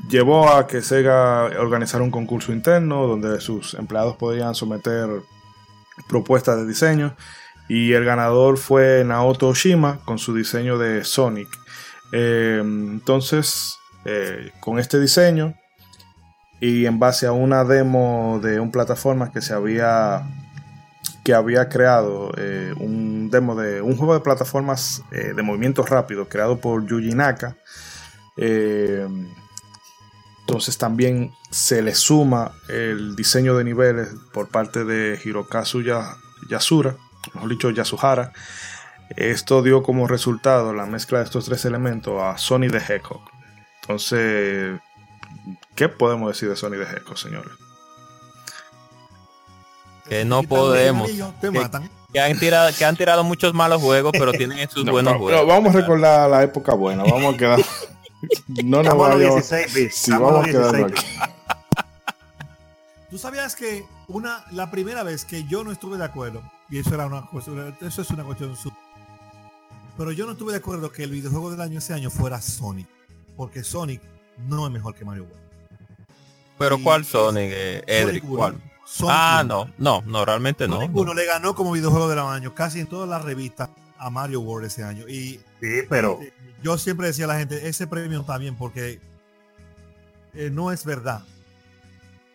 llevó 0.08 0.50
a 0.52 0.66
que 0.66 0.82
Sega 0.82 1.44
organizara 1.60 2.02
un 2.02 2.10
concurso 2.10 2.52
interno 2.52 3.06
donde 3.06 3.40
sus 3.40 3.74
empleados 3.74 4.16
podían 4.16 4.54
someter 4.54 5.08
propuestas 6.08 6.56
de 6.56 6.66
diseño 6.66 7.14
y 7.68 7.92
el 7.92 8.04
ganador 8.04 8.58
fue 8.58 9.04
Naoto 9.04 9.48
Oshima 9.48 10.00
con 10.04 10.18
su 10.18 10.34
diseño 10.34 10.78
de 10.78 11.04
Sonic. 11.04 11.48
Eh, 12.12 12.60
entonces, 12.62 13.76
eh, 14.04 14.50
con 14.60 14.78
este 14.78 14.98
diseño 14.98 15.54
y 16.60 16.86
en 16.86 16.98
base 16.98 17.26
a 17.26 17.32
una 17.32 17.64
demo 17.64 18.40
de 18.42 18.60
un 18.60 18.70
plataforma 18.70 19.30
que 19.32 19.40
se 19.40 19.52
había 19.54 20.22
que 21.24 21.34
había 21.34 21.68
creado 21.68 22.32
eh, 22.36 22.74
un 22.78 23.30
demo 23.30 23.54
de 23.54 23.80
un 23.80 23.96
juego 23.96 24.14
de 24.14 24.20
plataformas 24.20 25.02
eh, 25.12 25.32
de 25.34 25.42
movimientos 25.42 25.88
rápidos 25.88 26.28
creado 26.28 26.58
por 26.60 26.86
Yuji 26.86 27.14
Naka. 27.14 27.56
Eh, 28.36 29.06
Entonces 30.40 30.76
también 30.78 31.32
se 31.50 31.82
le 31.82 31.94
suma 31.94 32.52
el 32.68 33.14
diseño 33.14 33.56
de 33.56 33.64
niveles 33.64 34.08
por 34.32 34.48
parte 34.48 34.84
de 34.84 35.18
Hirokazu 35.24 35.82
Ya- 35.82 36.16
Yasura, 36.50 36.96
mejor 37.34 37.48
dicho 37.50 37.70
Yasuhara. 37.70 38.32
Esto 39.16 39.62
dio 39.62 39.82
como 39.82 40.08
resultado 40.08 40.72
la 40.74 40.86
mezcla 40.86 41.18
de 41.18 41.24
estos 41.24 41.44
tres 41.44 41.64
elementos 41.64 42.20
a 42.20 42.36
Sony 42.38 42.68
the 42.70 42.78
Hedgehog. 42.78 43.20
Entonces, 43.82 44.80
¿qué 45.76 45.88
podemos 45.88 46.28
decir 46.32 46.48
de 46.48 46.56
Sony 46.56 46.70
the 46.72 46.82
Hedgehog, 46.82 47.18
señores? 47.18 47.52
Que 50.08 50.24
no 50.24 50.42
podemos. 50.42 51.10
Te 51.40 51.50
Que- 51.50 51.58
matan. 51.58 51.90
Que 52.12 52.20
han 52.20 52.38
tirado, 52.38 52.70
que 52.76 52.84
han 52.84 52.94
tirado 52.96 53.24
muchos 53.24 53.54
malos 53.54 53.80
juegos, 53.80 54.12
pero 54.12 54.32
tienen 54.32 54.68
sus 54.70 54.84
No, 54.84 54.92
buenos 54.92 55.14
no, 55.14 55.18
juegos. 55.18 55.40
no, 55.40 55.46
vamos 55.46 55.74
a 55.74 55.78
recordar 55.78 56.28
la 56.30 56.42
época 56.42 56.74
buena, 56.74 57.04
vamos 57.04 57.34
a 57.34 57.38
quedar. 57.38 57.60
No 58.64 58.84
nos 58.84 58.92
a 58.92 58.94
vayamos. 58.94 59.34
16 59.48 59.74
bits. 59.74 59.96
Sí, 59.96 60.12
a 60.12 60.18
vamos 60.20 60.46
quedando 60.46 60.86
16 60.86 60.92
aquí. 61.24 61.32
Tú 63.10 63.18
sabías 63.18 63.56
que 63.56 63.84
una, 64.08 64.44
la 64.52 64.70
primera 64.70 65.02
vez 65.02 65.24
que 65.24 65.44
yo 65.44 65.64
no 65.64 65.72
estuve 65.72 65.98
de 65.98 66.04
acuerdo, 66.04 66.40
y 66.70 66.78
eso 66.78 66.94
era 66.94 67.06
una 67.06 67.26
cuestión, 67.26 67.76
eso 67.80 68.02
es 68.02 68.10
una 68.10 68.22
cuestión 68.24 68.56
su- 68.56 68.72
pero 69.98 70.12
yo 70.12 70.24
no 70.24 70.32
estuve 70.32 70.52
de 70.52 70.58
acuerdo 70.58 70.90
que 70.92 71.02
el 71.04 71.10
videojuego 71.10 71.50
del 71.50 71.60
año 71.60 71.78
ese 71.78 71.92
año 71.94 72.10
fuera 72.10 72.40
Sonic, 72.40 72.86
porque 73.36 73.64
Sonic 73.64 74.00
no 74.46 74.66
es 74.66 74.72
mejor 74.72 74.94
que 74.94 75.04
Mario 75.04 75.24
World. 75.24 75.38
Pero 76.58 76.78
y- 76.78 76.82
¿cuál 76.82 77.04
Sonic, 77.04 77.50
eh, 77.52 77.82
Edric? 77.86 78.22
Sonic 78.22 78.24
uno. 78.24 78.36
¿Cuál? 78.36 78.71
Sonic 78.84 79.14
Ah, 79.16 79.44
no, 79.46 79.70
no, 79.78 80.02
no, 80.06 80.24
realmente 80.24 80.66
no. 80.68 80.76
Sonic 80.76 80.90
no. 80.92 81.00
1 81.02 81.14
le 81.14 81.26
ganó 81.26 81.54
como 81.54 81.72
videojuego 81.72 82.08
del 82.08 82.18
año 82.18 82.54
casi 82.54 82.80
en 82.80 82.86
todas 82.86 83.08
las 83.08 83.24
revistas 83.24 83.70
a 83.98 84.10
Mario 84.10 84.40
World 84.40 84.66
ese 84.66 84.82
año. 84.84 85.08
Y 85.08 85.40
Sí, 85.60 85.82
pero 85.88 86.18
eh, 86.20 86.32
yo 86.62 86.76
siempre 86.78 87.06
decía 87.06 87.24
a 87.26 87.28
la 87.28 87.38
gente, 87.38 87.68
ese 87.68 87.86
premio 87.86 88.20
está 88.20 88.36
bien 88.38 88.56
porque 88.56 89.00
eh, 90.34 90.50
no 90.52 90.72
es 90.72 90.84
verdad. 90.84 91.22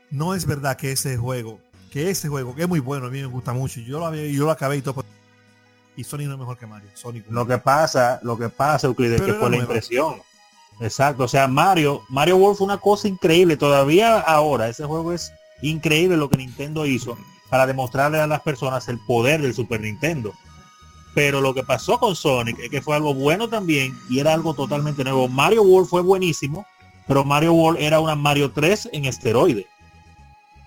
No 0.10 0.34
es 0.34 0.46
verdad 0.46 0.78
que 0.78 0.94
ese 0.94 1.18
juego, 1.18 1.60
que 1.92 2.10
ese 2.10 2.30
juego, 2.30 2.56
que 2.56 2.62
es 2.62 2.70
muy 2.70 2.80
bueno, 2.80 3.08
a 3.08 3.10
mí 3.10 3.20
me 3.20 3.26
gusta 3.28 3.52
mucho. 3.52 3.82
Yo 3.82 4.00
lo, 4.00 4.06
había, 4.06 4.26
yo 4.28 4.46
lo 4.46 4.52
acabé 4.52 4.78
y 4.78 4.82
todo. 4.82 5.04
Y 5.98 6.04
Sonic 6.04 6.28
no 6.28 6.34
es 6.34 6.40
mejor 6.40 6.58
que 6.58 6.66
Mario. 6.68 6.90
Sonic 6.94 7.26
lo 7.30 7.46
que 7.46 7.58
pasa, 7.58 8.20
lo 8.24 8.38
que 8.38 8.48
pasa, 8.50 8.88
Euclides, 8.88 9.20
Pero 9.20 9.34
que 9.34 9.40
fue 9.40 9.50
la 9.50 9.58
nueva. 9.58 9.64
impresión. 9.64 10.22
Exacto, 10.80 11.24
o 11.24 11.28
sea, 11.28 11.48
Mario, 11.48 12.04
Mario 12.08 12.38
World 12.38 12.58
fue 12.60 12.66
una 12.66 12.78
cosa 12.78 13.08
increíble. 13.08 13.58
Todavía 13.58 14.20
ahora, 14.20 14.70
ese 14.70 14.86
juego 14.86 15.12
es 15.12 15.34
increíble 15.62 16.18
lo 16.18 16.30
que 16.30 16.38
Nintendo 16.38 16.86
hizo 16.86 17.18
para 17.50 17.66
demostrarle 17.66 18.20
a 18.20 18.28
las 18.28 18.42
personas 18.42 18.88
el 18.88 19.00
poder 19.00 19.42
del 19.42 19.54
Super 19.54 19.82
Nintendo. 19.82 20.34
Pero 21.16 21.42
lo 21.42 21.54
que 21.54 21.64
pasó 21.64 21.98
con 22.00 22.16
Sonic 22.16 22.60
es 22.60 22.70
que 22.70 22.82
fue 22.82 22.96
algo 22.96 23.14
bueno 23.14 23.48
también 23.50 23.98
y 24.10 24.20
era 24.20 24.34
algo 24.34 24.54
totalmente 24.54 25.04
nuevo. 25.04 25.28
Mario 25.28 25.64
World 25.64 25.90
fue 25.90 26.02
buenísimo, 26.02 26.66
pero 27.08 27.24
Mario 27.24 27.54
World 27.54 27.82
era 27.82 28.00
una 28.00 28.16
Mario 28.16 28.52
3 28.52 28.90
en 28.92 29.06
esteroide. 29.06 29.66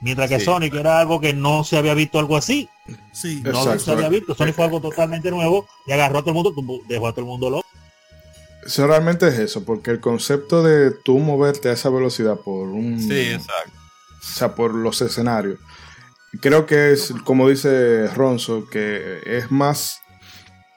Mientras 0.01 0.29
que 0.31 0.39
Sí. 0.41 0.47
Sonic 0.47 0.75
era 0.75 0.99
algo 0.99 1.21
que 1.21 1.35
no 1.35 1.63
se 1.63 1.77
había 1.77 1.93
visto 1.95 2.19
algo 2.19 2.37
así. 2.37 2.69
Sí, 3.13 3.43
No 3.45 3.51
Exacto. 3.51 3.79
se 3.81 3.93
había 3.93 4.09
visto. 4.09 4.35
Sonic 4.35 4.55
fue 4.57 4.65
algo 4.65 4.81
totalmente 4.81 5.31
nuevo 5.31 5.69
y 5.87 5.93
agarró 5.93 6.19
a 6.19 6.23
todo 6.23 6.31
el 6.31 6.35
mundo, 6.43 6.83
dejó 6.89 7.07
a 7.07 7.13
todo 7.13 7.21
el 7.21 7.27
mundo 7.27 7.51
loco. 7.51 7.67
Eso 8.65 8.87
realmente 8.87 9.29
es 9.29 9.39
eso, 9.39 9.65
porque 9.65 9.91
el 9.91 10.01
concepto 10.01 10.63
de 10.63 10.91
tú 10.91 11.19
moverte 11.19 11.69
a 11.69 11.73
esa 11.73 11.91
velocidad 11.91 12.37
por 12.41 12.69
un. 12.69 12.99
Sí, 13.01 13.13
exacto. 13.21 13.73
O 14.21 14.23
sea, 14.23 14.55
por 14.55 14.75
los 14.75 15.01
escenarios. 15.03 15.59
Creo 16.41 16.67
que 16.67 16.93
es, 16.93 17.13
como 17.25 17.49
dice 17.49 18.07
Ronzo, 18.09 18.69
que 18.71 19.21
es 19.25 19.51
más 19.51 20.01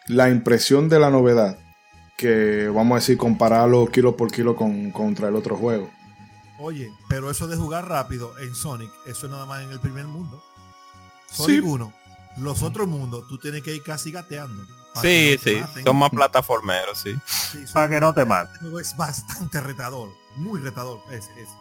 la 0.07 0.29
impresión 0.29 0.89
de 0.89 0.99
la 0.99 1.09
novedad 1.09 1.57
que, 2.17 2.67
vamos 2.73 2.93
a 2.93 2.99
decir, 2.99 3.17
compararlo 3.17 3.85
kilo 3.87 4.15
por 4.17 4.31
kilo 4.31 4.55
con, 4.55 4.91
contra 4.91 5.27
el 5.27 5.35
otro 5.35 5.55
juego. 5.55 5.89
Oye, 6.59 6.89
pero 7.09 7.29
eso 7.29 7.47
de 7.47 7.57
jugar 7.57 7.87
rápido 7.87 8.37
en 8.39 8.55
Sonic, 8.55 8.89
eso 9.05 9.25
es 9.25 9.31
nada 9.31 9.45
más 9.45 9.61
en 9.63 9.71
el 9.71 9.79
primer 9.79 10.05
mundo. 10.05 10.41
Sonic 11.29 11.61
Sí. 11.61 11.67
1. 11.67 11.93
Los 12.37 12.63
otros 12.63 12.87
mundos, 12.87 13.27
tú 13.27 13.37
tienes 13.37 13.61
que 13.61 13.75
ir 13.75 13.83
casi 13.83 14.11
gateando. 14.11 14.63
Sí, 15.01 15.37
sí, 15.43 15.55
maten. 15.59 15.83
son 15.83 15.97
más 15.97 16.09
plataformeros, 16.11 16.99
sí. 16.99 17.15
Sí, 17.25 17.65
Para 17.73 17.89
que 17.89 17.99
no 17.99 18.13
te 18.13 18.25
mate. 18.25 18.57
Juego 18.59 18.79
es 18.79 18.95
bastante 18.95 19.59
retador, 19.61 20.09
muy 20.35 20.59
retador. 20.61 20.99
ese, 21.11 21.31
ese. 21.33 21.51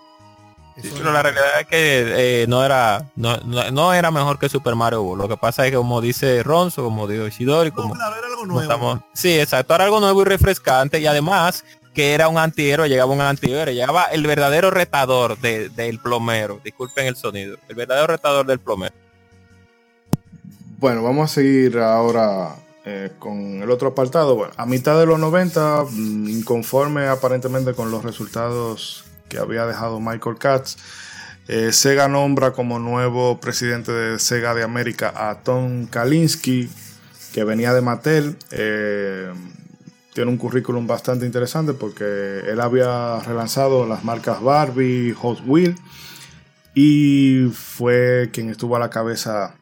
Sí, 0.81 0.91
pero 0.97 1.13
la 1.13 1.23
realidad 1.23 1.61
es 1.61 1.67
que 1.67 2.43
eh, 2.43 2.47
no 2.49 2.65
era 2.65 3.05
no, 3.17 3.37
no, 3.39 3.71
no 3.71 3.93
era 3.93 4.11
mejor 4.11 4.39
que 4.39 4.49
Super 4.49 4.75
Mario 4.75 5.03
World. 5.03 5.23
Lo 5.23 5.29
que 5.29 5.37
pasa 5.37 5.65
es 5.67 5.71
que 5.71 5.77
como 5.77 6.01
dice 6.01 6.43
Ronzo, 6.43 6.83
como 6.85 7.07
dijo 7.07 7.27
Isidori, 7.27 7.71
No, 7.71 7.77
como, 7.77 7.95
claro, 7.95 8.17
era 8.17 8.27
algo 8.29 8.47
nuevo. 8.47 8.63
estamos... 8.63 9.01
Sí, 9.13 9.39
exacto, 9.39 9.75
era 9.75 9.85
algo 9.85 10.01
nuevo 10.01 10.23
y 10.23 10.25
refrescante 10.25 10.99
y 11.01 11.07
además 11.07 11.65
que 11.95 12.15
era 12.15 12.29
un 12.29 12.39
antihéroe, 12.39 12.89
llegaba 12.89 13.13
un 13.13 13.21
antihéroe, 13.21 13.75
llegaba 13.75 14.05
el 14.05 14.27
verdadero 14.27 14.71
retador 14.71 15.37
de- 15.39 15.69
del 15.69 15.99
plomero. 15.99 16.59
Disculpen 16.65 17.07
el 17.07 17.17
sonido. 17.17 17.59
El 17.69 17.75
verdadero 17.75 18.07
retador 18.07 18.47
del 18.47 18.61
plomero. 18.61 18.95
Bueno, 20.79 21.03
vamos 21.03 21.31
a 21.31 21.35
seguir 21.35 21.79
ahora 21.79 22.57
eh, 22.85 23.13
con 23.19 23.63
el 23.63 23.71
otro 23.71 23.89
apartado. 23.91 24.35
Bueno, 24.35 24.53
a 24.57 24.67
mitad 24.67 24.99
de 24.99 25.07
los 25.07 25.19
90, 25.19 25.85
mm, 25.91 26.29
inconforme 26.29 27.07
aparentemente 27.09 27.75
con 27.75 27.91
los 27.91 28.03
resultados 28.03 29.05
que 29.33 29.39
había 29.39 29.65
dejado 29.65 29.99
Michael 29.99 30.37
Katz, 30.39 30.77
eh, 31.49 31.73
Sega 31.73 32.07
nombra 32.07 32.53
como 32.53 32.79
nuevo 32.79 33.41
presidente 33.41 33.91
de 33.91 34.19
Sega 34.19 34.55
de 34.55 34.63
América 34.63 35.11
a 35.17 35.43
Tom 35.43 35.87
Kalinske, 35.87 36.69
que 37.33 37.43
venía 37.43 37.73
de 37.73 37.81
Mattel. 37.81 38.37
Eh, 38.51 39.33
tiene 40.13 40.31
un 40.31 40.37
currículum 40.37 40.87
bastante 40.87 41.25
interesante 41.25 41.73
porque 41.73 42.41
él 42.47 42.61
había 42.61 43.21
relanzado 43.21 43.87
las 43.87 44.05
marcas 44.05 44.43
Barbie, 44.43 45.15
Hot 45.15 45.41
Wheels 45.47 45.81
y 46.75 47.49
fue 47.55 48.29
quien 48.35 48.51
estuvo 48.51 48.77
a 48.77 48.81
la 48.81 48.91
cabeza 48.91 49.55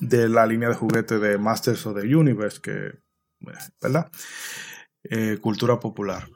de 0.00 0.28
la 0.28 0.44
línea 0.44 0.70
de 0.70 0.74
juguetes 0.74 1.20
de 1.20 1.38
Masters 1.38 1.86
of 1.86 2.00
the 2.00 2.16
Universe, 2.16 2.60
que, 2.60 2.86
eh, 2.86 3.58
¿verdad? 3.80 4.10
Cultura 5.40 5.78
popular. 5.78 6.26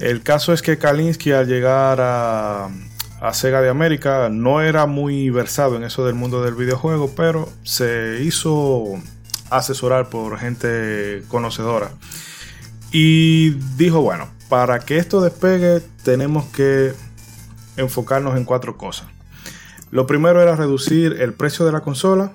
El 0.00 0.22
caso 0.22 0.52
es 0.52 0.62
que 0.62 0.78
Kalinsky 0.78 1.32
al 1.32 1.46
llegar 1.46 2.00
a, 2.00 2.68
a 3.20 3.34
Sega 3.34 3.60
de 3.60 3.68
América 3.68 4.28
no 4.30 4.60
era 4.60 4.86
muy 4.86 5.30
versado 5.30 5.76
en 5.76 5.84
eso 5.84 6.04
del 6.04 6.14
mundo 6.14 6.42
del 6.42 6.54
videojuego, 6.54 7.12
pero 7.16 7.48
se 7.62 8.20
hizo 8.22 9.00
asesorar 9.50 10.08
por 10.10 10.38
gente 10.38 11.22
conocedora. 11.28 11.90
Y 12.92 13.50
dijo, 13.76 14.00
bueno, 14.00 14.28
para 14.48 14.80
que 14.80 14.98
esto 14.98 15.20
despegue 15.20 15.82
tenemos 16.02 16.44
que 16.46 16.92
enfocarnos 17.76 18.36
en 18.36 18.44
cuatro 18.44 18.76
cosas. 18.76 19.08
Lo 19.90 20.06
primero 20.06 20.42
era 20.42 20.56
reducir 20.56 21.20
el 21.20 21.32
precio 21.32 21.64
de 21.64 21.72
la 21.72 21.80
consola. 21.80 22.32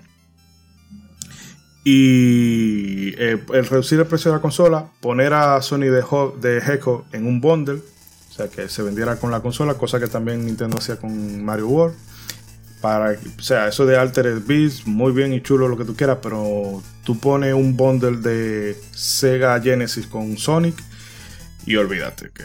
Y 1.84 3.14
eh, 3.18 3.40
el 3.54 3.66
reducir 3.66 4.00
el 4.00 4.06
precio 4.06 4.32
de 4.32 4.38
la 4.38 4.42
consola, 4.42 4.86
poner 5.00 5.34
a 5.34 5.62
Sony 5.62 5.90
de, 5.90 6.04
de 6.40 6.58
Hedgehog 6.60 7.06
en 7.12 7.26
un 7.26 7.42
bundle, 7.42 7.82
o 8.30 8.34
sea 8.34 8.48
que 8.48 8.70
se 8.70 8.84
vendiera 8.84 9.16
con 9.16 9.32
la 9.32 9.42
consola, 9.42 9.74
cosa 9.74 10.00
que 10.00 10.08
también 10.08 10.46
Nintendo 10.46 10.78
hacía 10.78 10.98
con 10.98 11.44
Mario 11.44 11.68
World. 11.68 11.96
Para, 12.82 13.12
o 13.12 13.42
sea, 13.42 13.68
eso 13.68 13.86
de 13.86 13.98
Altered 13.98 14.42
Beast, 14.46 14.86
muy 14.88 15.12
bien 15.12 15.34
y 15.34 15.42
chulo 15.42 15.68
lo 15.68 15.78
que 15.78 15.86
tú 15.86 15.96
quieras, 15.96 16.18
pero 16.22 16.82
tú 17.04 17.20
pones 17.20 17.54
un 17.54 17.78
bundle 17.78 18.18
de 18.18 18.76
Sega 18.92 19.60
Genesis 19.62 20.08
con 20.08 20.38
Sonic 20.38 20.76
y 21.66 21.76
olvídate 21.76 22.32
que 22.34 22.44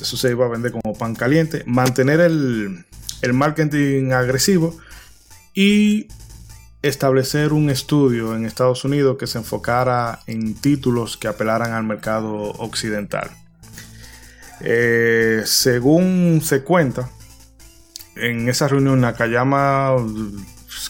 eso 0.00 0.16
se 0.16 0.30
iba 0.30 0.46
a 0.46 0.48
vender 0.48 0.72
como 0.72 0.94
pan 0.94 1.14
caliente. 1.14 1.62
Mantener 1.66 2.20
el, 2.20 2.84
el 3.22 3.32
marketing 3.32 4.10
agresivo 4.12 4.76
y 5.54 6.08
establecer 6.82 7.52
un 7.52 7.70
estudio 7.70 8.34
en 8.36 8.44
Estados 8.44 8.84
Unidos 8.84 9.16
que 9.18 9.26
se 9.26 9.38
enfocara 9.38 10.20
en 10.26 10.54
títulos 10.54 11.16
que 11.16 11.28
apelaran 11.28 11.72
al 11.72 11.84
mercado 11.84 12.52
occidental. 12.58 13.30
Eh, 14.60 15.42
según 15.44 16.40
se 16.42 16.62
cuenta, 16.62 17.10
en 18.16 18.48
esa 18.48 18.68
reunión 18.68 19.00
Nakayama 19.00 19.96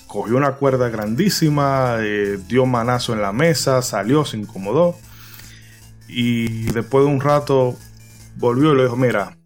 cogió 0.07 0.37
una 0.37 0.53
cuerda 0.53 0.89
grandísima, 0.89 1.97
eh, 2.01 2.39
dio 2.49 2.67
manazo 2.67 3.13
en 3.13 3.23
la 3.23 3.33
mesa, 3.33 3.83
salió, 3.83 4.25
se 4.25 4.39
incomodó 4.39 4.97
y 6.09 6.65
después 6.73 7.05
de 7.05 7.11
un 7.11 7.21
rato 7.21 7.77
volvió 8.37 8.73
y 8.73 8.77
le 8.77 8.85
dijo, 8.85 8.97
mira, 8.97 9.37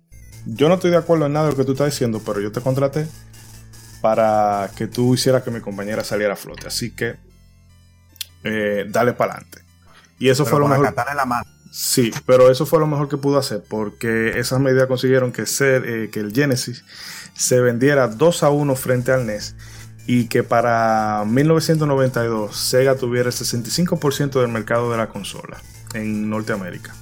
yo 0.47 0.69
no 0.69 0.74
estoy 0.74 0.90
de 0.90 0.97
acuerdo 0.97 1.27
en 1.27 1.32
nada 1.32 1.47
de 1.47 1.52
lo 1.52 1.56
que 1.56 1.64
tú 1.64 1.73
estás 1.73 1.90
diciendo, 1.90 2.20
pero 2.24 2.40
yo 2.40 2.52
te 2.52 2.60
contraté 2.60 3.06
para 4.03 4.70
que 4.77 4.89
tú 4.89 5.15
hicieras 5.15 5.43
que 5.43 5.51
mi 5.51 5.61
compañera 5.61 6.05
saliera 6.05 6.35
a 6.35 6.37
flote. 6.37 6.66
Así 6.66 6.91
que 6.91 7.16
eh, 8.45 8.85
dale 8.89 9.15
para 9.15 9.35
adelante. 9.35 9.62
Y 10.19 10.29
eso 10.29 10.45
fue 10.45 10.61
lo 10.61 10.69
mejor. 10.69 10.95
en 11.11 11.16
la 11.16 11.24
mano. 11.24 11.49
Sí, 11.70 12.12
pero 12.27 12.51
eso 12.51 12.66
fue 12.66 12.81
lo 12.81 12.87
mejor 12.87 13.09
que 13.09 13.16
pudo 13.16 13.39
hacer 13.39 13.65
porque 13.66 14.39
esas 14.39 14.61
medidas 14.61 14.89
consiguieron 14.89 15.33
que, 15.33 15.47
ser, 15.47 15.89
eh, 15.89 16.11
que 16.11 16.20
el 16.20 16.35
Genesis 16.35 16.85
se 17.33 17.61
vendiera 17.61 18.09
2 18.09 18.43
a 18.43 18.51
1 18.51 18.77
frente 18.77 19.11
al 19.11 19.24
NES 19.24 19.55
y 20.07 20.27
que 20.27 20.43
para 20.43 21.24
1992 21.27 22.55
Sega 22.55 22.97
tuviera 22.97 23.31
el 23.31 23.35
65% 23.35 24.39
del 24.39 24.49
mercado 24.49 24.91
de 24.91 24.99
la 24.99 25.09
consola 25.09 25.62
en 25.95 26.29
Norteamérica. 26.29 26.95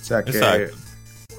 O 0.00 0.04
sea 0.04 0.24
que 0.24 0.30
Exacto. 0.30 0.78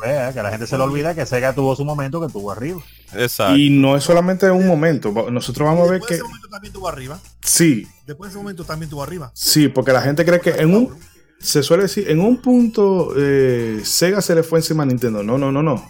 Eh, 0.06 0.32
que 0.32 0.44
la 0.44 0.52
gente 0.52 0.68
se 0.68 0.78
le 0.78 0.84
olvida 0.84 1.16
que 1.16 1.26
Sega 1.26 1.54
tuvo 1.54 1.76
su 1.76 1.84
momento 1.86 2.22
que 2.22 2.32
tuvo 2.32 2.52
arriba. 2.52 2.82
Exacto. 3.14 3.58
Y 3.58 3.70
no 3.70 3.96
es 3.96 4.04
solamente 4.04 4.50
un 4.52 4.68
momento. 4.68 5.12
Nosotros 5.32 5.68
vamos 5.68 5.88
a 5.88 5.92
ver 5.92 6.00
Después 6.02 6.10
de 6.10 6.16
que 6.16 6.16
ese 6.16 6.24
momento 6.24 6.50
también 6.50 6.74
tuvo 6.74 6.88
arriba. 6.88 7.20
sí, 7.42 7.88
Después 8.06 8.30
de 8.30 8.32
ese 8.34 8.38
momento 8.38 8.64
también 8.66 8.90
tuvo 8.90 9.04
arriba. 9.04 9.32
sí, 9.34 9.68
porque 9.68 9.92
la 9.92 10.02
gente 10.02 10.26
cree 10.26 10.40
que 10.40 10.52
en 10.52 10.74
un 10.76 10.96
se 11.40 11.64
suele 11.64 11.84
decir 11.84 12.10
en 12.10 12.20
un 12.20 12.42
punto 12.42 13.14
eh, 13.16 13.80
Sega 13.84 14.22
se 14.22 14.36
le 14.36 14.44
fue 14.44 14.60
encima 14.60 14.84
a 14.84 14.86
Nintendo. 14.86 15.24
No, 15.24 15.38
no, 15.38 15.52
no, 15.52 15.64
no. 15.64 15.84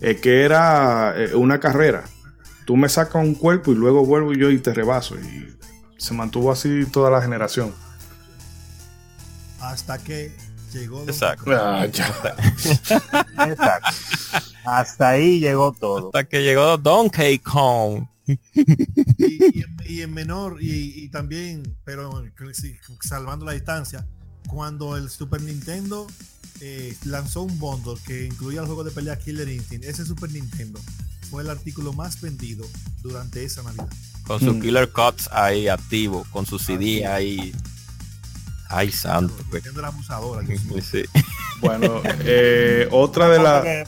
Es 0.00 0.20
que 0.20 0.42
era 0.42 1.14
eh, 1.16 1.34
una 1.34 1.60
carrera. 1.60 2.04
Tú 2.66 2.76
me 2.76 2.88
sacas 2.88 3.22
un 3.24 3.34
cuerpo 3.34 3.72
y 3.72 3.74
luego 3.76 4.04
vuelvo 4.04 4.32
yo 4.32 4.50
y 4.50 4.58
te 4.58 4.72
rebaso. 4.74 5.16
Y 5.16 5.54
se 5.98 6.14
mantuvo 6.14 6.50
así 6.50 6.86
toda 6.86 7.10
la 7.10 7.20
generación. 7.22 7.72
Hasta 9.60 9.98
que 9.98 10.34
llegó 10.72 11.02
Exacto. 11.04 11.50
Ah, 11.54 11.86
ya. 11.86 12.06
Exacto. 13.48 13.90
Hasta 14.64 15.08
ahí 15.10 15.40
llegó 15.40 15.72
todo. 15.72 16.06
Hasta 16.08 16.24
que 16.28 16.42
llegó 16.42 16.76
Donkey 16.78 17.38
Kong. 17.40 18.04
y, 18.26 19.58
y 19.58 19.62
en, 19.62 19.76
y 19.88 20.00
en 20.02 20.14
menor 20.14 20.58
y, 20.62 21.04
y 21.04 21.08
también 21.08 21.76
pero 21.84 22.22
salvando 23.00 23.44
la 23.44 23.52
distancia 23.52 24.06
cuando 24.46 24.96
el 24.96 25.10
Super 25.10 25.40
Nintendo 25.42 26.06
eh, 26.60 26.96
lanzó 27.06 27.42
un 27.42 27.58
bundle 27.58 27.94
que 28.06 28.26
incluía 28.26 28.60
el 28.60 28.66
juego 28.66 28.84
de 28.84 28.92
pelea 28.92 29.18
Killer 29.18 29.48
Instinct 29.48 29.84
ese 29.84 30.04
Super 30.04 30.30
Nintendo 30.30 30.78
fue 31.28 31.42
el 31.42 31.50
artículo 31.50 31.92
más 31.92 32.20
vendido 32.20 32.64
durante 33.02 33.42
esa 33.42 33.62
navidad 33.64 33.88
Con 34.26 34.38
su 34.38 34.54
Mm. 34.54 34.60
Killer 34.60 34.90
Cuts 34.92 35.28
ahí 35.32 35.66
activo. 35.68 36.24
Con 36.30 36.46
su 36.46 36.58
CD 36.60 37.04
ahí. 37.06 37.52
Ay, 38.70 38.90
santo. 38.92 39.34
pues. 39.50 39.62
Abusadora. 39.84 40.46
Sí. 40.82 41.02
Bueno, 41.60 42.00
eh, 42.24 42.88
otra 42.90 43.28
de 43.28 43.38
las. 43.38 43.86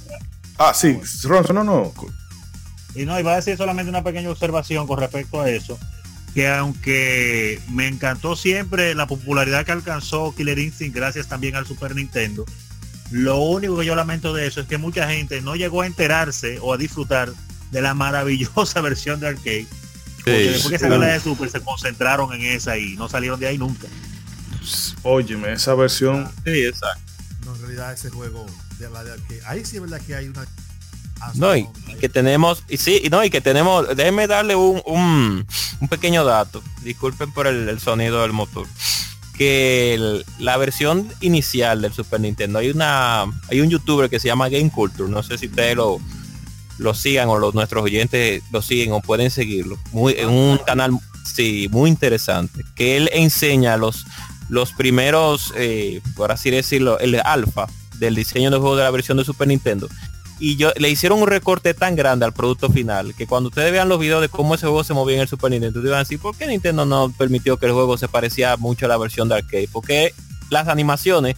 Ah, 0.59 0.75
sí, 0.75 1.01
Ronzo, 1.23 1.55
no, 1.55 1.65
no. 1.65 1.91
Y 2.95 3.07
no, 3.07 3.19
iba 3.19 3.33
a 3.33 3.37
decir 3.37 3.57
solamente 3.57 3.89
una 3.89 4.05
pequeña 4.05 4.29
observación 4.29 4.87
con 4.87 4.99
respecto 5.01 5.41
a 5.41 5.49
eso, 5.49 5.79
que 6.35 6.49
aunque 6.49 7.59
me 7.71 7.89
encantó 7.89 8.37
siempre 8.37 8.95
la 8.95 9.07
popularidad 9.07 9.65
que 9.65 9.73
alcanzó 9.73 10.35
Killer 10.37 10.59
Instinct 10.59 10.95
gracias 10.95 11.29
también 11.29 11.57
al 11.57 11.67
Super 11.67 11.97
Nintendo, 11.97 12.45
lo 13.11 13.39
único 13.39 13.79
que 13.79 13.87
yo 13.87 13.95
lamento 13.95 14.35
de 14.35 14.47
eso 14.47 14.61
es 14.61 14.67
que 14.67 14.77
mucha 14.77 15.09
gente 15.09 15.41
no 15.41 15.57
llegó 15.57 15.81
a 15.81 15.87
enterarse 15.87 16.59
o 16.61 16.75
a 16.75 16.77
disfrutar 16.77 17.31
de 17.71 17.81
la 17.81 17.95
maravillosa 17.95 18.81
versión 18.83 19.19
de 19.21 19.29
arcade. 19.29 19.67
Porque 20.17 20.45
Sí. 20.45 20.53
después 20.53 20.73
que 20.73 20.79
salió 20.79 20.99
la 20.99 21.07
de 21.07 21.21
Super 21.21 21.49
se 21.49 21.61
concentraron 21.63 22.35
en 22.35 22.43
esa 22.43 22.77
y 22.77 22.97
no 22.97 23.09
salieron 23.09 23.41
de 23.41 23.47
ahí 23.47 23.57
nunca. 23.57 23.89
Óyeme, 25.03 25.53
esa 25.53 25.75
versión. 25.75 26.31
Sí, 26.45 26.65
exacto. 26.65 27.03
no, 27.45 27.55
en 27.55 27.61
realidad 27.63 27.93
ese 27.93 28.11
juego 28.11 28.47
de 28.79 28.89
la 28.91 29.05
de 29.05 29.13
arcade 29.13 29.41
ahí 29.47 29.65
sí 29.65 29.77
es 29.77 29.83
verdad 29.83 30.01
que 30.07 30.15
hay 30.15 30.29
una 30.29 30.45
No, 31.35 31.55
y, 31.57 31.69
y 31.89 31.95
que 32.01 32.09
tenemos, 32.09 32.65
y 32.69 32.77
sí, 32.79 33.01
y 33.05 33.09
no, 33.11 33.23
y 33.25 33.31
que 33.31 33.41
tenemos, 33.41 33.95
déjenme 33.97 34.27
darle 34.27 34.57
un, 34.57 34.83
un, 34.87 35.47
un 35.81 35.89
pequeño 35.89 36.25
dato, 36.25 36.63
disculpen 36.83 37.31
por 37.33 37.47
el, 37.47 37.69
el 37.69 37.79
sonido 37.79 38.23
del 38.23 38.33
motor, 38.33 38.67
que 39.37 39.95
el- 39.95 40.25
la 40.39 40.57
versión 40.57 41.09
inicial 41.21 41.81
del 41.83 41.93
Super 41.93 42.21
Nintendo, 42.21 42.59
hay 42.59 42.71
una, 42.71 43.23
hay 43.49 43.61
un 43.61 43.71
youtuber 43.71 44.11
que 44.11 44.19
se 44.19 44.27
llama 44.29 44.49
Game 44.49 44.71
Culture, 44.71 45.09
no 45.09 45.23
sé 45.23 45.39
si 45.39 45.47
ustedes 45.47 45.77
lo, 45.77 46.01
lo 46.79 46.93
sigan 46.95 47.29
o 47.29 47.39
los 47.39 47.55
nuestros 47.55 47.85
oyentes 47.85 48.43
lo 48.51 48.61
siguen 48.61 48.91
o 48.93 49.01
pueden 49.01 49.31
seguirlo, 49.31 49.79
muy, 49.93 50.15
en 50.19 50.29
un 50.29 50.59
canal, 50.59 50.91
sí, 51.25 51.69
muy 51.71 51.89
interesante, 51.89 52.65
que 52.75 52.97
él 52.97 53.09
enseña 53.13 53.77
los, 53.77 54.07
los 54.53 54.73
primeros, 54.73 55.51
eh, 55.57 56.03
por 56.15 56.31
así 56.31 56.51
decirlo, 56.51 56.99
el 56.99 57.19
alfa 57.24 57.66
del 57.99 58.15
diseño 58.15 58.51
del 58.51 58.61
juego 58.61 58.77
de 58.77 58.83
la 58.83 58.91
versión 58.91 59.16
de 59.16 59.24
Super 59.24 59.49
Nintendo 59.49 59.89
y 60.39 60.57
yo 60.57 60.73
le 60.77 60.91
hicieron 60.91 61.23
un 61.23 61.27
recorte 61.27 61.73
tan 61.73 61.97
grande 61.97 62.27
al 62.27 62.35
producto 62.35 62.69
final 62.69 63.15
que 63.15 63.27
cuando 63.27 63.49
ustedes 63.49 63.73
vean 63.73 63.89
los 63.89 63.99
videos 63.99 64.20
de 64.20 64.29
cómo 64.29 64.55
ese 64.55 64.66
juego 64.66 64.85
se 64.85 64.93
movía 64.93 65.15
en 65.15 65.23
el 65.23 65.29
Super 65.29 65.51
Nintendo, 65.51 65.79
ustedes 65.79 65.95
van 65.95 66.05
a 66.05 66.23
¿por 66.23 66.37
qué 66.37 66.47
Nintendo 66.47 66.85
no 66.85 67.11
permitió 67.16 67.57
que 67.57 67.65
el 67.65 67.73
juego 67.73 67.97
se 67.97 68.09
parecía 68.09 68.59
mucho 68.59 68.85
a 68.85 68.89
la 68.89 68.99
versión 68.99 69.31
de 69.31 69.37
arcade? 69.37 69.69
Porque 69.73 70.12
las 70.51 70.69
animaciones 70.69 71.37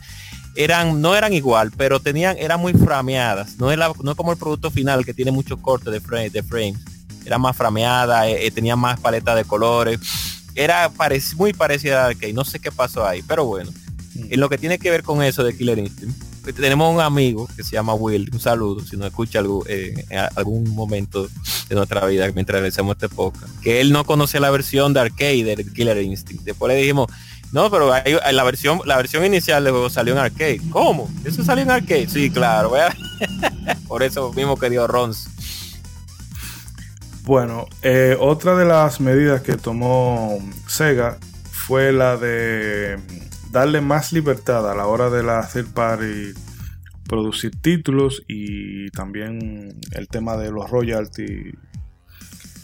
eran 0.56 1.00
no 1.00 1.14
eran 1.14 1.32
igual, 1.34 1.70
pero 1.76 2.00
tenían 2.00 2.36
eran 2.36 2.58
muy 2.58 2.72
frameadas, 2.72 3.58
no 3.58 3.70
era 3.70 3.92
no 4.02 4.16
como 4.16 4.32
el 4.32 4.38
producto 4.38 4.72
final 4.72 5.04
que 5.04 5.14
tiene 5.14 5.30
muchos 5.30 5.60
cortes 5.60 5.92
de 5.92 6.00
frame, 6.00 6.30
de 6.30 6.42
frames. 6.42 6.80
Era 7.24 7.38
más 7.38 7.56
frameada, 7.56 8.28
eh, 8.28 8.46
eh, 8.46 8.50
tenía 8.50 8.74
más 8.74 8.98
paleta 8.98 9.36
de 9.36 9.44
colores. 9.44 10.00
Era 10.54 10.90
parec- 10.92 11.34
muy 11.36 11.52
parecida 11.52 12.04
a 12.04 12.06
arcade, 12.08 12.32
no 12.32 12.44
sé 12.44 12.60
qué 12.60 12.70
pasó 12.72 13.06
ahí, 13.06 13.22
pero 13.22 13.44
bueno. 13.44 13.70
En 14.30 14.38
lo 14.38 14.48
que 14.48 14.58
tiene 14.58 14.78
que 14.78 14.90
ver 14.90 15.02
con 15.02 15.22
eso 15.24 15.42
de 15.42 15.56
Killer 15.56 15.78
Instinct, 15.78 16.16
pues, 16.44 16.54
tenemos 16.54 16.94
un 16.94 17.00
amigo 17.00 17.48
que 17.56 17.64
se 17.64 17.72
llama 17.72 17.94
Will, 17.94 18.30
un 18.32 18.38
saludo, 18.38 18.80
si 18.84 18.96
nos 18.96 19.08
escucha 19.08 19.40
algo, 19.40 19.64
eh, 19.66 19.92
en 20.08 20.18
algún 20.36 20.70
momento 20.70 21.26
de 21.68 21.74
nuestra 21.74 22.06
vida 22.06 22.30
mientras 22.32 22.60
realizamos 22.60 22.94
este 22.94 23.08
podcast, 23.08 23.52
que 23.60 23.80
él 23.80 23.90
no 23.90 24.04
conocía 24.04 24.38
la 24.38 24.50
versión 24.50 24.92
de 24.94 25.00
arcade 25.00 25.42
del 25.42 25.72
Killer 25.72 26.00
Instinct. 26.00 26.44
Después 26.44 26.72
le 26.72 26.80
dijimos, 26.80 27.08
no, 27.50 27.68
pero 27.72 27.92
hay- 27.92 28.16
la 28.32 28.44
versión 28.44 28.80
la 28.84 28.96
versión 28.96 29.24
inicial 29.24 29.64
del 29.64 29.72
juego 29.72 29.90
salió 29.90 30.12
en 30.12 30.20
arcade. 30.20 30.60
¿Cómo? 30.70 31.10
¿Eso 31.24 31.42
salió 31.44 31.64
en 31.64 31.70
arcade? 31.72 32.08
Sí, 32.08 32.30
claro. 32.30 32.72
Por 33.88 34.02
eso 34.04 34.32
mismo 34.32 34.56
que 34.56 34.70
dio 34.70 34.86
Rons. 34.86 35.28
Bueno, 37.24 37.66
eh, 37.82 38.16
otra 38.20 38.54
de 38.54 38.64
las 38.66 39.00
medidas 39.00 39.40
que 39.42 39.54
tomó 39.54 40.38
Sega 40.68 41.18
fue 41.50 41.90
la 41.92 42.16
de 42.18 42.98
darle 43.50 43.80
más 43.80 44.12
libertad 44.12 44.70
a 44.70 44.74
la 44.74 44.86
hora 44.86 45.08
de 45.10 45.22
la 45.22 45.46
third 45.48 45.72
party 45.72 46.34
producir 47.06 47.52
títulos 47.60 48.22
y 48.28 48.90
también 48.90 49.78
el 49.92 50.08
tema 50.08 50.36
de 50.36 50.50
los 50.50 50.68
royalties 50.70 51.54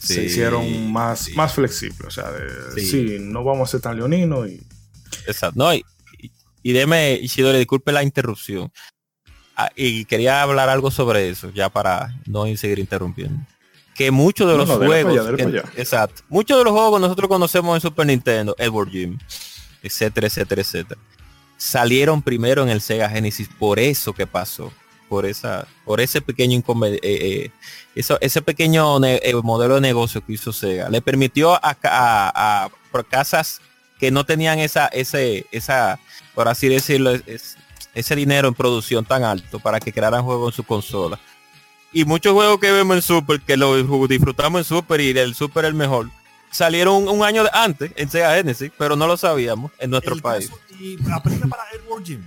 se 0.03 0.25
hicieron 0.25 0.91
más, 0.91 1.21
sí. 1.21 1.35
más 1.35 1.55
flexibles. 1.55 2.07
O 2.07 2.11
sea, 2.11 2.31
de, 2.31 2.81
Sí. 2.81 2.87
sí. 2.87 3.17
no 3.21 3.45
vamos 3.45 3.69
a 3.69 3.73
ser 3.73 3.81
tan 3.81 3.97
leoninos 3.97 4.49
y 4.49 4.61
Exacto. 5.27 5.59
No, 5.59 5.73
y, 5.75 5.85
y, 6.63 6.73
deme, 6.73 7.15
Isidore, 7.15 7.59
disculpe 7.59 7.93
la 7.93 8.03
interrupción. 8.03 8.73
Ah, 9.57 9.71
y 9.77 10.07
quería 10.07 10.43
hablar 10.43 10.69
algo 10.71 10.91
sobre 10.91 11.29
eso, 11.29 11.51
ya 11.51 11.69
para 11.69 12.15
no 12.27 12.47
ir- 12.47 12.57
seguir 12.57 12.79
interrumpiendo. 12.79 13.39
Que 13.95 14.11
muchos 14.11 14.47
de 14.47 14.53
No, 14.55 14.59
los 14.61 14.69
no, 14.69 14.77
juegos, 14.87 15.19
allá, 15.27 15.37
que- 15.37 15.81
exacto, 15.83 16.23
muchos 16.29 16.57
de 16.59 16.65
los 16.65 16.73
juegos 16.73 16.95
que 16.95 17.01
nosotros 17.03 17.29
conocemos 17.29 17.75
en 17.77 17.81
Super 17.81 18.07
Nintendo, 18.07 18.55
Edward 18.59 18.89
Jim, 18.91 19.19
etcétera, 19.83 20.27
etcétera, 20.29 20.63
etcétera, 20.63 21.01
salieron 21.57 22.23
primero 22.23 22.63
en 22.63 22.71
el 22.71 22.81
Sega 22.81 23.09
Genesis 23.11 23.49
por 23.59 23.79
eso 23.79 24.13
que 24.15 24.27
pasó, 24.27 24.73
por 25.09 25.27
esa, 25.27 25.67
por 25.85 26.01
ese 26.01 26.21
pequeño 26.23 26.57
inconveniente, 26.57 27.53
eso, 27.95 28.17
ese 28.21 28.41
pequeño 28.41 29.01
ne- 29.01 29.21
eh, 29.23 29.35
modelo 29.43 29.75
de 29.75 29.81
negocio 29.83 30.25
que 30.25 30.33
hizo 30.35 30.53
Sega, 30.53 30.89
le 30.89 31.03
permitió 31.03 31.55
a, 31.55 31.77
a- 31.83 32.65
a- 32.65 32.71
por 32.91 33.05
casas 33.07 33.61
que 33.99 34.11
no 34.11 34.25
tenían 34.25 34.59
esa, 34.61 34.87
ese, 34.87 35.47
esa, 35.53 35.99
por 36.35 36.49
así 36.49 36.69
decirlo, 36.69 37.11
es- 37.11 37.57
ese 37.93 38.15
dinero 38.17 38.47
en 38.49 38.55
producción 38.55 39.05
tan 39.05 39.25
alto 39.25 39.59
para 39.59 39.81
que 39.81 39.93
crearan 39.93 40.23
juegos 40.25 40.53
en 40.53 40.57
su 40.57 40.63
consola. 40.65 41.19
Y 41.93 42.05
muchos 42.05 42.33
juegos 42.35 42.61
que 42.61 42.71
vemos 42.71 42.97
en 42.97 43.03
Super, 43.03 43.41
que 43.41 43.57
lo 43.57 43.77
disfrutamos 44.07 44.61
en 44.61 44.65
Super 44.65 45.01
y 45.01 45.11
el 45.11 45.35
Super 45.35 45.65
el 45.65 45.75
mejor, 45.75 46.09
salieron 46.51 46.95
un, 46.95 47.09
un 47.09 47.25
año 47.25 47.43
de- 47.45 47.51
antes 47.53 47.93
en 47.97 48.09
Sega 48.11 48.35
Genesis, 48.37 48.71
pero 48.79 48.95
no 48.97 49.07
lo 49.07 49.17
sabíamos 49.17 49.73
en 49.79 49.91
nuestro 49.91 50.15
El 50.15 50.23
país. 50.23 50.49
caso- 50.49 50.61
y 50.79 50.97
aplica 51.13 51.47
para 51.49 51.65
Edward 51.73 52.05
Jim 52.05 52.23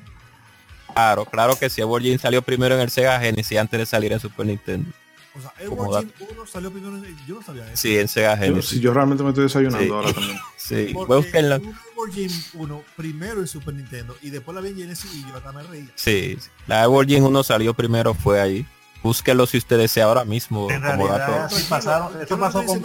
Claro, 0.94 1.26
claro 1.26 1.56
que 1.57 1.69
sí. 1.69 1.81
Edward 1.81 2.03
Jim 2.03 2.19
salió 2.19 2.41
primero 2.41 2.76
en 2.76 2.81
el 2.81 2.90
Sega 2.91 3.19
Genesis 3.19 3.57
antes 3.57 3.80
de 3.80 3.85
salir 3.85 4.11
en 4.14 4.19
Super 4.19 4.45
Nintendo. 4.45 4.91
o 5.35 5.41
sea 5.41 5.52
Como 5.68 5.85
Edward 5.85 6.06
Jim 6.18 6.27
1 6.34 6.45
salió 6.45 6.72
primero 6.72 6.98
en- 6.98 7.18
yo 7.26 7.35
no 7.35 7.41
sabía 7.41 7.64
eso 7.65 7.77
Sí, 7.77 7.98
en 7.98 8.07
Sega 8.07 8.35
yo, 8.35 8.41
Genesis. 8.44 8.69
si 8.69 8.80
yo 8.80 8.94
realmente 8.94 9.23
me 9.23 9.30
estoy 9.30 9.45
desayunando 9.45 9.84
Sí. 9.85 9.90
ahora 9.91 10.14
también. 10.14 10.40
Sí, 10.57 10.91
hubo 10.94 11.15
Edward 11.15 12.11
Jim 12.14 12.31
1 12.53 12.84
primero 12.95 13.40
en 13.41 13.48
Super 13.48 13.73
Nintendo 13.73 14.15
y 14.22 14.30
después 14.30 14.53
la 14.56 14.61
vi 14.61 14.69
en 14.69 14.77
Genesis 14.77 15.11
y 15.15 15.22
yo 15.27 15.35
hasta 15.35 15.52
me 15.52 15.64
reí 15.64 15.90
Sí, 15.95 16.38
la 16.68 16.84
Edward 16.84 17.07
Jim 17.07 17.23
1 17.26 17.44
salió 17.44 17.73
primero, 17.73 18.14
fue 18.14 18.40
ahí. 18.40 18.65
Búsquelo 19.04 19.46
si 19.46 19.58
usted 19.58 19.78
desea 19.78 20.06
ahora 20.06 20.24
mismo. 20.26 20.72
En 20.72 20.82
como 20.82 21.08
realidad, 21.08 21.50
dato. 21.50 21.56
pasaron, 21.70 22.14
no 22.30 22.38
pasó 22.40 22.66
con, 22.66 22.82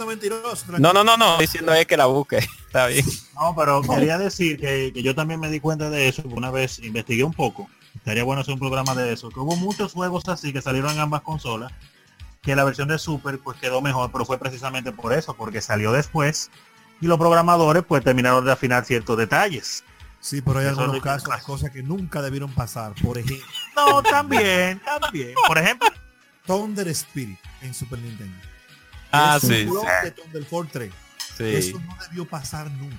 No, 0.81 0.93
no, 0.93 1.03
no, 1.03 1.15
no. 1.17 1.37
Diciendo 1.37 1.73
es 1.73 1.85
que 1.87 1.95
la 1.97 2.05
busque. 2.07 2.37
Está 2.67 2.87
bien. 2.87 3.05
No, 3.35 3.55
pero 3.55 3.81
quería 3.81 4.17
decir 4.17 4.59
que, 4.59 4.91
que 4.93 5.01
yo 5.01 5.15
también 5.15 5.39
me 5.39 5.49
di 5.49 5.59
cuenta 5.59 5.89
de 5.89 6.09
eso, 6.09 6.21
una 6.25 6.51
vez 6.51 6.79
investigué 6.79 7.23
un 7.23 7.33
poco, 7.33 7.69
estaría 7.95 8.23
bueno 8.25 8.41
hacer 8.41 8.53
un 8.53 8.59
programa 8.59 8.93
de 8.95 9.13
eso, 9.13 9.29
que 9.29 9.39
hubo 9.39 9.55
muchos 9.55 9.93
juegos 9.93 10.27
así 10.27 10.51
que 10.51 10.61
salieron 10.61 10.91
en 10.91 10.99
ambas 10.99 11.21
consolas, 11.21 11.71
que 12.41 12.55
la 12.55 12.65
versión 12.65 12.89
de 12.89 12.99
Super 12.99 13.39
pues 13.39 13.57
quedó 13.57 13.81
mejor, 13.81 14.11
pero 14.11 14.25
fue 14.25 14.37
precisamente 14.37 14.91
por 14.91 15.13
eso, 15.13 15.33
porque 15.35 15.61
salió 15.61 15.91
después 15.93 16.51
y 17.01 17.07
los 17.07 17.17
programadores 17.17 17.83
pues 17.87 18.03
terminaron 18.03 18.43
de 18.43 18.51
afinar 18.51 18.83
ciertos 18.83 19.17
detalles. 19.17 19.85
Sí, 20.21 20.41
pero 20.41 20.59
hay 20.59 20.65
Eso 20.67 20.81
algunos 20.81 21.01
casos, 21.01 21.29
que- 21.33 21.41
cosas 21.43 21.71
que 21.71 21.81
nunca 21.81 22.21
debieron 22.21 22.51
pasar. 22.51 22.91
Por 23.01 23.17
ejemplo, 23.17 23.45
No, 23.73 24.03
también, 24.03 24.81
también. 24.99 25.33
Por 25.47 25.57
ejemplo, 25.57 25.87
Thunder 26.49 26.87
Spirit 26.89 27.37
en 27.61 27.73
Super 27.75 27.99
Nintendo. 27.99 28.35
Ah, 29.11 29.35
Es 29.37 29.43
un 29.43 29.49
sí. 29.51 29.65
de 30.03 30.11
Thunder 30.11 30.43
Force 30.45 30.71
3. 30.73 30.91
Sí. 31.37 31.43
Eso 31.45 31.79
no 31.79 31.95
debió 32.07 32.25
pasar 32.27 32.71
nunca. 32.71 32.97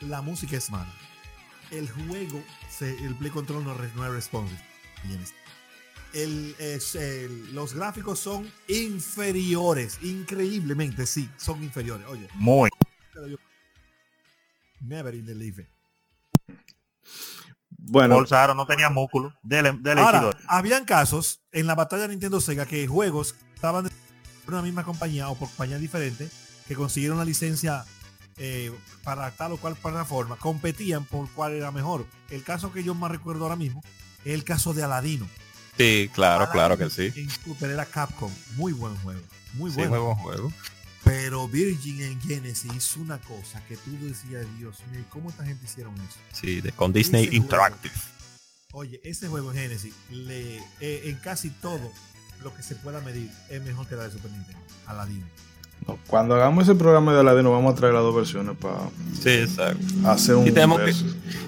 La 0.00 0.22
música 0.22 0.56
es 0.56 0.70
mala. 0.70 0.90
El 1.70 1.88
juego, 1.90 2.42
se- 2.70 2.96
el 3.04 3.14
play 3.14 3.30
control 3.30 3.62
no, 3.64 3.74
no 3.74 4.06
es 4.06 4.10
responsive. 4.12 4.58
El- 6.14 6.56
es- 6.58 6.94
el- 6.94 7.54
los 7.54 7.74
gráficos 7.74 8.18
son 8.18 8.50
inferiores, 8.66 9.98
increíblemente, 10.02 11.04
sí, 11.06 11.28
son 11.36 11.62
inferiores. 11.62 12.06
Oye, 12.08 12.26
Muy. 12.34 12.70
never 14.80 15.14
in 15.14 15.26
the 15.26 15.34
life. 15.34 15.66
Bueno, 17.82 18.14
Bolsaro 18.14 18.54
no 18.54 18.66
tenía 18.66 18.90
músculo. 18.90 19.32
Dele, 19.42 19.76
dele 19.80 20.00
Ahora, 20.00 20.30
habían 20.46 20.84
casos 20.84 21.40
en 21.52 21.66
la 21.66 21.74
batalla 21.74 22.06
Nintendo 22.08 22.40
Sega 22.40 22.66
que 22.66 22.86
juegos 22.86 23.34
estaban 23.54 23.84
de 23.84 23.90
una 24.46 24.62
misma 24.62 24.84
compañía 24.84 25.28
o 25.28 25.34
por 25.34 25.48
compañías 25.48 25.80
diferentes 25.80 26.32
que 26.66 26.74
consiguieron 26.74 27.18
la 27.18 27.24
licencia 27.24 27.84
eh, 28.36 28.72
para 29.04 29.30
tal 29.32 29.52
o 29.52 29.56
cual 29.58 29.76
plataforma, 29.76 30.36
competían 30.36 31.04
por 31.04 31.28
cuál 31.32 31.52
era 31.52 31.70
mejor. 31.70 32.06
El 32.30 32.42
caso 32.42 32.72
que 32.72 32.82
yo 32.82 32.94
más 32.94 33.10
recuerdo 33.10 33.44
ahora 33.44 33.56
mismo 33.56 33.82
es 34.24 34.34
el 34.34 34.44
caso 34.44 34.72
de 34.72 34.82
Aladino. 34.82 35.28
Sí, 35.76 36.10
claro, 36.14 36.48
claro 36.50 36.78
que 36.78 36.90
sí. 36.90 37.12
En 37.16 37.28
Super 37.30 37.70
era 37.70 37.86
Capcom. 37.86 38.30
Muy 38.56 38.72
buen 38.72 38.96
juego. 38.98 39.20
Muy 39.54 39.70
Sí, 39.70 39.76
buen 39.86 40.14
juego. 40.14 40.52
Pero 41.10 41.48
Virgin 41.48 42.00
en 42.02 42.20
Genesis 42.20 42.70
hizo 42.76 43.00
una 43.00 43.18
cosa 43.18 43.60
que 43.68 43.76
tú 43.76 43.90
decías, 44.00 44.46
Dios 44.58 44.76
mío, 44.92 45.04
¿cómo 45.08 45.30
esta 45.30 45.44
gente 45.44 45.64
hicieron 45.64 45.92
eso? 45.96 46.18
Sí, 46.32 46.60
de, 46.60 46.70
con 46.70 46.92
Disney 46.92 47.22
Ese 47.22 47.30
juego. 47.30 47.44
Interactive. 47.44 47.94
Oye, 48.72 49.00
ese 49.02 49.26
juego 49.26 49.50
en 49.50 49.58
Genesis, 49.58 49.92
le, 50.10 50.58
eh, 50.80 51.02
en 51.06 51.16
casi 51.16 51.50
todo 51.50 51.90
lo 52.44 52.54
que 52.54 52.62
se 52.62 52.76
pueda 52.76 53.00
medir, 53.00 53.28
es 53.48 53.60
mejor 53.62 53.88
que 53.88 53.96
la 53.96 54.04
de 54.04 54.12
Super 54.12 54.30
Nintendo. 54.30 54.60
Aladino. 54.86 55.26
no, 55.88 55.98
cuando 56.06 56.36
hagamos 56.36 56.62
ese 56.68 56.76
programa 56.76 57.12
de 57.12 57.20
Aladino 57.20 57.50
vamos 57.50 57.72
a 57.72 57.76
traer 57.76 57.94
las 57.94 58.04
dos 58.04 58.14
versiones 58.14 58.56
para 58.56 58.78
Sí, 59.20 59.30
exacto. 59.30 59.84
hacer 60.06 60.36
un 60.36 60.46
Y 60.46 60.52
tenemos 60.52 60.80
que-. 60.80 60.94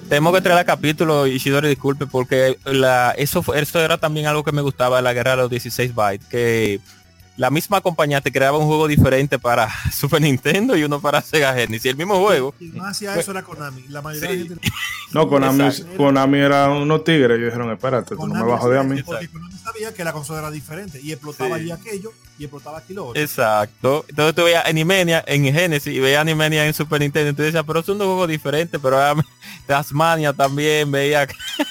Tenemos 0.08 0.34
que 0.34 0.40
traer 0.40 0.58
el 0.58 0.66
capítulo, 0.66 1.26
Isidoro, 1.28 1.68
disculpe, 1.68 2.06
porque 2.08 2.58
la, 2.64 3.12
eso, 3.12 3.44
fue, 3.44 3.60
eso 3.60 3.78
era 3.80 3.96
también 3.98 4.26
algo 4.26 4.42
que 4.42 4.50
me 4.52 4.60
gustaba 4.60 4.96
de 4.96 5.02
la 5.02 5.12
guerra 5.12 5.30
de 5.32 5.36
los 5.38 5.50
16 5.50 5.94
bytes, 5.94 6.26
que 6.26 6.80
la 7.36 7.50
misma 7.50 7.80
compañía 7.80 8.20
te 8.20 8.30
creaba 8.30 8.58
un 8.58 8.66
juego 8.66 8.86
diferente 8.86 9.38
para 9.38 9.68
Super 9.92 10.20
Nintendo 10.20 10.76
y 10.76 10.84
uno 10.84 11.00
para 11.00 11.22
Sega 11.22 11.54
Genesis. 11.54 11.86
Y 11.86 11.88
el 11.88 11.96
mismo 11.96 12.18
juego. 12.18 12.54
Y 12.60 12.66
más 12.66 12.90
hacia 12.96 13.18
eso 13.18 13.30
era 13.30 13.42
Konami. 13.42 13.84
La 13.88 14.02
mayoría 14.02 14.30
Sí. 14.30 14.36
de 14.36 14.48
gente 14.48 14.68
No, 15.12 15.28
Konami. 15.28 15.70
Konami 15.96 16.38
era 16.38 16.68
unos 16.68 17.04
tigres. 17.04 17.38
Ellos 17.38 17.46
dijeron, 17.52 17.70
espérate, 17.72 18.14
tú 18.14 18.26
no 18.26 18.34
me 18.34 18.40
Konami 18.40 18.50
vas 18.52 18.80
a 18.80 18.82
mí. 18.82 19.02
Porque 19.02 19.28
Konami 19.28 19.54
sabía 19.58 19.94
que 19.94 20.04
la 20.04 20.12
consola 20.12 20.40
era 20.40 20.50
diferente 20.50 21.00
y 21.02 21.12
explotaba 21.12 21.56
Sí. 21.56 21.62
allí 21.62 21.70
aquello 21.70 22.12
y 22.38 22.44
explotaba 22.44 22.78
aquí 22.78 22.92
lo 22.94 23.06
otro. 23.06 23.20
Exacto. 23.22 24.04
Entonces 24.08 24.34
tú 24.34 24.44
veías 24.44 24.66
Animania 24.66 25.24
en 25.26 25.44
Genesis 25.44 25.94
y 25.94 26.00
veías 26.00 26.20
Animania 26.20 26.66
en 26.66 26.74
Super 26.74 27.00
Nintendo. 27.00 27.30
Entonces 27.30 27.52
decías, 27.54 27.64
pero 27.66 27.82
son 27.82 27.98
dos 27.98 28.06
juegos 28.08 28.28
diferentes, 28.28 28.78
pero 28.82 28.98
Tasmania 29.66 30.32
también, 30.32 30.90
veía, 30.90 31.26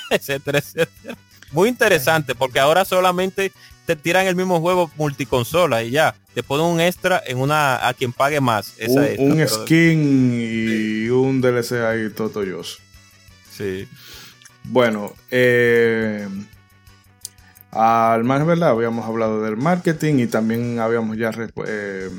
etcétera, 0.09 0.59
etcétera. 0.59 1.15
Muy 1.51 1.67
interesante, 1.69 2.33
porque 2.33 2.59
ahora 2.59 2.85
solamente 2.85 3.51
te 3.85 3.95
tiran 3.95 4.25
el 4.27 4.35
mismo 4.35 4.59
juego 4.61 4.89
multiconsola 4.97 5.83
y 5.83 5.91
ya. 5.91 6.15
Te 6.33 6.43
ponen 6.43 6.65
un 6.65 6.79
extra 6.79 7.21
en 7.25 7.39
una 7.39 7.87
a 7.87 7.93
quien 7.93 8.13
pague 8.13 8.39
más. 8.39 8.73
esa 8.77 8.99
Un, 8.99 9.03
extra, 9.05 9.23
un 9.25 9.35
pero- 9.35 9.47
skin 9.49 10.31
y 10.33 11.09
un 11.09 11.41
DLC 11.41 11.73
ahí 11.83 12.09
totoyoso. 12.09 12.77
Sí. 13.51 13.87
Bueno, 14.63 15.13
eh, 15.31 16.27
al 17.71 18.23
más 18.23 18.45
verdad, 18.45 18.69
habíamos 18.69 19.05
hablado 19.05 19.41
del 19.43 19.57
marketing 19.57 20.15
y 20.19 20.27
también 20.27 20.79
habíamos 20.79 21.17
ya 21.17 21.31
eh, 21.67 22.09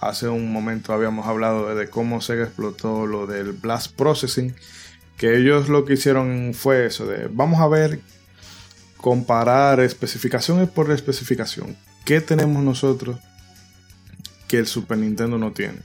hace 0.00 0.28
un 0.28 0.50
momento 0.52 0.92
habíamos 0.92 1.26
hablado 1.26 1.74
de 1.74 1.88
cómo 1.88 2.20
Sega 2.20 2.44
explotó 2.44 3.06
lo 3.06 3.26
del 3.26 3.52
blast 3.52 3.94
processing, 3.96 4.54
que 5.18 5.36
ellos 5.36 5.68
lo 5.68 5.84
que 5.84 5.94
hicieron 5.94 6.52
fue 6.54 6.86
eso 6.86 7.06
de 7.06 7.28
vamos 7.30 7.60
a 7.60 7.68
ver 7.68 8.00
comparar 9.06 9.78
especificaciones 9.78 10.68
por 10.68 10.90
especificación. 10.90 11.76
¿Qué 12.04 12.20
tenemos 12.20 12.64
nosotros 12.64 13.16
que 14.48 14.58
el 14.58 14.66
Super 14.66 14.98
Nintendo 14.98 15.38
no 15.38 15.52
tiene? 15.52 15.78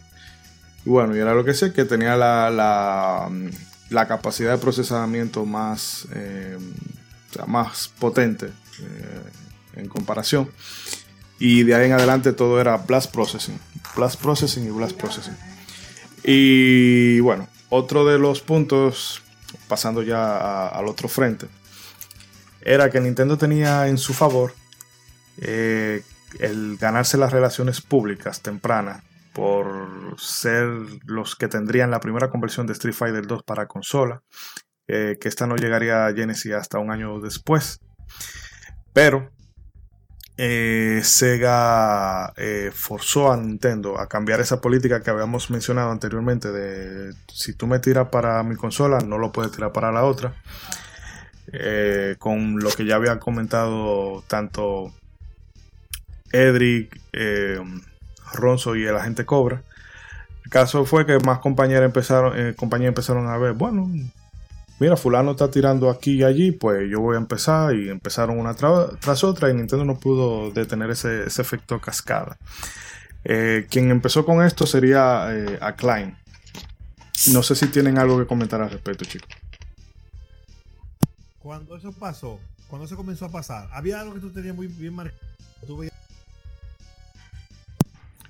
Y 0.88 0.90
bueno, 0.90 1.16
y 1.16 1.20
era 1.20 1.36
lo 1.36 1.46
que 1.46 1.54
sé, 1.54 1.72
que 1.72 1.86
tenía 1.86 2.16
la, 2.16 2.50
la, 2.50 3.30
la 3.92 4.08
capacidad 4.08 4.54
de 4.54 4.58
procesamiento 4.58 5.46
más, 5.46 6.08
eh, 6.16 6.58
más 7.46 7.92
potente 8.00 8.48
eh, 8.48 9.22
en 9.76 9.88
comparación. 9.88 10.50
Y 11.38 11.62
de 11.62 11.76
ahí 11.76 11.86
en 11.86 11.94
adelante 11.94 12.34
todo 12.34 12.60
era 12.60 12.78
Blast 12.78 13.14
Processing. 13.14 13.60
Blast 13.96 14.20
Processing 14.20 14.66
y 14.66 14.72
Blast 14.72 14.98
Processing. 14.98 15.38
Y 16.24 17.20
bueno, 17.20 17.48
otro 17.70 18.04
de 18.04 18.18
los 18.18 18.42
puntos, 18.42 19.22
pasando 19.68 20.02
ya 20.02 20.70
al 20.70 20.88
otro 20.88 21.08
frente, 21.08 21.46
era 22.62 22.90
que 22.90 23.00
Nintendo 23.00 23.38
tenía 23.38 23.88
en 23.88 23.98
su 23.98 24.14
favor 24.14 24.54
eh, 25.38 26.04
el 26.40 26.78
ganarse 26.78 27.18
las 27.18 27.32
relaciones 27.32 27.82
públicas 27.82 28.42
tempranas 28.42 29.04
por 29.34 30.16
ser 30.18 30.68
los 31.06 31.36
que 31.36 31.48
tendrían 31.48 31.92
la 31.92 32.00
primera 32.00 32.30
conversión 32.30 32.68
de 32.68 32.74
Street 32.74 32.94
Fighter 32.94 33.26
2 33.26 33.44
para 33.44 33.68
consola, 33.68 34.22
eh, 34.88 35.18
que 35.20 35.30
esta 35.30 35.48
no 35.48 35.56
llegaría 35.56 36.06
a 36.06 36.14
Genesis 36.14 36.54
hasta 36.54 36.80
un 36.80 36.92
año 36.92 37.20
después. 37.20 37.80
Pero 38.94 39.32
eh, 40.36 41.00
Sega 41.04 42.34
forzó 42.74 43.32
a 43.32 43.38
Nintendo 43.38 44.00
a 44.00 44.08
cambiar 44.08 44.42
esa 44.42 44.60
política 44.60 45.02
que 45.02 45.12
habíamos 45.12 45.50
mencionado 45.50 45.92
anteriormente 45.92 46.52
de 46.52 47.14
si 47.34 47.54
tú 47.54 47.68
me 47.68 47.80
tiras 47.80 48.10
para 48.10 48.44
mi 48.44 48.56
consola, 48.56 49.00
no 49.00 49.18
lo 49.18 49.32
puedes 49.32 49.54
tirar 49.54 49.72
para 49.72 49.94
la 49.94 50.04
otra. 50.04 50.36
Eh, 51.54 52.16
con 52.18 52.60
lo 52.60 52.70
que 52.70 52.86
ya 52.86 52.96
había 52.96 53.20
comentado 53.20 54.24
tanto 54.28 54.94
Edric, 56.32 57.00
eh, 57.14 57.60
Ronzo 58.34 58.76
y 58.76 58.86
el 58.86 58.96
agente 58.96 59.26
Cobra. 59.26 59.62
El 60.46 60.50
caso 60.52 60.86
fue 60.86 61.06
que 61.06 61.20
más 61.20 61.40
compañeras 61.40 61.84
empezaron, 61.84 62.40
eh, 62.40 62.54
compañías 62.56 62.90
empezaron 62.90 63.28
a 63.28 63.38
ver, 63.38 63.54
bueno, 63.54 63.90
mira, 64.80 64.96
fulano 64.96 65.32
está 65.32 65.52
tirando 65.52 65.90
aquí 65.90 66.14
y 66.20 66.24
allí, 66.24 66.52
pues 66.52 66.90
yo 66.90 67.02
voy 67.02 67.16
a 67.16 67.20
empezar 67.20 67.76
y 67.76 67.90
empezaron 67.90 68.40
una 68.40 68.56
tra- 68.56 68.98
tras 69.00 69.24
otra 69.24 69.50
y 69.50 69.54
Nintendo 69.54 69.84
no 69.86 70.00
pudo 70.00 70.52
detener 70.52 70.90
ese, 70.92 71.26
efecto 71.26 71.80
cascada. 71.82 72.38
Eh, 73.24 73.68
quien 73.70 73.92
empezó 73.92 74.26
con 74.26 74.44
esto 74.44 74.66
sería 74.66 75.28
eh, 75.32 75.58
Acclaim. 75.62 76.16
No 77.34 77.44
sé 77.44 77.56
si 77.56 77.68
tienen 77.68 77.98
algo 78.00 78.18
que 78.18 78.26
comentar 78.26 78.62
al 78.62 78.72
respecto, 78.72 79.06
chicos. 79.06 79.30
Cuando 81.42 81.76
eso 81.76 81.92
pasó, 81.92 82.40
cuando 82.68 82.86
eso 82.86 82.96
comenzó 82.96 83.26
a 83.26 83.30
pasar, 83.30 83.70
había 83.72 84.00
algo 84.00 84.14
que 84.14 84.20
tú 84.20 84.30
tenías 84.32 84.56
muy 84.56 84.68
bien 84.68 84.94
marcado. 84.94 85.20
Tú 85.66 85.78
veías- 85.78 85.94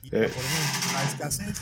Y, 0.04 0.08
Eh. 0.08 0.30
por 0.30 0.44
ejemplo, 0.44 0.92
la 0.94 1.04
escasez, 1.04 1.62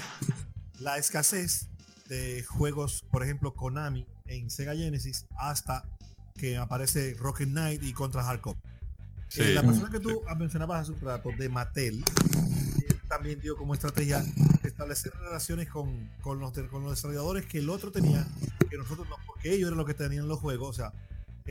la 0.80 0.98
escasez 0.98 1.68
de 2.08 2.44
juegos, 2.44 3.04
por 3.12 3.24
ejemplo, 3.24 3.54
Konami 3.54 4.08
en 4.28 4.50
Sega 4.50 4.76
Genesis, 4.76 5.26
hasta 5.38 5.86
que 6.38 6.58
aparece 6.58 7.16
Rocket 7.20 7.50
Knight 7.50 7.84
y 7.84 7.94
contra 7.94 8.24
Hardcore. 8.24 8.58
Sí. 9.28 9.42
Eh, 9.42 9.54
la 9.54 9.62
persona 9.62 9.90
que 9.92 10.00
tú 10.00 10.22
mencionabas 10.38 10.82
hace 10.82 10.92
un 10.94 11.02
rato 11.02 11.30
de 11.38 11.50
Mattel 11.50 12.00
eh, 12.00 12.96
también 13.08 13.40
dio 13.42 13.56
como 13.58 13.74
estrategia 13.76 14.24
establecer 14.64 15.12
relaciones 15.20 15.70
con, 15.70 16.10
con 16.22 16.40
los, 16.40 16.54
de- 16.54 16.68
con 16.68 16.82
los 16.84 16.92
desarrolladores 16.94 17.46
que 17.46 17.60
el 17.60 17.70
otro 17.70 17.92
tenía, 17.92 18.26
que 18.70 18.78
nosotros 18.78 19.08
no, 19.10 19.18
porque 19.28 19.54
ellos 19.54 19.68
eran 19.68 19.78
los 19.78 19.86
que 19.86 19.94
tenían 19.94 20.28
los 20.28 20.40
juegos. 20.40 20.70
O 20.70 20.74
sea, 20.74 20.94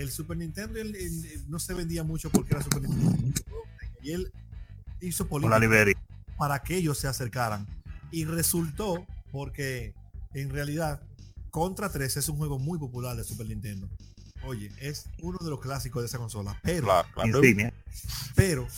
el 0.00 0.10
Super 0.10 0.36
Nintendo 0.36 0.78
el- 0.78 0.94
el- 0.94 1.24
el 1.26 1.50
no 1.50 1.58
se 1.58 1.74
vendía 1.74 2.02
mucho 2.04 2.30
porque 2.30 2.54
era 2.54 2.62
Super 2.62 2.82
Nintendo. 2.82 3.40
Y 4.02 4.12
él 4.12 4.32
hizo 5.00 5.26
política 5.28 5.50
para 6.36 6.62
que 6.62 6.76
ellos 6.76 6.98
se 6.98 7.08
acercaran. 7.08 7.66
Y 8.10 8.24
resultó 8.24 9.06
porque 9.32 9.94
en 10.34 10.50
realidad 10.50 11.02
Contra 11.50 11.90
3 11.90 12.16
es 12.18 12.28
un 12.28 12.36
juego 12.36 12.58
muy 12.58 12.78
popular 12.78 13.16
de 13.16 13.24
Super 13.24 13.46
Nintendo. 13.46 13.88
Oye, 14.44 14.70
es 14.80 15.06
uno 15.22 15.38
de 15.42 15.48
los 15.50 15.60
clásicos 15.60 16.02
de 16.02 16.06
esa 16.06 16.18
consola. 16.18 16.60
Pero 16.62 16.84
Claro, 16.84 17.08
claro. 17.14 17.38
Insignia. 17.38 17.72
pero 18.36 18.68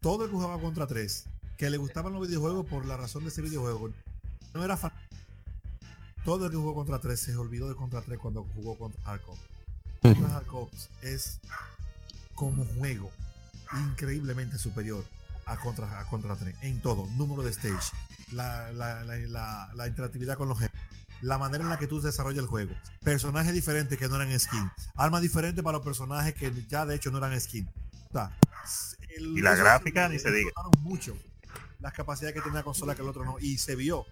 todo 0.00 0.24
el 0.24 0.30
que 0.30 0.36
jugaba 0.36 0.58
contra 0.60 0.86
3, 0.86 1.24
que 1.58 1.68
le 1.68 1.76
gustaban 1.76 2.12
los 2.12 2.26
videojuegos 2.26 2.64
por 2.66 2.86
la 2.86 2.96
razón 2.96 3.24
de 3.24 3.30
ser 3.32 3.44
videojuego, 3.44 3.90
no 4.54 4.64
era 4.64 4.76
fan. 4.76 4.92
Todo 6.24 6.46
el 6.46 6.50
que 6.52 6.56
jugó 6.56 6.74
contra 6.74 7.00
3 7.00 7.18
se 7.20 7.36
olvidó 7.36 7.68
de 7.68 7.74
contra 7.74 8.00
3 8.02 8.18
cuando 8.18 8.44
jugó 8.54 8.78
contra 8.78 9.02
Hardcore. 9.02 9.38
Hardcore 10.14 10.70
es 11.02 11.40
como 12.34 12.64
juego 12.78 13.10
increíblemente 13.88 14.58
superior 14.58 15.04
a 15.46 15.56
contra, 15.56 16.00
a 16.00 16.04
contra 16.06 16.36
3 16.36 16.54
en 16.62 16.80
todo, 16.80 17.06
número 17.16 17.42
de 17.42 17.50
stage, 17.50 17.92
la, 18.32 18.72
la, 18.72 19.04
la, 19.04 19.70
la- 19.74 19.86
interactividad 19.88 20.36
con 20.36 20.48
los 20.48 20.58
jefes, 20.58 20.80
la 21.22 21.38
manera 21.38 21.62
en 21.64 21.70
la 21.70 21.78
que 21.78 21.86
tú 21.86 22.00
desarrollas 22.00 22.40
el 22.42 22.46
juego, 22.48 22.74
personajes 23.02 23.52
diferentes 23.54 23.96
que 23.98 24.08
no 24.08 24.16
eran 24.20 24.38
skin, 24.38 24.70
armas 24.96 25.22
diferentes 25.22 25.62
para 25.64 25.78
los 25.78 25.84
personajes 25.84 26.34
que 26.34 26.52
ya 26.68 26.84
de 26.84 26.96
hecho 26.96 27.10
no 27.10 27.18
eran 27.18 27.40
skin. 27.40 27.68
O 28.08 28.12
sea, 28.12 28.36
el- 29.16 29.38
Y 29.38 29.40
la 29.40 29.54
gráfica, 29.54 30.08
ni 30.08 30.18
se 30.18 30.30
diga. 30.32 30.50
mucho 30.80 31.16
las 31.80 31.92
capacidades 31.92 32.34
que 32.34 32.40
tenía 32.42 32.58
la 32.60 32.64
consola 32.64 32.94
que 32.94 33.02
el 33.02 33.08
otro 33.08 33.24
no 33.24 33.36
y 33.38 33.58
se 33.58 33.76
vio 33.76 34.04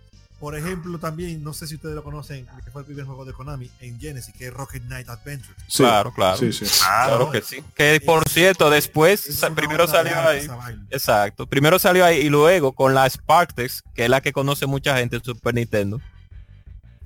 Por 0.45 0.59
ejemplo, 0.59 0.99
también, 0.99 1.43
no 1.43 1.55
sé 1.55 1.66
si 1.66 1.77
ustedes 1.77 1.95
lo 1.95 2.05
conocen, 2.05 2.47
que 2.62 2.71
fue 2.71 2.83
el 2.83 2.87
primer 2.87 3.07
juego 3.07 3.25
de 3.25 3.33
Konami 3.33 3.71
en 3.81 3.99
Genesis, 3.99 4.35
que 4.37 4.49
es 4.49 4.53
Rocket 4.53 4.83
Knight 4.83 5.09
Adventure. 5.09 5.55
Sí, 5.69 5.83
Claro, 5.83 6.12
claro. 6.12 6.37
Sí, 6.37 6.53
sí. 6.53 6.66
Claro 6.81 7.31
que 7.31 7.41
sí. 7.41 7.65
Que 7.75 7.99
por 8.05 8.29
cierto, 8.29 8.69
después 8.69 9.27
Es 9.27 9.39
sa- 9.39 9.47
una 9.47 9.57
primero 9.57 9.87
salió 9.89 10.15
ahí. 10.21 10.47
Exacto. 10.91 11.47
Primero 11.47 11.79
salió 11.79 12.05
ahí 12.05 12.19
y 12.19 12.29
luego 12.29 12.73
con 12.73 12.93
la 12.93 13.09
Spartex, 13.09 13.83
que 13.95 14.05
es 14.05 14.11
la 14.11 14.21
que 14.21 14.35
conoce 14.35 14.66
mucha 14.66 14.99
gente 14.99 15.16
en 15.16 15.25
Super 15.25 15.55
Nintendo. 15.55 15.99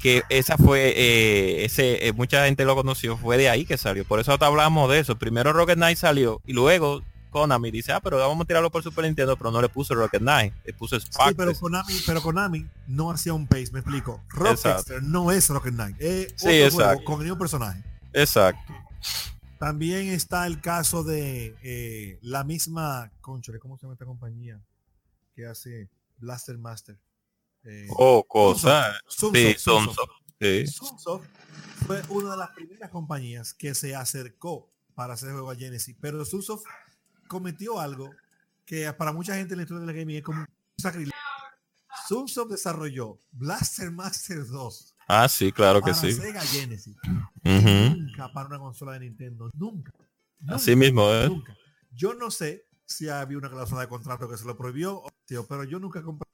Que 0.00 0.24
esa 0.30 0.56
fue, 0.56 0.92
eh, 0.96 1.64
ese, 1.64 2.08
eh, 2.08 2.12
mucha 2.12 2.44
gente 2.44 2.64
lo 2.64 2.74
conoció, 2.74 3.16
fue 3.16 3.36
de 3.36 3.48
ahí 3.50 3.64
que 3.64 3.76
salió. 3.78 4.04
Por 4.04 4.18
eso 4.18 4.36
te 4.36 4.44
hablamos 4.44 4.90
de 4.90 4.98
eso. 4.98 5.16
Primero 5.16 5.52
Rocket 5.52 5.76
Knight 5.76 5.98
salió 5.98 6.40
y 6.44 6.54
luego 6.54 7.02
Konami 7.38 7.70
dice, 7.70 7.92
ah, 7.92 8.00
pero 8.00 8.18
vamos 8.18 8.44
a 8.44 8.46
tirarlo 8.46 8.70
por 8.70 8.82
Super 8.82 9.04
Nintendo, 9.04 9.36
pero 9.36 9.50
no 9.50 9.60
le 9.62 9.68
puso 9.68 9.94
Rocket 9.94 10.20
Knight, 10.20 10.52
le 10.64 10.72
puso 10.74 10.98
Sí, 11.00 11.06
pero. 11.36 11.54
Konami, 11.54 11.94
pero 12.06 12.20
Konami 12.22 12.66
no 12.86 13.10
hacía 13.10 13.32
un 13.34 13.46
pace, 13.46 13.70
me 13.72 13.80
explico. 13.80 14.22
Rockster 14.28 15.02
no 15.02 15.30
es 15.32 15.48
Rocket 15.48 15.74
Knight, 15.74 15.96
es 16.00 16.34
Sí, 16.36 16.46
otro 16.46 16.52
exacto. 16.66 16.84
juego 16.84 17.04
con 17.04 17.14
el 17.20 17.22
mismo 17.24 17.38
personaje. 17.38 17.82
Exacto. 18.12 18.72
También 19.58 20.08
está 20.08 20.46
el 20.46 20.60
caso 20.60 21.02
de 21.02 21.56
eh, 21.62 22.18
la 22.22 22.44
misma, 22.44 23.10
conchole, 23.20 23.58
¿cómo 23.58 23.76
se 23.76 23.82
llama 23.82 23.94
esta 23.94 24.04
compañía 24.04 24.60
que 25.34 25.46
hace 25.46 25.90
Blaster 26.18 26.56
Master? 26.58 26.98
Eh, 27.64 27.88
Oh, 27.90 28.24
cosa. 28.26 28.92
Sunsoft, 29.08 29.36
Sí, 29.36 29.54
Sunsoft. 29.58 29.96
Sunsoft. 29.96 30.12
Sí. 30.40 30.66
Sunsoft 30.68 31.26
fue 31.86 32.02
una 32.10 32.30
de 32.32 32.36
las 32.36 32.50
primeras 32.50 32.88
compañías 32.90 33.52
que 33.52 33.74
se 33.74 33.96
acercó 33.96 34.70
para 34.94 35.14
hacer 35.14 35.30
juego 35.32 35.50
a 35.50 35.56
Genesis, 35.56 35.96
pero 36.00 36.24
Sunsoft 36.24 36.64
cometió 37.28 37.78
algo 37.78 38.10
que 38.64 38.92
para 38.92 39.12
mucha 39.12 39.34
gente 39.34 39.54
en 39.54 39.58
la 39.58 39.62
historia 39.62 39.86
del 39.86 39.96
gaming 39.96 40.16
es 40.16 40.22
como 40.22 40.40
un 40.40 40.46
sacrilegio. 40.76 41.14
Sunsoft 42.08 42.50
desarrolló 42.50 43.18
Blaster 43.32 43.90
Master 43.90 44.46
2 44.46 44.94
Ah, 45.10 45.26
sí, 45.26 45.52
claro 45.52 45.80
que 45.80 45.94
sí. 45.94 46.12
Sega 46.12 46.42
Genesis. 46.42 46.94
Nunca 47.42 48.30
para 48.30 48.46
una 48.46 48.58
consola 48.58 48.92
de 48.92 49.00
Nintendo. 49.00 49.50
Nunca. 49.54 49.90
Así 50.46 50.76
mismo, 50.76 51.10
¿eh? 51.10 51.28
Nunca. 51.28 51.56
Yo 51.92 52.12
no 52.12 52.30
sé 52.30 52.66
si 52.84 53.08
había 53.08 53.38
una 53.38 53.48
cláusula 53.48 53.80
de 53.80 53.88
contrato 53.88 54.28
que 54.28 54.36
se 54.36 54.44
lo 54.44 54.56
prohibió, 54.56 55.02
tío, 55.24 55.46
pero 55.46 55.64
yo 55.64 55.78
nunca 55.78 56.02
compré. 56.02 56.28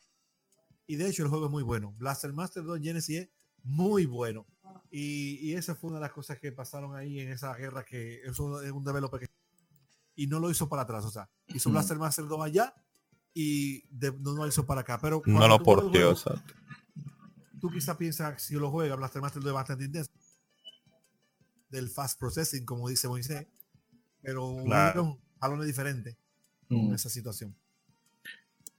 Y 0.88 0.96
de 0.96 1.08
hecho 1.08 1.22
el 1.22 1.28
juego 1.28 1.46
es 1.46 1.52
muy 1.52 1.62
bueno. 1.62 1.94
Blaster 1.98 2.32
Master 2.32 2.64
2 2.64 2.80
Genesis 2.82 3.20
es 3.20 3.28
muy 3.62 4.06
bueno. 4.06 4.44
Y, 4.90 5.38
y 5.40 5.54
esa 5.54 5.76
fue 5.76 5.90
una 5.90 6.00
de 6.00 6.06
las 6.06 6.12
cosas 6.12 6.40
que 6.40 6.50
pasaron 6.50 6.96
ahí 6.96 7.20
en 7.20 7.30
esa 7.30 7.54
guerra 7.54 7.84
que 7.84 8.22
eso 8.22 8.60
es 8.60 8.72
un 8.72 8.84
developer 8.84 9.20
que 9.20 9.26
y 10.16 10.26
no 10.26 10.38
lo 10.40 10.50
hizo 10.50 10.68
para 10.68 10.82
atrás. 10.82 11.04
O 11.04 11.10
sea, 11.10 11.28
hizo 11.48 11.68
Mm. 11.68 11.72
Blaster 11.72 11.98
Master 11.98 12.26
2 12.26 12.40
allá 12.44 12.74
y 13.32 13.82
de- 13.90 14.12
no, 14.20 14.32
lo 14.34 14.46
hizo 14.46 14.64
para 14.66 14.82
acá. 14.82 14.98
Pero 15.00 15.22
No 15.26 15.48
lo 15.48 15.62
porteó, 15.62 16.12
exacto. 16.12 16.54
tú 17.60 17.70
quizás 17.70 17.96
piensas 17.96 18.42
si 18.42 18.54
lo 18.54 18.70
juegas 18.70 18.96
Blaster 18.98 19.22
Master 19.22 19.42
2 19.42 19.48
es 19.50 19.54
bastante 19.54 19.84
intenso 19.84 20.10
del 21.70 21.88
fast 21.88 22.18
processing 22.20 22.64
como 22.64 22.88
dice 22.88 23.08
Moisés 23.08 23.46
pero 24.22 24.54
Claro. 24.64 25.02
hubieron 25.02 25.20
jalones 25.40 25.66
diferentes 25.66 26.16
Mm. 26.68 26.88
en 26.88 26.94
esa 26.94 27.08
situación 27.08 27.56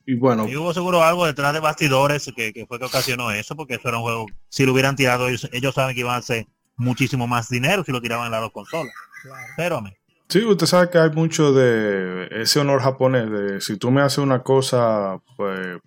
Y 0.07 0.13
bueno, 0.15 0.47
Y 0.47 0.55
hubo 0.55 0.71
seguro 0.71 1.03
algo 1.03 1.25
detrás 1.25 1.51
de 1.51 1.59
bastidores 1.59 2.29
que, 2.35 2.53
que 2.53 2.67
fue 2.67 2.77
que 2.77 2.85
ocasionó 2.85 3.31
eso, 3.31 3.55
porque 3.55 3.73
eso 3.73 3.87
era 3.89 3.97
un 3.97 4.03
juego, 4.03 4.27
si 4.49 4.63
lo 4.63 4.71
hubieran 4.71 4.95
tirado, 4.95 5.27
ellos, 5.27 5.49
ellos 5.51 5.73
saben 5.73 5.95
que 5.95 6.01
iban 6.01 6.13
a 6.13 6.17
hacer 6.19 6.45
muchísimo 6.77 7.25
más 7.25 7.49
dinero 7.49 7.83
si 7.83 7.91
lo 7.91 7.99
tiraban 7.99 8.27
en 8.27 8.31
las 8.33 8.41
dos 8.41 8.51
consolas. 8.51 8.93
claro 9.23 9.53
Pero, 9.57 9.81
me, 9.81 9.97
sí, 10.29 10.43
usted 10.43 10.65
sabe 10.65 10.89
que 10.89 10.97
hay 10.97 11.09
mucho 11.11 11.53
de 11.53 12.27
ese 12.31 12.59
honor 12.59 12.81
japonés, 12.81 13.29
de 13.29 13.61
si 13.61 13.77
tú 13.77 13.91
me 13.91 14.01
haces 14.01 14.19
una 14.19 14.43
cosa, 14.43 15.21
pues 15.37 15.77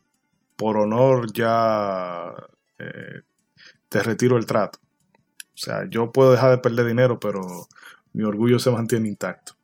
por 0.56 0.76
honor 0.76 1.32
ya 1.32 2.32
eh, 2.78 3.22
te 3.88 4.02
retiro 4.02 4.36
el 4.36 4.46
trato. 4.46 4.78
O 4.82 5.60
sea, 5.60 5.88
yo 5.90 6.12
puedo 6.12 6.32
dejar 6.32 6.50
de 6.50 6.58
perder 6.58 6.86
dinero, 6.86 7.18
pero 7.18 7.40
mi 8.12 8.22
orgullo 8.24 8.58
se 8.58 8.70
mantiene 8.70 9.08
intacto. 9.08 9.54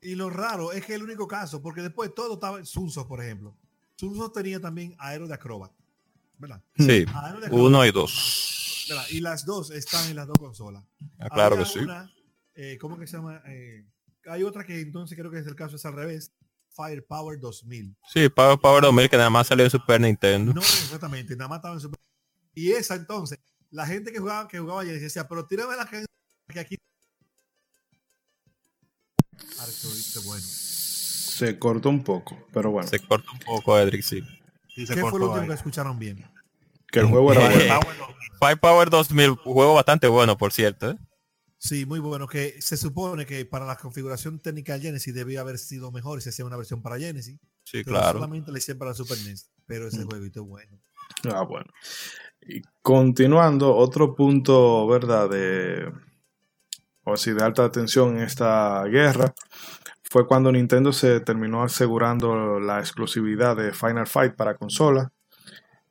y 0.00 0.14
lo 0.14 0.30
raro 0.30 0.72
es 0.72 0.84
que 0.84 0.94
el 0.94 1.02
único 1.02 1.26
caso 1.26 1.60
porque 1.62 1.80
después 1.82 2.14
todo 2.14 2.34
estaba 2.34 2.58
en 2.58 2.66
Sunsoft 2.66 3.08
por 3.08 3.20
ejemplo 3.22 3.56
Sunsoft 3.96 4.32
tenía 4.32 4.60
también 4.60 4.94
Aero 4.98 5.26
de 5.26 5.34
Acrobat 5.34 5.72
¿verdad? 6.38 6.62
Sí, 6.76 7.04
Acrobat, 7.12 7.50
uno 7.52 7.84
y 7.84 7.90
dos. 7.90 8.86
¿verdad? 8.88 9.04
y 9.10 9.20
las 9.20 9.44
dos 9.44 9.70
están 9.72 10.08
en 10.08 10.16
las 10.16 10.26
dos 10.28 10.38
consolas 10.38 10.84
Ah, 11.18 11.28
claro 11.30 11.54
Había 11.56 11.64
que 11.66 11.70
sí. 11.72 11.78
una, 11.80 12.12
eh, 12.54 12.78
¿cómo 12.80 12.96
que 12.98 13.06
se 13.08 13.16
llama? 13.16 13.42
Eh, 13.46 13.84
hay 14.28 14.42
otra 14.42 14.64
que 14.64 14.80
entonces 14.80 15.16
creo 15.18 15.30
que 15.30 15.38
es 15.38 15.46
el 15.46 15.54
caso 15.56 15.76
es 15.76 15.84
al 15.86 15.94
revés 15.94 16.32
Firepower 16.70 17.38
2000 17.40 17.96
Sí, 18.12 18.28
Power 18.28 18.58
Power 18.58 18.82
2000 18.82 19.08
que 19.10 19.16
nada 19.16 19.30
más 19.30 19.46
salió 19.48 19.64
en 19.64 19.70
Super 19.70 20.00
Nintendo. 20.00 20.52
No, 20.54 20.60
exactamente, 20.60 21.34
nada 21.36 21.48
más 21.48 21.58
estaba 21.58 21.74
en 21.74 21.80
Super- 21.80 22.00
Y 22.54 22.72
esa 22.72 22.94
entonces, 22.94 23.38
la 23.70 23.86
gente 23.86 24.12
que 24.12 24.18
jugaba, 24.18 24.46
que 24.48 24.58
jugaba 24.58 24.82
allí 24.82 24.90
decía, 24.92 25.26
pero 25.28 25.46
tírame 25.46 25.76
la 25.76 25.86
que, 25.86 26.04
que 26.52 26.60
aquí. 26.60 26.76
Arturito, 29.60 30.22
bueno. 30.22 30.44
Se 30.44 31.58
cortó 31.58 31.88
un 31.88 32.02
poco, 32.02 32.36
pero 32.52 32.70
bueno, 32.70 32.88
Se 32.88 32.98
corta 33.00 33.30
un 33.32 33.38
poco, 33.40 33.78
Edric, 33.78 34.02
sí. 34.02 34.22
sí 34.74 34.86
se 34.86 34.94
¿Qué 34.94 35.00
fue 35.00 35.10
lo 35.10 35.18
cortó 35.18 35.30
último 35.32 35.46
que 35.48 35.54
escucharon 35.54 35.98
bien? 35.98 36.24
que 36.90 37.00
el 37.00 37.06
juego 37.06 37.32
era 37.32 37.52
Eh, 37.52 37.68
bueno. 37.68 37.80
Power 37.80 37.98
2000. 37.98 38.16
Five 38.40 38.56
Power 38.56 38.90
2000, 38.90 39.30
juego 39.36 39.74
bastante 39.74 40.06
bueno, 40.08 40.38
por 40.38 40.52
cierto. 40.52 40.90
¿eh? 40.92 40.96
Sí, 41.58 41.86
muy 41.86 41.98
bueno, 41.98 42.28
que 42.28 42.60
se 42.60 42.76
supone 42.76 43.26
que 43.26 43.44
para 43.44 43.66
la 43.66 43.76
configuración 43.76 44.38
técnica 44.38 44.74
de 44.74 44.80
Genesis 44.80 45.12
debía 45.12 45.40
haber 45.40 45.58
sido 45.58 45.90
mejor 45.90 46.22
si 46.22 46.28
hacía 46.28 46.44
una 46.44 46.56
versión 46.56 46.82
para 46.82 46.98
Genesis. 46.98 47.38
Sí, 47.64 47.82
pero 47.84 47.98
claro. 47.98 48.12
solamente 48.18 48.52
le 48.52 48.58
hicieron 48.58 48.78
para 48.78 48.94
Super 48.94 49.18
NES. 49.18 49.50
Pero 49.66 49.88
ese 49.88 50.04
jueguito 50.04 50.42
es 50.42 50.46
bueno. 50.46 50.80
Ah, 51.32 51.42
bueno. 51.42 51.66
Y 52.40 52.62
continuando, 52.80 53.74
otro 53.74 54.14
punto, 54.14 54.86
¿verdad? 54.86 55.28
De, 55.28 55.92
o 57.04 57.16
sí, 57.16 57.32
de 57.32 57.42
alta 57.42 57.64
atención 57.64 58.16
en 58.16 58.22
esta 58.22 58.84
guerra 58.84 59.34
fue 60.10 60.26
cuando 60.26 60.50
Nintendo 60.52 60.92
se 60.92 61.20
terminó 61.20 61.62
asegurando 61.62 62.58
la 62.60 62.78
exclusividad 62.78 63.56
de 63.56 63.72
Final 63.72 64.06
Fight 64.06 64.34
para 64.36 64.56
consola, 64.56 65.12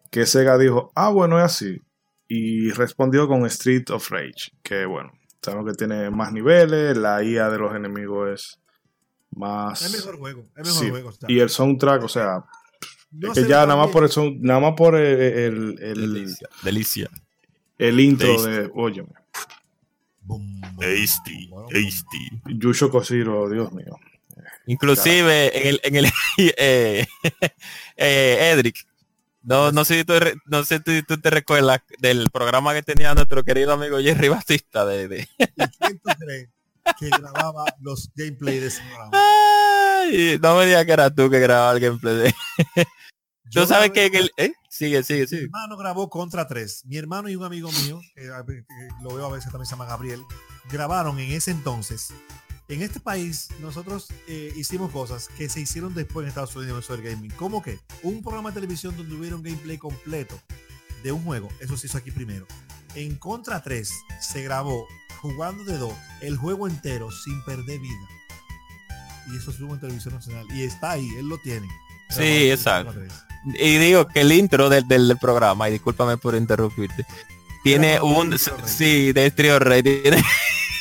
que 0.10 0.26
Sega 0.26 0.58
dijo, 0.58 0.92
ah, 0.96 1.10
bueno, 1.10 1.38
es 1.38 1.46
así. 1.46 1.82
Y 2.28 2.72
respondió 2.72 3.28
con 3.28 3.46
Street 3.46 3.90
of 3.92 4.10
Rage, 4.10 4.52
que 4.64 4.86
bueno, 4.86 5.12
sabemos 5.42 5.72
que 5.72 5.78
tiene 5.78 6.10
más 6.10 6.32
niveles, 6.34 6.98
la 6.98 7.24
IA 7.24 7.50
de 7.50 7.58
los 7.60 7.76
enemigos 7.76 8.30
es 8.34 8.60
más... 9.32 9.82
Es 9.82 9.92
mejor 9.94 10.18
juego. 10.18 10.42
Es 10.56 10.66
mejor 10.66 10.74
Sí, 10.84 10.90
juego. 10.90 11.12
Y 11.28 11.40
el 11.40 11.50
soundtrack, 11.50 12.04
o 12.04 12.08
sea, 12.10 12.44
no 13.12 13.32
es 13.32 13.34
que 13.40 13.48
ya 13.48 13.66
nada 13.66 13.76
más 13.78 13.90
por 13.90 14.04
el, 14.04 14.10
sound- 14.10 14.40
nada 14.42 14.60
más 14.60 14.74
por 14.76 14.96
el, 14.96 15.20
el- 15.22 15.80
el- 15.82 16.14
Delicia. 16.14 16.50
Delicia. 16.64 17.10
el 17.78 18.00
intro 18.00 18.36
Tasty. 18.36 18.50
de, 18.52 18.68
bum, 20.22 20.62
Tasty. 20.80 21.50
Tasty. 21.72 22.42
Yusho 22.58 22.90
Koshiro, 22.90 23.50
Dios 23.50 23.72
mío. 23.72 23.98
Inclusive 24.66 25.58
en 25.62 25.68
el, 25.68 25.82
en 25.84 25.96
el 25.96 26.06
eh, 26.58 27.08
eh, 27.98 28.52
Edric, 28.54 28.86
no, 29.44 29.72
no 29.72 29.86
sé 29.86 30.00
si 30.00 30.04
tú, 30.06 30.14
no 30.46 30.64
sé 30.64 30.82
si 30.86 31.04
tú 31.04 31.20
te 31.20 31.30
recuerdas 31.30 31.82
del 32.00 32.30
programa 32.32 32.74
que 32.74 32.84
tenía 32.84 33.14
nuestro 33.14 33.44
querido 33.44 33.74
amigo 33.74 34.00
Jerry 34.00 34.30
Batista 34.30 34.86
de, 34.86 35.08
de- 35.08 35.30
¿Y 35.40 35.68
quién 35.80 36.00
tú 36.00 36.10
crees 36.20 36.50
que 37.00 37.10
grababa 37.10 37.66
los 37.82 38.10
gameplay 38.16 38.60
de 38.60 38.68
ese 38.68 38.82
programa? 38.84 39.12
Ay, 39.14 40.40
no 40.42 40.58
me 40.58 40.66
digas 40.66 40.86
que 40.86 40.92
era 40.92 41.10
tú 41.14 41.30
que 41.30 41.40
grababa 41.40 41.74
el 41.74 41.80
gameplay 41.80 42.16
de 42.16 42.36
Yo 43.50 43.62
tú 43.62 43.68
sabes 43.70 43.92
grabé 43.92 44.12
que, 44.12 44.18
el- 44.18 44.32
¿eh? 44.38 44.52
sigue 44.70 45.02
sigue 45.04 45.22
Mi 45.22 45.28
sigue 45.28 45.44
hermano 45.46 45.78
grabó 45.78 46.10
Contra 46.10 46.46
3. 46.48 46.84
Mi 46.86 46.98
hermano 46.98 47.30
y 47.30 47.36
un 47.38 47.46
amigo 47.46 47.72
mío, 47.84 48.02
que, 48.16 48.24
que 48.24 48.64
lo 49.02 49.16
veo 49.16 49.26
a 49.28 49.32
veces 49.32 49.50
también 49.52 49.66
se 49.66 49.72
llama 49.72 49.86
Gabriel, 49.86 50.22
grabaron 50.70 51.18
en 51.20 51.32
ese 51.32 51.52
entonces. 51.52 52.14
En 52.70 52.82
este 52.82 53.00
país 53.00 53.48
nosotros 53.62 54.08
eh, 54.28 54.52
hicimos 54.58 54.92
cosas 54.92 55.30
que 55.38 55.48
se 55.48 55.62
hicieron 55.62 55.94
después 55.94 56.24
en 56.24 56.30
Estados 56.30 56.56
Unidos 56.56 56.90
en 56.90 56.96
el 56.96 57.02
gaming. 57.02 57.32
¿Cómo 57.32 57.62
que? 57.62 57.80
Un 58.04 58.22
programa 58.22 58.50
de 58.50 58.56
televisión 58.56 58.96
donde 58.98 59.16
hubiera 59.16 59.38
un 59.38 59.44
gameplay 59.44 59.78
completo 59.78 60.38
de 61.02 61.14
un 61.14 61.24
juego. 61.24 61.48
Eso 61.62 61.78
se 61.78 61.88
hizo 61.88 61.98
aquí 61.98 62.12
primero. 62.12 62.46
En 62.96 63.16
Contra 63.16 63.64
3 63.64 63.90
se 64.20 64.44
grabó 64.44 64.86
jugando 65.22 65.64
de 65.64 65.78
dos 65.78 65.94
el 66.22 66.36
juego 66.36 66.68
entero 66.68 67.10
sin 67.10 67.42
perder 67.46 67.80
vida. 67.80 68.10
Y 69.32 69.38
eso 69.38 69.52
estuvo 69.52 69.74
en 69.74 69.80
televisión 69.80 70.16
nacional. 70.16 70.46
Y 70.52 70.64
está 70.64 70.92
ahí, 70.92 71.08
él 71.18 71.28
lo 71.28 71.38
tiene. 71.38 71.70
Sí, 72.10 72.52
exacto. 72.52 72.94
Contra 72.94 73.24
3. 73.46 73.62
y 73.62 73.78
digo 73.78 74.08
que 74.10 74.22
el 74.22 74.32
intro 74.34 74.68
del, 74.70 74.86
del, 74.90 75.08
del 75.08 75.18
programa 75.18 75.70
y 75.70 75.74
discúlpame 75.74 76.18
por 76.18 76.36
interrumpirte 76.36 77.06
tiene 77.64 78.00
un 78.02 78.38
sí 78.38 79.14
de 79.14 79.32
Trio 79.32 79.60
Rey 79.60 79.84
tiene 79.84 80.22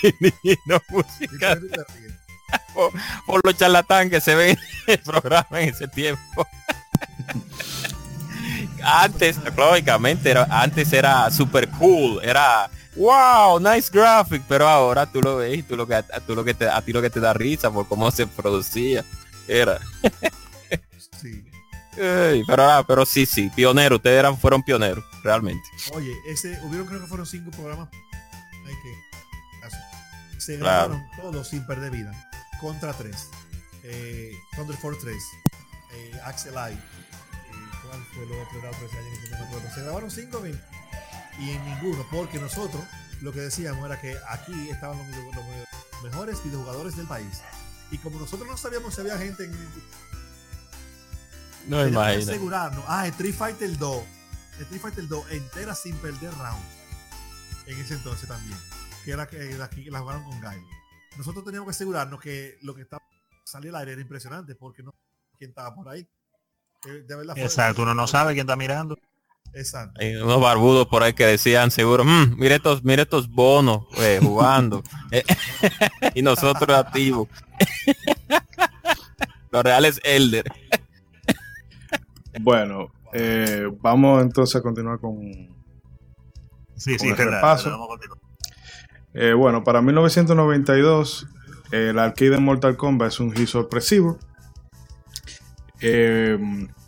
no, 0.67 0.81
música 0.89 1.55
ríes. 1.55 2.17
por 3.27 3.45
los 3.45 3.57
charlatán 3.57 4.11
que 4.11 4.21
se 4.21 4.35
ven 4.35 4.59
en 4.87 4.95
el 4.95 4.99
programa 5.01 5.61
en 5.61 5.71
ese 5.71 5.89
tiempo. 5.89 6.47
antes, 8.83 9.39
lógicamente, 9.57 10.31
era, 10.31 10.45
antes 10.51 10.93
era 10.93 11.31
super 11.31 11.69
cool, 11.71 12.21
era 12.23 12.71
wow, 12.97 13.61
nice 13.61 13.91
graphic, 13.93 14.43
pero 14.49 14.69
ahora 14.69 15.07
tú 15.07 15.21
lo 15.21 15.37
ves 15.37 15.59
y 15.59 15.63
tú 15.63 15.77
lo 15.77 15.87
que, 15.87 15.95
a, 15.95 16.03
tú 16.03 16.35
lo 16.35 16.45
que 16.45 16.55
te, 16.55 16.69
a 16.69 16.81
ti 16.83 16.93
lo 16.93 17.03
que 17.03 17.11
te 17.11 17.21
da 17.21 17.33
risa 17.33 17.71
por 17.71 17.87
cómo 17.87 18.11
se 18.11 18.27
producía. 18.27 19.05
Era. 19.49 19.81
Sí. 21.21 21.45
Ey, 21.97 22.43
pero, 22.47 22.65
ah, 22.65 22.85
pero 22.87 23.07
sí, 23.07 23.25
sí, 23.25 23.51
pioneros, 23.55 23.97
ustedes 23.97 24.19
eran, 24.19 24.37
fueron 24.37 24.63
pioneros, 24.63 25.05
realmente. 25.23 25.67
Oye, 25.93 26.13
ese, 26.29 26.59
hubieron 26.65 26.87
creo 26.87 27.01
que 27.01 27.07
fueron 27.07 27.27
cinco 27.27 27.51
programas. 27.53 27.89
Hay 28.67 28.75
que. 28.75 29.06
Se 30.47 30.59
Claro. 30.59 30.91
grabaron 30.95 31.11
todos 31.33 31.49
sin 31.49 31.67
perder 31.67 31.91
vida. 31.91 32.13
Contra 32.61 32.93
3. 32.93 33.17
Eh, 33.83 34.33
Thunder 34.55 34.77
Force 34.77 35.01
3. 35.03 35.17
Eh, 35.93 36.21
Axel 36.25 36.55
Eye. 36.55 36.75
Eh, 36.75 36.79
¿Cuál 37.83 38.05
fue 38.15 38.25
el 38.25 38.33
otro? 38.33 38.59
Era 38.61 38.71
otro 38.71 38.87
ese 38.87 38.99
año 38.99 39.09
no 39.31 39.39
me 39.39 39.45
acuerdo. 39.47 39.75
Se 39.75 39.83
grabaron 39.83 40.11
cinco 40.11 40.41
bien. 40.41 40.61
Y 41.39 41.51
en 41.51 41.65
ninguno, 41.65 42.07
porque 42.11 42.39
nosotros 42.39 42.83
lo 43.21 43.33
que 43.33 43.41
decíamos 43.41 43.85
era 43.87 44.01
que 44.01 44.17
aquí 44.29 44.71
estaban 44.71 44.97
los, 44.99 45.07
video- 45.09 45.33
los 45.33 46.03
mejores 46.05 46.43
videojugadores 46.45 46.97
del 46.97 47.07
país. 47.07 47.41
Y 47.91 47.99
como 47.99 48.19
nosotros 48.19 48.49
no 48.49 48.57
sabíamos 48.57 48.95
si 48.95 49.01
había 49.03 49.19
gente 49.19 49.45
en 49.45 49.53
No 51.69 51.87
imagino. 51.87 52.23
asegurarnos. 52.23 52.85
Ah, 52.89 53.07
Street 53.09 53.35
Fighter 53.35 53.77
2. 53.79 54.03
Street 54.61 54.81
Fighter 54.81 55.09
2 55.09 55.31
entera 55.33 55.75
sin 55.75 55.97
perder 55.97 56.33
round. 56.35 56.65
En 57.67 57.79
ese 57.81 57.95
entonces 57.95 58.29
también. 58.29 58.59
Que 59.07 59.13
era 59.13 59.27
que 59.29 59.39
la, 59.57 59.71
que 59.71 59.89
la 59.91 60.01
jugaron 60.01 60.25
con 60.25 60.41
Gail. 60.41 60.63
Nosotros 61.17 61.45
teníamos 61.45 61.69
que 61.69 61.71
asegurarnos 61.71 62.21
que 62.21 62.59
lo 62.63 62.75
que 62.75 62.83
estaba 62.83 63.03
salía 63.45 63.71
al 63.71 63.77
aire 63.77 63.93
era 63.93 64.03
impresionante 64.03 64.55
porque 64.57 64.83
no 64.83 64.93
quién 65.39 65.51
estaba 65.51 65.73
por 65.75 65.89
ahí. 65.89 66.01
Eh, 66.87 67.05
De 67.07 67.15
verdad 67.17 67.39
Exacto, 67.39 67.83
uno 67.83 67.95
no 67.95 68.07
sabe 68.09 68.35
quién 68.35 68.45
está 68.47 68.57
mirando. 68.57 68.99
Exacto. 69.55 70.01
Hay 70.01 70.17
unos 70.17 70.41
barbudos 70.41 70.89
por 70.89 71.05
ahí 71.05 71.13
que 71.15 71.25
decían 71.25 71.71
seguro, 71.71 72.05
"Mm, 72.05 72.35
mire 72.37 72.57
estos, 72.57 72.83
mire 72.85 73.03
estos 73.03 73.29
bonos 73.31 73.87
eh, 73.99 74.19
jugando. 74.21 74.83
Eh, 75.13 75.23
y 76.17 76.23
nosotros 76.23 76.77
activos. 76.77 77.29
Los 79.53 79.63
reales 79.63 80.01
Elder. 80.03 80.45
Bueno, 82.41 82.93
eh, 83.15 83.71
vamos 83.81 84.21
entonces 84.23 84.57
a 84.57 84.63
continuar 84.63 84.99
con... 84.99 85.21
Sí, 86.77 86.91
Con 86.91 86.99
sí, 86.99 87.07
el 87.07 87.13
es 87.13 87.19
verdad, 87.19 87.37
repaso. 87.37 87.71
vamos 87.71 87.87
a 87.87 87.89
continuar. 87.91 88.19
Eh, 89.19 89.33
bueno, 89.33 89.65
para 89.65 89.81
1992, 89.81 91.27
el 91.71 91.99
arcade 91.99 92.33
de 92.33 92.39
Mortal 92.39 92.77
Kombat 92.77 93.09
es 93.09 93.21
un 93.21 93.33
hit 93.33 93.49
sorpresivo. 93.49 94.19
Eh, 95.81 96.39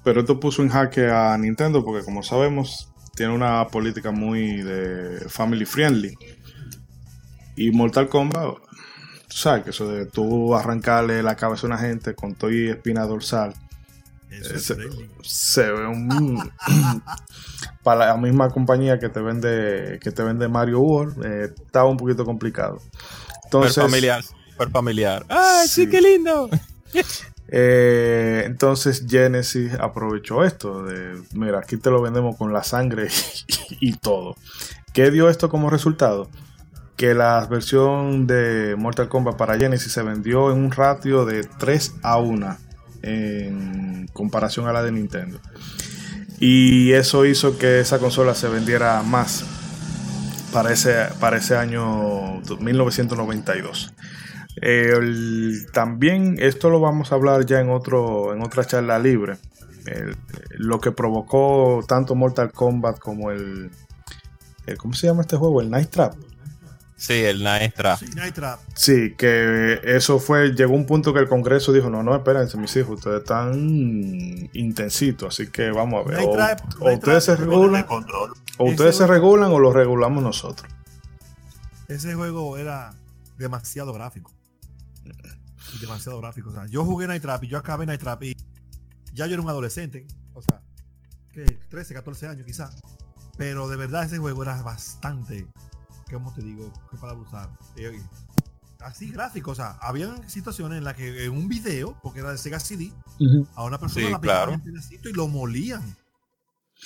pero 0.04 0.20
esto 0.20 0.38
puso 0.38 0.62
en 0.62 0.68
jaque 0.68 1.08
a 1.08 1.36
Nintendo 1.38 1.82
porque, 1.82 2.04
como 2.04 2.22
sabemos, 2.22 2.92
tiene 3.14 3.34
una 3.34 3.66
política 3.68 4.10
muy 4.10 4.62
de 4.62 5.26
family 5.30 5.64
friendly. 5.64 6.14
Y 7.56 7.70
Mortal 7.70 8.10
Kombat, 8.10 8.56
tú 9.28 9.36
sabes 9.36 9.64
que 9.64 9.70
eso 9.70 9.90
de 9.90 10.04
tú 10.04 10.54
arrancarle 10.54 11.22
la 11.22 11.34
cabeza 11.34 11.66
a 11.66 11.70
una 11.70 11.78
gente 11.78 12.14
con 12.14 12.34
todo 12.34 12.52
y 12.52 12.68
espina 12.68 13.06
dorsal, 13.06 13.54
Eso 14.30 14.54
Ese- 14.54 14.56
es 14.56 14.66
friendly. 14.78 15.10
se 15.22 15.70
ve 15.70 15.86
un 15.86 16.38
para 17.82 18.06
la 18.08 18.16
misma 18.16 18.50
compañía 18.50 18.98
que 18.98 19.08
te 19.08 19.20
vende 19.20 19.98
que 20.02 20.10
te 20.12 20.22
vende 20.22 20.48
Mario 20.48 20.80
World 20.80 21.24
eh, 21.24 21.54
estaba 21.64 21.88
un 21.88 21.96
poquito 21.96 22.24
complicado 22.24 22.78
Super 22.78 23.40
entonces 23.44 23.82
familiar. 23.82 24.22
Super 24.22 24.70
familiar. 24.70 25.24
¡Ay, 25.28 25.66
sí, 25.68 25.84
Sí. 25.84 25.90
qué 25.90 26.00
lindo! 26.02 26.50
eh, 27.48 28.42
entonces 28.44 29.04
Genesis 29.08 29.72
aprovechó 29.80 30.44
esto 30.44 30.82
de 30.84 31.18
mira 31.32 31.60
aquí 31.60 31.76
te 31.78 31.90
lo 31.90 32.02
vendemos 32.02 32.36
con 32.36 32.52
la 32.52 32.62
sangre 32.62 33.08
y 33.80 33.94
todo 33.94 34.36
¿qué 34.92 35.10
dio 35.10 35.28
esto 35.30 35.48
como 35.48 35.70
resultado? 35.70 36.28
que 36.96 37.14
la 37.14 37.46
versión 37.46 38.26
de 38.26 38.74
Mortal 38.76 39.08
Kombat 39.08 39.36
para 39.36 39.56
Genesis 39.56 39.92
se 39.92 40.02
vendió 40.02 40.50
en 40.50 40.58
un 40.58 40.72
ratio 40.72 41.24
de 41.24 41.44
3 41.44 41.94
a 42.02 42.18
1 42.18 42.56
en 43.02 44.06
comparación 44.12 44.66
a 44.68 44.72
la 44.72 44.82
de 44.82 44.92
Nintendo. 44.92 45.40
Y 46.40 46.92
eso 46.92 47.24
hizo 47.26 47.58
que 47.58 47.80
esa 47.80 47.98
consola 47.98 48.34
se 48.34 48.48
vendiera 48.48 49.02
más 49.02 49.44
para 50.52 50.72
ese, 50.72 50.94
para 51.20 51.36
ese 51.38 51.56
año 51.56 52.40
1992. 52.60 53.92
El- 54.60 55.66
también 55.72 56.36
esto 56.38 56.70
lo 56.70 56.80
vamos 56.80 57.12
a 57.12 57.16
hablar 57.16 57.44
ya 57.46 57.60
en, 57.60 57.70
otro, 57.70 58.34
en 58.34 58.42
otra 58.42 58.64
charla 58.64 58.98
libre. 58.98 59.36
Lo 60.58 60.80
que 60.80 60.92
provocó 60.92 61.82
tanto 61.86 62.14
Mortal 62.14 62.52
Kombat 62.52 62.98
como 62.98 63.30
el, 63.30 63.70
el- 64.66 64.76
¿Cómo 64.78 64.94
se 64.94 65.06
llama 65.06 65.22
este 65.22 65.36
juego? 65.36 65.60
El 65.60 65.70
Night 65.70 65.90
Trap. 65.90 66.14
Sí, 66.98 67.12
el 67.14 67.44
Naestra. 67.44 67.96
Sí, 67.96 68.06
Night 68.16 68.34
Trap. 68.34 68.58
Sí, 68.74 69.14
que 69.16 69.80
eso 69.84 70.18
fue, 70.18 70.50
llegó 70.54 70.74
un 70.74 70.84
punto 70.84 71.14
que 71.14 71.20
el 71.20 71.28
Congreso 71.28 71.72
dijo, 71.72 71.88
no, 71.90 72.02
no, 72.02 72.14
espérense, 72.16 72.58
mis 72.58 72.74
hijos, 72.76 72.96
ustedes 72.98 73.20
están 73.22 73.54
intensitos, 74.52 75.32
así 75.34 75.50
que 75.50 75.70
vamos 75.70 76.04
a 76.04 76.08
ver. 76.08 76.16
Night 76.18 76.28
O, 76.28 76.32
Trap, 76.32 76.60
o 76.80 76.84
Night 76.86 76.98
ustedes 76.98 77.24
se 77.24 77.36
Trap, 77.36 77.48
regulan, 77.48 77.80
El 77.82 77.86
control. 77.86 78.32
o 78.58 78.64
Ese 78.64 78.72
ustedes 78.74 78.96
se 78.96 79.04
juego- 79.06 79.12
regulan 79.12 79.52
o 79.52 79.58
lo 79.60 79.72
regulamos 79.72 80.22
nosotros. 80.22 80.70
Ese 81.86 82.14
juego 82.14 82.58
era 82.58 82.92
demasiado 83.38 83.92
gráfico. 83.92 84.32
Y 85.74 85.78
demasiado 85.80 86.20
gráfico. 86.20 86.50
O 86.50 86.52
sea, 86.52 86.66
yo 86.66 86.84
jugué 86.84 87.06
Night 87.06 87.22
Trap 87.22 87.44
y 87.44 87.48
yo 87.48 87.58
acabé 87.58 87.86
Night 87.86 88.00
Trap 88.00 88.22
y 88.24 88.36
ya 89.14 89.26
yo 89.26 89.34
era 89.34 89.42
un 89.42 89.48
adolescente. 89.48 90.06
O 90.34 90.42
sea, 90.42 90.60
que 91.32 91.44
13, 91.68 91.94
14 91.94 92.26
años 92.26 92.44
quizás. 92.44 92.74
Pero 93.36 93.68
de 93.68 93.76
verdad 93.76 94.04
ese 94.04 94.18
juego 94.18 94.42
era 94.42 94.60
bastante, 94.62 95.46
¿cómo 96.14 96.32
te 96.34 96.42
digo? 96.42 96.72
¿Qué 96.90 96.96
para 96.96 97.12
usar? 97.14 97.48
Eh, 97.76 98.00
así 98.80 99.10
gráfico. 99.10 99.50
O 99.52 99.54
sea, 99.54 99.76
habían 99.80 100.28
situaciones 100.28 100.78
en 100.78 100.84
las 100.84 100.94
que 100.94 101.24
en 101.24 101.32
un 101.32 101.48
video, 101.48 101.96
porque 102.02 102.20
era 102.20 102.30
de 102.32 102.38
Sega 102.38 102.60
CD, 102.60 102.92
a 103.54 103.64
una 103.64 103.78
persona 103.78 104.06
Sí, 104.06 104.12
la 104.12 104.20
claro. 104.20 104.52
en 104.52 104.60
pedacito 104.60 105.08
y 105.08 105.12
lo 105.12 105.28
molían. 105.28 105.96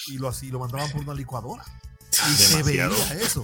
Y 0.06 0.18
lo 0.18 0.28
así, 0.28 0.50
lo 0.50 0.58
mandaban 0.58 0.90
por 0.90 1.02
una 1.02 1.14
licuadora. 1.14 1.62
Y 2.30 2.34
se 2.34 2.62
veía 2.62 2.88
eso. 3.20 3.42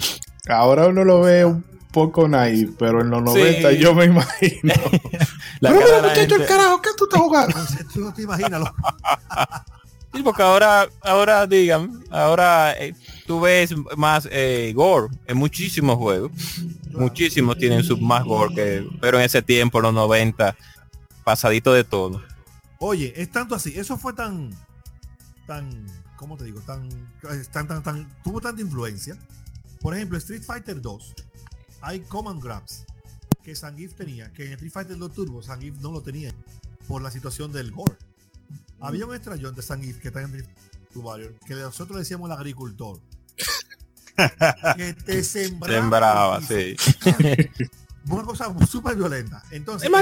Ahora 0.48 0.86
uno 0.86 1.04
lo 1.04 1.20
ve 1.20 1.44
un 1.44 1.62
poco 1.92 2.26
naive, 2.28 2.72
pero 2.78 3.00
en 3.02 3.10
los 3.10 3.22
90 3.22 3.72
yo 3.72 3.94
me 3.94 4.06
imagino. 4.06 4.72
La 5.60 5.70
Pero 5.70 5.80
cara 5.86 6.08
muchacho, 6.08 6.34
el 6.36 6.46
carajo, 6.46 6.80
¿qué 6.82 6.90
tú 6.96 7.04
estás 7.04 7.20
jugando? 7.20 7.56
Tú 7.92 8.00
no 8.00 8.14
te 8.14 8.22
imaginas 8.22 8.60
lo- 8.60 8.74
Sí, 10.14 10.22
porque 10.22 10.42
ahora, 10.42 10.88
ahora 11.02 11.46
digan, 11.46 12.02
ahora 12.10 12.72
eh, 12.78 12.94
tú 13.28 13.40
ves 13.40 13.74
más 13.96 14.26
eh, 14.32 14.72
gore 14.74 15.14
en 15.26 15.36
muchísimos 15.36 15.96
juegos. 15.96 16.32
Muchísimos 16.90 17.58
tienen 17.58 17.84
su 17.84 17.98
más 17.98 18.24
gore 18.24 18.54
que, 18.54 18.88
pero 19.00 19.18
en 19.18 19.24
ese 19.24 19.42
tiempo, 19.42 19.80
los 19.80 19.92
90, 19.92 20.56
pasadito 21.22 21.74
de 21.74 21.84
todo. 21.84 22.22
Oye, 22.78 23.12
es 23.14 23.30
tanto 23.30 23.54
así. 23.54 23.78
Eso 23.78 23.98
fue 23.98 24.14
tan, 24.14 24.50
tan, 25.46 25.86
¿cómo 26.16 26.38
te 26.38 26.44
digo? 26.44 26.60
Tan, 26.62 26.88
tan, 27.52 27.82
tan, 27.82 28.08
tuvo 28.24 28.40
tanta 28.40 28.62
influencia. 28.62 29.16
Por 29.82 29.94
ejemplo, 29.94 30.16
Street 30.16 30.42
Fighter 30.42 30.80
2, 30.80 31.14
hay 31.82 32.00
command 32.00 32.42
grabs 32.42 32.86
que 33.44 33.54
Zangief 33.54 33.94
tenía, 33.94 34.32
que 34.32 34.46
en 34.46 34.52
Street 34.52 34.72
Fighter 34.72 34.96
2 34.96 35.12
Turbo 35.12 35.42
Zangief 35.42 35.76
no 35.80 35.92
lo 35.92 36.00
tenía 36.00 36.34
por 36.88 37.02
la 37.02 37.10
situación 37.10 37.52
del 37.52 37.72
gore. 37.72 37.94
Había 38.80 39.04
un 39.04 39.14
estrellón 39.14 39.54
de 39.54 39.62
Zangief 39.62 39.98
que 40.00 40.08
está 40.08 40.22
en 40.22 40.34
Street 40.34 40.46
Fighter 40.46 40.88
2 40.94 41.04
Warrior, 41.04 41.34
que 41.46 41.54
nosotros 41.54 41.98
decíamos 41.98 42.30
el 42.30 42.36
agricultor. 42.36 42.98
Que 44.76 44.94
te 45.06 45.22
sembraba. 45.24 45.80
Sembraba, 45.80 46.38
el 46.38 46.44
sí. 46.46 46.76
Una 48.08 48.22
cosa 48.22 48.46
súper 48.66 48.96
violenta. 48.96 49.42
Entonces, 49.50 49.88
El, 49.88 49.94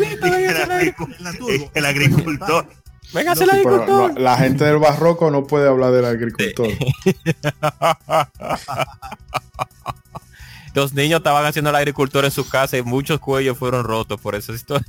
el 1.74 1.84
agricultor. 1.86 2.66
Venga, 3.12 3.34
No, 3.34 3.42
el 3.42 3.50
agricultor. 3.50 4.14
la, 4.14 4.20
la 4.20 4.36
gente 4.38 4.64
del 4.64 4.78
barroco 4.78 5.30
no 5.30 5.44
puede 5.46 5.68
hablar 5.68 5.92
del 5.92 6.04
agricultor. 6.04 6.68
Los 10.74 10.92
niños 10.92 11.18
estaban 11.18 11.44
haciendo 11.46 11.70
el 11.70 11.76
agricultor 11.76 12.24
en 12.26 12.30
su 12.30 12.46
casa 12.48 12.76
y 12.76 12.82
muchos 12.82 13.18
cuellos 13.18 13.56
fueron 13.56 13.84
rotos 13.84 14.20
por 14.20 14.34
esa 14.34 14.52
historia. 14.52 14.86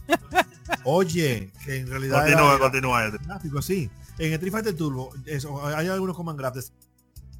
Oye, 0.83 1.51
que 1.63 1.77
en 1.77 1.87
realidad 1.87 2.19
Continúa, 2.23 2.49
era 2.51 2.59
continúa. 2.59 3.09
gráfico, 3.25 3.61
sí. 3.61 3.89
En 4.19 4.33
Street 4.33 4.51
Fighter 4.51 4.75
Turbo, 4.75 5.13
eso, 5.25 5.65
hay 5.65 5.87
algunos 5.87 6.15
command 6.15 6.37
grabs 6.37 6.73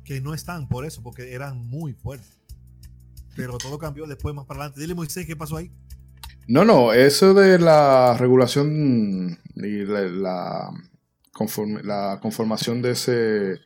que 0.08 0.22
no 0.22 0.34
están 0.34 0.70
por 0.70 0.86
eso, 0.86 1.04
porque 1.04 1.34
eran 1.34 1.68
muy 1.68 1.94
fuertes. 1.94 2.40
Pero 3.36 3.58
todo 3.58 3.78
cambió 3.78 4.08
después 4.08 4.34
más 4.34 4.46
para 4.46 4.62
adelante. 4.62 4.82
Dile 4.82 4.96
Moisés, 4.96 5.28
¿qué 5.28 5.36
pasó 5.36 5.58
ahí? 5.58 5.70
No, 6.48 6.64
no, 6.64 6.94
eso 6.94 7.34
de 7.34 7.60
la 7.60 8.16
regulación 8.18 9.38
y 9.56 9.84
la, 9.84 10.02
la, 10.04 10.70
conform- 11.34 11.82
la 11.84 12.20
conformación 12.22 12.82
de 12.82 12.92
ese 12.92 13.60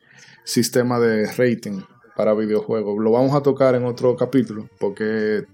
sistema 0.44 0.98
de 0.98 1.32
rating 1.32 1.80
para 2.16 2.34
videojuegos, 2.34 2.98
lo 3.00 3.12
vamos 3.12 3.34
a 3.34 3.42
tocar 3.42 3.76
en 3.76 3.84
otro 3.84 4.16
capítulo 4.16 4.68
porque 4.80 5.44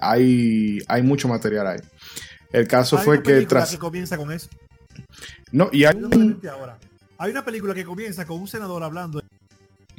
hay, 0.00 0.78
hay 0.86 1.02
mucho 1.02 1.26
material 1.26 1.66
ahí. 1.66 1.80
El 2.52 2.68
caso 2.68 2.96
Hay 2.98 3.04
fue 3.04 3.14
una 3.16 3.22
que 3.24 3.46
tras... 3.46 3.70
que 3.72 3.78
comienza 3.78 4.16
con 4.16 4.32
eso. 4.32 4.48
No, 5.50 5.68
y 5.72 5.84
hay. 5.84 5.96
Hay 7.18 7.30
una 7.32 7.44
película 7.44 7.74
que 7.74 7.84
comienza 7.84 8.24
con 8.24 8.40
un 8.40 8.46
senador 8.46 8.82
hablando. 8.84 9.20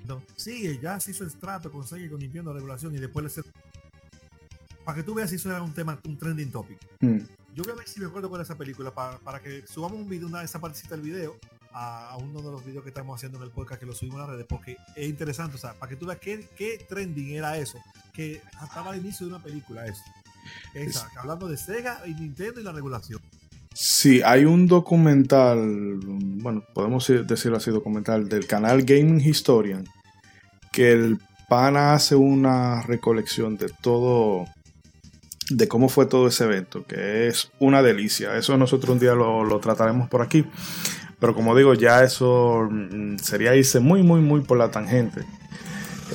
No, 0.10 0.24
sí, 0.36 0.80
ya 0.82 1.00
se 1.00 1.12
hizo 1.12 1.24
el 1.24 1.32
trato 1.36 1.72
con 1.72 1.86
Sega 1.88 2.04
y 2.06 2.10
con 2.10 2.20
Nintendo 2.20 2.50
de 2.52 2.56
regulación 2.56 2.96
y 2.96 3.00
después 3.00 3.24
le 3.24 3.28
hace- 3.28 3.44
para 4.84 4.96
que 4.98 5.04
tú 5.04 5.14
veas 5.14 5.30
si 5.30 5.36
eso 5.36 5.50
era 5.52 5.62
un 5.62 5.72
tema, 5.74 6.00
un 6.04 6.18
trending 6.18 6.52
topic. 6.52 6.80
Hmm. 7.00 7.20
Yo 7.56 7.64
voy 7.64 7.74
a 7.74 7.76
ver 7.76 7.88
si 7.88 8.00
me 8.00 8.08
acuerdo 8.08 8.28
con 8.30 8.42
esa 8.42 8.56
película 8.58 8.92
para, 8.92 9.20
para 9.20 9.40
que 9.40 9.66
subamos 9.68 10.00
un 10.00 10.10
video, 10.10 10.28
una 10.28 10.40
de 10.40 10.46
esa 10.46 10.60
partecita 10.60 10.96
del 10.96 11.04
video 11.06 11.36
a, 11.72 12.10
a 12.10 12.18
uno 12.18 12.42
de 12.42 12.52
los 12.52 12.66
videos 12.66 12.82
que 12.84 12.90
estamos 12.90 13.16
haciendo 13.16 13.38
en 13.38 13.44
el 13.44 13.52
podcast 13.52 13.80
que 13.80 13.86
lo 13.86 13.94
subimos 13.94 14.18
a 14.18 14.22
las 14.22 14.30
redes 14.32 14.46
porque 14.50 14.78
es 14.96 15.08
interesante, 15.08 15.56
o 15.56 15.60
sea, 15.60 15.74
para 15.74 15.92
que 15.92 15.96
tú 15.96 16.08
veas 16.08 16.20
qué, 16.20 16.48
qué 16.58 16.84
trending 16.90 17.30
era 17.36 17.56
eso, 17.58 17.78
que 18.12 18.42
estaba 18.64 18.92
al 18.92 19.00
inicio 19.00 19.28
de 19.28 19.34
una 19.34 19.44
película 19.44 19.86
eso. 19.86 20.02
Esa, 20.74 21.08
hablando 21.18 21.48
de 21.48 21.58
Sega 21.58 22.02
y 22.08 22.16
Nintendo 22.16 22.60
y 22.60 22.64
la 22.64 22.72
regulación. 22.72 23.22
Sí, 23.76 24.22
hay 24.24 24.46
un 24.46 24.66
documental, 24.68 26.00
bueno, 26.04 26.64
podemos 26.74 27.06
decirlo 27.08 27.58
así, 27.58 27.70
documental 27.70 28.28
del 28.28 28.48
canal 28.48 28.82
Gaming 28.84 29.22
Historian, 29.22 29.86
que 30.80 30.94
el 30.94 31.20
pana 31.50 31.94
hace 31.94 32.16
una 32.16 32.82
recolección 32.84 33.58
de 33.58 33.68
todo, 33.82 34.46
de 35.50 35.68
cómo 35.68 35.90
fue 35.90 36.06
todo 36.06 36.30
ese 36.30 36.46
evento, 36.46 36.86
que 36.86 37.28
es 37.28 37.52
una 37.60 37.82
delicia. 37.82 38.38
Eso 38.38 38.56
nosotros 38.56 38.94
un 38.94 39.00
día 39.00 39.14
lo, 39.14 39.60
trataremos 39.60 40.08
por 40.08 40.22
aquí. 40.22 40.46
Pero 41.20 41.36
como 41.36 41.54
digo, 41.54 41.74
ya 41.74 42.02
eso 42.02 42.70
mm, 42.72 43.18
sería 43.18 43.58
irse 43.58 43.82
muy, 43.82 44.04
muy, 44.04 44.22
muy 44.22 44.40
por 44.40 44.58
la 44.58 44.72
tangente. 44.72 45.26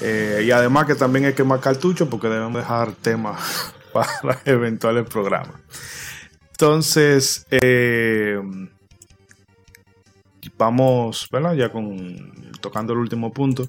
Eh, 0.00 0.44
y 0.46 0.50
además 0.50 0.86
que 0.86 0.94
también 0.94 1.26
hay 1.26 1.32
que 1.32 1.42
quemar 1.42 1.60
cartucho 1.60 2.08
porque 2.08 2.28
debemos 2.28 2.54
dejar 2.54 2.92
temas 2.92 3.74
para 3.92 4.40
eventuales 4.46 5.06
programas. 5.06 5.60
Entonces, 6.52 7.46
eh, 7.50 8.40
vamos, 10.56 11.28
¿verdad? 11.30 11.52
Ya 11.52 11.70
con 11.70 12.32
tocando 12.62 12.94
el 12.94 13.00
último 13.00 13.30
punto. 13.30 13.68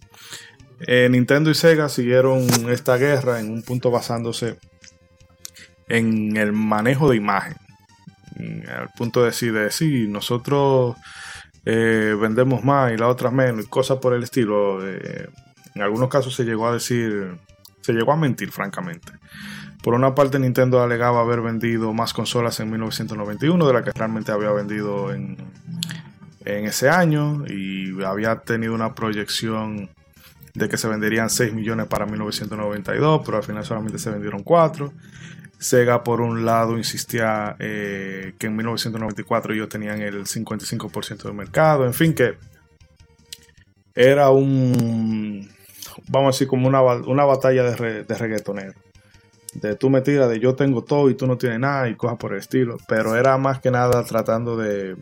Eh, 0.88 1.08
Nintendo 1.10 1.50
y 1.50 1.56
Sega 1.56 1.90
siguieron 1.90 2.44
esta 2.70 2.98
guerra 2.98 3.40
en 3.40 3.52
un 3.52 3.64
punto 3.64 3.90
basándose 3.90 4.60
en 5.88 6.38
el 6.38 6.54
manejo 6.54 7.10
de 7.10 7.18
imagen. 7.18 7.56
Mm, 8.38 8.70
Al 8.70 8.90
punto 8.96 9.22
de 9.22 9.28
decir, 9.28 9.54
de, 9.54 9.72
sí, 9.72 10.08
nosotros 10.08 10.96
eh, 11.66 12.16
vendemos 12.20 12.64
más 12.64 12.94
y 12.94 12.98
la 12.98 13.08
otra 13.08 13.32
menos, 13.32 13.66
y 13.66 13.68
cosas 13.68 13.98
por 13.98 14.14
el 14.14 14.22
estilo. 14.24 14.88
Eh, 14.88 15.28
en 15.74 15.82
algunos 15.82 16.08
casos 16.10 16.36
se 16.36 16.44
llegó 16.44 16.68
a 16.68 16.74
decir, 16.74 17.36
se 17.82 17.94
llegó 17.94 18.14
a 18.14 18.18
mentir, 18.18 18.52
francamente. 18.52 19.12
Por 19.82 19.96
una 19.96 20.14
parte, 20.14 20.38
Nintendo 20.40 20.84
alegaba 20.84 21.22
haber 21.22 21.42
vendido 21.42 21.94
más 21.94 22.14
consolas 22.14 22.60
en 22.60 22.70
1991 22.70 23.68
de 23.68 23.74
la 23.74 23.84
que 23.84 23.92
realmente 23.92 24.32
había 24.32 24.52
vendido 24.52 25.12
en, 25.12 25.38
en 26.46 26.66
ese 26.66 26.90
año 26.90 27.44
y 27.48 28.04
había 28.04 28.38
tenido 28.38 28.74
una 28.74 28.94
proyección 28.94 29.90
de 30.56 30.70
que 30.70 30.78
se 30.78 30.88
venderían 30.88 31.30
6 31.30 31.54
millones 31.54 31.86
para 31.88 32.06
1992, 32.06 33.22
pero 33.26 33.38
al 33.38 33.44
final 33.44 33.64
solamente 33.66 34.00
se 34.00 34.10
vendieron 34.10 34.42
4. 34.44 34.92
Sega, 35.58 36.04
por 36.04 36.22
un 36.22 36.46
lado, 36.46 36.78
insistía 36.78 37.56
eh, 37.60 38.34
que 38.38 38.48
en 38.48 38.56
1994 38.56 39.54
ellos 39.54 39.70
tenían 39.70 40.02
el 40.02 40.26
55% 40.26 41.24
del 41.24 41.34
mercado, 41.34 41.86
en 41.86 41.94
fin, 41.94 42.14
que 42.14 42.36
era 43.94 44.30
un, 44.30 45.50
vamos 46.08 46.28
a 46.28 46.36
decir, 46.36 46.48
como 46.48 46.68
una, 46.68 46.82
una 46.82 47.24
batalla 47.26 47.64
de, 47.64 47.76
re- 47.76 48.04
de 48.04 48.16
reggaetonero. 48.16 48.74
De 49.54 49.76
tú 49.76 49.90
me 49.90 50.02
tiras 50.02 50.30
de 50.30 50.40
yo 50.42 50.56
tengo 50.56 50.84
todo 50.84 51.10
y 51.10 51.16
tú 51.16 51.28
no 51.28 51.38
tienes 51.38 51.60
nada 51.62 51.88
y 51.88 51.96
cosas 51.96 52.18
por 52.18 52.34
el 52.34 52.40
estilo, 52.40 52.78
pero 52.90 53.16
era 53.16 53.38
más 53.38 53.60
que 53.62 53.72
nada 53.72 54.04
tratando 54.04 54.58
de, 54.58 54.98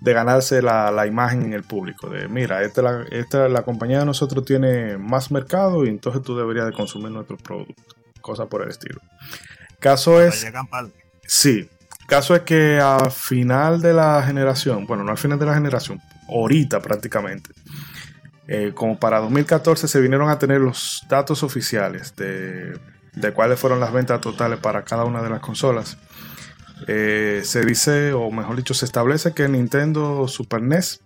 de 0.00 0.12
ganarse 0.12 0.62
la, 0.62 0.90
la 0.90 1.06
imagen 1.06 1.42
en 1.42 1.52
el 1.52 1.62
público. 1.62 2.08
De 2.08 2.28
mira, 2.28 2.62
esta, 2.62 2.82
la, 2.82 3.04
esta 3.10 3.48
la 3.48 3.62
compañía 3.62 4.00
de 4.00 4.06
nosotros 4.06 4.44
tiene 4.44 4.96
más 4.96 5.30
mercado 5.30 5.84
y 5.84 5.88
entonces 5.88 6.22
tú 6.22 6.36
deberías 6.36 6.66
de 6.66 6.72
consumir 6.72 7.10
nuestros 7.10 7.40
productos. 7.42 7.96
Cosas 8.20 8.48
por 8.48 8.62
el 8.62 8.68
estilo. 8.68 9.00
Caso 9.78 10.20
es, 10.20 10.46
sí, 11.26 11.70
caso 12.06 12.34
es 12.34 12.42
que 12.42 12.78
a 12.78 13.08
final 13.08 13.80
de 13.80 13.94
la 13.94 14.22
generación, 14.22 14.86
bueno, 14.86 15.04
no 15.04 15.10
al 15.10 15.16
final 15.16 15.38
de 15.38 15.46
la 15.46 15.54
generación, 15.54 16.00
ahorita 16.28 16.80
prácticamente, 16.80 17.50
eh, 18.46 18.72
como 18.74 18.98
para 18.98 19.20
2014 19.20 19.88
se 19.88 20.00
vinieron 20.00 20.28
a 20.28 20.38
tener 20.38 20.60
los 20.60 21.02
datos 21.08 21.42
oficiales 21.42 22.14
de, 22.16 22.78
de 23.14 23.32
cuáles 23.32 23.58
fueron 23.58 23.80
las 23.80 23.92
ventas 23.92 24.20
totales 24.20 24.58
para 24.58 24.84
cada 24.84 25.04
una 25.04 25.22
de 25.22 25.30
las 25.30 25.40
consolas. 25.40 25.96
Eh, 26.86 27.42
se 27.44 27.64
dice, 27.64 28.12
o 28.12 28.30
mejor 28.30 28.56
dicho, 28.56 28.74
se 28.74 28.84
establece 28.84 29.32
que 29.32 29.48
Nintendo 29.48 30.26
Super 30.28 30.62
NES, 30.62 31.00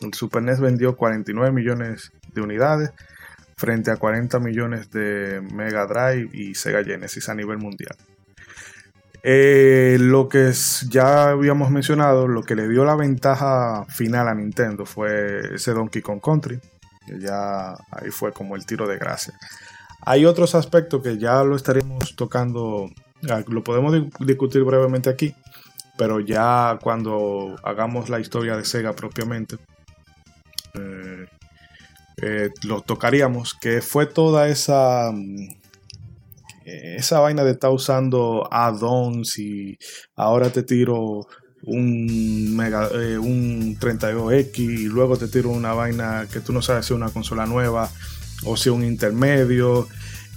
el 0.00 0.14
Super 0.14 0.42
NES 0.42 0.60
vendió 0.60 0.96
49 0.96 1.52
millones 1.52 2.12
de 2.34 2.40
unidades 2.40 2.90
frente 3.56 3.90
a 3.90 3.96
40 3.96 4.38
millones 4.38 4.90
de 4.90 5.40
Mega 5.52 5.86
Drive 5.86 6.30
y 6.32 6.54
Sega 6.54 6.84
Genesis 6.84 7.28
a 7.28 7.34
nivel 7.34 7.58
mundial. 7.58 7.96
Eh, 9.22 9.96
lo 9.98 10.28
que 10.28 10.52
ya 10.88 11.30
habíamos 11.30 11.70
mencionado, 11.70 12.28
lo 12.28 12.42
que 12.42 12.54
le 12.54 12.68
dio 12.68 12.84
la 12.84 12.94
ventaja 12.94 13.84
final 13.88 14.28
a 14.28 14.34
Nintendo 14.34 14.86
fue 14.86 15.54
ese 15.54 15.72
Donkey 15.72 16.00
Kong 16.00 16.20
Country, 16.22 16.60
que 17.04 17.18
ya 17.18 17.72
ahí 17.90 18.10
fue 18.10 18.32
como 18.32 18.54
el 18.54 18.66
tiro 18.66 18.86
de 18.86 18.98
gracia. 18.98 19.34
Hay 20.02 20.26
otros 20.26 20.54
aspectos 20.54 21.02
que 21.02 21.18
ya 21.18 21.42
lo 21.42 21.56
estaremos 21.56 22.14
tocando, 22.14 22.88
lo 23.22 23.64
podemos 23.64 23.92
di- 23.92 24.08
discutir 24.24 24.62
brevemente 24.64 25.10
aquí, 25.10 25.34
pero 25.96 26.20
ya 26.20 26.78
cuando 26.82 27.56
hagamos 27.62 28.08
la 28.08 28.20
historia 28.20 28.56
de 28.56 28.64
Sega 28.64 28.94
propiamente, 28.94 29.56
eh, 30.74 31.26
eh, 32.22 32.50
lo 32.64 32.80
tocaríamos, 32.82 33.54
que 33.54 33.80
fue 33.82 34.06
toda 34.06 34.48
esa 34.48 35.10
mm, 35.12 35.48
esa 36.64 37.20
vaina 37.20 37.44
de 37.44 37.52
estar 37.52 37.70
usando 37.70 38.48
add-ons 38.50 39.38
y 39.38 39.78
ahora 40.16 40.50
te 40.50 40.62
tiro 40.64 41.26
un 41.62 42.58
eh, 42.92 43.18
un 43.18 43.78
32X 43.78 44.58
y 44.58 44.84
luego 44.86 45.16
te 45.16 45.28
tiro 45.28 45.50
una 45.50 45.72
vaina 45.74 46.26
que 46.32 46.40
tú 46.40 46.52
no 46.52 46.62
sabes 46.62 46.86
si 46.86 46.92
es 46.92 46.96
una 46.96 47.10
consola 47.10 47.46
nueva 47.46 47.88
o 48.44 48.56
si 48.56 48.68
es 48.68 48.74
un 48.74 48.84
intermedio 48.84 49.88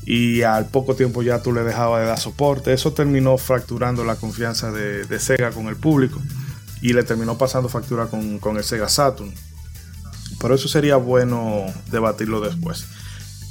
y 0.05 0.41
al 0.41 0.65
poco 0.67 0.95
tiempo 0.95 1.21
ya 1.21 1.41
tú 1.41 1.53
le 1.53 1.63
dejabas 1.63 2.01
de 2.01 2.07
dar 2.07 2.19
soporte. 2.19 2.73
Eso 2.73 2.93
terminó 2.93 3.37
fracturando 3.37 4.03
la 4.03 4.15
confianza 4.15 4.71
de, 4.71 5.05
de 5.05 5.19
Sega 5.19 5.51
con 5.51 5.67
el 5.67 5.75
público 5.75 6.19
y 6.81 6.93
le 6.93 7.03
terminó 7.03 7.37
pasando 7.37 7.69
factura 7.69 8.07
con, 8.07 8.39
con 8.39 8.57
el 8.57 8.63
Sega 8.63 8.89
Saturn. 8.89 9.33
Pero 10.41 10.55
eso 10.55 10.67
sería 10.67 10.95
bueno 10.95 11.65
debatirlo 11.91 12.39
después. 12.39 12.85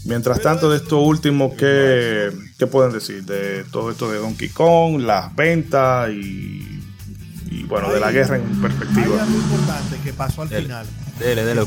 Mientras 0.04 0.40
tanto, 0.40 0.70
de 0.70 0.78
esto 0.78 1.00
último, 1.00 1.54
¿qué, 1.54 2.30
qué 2.58 2.66
pueden 2.66 2.92
decir? 2.92 3.24
De 3.24 3.64
todo 3.64 3.90
esto 3.90 4.10
de 4.10 4.18
Donkey 4.18 4.48
Kong, 4.48 5.00
las 5.02 5.34
ventas 5.36 6.08
y, 6.10 6.80
y, 7.50 7.64
bueno, 7.64 7.92
de 7.92 8.00
la 8.00 8.10
guerra 8.10 8.36
en 8.36 8.42
Hay 8.46 8.54
perspectiva. 8.62 9.22
algo 9.22 9.36
importante 9.36 9.98
que 10.02 10.12
pasó 10.14 10.42
al 10.42 10.48
Dele, 10.48 10.62
final. 10.62 10.86
Dele, 11.18 11.44
dele, 11.44 11.60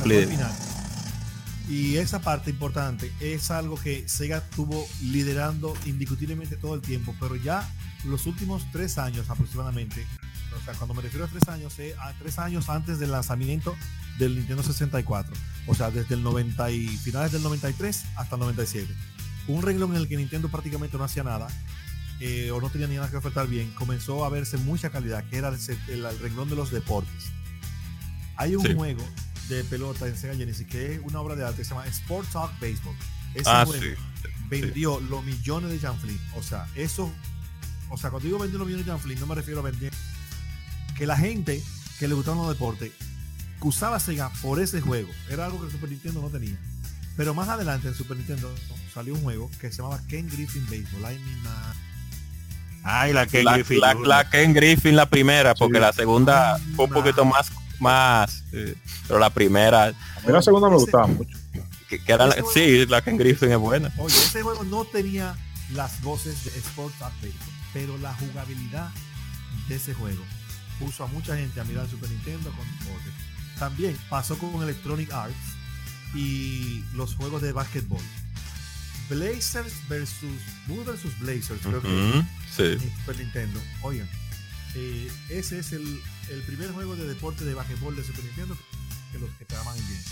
Y 1.71 1.95
esa 1.97 2.19
parte 2.21 2.49
importante 2.49 3.13
es 3.21 3.49
algo 3.49 3.77
que 3.79 4.03
Sega 4.09 4.41
tuvo 4.49 4.85
liderando 5.03 5.73
indiscutiblemente 5.85 6.57
todo 6.57 6.75
el 6.75 6.81
tiempo, 6.81 7.15
pero 7.17 7.37
ya 7.37 7.65
los 8.03 8.25
últimos 8.25 8.69
tres 8.73 8.97
años 8.97 9.29
aproximadamente, 9.29 10.05
o 10.59 10.65
sea, 10.65 10.73
cuando 10.73 10.93
me 10.93 11.01
refiero 11.01 11.23
a 11.25 11.29
tres 11.29 11.47
años, 11.47 11.79
es 11.79 11.97
a 11.97 12.11
tres 12.19 12.39
años 12.39 12.67
antes 12.67 12.99
del 12.99 13.11
lanzamiento 13.11 13.73
del 14.19 14.35
Nintendo 14.35 14.63
64, 14.63 15.33
o 15.67 15.73
sea, 15.73 15.91
desde 15.91 16.15
el 16.15 16.23
90 16.23 16.71
y 16.71 16.87
finales 16.89 17.31
del 17.31 17.41
93 17.41 18.03
hasta 18.17 18.35
el 18.35 18.41
97. 18.41 18.93
Un 19.47 19.61
renglón 19.61 19.91
en 19.91 19.97
el 20.01 20.09
que 20.09 20.17
Nintendo 20.17 20.49
prácticamente 20.49 20.97
no 20.97 21.05
hacía 21.05 21.23
nada, 21.23 21.47
eh, 22.19 22.51
o 22.51 22.59
no 22.59 22.69
tenía 22.69 22.87
ni 22.87 22.95
nada 22.95 23.09
que 23.09 23.15
ofertar 23.15 23.47
bien, 23.47 23.71
comenzó 23.75 24.25
a 24.25 24.29
verse 24.29 24.57
mucha 24.57 24.89
calidad, 24.89 25.23
que 25.29 25.37
era 25.37 25.47
el, 25.47 25.57
se- 25.59 25.77
el- 25.87 26.03
el 26.05 26.19
renglón 26.19 26.49
de 26.49 26.57
los 26.57 26.69
deportes. 26.69 27.31
Hay 28.35 28.55
un 28.55 28.65
Sí. 28.65 28.73
juego 28.75 29.07
de 29.55 29.63
pelota 29.63 30.07
en 30.07 30.17
Sega 30.17 30.35
Genesis 30.35 30.65
que 30.67 30.93
es 30.95 30.99
una 31.03 31.19
obra 31.21 31.35
de 31.35 31.43
arte 31.45 31.57
que 31.57 31.63
se 31.63 31.71
llama 31.71 31.85
Sport 31.87 32.29
Talk 32.31 32.51
Baseball. 32.59 32.95
Ese 33.33 33.49
Ah, 33.49 33.63
juego 33.65 33.81
sí. 33.83 33.89
vendió 34.49 34.99
los 34.99 35.23
millones 35.23 35.71
de 35.71 35.79
chanflín. 35.79 36.19
O 36.35 36.43
sea, 36.43 36.67
eso, 36.75 37.11
o 37.89 37.97
sea, 37.97 38.09
cuando 38.09 38.27
digo 38.27 38.39
vendió 38.39 38.57
los 38.59 38.67
millones 38.67 38.85
de 38.85 38.91
chanflín, 38.91 39.19
no 39.19 39.25
me 39.27 39.35
refiero 39.35 39.59
a 39.61 39.63
vender. 39.63 39.91
Que 40.97 41.05
la 41.05 41.15
gente 41.17 41.63
que 41.99 42.07
le 42.07 42.13
gustaban 42.13 42.39
los 42.39 42.49
deportes, 42.49 42.91
que 43.61 43.67
usaba 43.67 43.99
Sega 43.99 44.29
por 44.41 44.59
ese 44.59 44.81
juego, 44.81 45.09
era 45.29 45.45
algo 45.45 45.59
que 45.59 45.67
el 45.67 45.71
Super 45.71 45.89
Nintendo 45.89 46.21
no 46.21 46.29
tenía. 46.29 46.57
Pero 47.17 47.33
más 47.33 47.47
adelante 47.49 47.87
en 47.87 47.93
Super 47.95 48.17
Nintendo 48.17 48.53
salió 48.93 49.13
un 49.13 49.21
juego 49.21 49.49
que 49.59 49.69
se 49.71 49.77
llamaba 49.77 50.01
Ken 50.07 50.27
Griffin 50.29 50.63
Baseball. 50.65 51.05
Ay, 51.05 51.19
mi 51.19 51.35
ma- 51.41 51.75
Ay, 52.83 53.13
la 53.13 53.27
que 53.27 53.43
La, 53.43 53.53
Griffith. 53.53 53.79
la, 53.79 53.93
la 53.93 54.29
Ken 54.29 54.53
Griffin 54.53 54.95
la 54.95 55.05
primera, 55.07 55.53
porque 55.53 55.77
Sí. 55.77 55.81
la 55.81 55.93
segunda 55.93 56.57
fue 56.75 56.85
un 56.85 56.91
poquito 56.91 57.23
más, 57.25 57.51
más 57.81 58.43
eh, 58.53 58.75
pero 59.07 59.19
la 59.19 59.29
primera, 59.29 59.85
A 59.87 59.91
mí 60.25 60.31
la 60.31 60.41
segunda 60.41 60.69
me 60.69 60.75
Ese- 60.75 60.83
gustaba 60.85 61.07
mucho. 61.07 61.37
que, 61.89 61.99
que 62.03 62.11
era 62.11 62.27
la- 62.27 62.33
juego- 62.33 62.51
sí, 62.53 62.85
la 62.85 63.01
Ken 63.01 63.17
Griffin 63.17 63.51
es 63.51 63.57
buena. 63.57 63.91
Oye, 63.97 64.15
ese 64.15 64.41
juego 64.41 64.63
no 64.63 64.85
tenía 64.85 65.35
las 65.73 66.01
voces 66.01 66.43
de 66.45 66.51
Sport 66.59 66.93
Talk 66.99 67.13
Baseball, 67.15 67.49
pero 67.73 67.97
la 67.97 68.13
jugabilidad 68.13 68.89
de 69.67 69.75
ese 69.75 69.93
juego 69.93 70.23
puso 70.79 71.03
a 71.03 71.07
mucha 71.07 71.35
gente 71.35 71.59
a 71.59 71.63
mirar 71.63 71.89
Super 71.89 72.09
Nintendo 72.09 72.49
con 72.51 72.65
deportes. 72.79 73.13
También 73.59 73.97
pasó 74.09 74.37
con 74.37 74.61
Electronic 74.63 75.11
Arts 75.13 75.35
y 76.15 76.83
los 76.93 77.15
juegos 77.15 77.41
de 77.41 77.51
básquetbol. 77.51 78.01
Blazers 79.09 79.73
versus 79.89 80.39
Bull 80.67 80.85
versus 80.85 81.17
Blazers, 81.19 81.59
creo 81.61 81.81
que 81.81 82.23
sí. 82.55 82.63
en 82.63 82.79
Super 82.79 83.17
Nintendo. 83.17 83.59
Oigan, 83.81 84.09
eh, 84.75 85.11
ese 85.29 85.59
es 85.59 85.71
el, 85.73 86.01
el 86.29 86.41
primer 86.43 86.71
juego 86.71 86.95
de 86.95 87.07
deporte 87.07 87.43
de 87.45 87.53
basquetbol 87.53 87.95
de 87.95 88.03
Super 88.03 88.23
Nintendo 88.23 88.57
que 89.11 89.19
los 89.19 89.29
que 89.31 89.43
estaban 89.43 89.75
en 89.77 89.83
Genesis. 89.83 90.11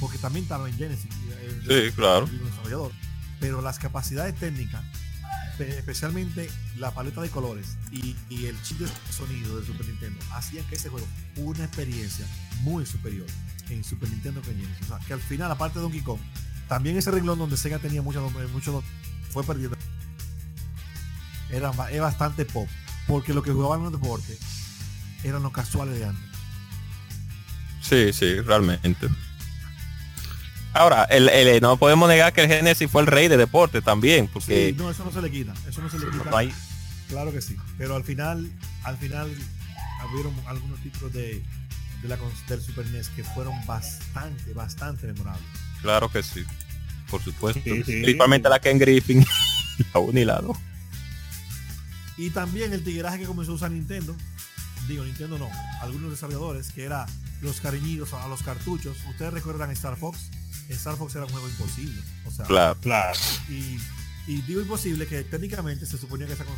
Porque 0.00 0.18
también 0.18 0.44
estaba 0.44 0.68
en 0.68 0.76
Genesis. 0.76 1.10
eh, 1.30 1.88
Sí, 1.90 1.94
claro. 1.96 2.26
el 2.26 2.44
desarrollador. 2.44 2.92
Pero 3.40 3.60
las 3.62 3.78
capacidades 3.78 4.34
técnicas, 4.36 4.82
pe- 5.58 5.78
especialmente 5.78 6.48
la 6.76 6.92
paleta 6.92 7.20
de 7.20 7.28
colores 7.30 7.76
y, 7.90 8.16
y 8.30 8.46
el 8.46 8.60
chip 8.62 8.78
de 8.78 8.88
sonido 9.12 9.56
del 9.56 9.66
Super 9.66 9.86
Nintendo, 9.86 10.18
hacían 10.32 10.64
que 10.66 10.76
ese 10.76 10.88
juego 10.88 11.06
una 11.36 11.64
experiencia 11.64 12.26
muy 12.60 12.86
superior 12.86 13.26
en 13.68 13.82
Super 13.84 14.08
Nintendo 14.10 14.40
que 14.42 14.50
en 14.52 14.60
Genesis. 14.60 14.84
O 14.90 14.96
sea, 14.96 15.06
que 15.06 15.12
al 15.12 15.20
final, 15.20 15.50
aparte 15.50 15.78
de 15.78 15.82
Donkey 15.82 16.02
Kong, 16.02 16.20
también 16.68 16.96
ese 16.96 17.10
renglón 17.10 17.38
donde 17.38 17.56
Sega 17.56 17.78
tenía 17.78 18.00
mucho, 18.02 18.30
mucho 18.52 18.82
fue 19.30 19.42
perdiendo. 19.44 19.76
Era, 21.50 21.70
es 21.90 22.00
bastante 22.00 22.44
pop. 22.44 22.68
Porque 23.06 23.34
lo 23.34 23.42
que 23.42 23.50
jugaban 23.52 23.78
en 23.80 23.84
los 23.92 24.00
deportes 24.00 24.38
eran 25.24 25.42
los 25.42 25.52
casuales 25.52 25.98
de 25.98 26.06
antes. 26.06 26.24
Sí, 27.80 28.12
sí, 28.12 28.40
realmente. 28.40 29.08
Ahora, 30.74 31.04
el, 31.04 31.28
el- 31.28 31.60
no 31.60 31.76
podemos 31.76 32.08
negar 32.08 32.32
que 32.32 32.42
el 32.42 32.48
Genesis 32.48 32.90
fue 32.90 33.02
el 33.02 33.06
rey 33.06 33.28
de 33.28 33.36
deporte 33.36 33.82
también, 33.82 34.28
porque 34.28 34.70
Sí, 34.70 34.76
no, 34.78 34.90
eso 34.90 35.04
no 35.04 35.12
se 35.12 35.20
le 35.20 35.30
quita. 35.30 35.52
Eso 35.68 35.82
no 35.82 35.90
se 35.90 35.98
le 35.98 36.06
quita. 36.10 36.30
no 36.30 36.36
hay, 36.36 36.52
Claro 37.08 37.30
que 37.32 37.42
sí. 37.42 37.56
Pero 37.76 37.94
al 37.96 38.04
final, 38.04 38.50
al 38.84 38.96
final, 38.96 39.30
hubieron 40.12 40.34
algunos 40.46 40.80
títulos 40.80 41.12
de, 41.12 41.42
de 42.00 42.08
la, 42.08 42.16
del 42.48 42.62
Super 42.62 42.86
NES 42.86 43.10
que 43.10 43.22
fueron 43.22 43.54
bastante, 43.66 44.54
bastante 44.54 45.06
memorables. 45.08 45.44
claro 45.82 46.10
que 46.10 46.22
sí, 46.22 46.42
por 47.10 47.22
supuesto. 47.22 47.60
Sí, 47.62 47.82
sí. 47.84 47.92
Principalmente 48.02 48.48
la 48.48 48.58
Ken 48.60 48.78
Griffin, 48.78 49.26
la 49.94 50.00
1 50.00 50.20
y 50.20 50.24
la 50.24 50.38
2. 50.40 50.56
Y 52.16 52.30
también 52.30 52.72
el 52.72 52.84
tigueraje 52.84 53.18
que 53.18 53.26
comenzó 53.26 53.52
a 53.52 53.54
usar 53.56 53.70
Nintendo, 53.70 54.14
digo 54.88 55.04
Nintendo 55.04 55.38
no, 55.38 55.48
algunos 55.80 56.10
desarrolladores, 56.10 56.70
que 56.72 56.84
era 56.84 57.06
los 57.40 57.60
cariñitos 57.60 58.12
a 58.12 58.28
los 58.28 58.42
cartuchos. 58.42 58.96
Ustedes 59.08 59.32
recuerdan 59.32 59.70
Star 59.70 59.96
Fox. 59.96 60.18
Star 60.68 60.96
Fox 60.96 61.14
era 61.16 61.24
un 61.24 61.30
juego 61.32 61.48
imposible. 61.48 62.00
O 62.26 62.30
sea, 62.30 62.44
Claro. 62.46 62.78
Claro. 62.80 63.18
y, 63.48 63.78
y 64.26 64.42
digo 64.42 64.60
imposible 64.60 65.06
que 65.06 65.24
técnicamente 65.24 65.84
se 65.86 65.98
suponía 65.98 66.26
que 66.26 66.34
esa 66.34 66.44
con- 66.44 66.56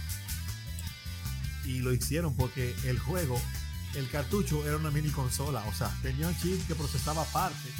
y 1.64 1.78
lo 1.80 1.92
hicieron 1.94 2.34
porque 2.34 2.74
el 2.84 2.98
juego 2.98 3.40
el 3.94 4.08
cartucho 4.10 4.66
era 4.66 4.76
una 4.76 4.90
mini 4.90 5.08
consola 5.08 5.64
o 5.66 5.72
sea 5.72 5.88
tenía 6.02 6.28
un 6.28 6.36
chip 6.38 6.66
que 6.66 6.74
procesaba 6.74 7.22
aparte 7.22 7.70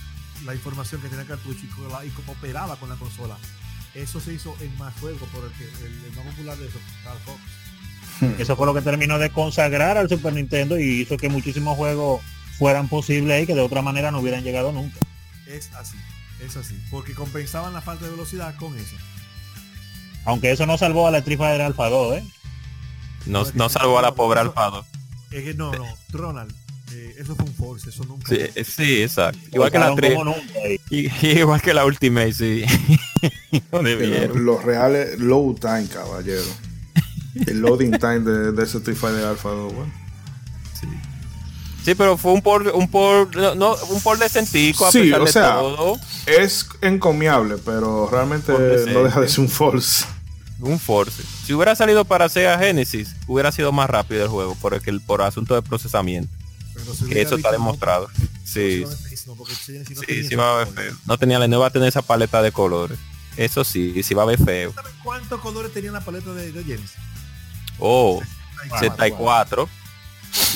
la 0.46 0.54
información 0.54 1.02
que 1.02 1.08
tenía 1.08 1.22
el 1.22 1.28
cartucho 1.28 1.60
y, 1.64 1.68
co- 1.68 1.88
la- 1.88 2.04
y 2.04 2.08
cooperaba 2.10 2.76
con 2.80 2.88
la 2.88 2.94
consola 2.96 3.36
eso 3.94 4.20
se 4.20 4.32
hizo 4.32 4.56
en 4.60 4.74
más 4.78 4.94
juegos 5.00 5.28
por 5.28 5.44
el 5.44 5.52
que 5.52 5.64
el, 5.86 5.92
el 6.04 6.12
más 6.16 6.24
popular 6.26 6.56
de 6.56 6.66
esos 6.68 6.80
Star 7.00 7.18
Fox 7.26 7.38
Eso 8.38 8.56
fue 8.56 8.66
lo 8.66 8.74
que 8.74 8.80
terminó 8.82 9.18
de 9.18 9.30
consagrar 9.30 9.96
al 9.98 10.08
Super 10.08 10.32
Nintendo 10.32 10.78
y 10.78 11.02
hizo 11.02 11.16
que 11.16 11.28
muchísimos 11.28 11.76
juegos 11.76 12.22
fueran 12.58 12.88
posibles 12.88 13.42
y 13.42 13.46
que 13.46 13.54
de 13.54 13.60
otra 13.60 13.82
manera 13.82 14.10
no 14.10 14.20
hubieran 14.20 14.44
llegado 14.44 14.72
nunca. 14.72 14.98
es 15.46 15.70
así 15.74 15.96
es 16.44 16.56
así 16.56 16.78
porque 16.90 17.14
compensaban 17.14 17.72
la 17.72 17.80
falta 17.80 18.04
de 18.04 18.10
velocidad 18.12 18.54
con 18.56 18.76
eso 18.76 18.96
Aunque 20.24 20.50
eso 20.52 20.66
no 20.66 20.78
salvó 20.78 21.06
a 21.06 21.10
la 21.10 21.18
Street 21.18 21.38
Fighter 21.38 21.62
Alpha 21.62 21.88
2, 21.88 22.16
¿eh? 22.18 22.24
No, 23.26 23.44
no 23.54 23.68
salvó 23.68 23.98
a 23.98 24.02
la 24.02 24.14
pobre 24.14 24.40
Eso- 24.40 24.50
Alfado. 24.50 24.84
es 25.30 25.44
que 25.44 25.54
no 25.54 25.72
no 25.72 25.86
Ronald 26.10 26.54
eh, 26.92 27.14
eso 27.18 27.34
fue 27.34 27.46
un 27.46 27.54
force 27.54 27.88
eso 27.90 28.04
nunca 28.04 28.28
Sí, 28.28 28.36
eh, 28.54 28.64
sí, 28.64 29.02
exacto. 29.02 29.38
Igual 29.52 29.72
que 29.72 29.78
la 29.78 29.92
Usaron 29.92 29.96
3. 29.96 30.14
como 30.14 30.24
nunca 30.26 30.52
ahí. 30.64 30.80
Igual 31.40 31.60
que 31.62 31.74
la 31.74 31.84
Ultimate, 31.86 32.32
sí. 32.32 32.64
No. 33.72 33.82
Los 33.82 34.62
reales 34.64 35.18
low 35.18 35.54
time, 35.54 35.86
caballero. 35.88 36.42
El 37.46 37.60
loading 37.60 37.92
time 37.92 38.20
de, 38.20 38.52
de 38.52 38.62
ese 38.62 38.78
Street 38.78 38.96
Fighter 38.96 39.24
Alpha 39.24 39.48
2, 39.50 39.72
bueno. 39.74 39.92
Sí, 41.84 41.94
pero 41.94 42.16
fue 42.16 42.32
un 42.32 42.40
por, 42.40 42.66
un 42.68 42.88
por, 42.90 43.36
no, 43.56 43.76
un 43.90 44.00
por 44.00 44.18
decentico 44.18 44.86
a 44.86 44.90
Sí, 44.90 45.02
pesar 45.02 45.20
o 45.20 45.24
de 45.26 45.32
sea, 45.32 45.54
todo. 45.56 45.98
Es 46.24 46.66
encomiable, 46.80 47.56
pero 47.58 48.08
realmente 48.10 48.52
no 48.52 49.04
deja 49.04 49.20
de 49.20 49.28
ser 49.28 49.40
un 49.40 49.50
false. 49.50 50.06
Un 50.60 50.78
Force. 50.78 51.22
Si 51.44 51.52
hubiera 51.52 51.76
salido 51.76 52.06
para 52.06 52.28
Sega 52.30 52.58
Genesis, 52.58 53.14
hubiera 53.26 53.52
sido 53.52 53.70
más 53.70 53.90
rápido 53.90 54.22
el 54.22 54.30
juego 54.30 54.54
por 54.54 54.72
el, 54.72 55.00
por 55.02 55.20
asunto 55.20 55.54
de 55.54 55.60
procesamiento. 55.60 56.32
Pero 56.72 56.94
si 56.94 57.04
Que 57.06 57.20
eso 57.20 57.36
está 57.36 57.52
demostrado. 57.52 58.08
Sí, 58.44 58.84
no, 58.86 59.36
sí, 59.44 60.24
sí. 60.24 60.36
No 61.06 61.18
tenía 61.18 61.38
la 61.38 61.48
no 61.48 61.60
va 61.60 61.66
a 61.66 61.70
tener 61.70 61.88
esa 61.88 62.02
paleta 62.02 62.40
de 62.40 62.50
colores. 62.52 62.98
Eso 63.36 63.64
sí, 63.64 64.02
sí 64.02 64.14
va 64.14 64.22
a 64.22 64.26
ver 64.26 64.42
feo. 64.42 64.72
¿Saben 64.72 64.92
cuántos 65.02 65.40
colores 65.40 65.72
tenía 65.72 65.90
la 65.92 66.00
paleta 66.00 66.32
de, 66.32 66.52
de 66.52 66.64
Genesis? 66.64 66.92
Oh, 67.78 68.22
64. 68.80 69.68
74. 69.68 69.68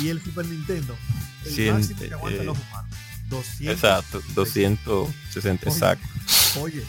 Y 0.03 0.09
el 0.09 0.23
Super 0.23 0.47
Nintendo, 0.47 0.97
el 1.45 1.53
Cien- 1.55 1.73
máximo 1.75 2.01
que 2.01 2.15
aguanta 2.15 2.43
eh, 2.43 2.45
los 2.45 2.59
humanos. 2.59 2.97
200. 3.29 3.75
Exacto, 3.75 4.23
260 4.35 5.69
exacto. 5.69 6.07
Oye, 6.61 6.83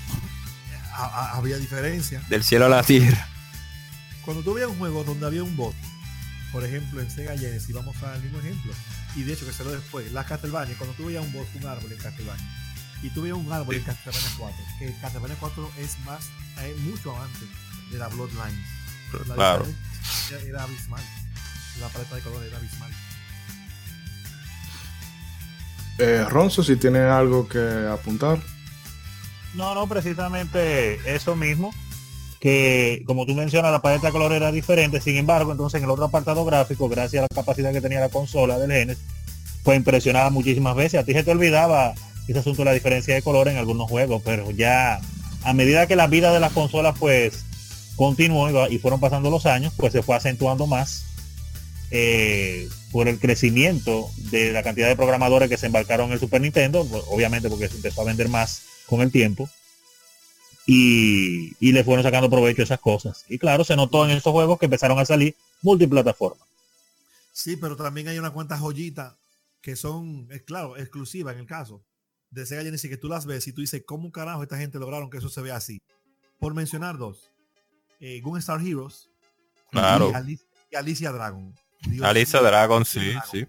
a- 0.94 1.04
a- 1.06 1.32
había 1.38 1.58
diferencia. 1.58 2.22
Del 2.30 2.44
cielo 2.44 2.66
a 2.66 2.70
la 2.70 2.84
tierra. 2.84 3.28
Cuando 4.24 4.44
tú 4.44 4.54
veías 4.54 4.70
un 4.70 4.78
juego 4.78 5.04
donde 5.04 5.26
había 5.26 5.44
un 5.44 5.56
bot, 5.58 5.76
por 6.52 6.64
ejemplo 6.64 7.02
en 7.02 7.10
Sega 7.12 7.38
Genesis, 7.38 7.74
vamos 7.74 7.96
al 8.04 8.22
mismo 8.24 8.40
ejemplo, 8.40 8.72
y 9.16 9.24
de 9.24 9.34
hecho 9.34 9.46
que 9.46 9.54
se 9.54 9.64
lo 9.64 9.72
después, 9.72 10.12
la 10.12 10.24
Castlevania, 10.26 10.76
cuando 10.78 10.96
tú 10.96 11.06
veías 11.06 11.24
un 11.26 11.34
bot, 11.34 11.48
un 11.56 11.66
árbol 11.68 11.92
en 11.92 11.98
Castlevania, 11.98 12.46
y 13.02 13.10
tú 13.10 13.22
veías 13.24 13.38
un 13.38 13.52
árbol 13.52 13.76
en 13.76 13.84
Castlevania 13.84 14.30
4, 14.38 14.58
que 14.80 14.96
Castlevania 15.02 15.36
4 15.40 15.72
es 15.80 16.00
más, 16.06 16.26
es 16.64 16.78
mucho 16.80 17.20
antes 17.22 17.50
de 17.92 17.98
la 17.98 18.08
Bloodlines. 18.08 18.66
La 19.28 19.36
Claro. 19.36 19.66
diferencia 19.66 20.50
Era 20.50 20.64
abismal. 20.64 21.02
La 21.80 21.88
paleta 21.90 22.16
de 22.16 22.22
colores 22.22 22.48
era 22.50 22.58
abismal. 22.58 22.92
Eh, 25.98 26.26
Ronzo, 26.30 26.64
si 26.64 26.76
tiene 26.78 27.00
algo 27.00 27.48
que 27.48 27.60
apuntar. 27.92 28.40
No, 29.54 29.74
no, 29.76 29.88
precisamente 29.88 31.00
eso 31.14 31.36
mismo. 31.36 31.74
Que 32.40 33.04
como 33.06 33.26
tú 33.26 33.34
mencionas, 33.36 33.72
la 33.72 33.82
paleta 33.82 34.08
de 34.08 34.14
color 34.14 34.32
era 34.32 34.52
diferente. 34.52 35.02
Sin 35.02 35.18
embargo, 35.18 35.52
entonces 35.52 35.80
en 35.80 35.84
el 35.86 35.90
otro 35.92 36.06
apartado 36.06 36.46
gráfico, 36.46 36.88
gracias 36.88 37.22
a 37.24 37.28
la 37.30 37.36
capacidad 37.36 37.74
que 37.74 37.82
tenía 37.82 38.00
la 38.00 38.08
consola 38.10 38.58
del 38.58 38.72
Genesis, 38.72 39.04
pues 39.64 39.78
impresionaba 39.78 40.30
muchísimas 40.30 40.76
veces. 40.76 41.02
A 41.02 41.04
ti 41.04 41.12
se 41.14 41.24
te 41.24 41.32
olvidaba 41.32 41.94
ese 42.30 42.40
asunto 42.40 42.62
de 42.62 42.66
la 42.66 42.74
diferencia 42.74 43.14
de 43.14 43.22
color 43.22 43.50
en 43.50 43.58
algunos 43.58 43.90
juegos, 43.90 44.22
pero 44.24 44.52
ya 44.52 45.02
a 45.44 45.54
medida 45.54 45.86
que 45.88 45.98
la 45.98 46.08
vida 46.08 46.32
de 46.32 46.40
las 46.40 46.54
consolas 46.54 46.96
pues 46.98 47.44
continuó 48.00 48.70
y 48.70 48.80
fueron 48.80 49.02
pasando 49.02 49.30
los 49.30 49.46
años, 49.46 49.74
pues 49.76 49.92
se 49.92 50.02
fue 50.02 50.16
acentuando 50.16 50.68
más 50.68 51.04
eh, 51.92 52.70
por 52.94 53.10
el 53.10 53.20
crecimiento 53.20 54.10
de 54.32 54.54
la 54.54 54.64
cantidad 54.64 54.88
de 54.88 54.96
programadores 54.96 55.50
que 55.50 55.58
se 55.58 55.66
embarcaron 55.66 56.08
en 56.08 56.14
el 56.14 56.20
Super 56.22 56.40
Nintendo, 56.40 56.86
pues, 56.86 57.04
obviamente 57.10 57.50
porque 57.50 57.68
se 57.68 57.76
empezó 57.76 58.00
a 58.00 58.06
vender 58.06 58.30
más 58.30 58.64
con 58.86 59.02
el 59.02 59.12
tiempo 59.12 59.50
y, 60.66 61.52
y 61.60 61.74
le 61.74 61.84
fueron 61.84 62.02
sacando 62.02 62.30
provecho 62.30 62.62
a 62.62 62.64
esas 62.64 62.80
cosas. 62.80 63.26
Y 63.28 63.38
claro, 63.38 63.66
se 63.66 63.76
notó 63.76 64.06
en 64.06 64.12
estos 64.12 64.32
juegos 64.32 64.58
que 64.60 64.68
empezaron 64.68 64.98
a 64.98 65.04
salir 65.04 65.36
multiplataformas. 65.62 66.48
Sí, 67.34 67.58
pero 67.58 67.76
también 67.76 68.08
hay 68.08 68.18
una 68.18 68.32
cuanta 68.32 68.58
joyita 68.58 69.18
que 69.60 69.76
son, 69.76 70.30
claro, 70.46 70.78
exclusivas 70.78 71.34
en 71.34 71.42
el 71.42 71.48
caso 71.48 71.84
de 72.32 72.46
Sega 72.46 72.64
Genesis 72.64 72.90
que 72.90 72.96
tú 72.96 73.10
las 73.10 73.26
ves 73.26 73.46
y 73.50 73.52
tú 73.52 73.60
dices, 73.60 73.84
¿cómo 73.86 74.10
carajo 74.10 74.42
esta 74.42 74.58
gente 74.58 74.80
lograron 74.80 75.10
que 75.10 75.18
eso 75.18 75.28
se 75.28 75.42
vea 75.42 75.58
así? 75.58 75.82
Por 76.40 76.54
mencionar 76.54 76.98
dos, 76.98 77.30
eh, 78.00 78.22
Gunstar 78.22 78.62
Heroes 78.66 79.10
Claro. 79.72 80.12
y, 80.12 80.14
Alicia, 80.16 80.48
y 80.72 80.76
Alicia 80.76 81.12
Dragon. 81.12 81.54
Dios 81.82 82.06
Alicia 82.06 82.42
Dragon, 82.42 82.86
sí, 82.86 83.14
sí. 83.32 83.46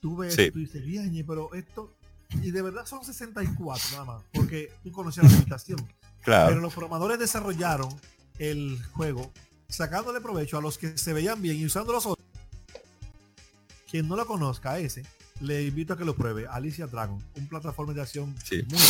Tú 0.00 0.16
ves, 0.16 0.34
Sí. 0.34 0.50
tú 0.50 0.58
dices, 0.60 0.82
"Viañe, 0.84 1.24
pero 1.24 1.52
esto, 1.54 1.94
y 2.42 2.50
de 2.50 2.62
verdad 2.62 2.86
son 2.86 3.04
64 3.04 3.90
nada 3.92 4.04
más, 4.04 4.22
porque 4.32 4.72
tú 4.82 4.90
conocías 4.92 5.26
la 5.26 5.32
limitación. 5.32 5.78
Pero 5.78 6.24
Claro. 6.24 6.56
los 6.60 6.72
programadores 6.72 7.18
desarrollaron 7.18 7.88
el 8.38 8.82
juego 8.92 9.32
sacándole 9.68 10.20
provecho 10.20 10.56
a 10.58 10.60
los 10.62 10.78
que 10.78 10.96
se 10.96 11.12
veían 11.12 11.40
bien 11.42 11.56
y 11.56 11.66
usando 11.66 11.92
los 11.92 12.06
otros. 12.06 12.26
Quien 13.90 14.06
no 14.08 14.16
lo 14.16 14.26
conozca 14.26 14.78
ese, 14.78 15.04
le 15.40 15.64
invito 15.64 15.94
a 15.94 15.96
que 15.98 16.04
lo 16.04 16.14
pruebe. 16.14 16.46
Alicia 16.46 16.86
Dragon, 16.86 17.22
un 17.36 17.48
plataforma 17.48 17.92
de 17.92 18.02
acción 18.02 18.34
Sí. 18.44 18.62
muy, 18.68 18.78
muy 18.78 18.80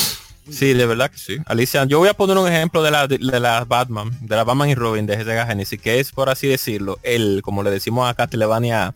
Sí, 0.49 0.73
de 0.73 0.87
verdad 0.87 1.11
que 1.11 1.19
sí. 1.19 1.37
Alicia, 1.47 1.85
yo 1.85 1.99
voy 1.99 2.09
a 2.09 2.15
poner 2.15 2.39
un 2.39 2.49
ejemplo 2.49 2.83
de 2.83 2.91
la 2.91 3.07
de, 3.07 3.19
la 3.19 3.65
Batman, 3.65 4.11
de 4.21 4.37
la 4.37 4.45
Batman 4.45 4.71
y 4.71 4.75
Robin 4.75 5.07
de 5.07 5.17
Sega 5.17 5.47
Genesis, 5.47 5.81
que 5.81 6.01
es 6.01 6.12
por 6.12 6.29
así 6.29 6.49
decirlo, 6.49 6.99
el, 7.03 7.43
como 7.43 7.62
le 7.62 7.71
decimos 7.71 8.09
a 8.09 8.15
Castlevania, 8.15 8.93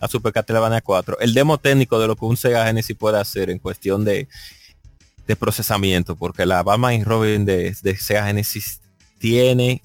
a 0.00 0.08
Super 0.08 0.32
Castlevania 0.32 0.80
4, 0.80 1.18
el 1.20 1.34
demo 1.34 1.58
técnico 1.58 1.98
de 2.00 2.06
lo 2.08 2.16
que 2.16 2.24
un 2.24 2.36
Sega 2.36 2.66
Genesis 2.66 2.96
puede 2.96 3.18
hacer 3.18 3.50
en 3.50 3.58
cuestión 3.58 4.04
de, 4.04 4.26
de 5.26 5.36
procesamiento, 5.36 6.16
porque 6.16 6.46
la 6.46 6.62
Batman 6.62 6.94
y 6.94 7.04
Robin 7.04 7.44
de, 7.44 7.76
de 7.82 7.96
Sega 7.96 8.26
Genesis 8.26 8.80
tiene 9.18 9.82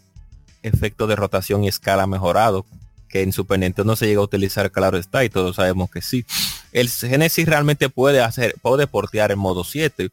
efecto 0.64 1.08
de 1.08 1.16
rotación 1.16 1.64
y 1.64 1.68
escala 1.68 2.08
mejorado, 2.08 2.66
que 3.10 3.22
en 3.22 3.34
Super 3.34 3.60
Nintendo 3.60 3.92
no 3.92 3.96
se 3.96 4.08
llega 4.08 4.22
a 4.22 4.24
utilizar, 4.24 4.72
claro 4.72 4.98
está, 4.98 5.24
y 5.24 5.30
todos 5.30 5.58
sabemos 5.58 5.92
que 5.92 6.02
sí. 6.02 6.26
El 6.72 6.90
Genesis 6.90 7.46
realmente 7.46 7.90
puede 7.90 8.22
hacer, 8.22 8.56
puede 8.62 8.88
portear 8.88 9.32
en 9.32 9.40
modo 9.40 9.64
7, 9.64 10.10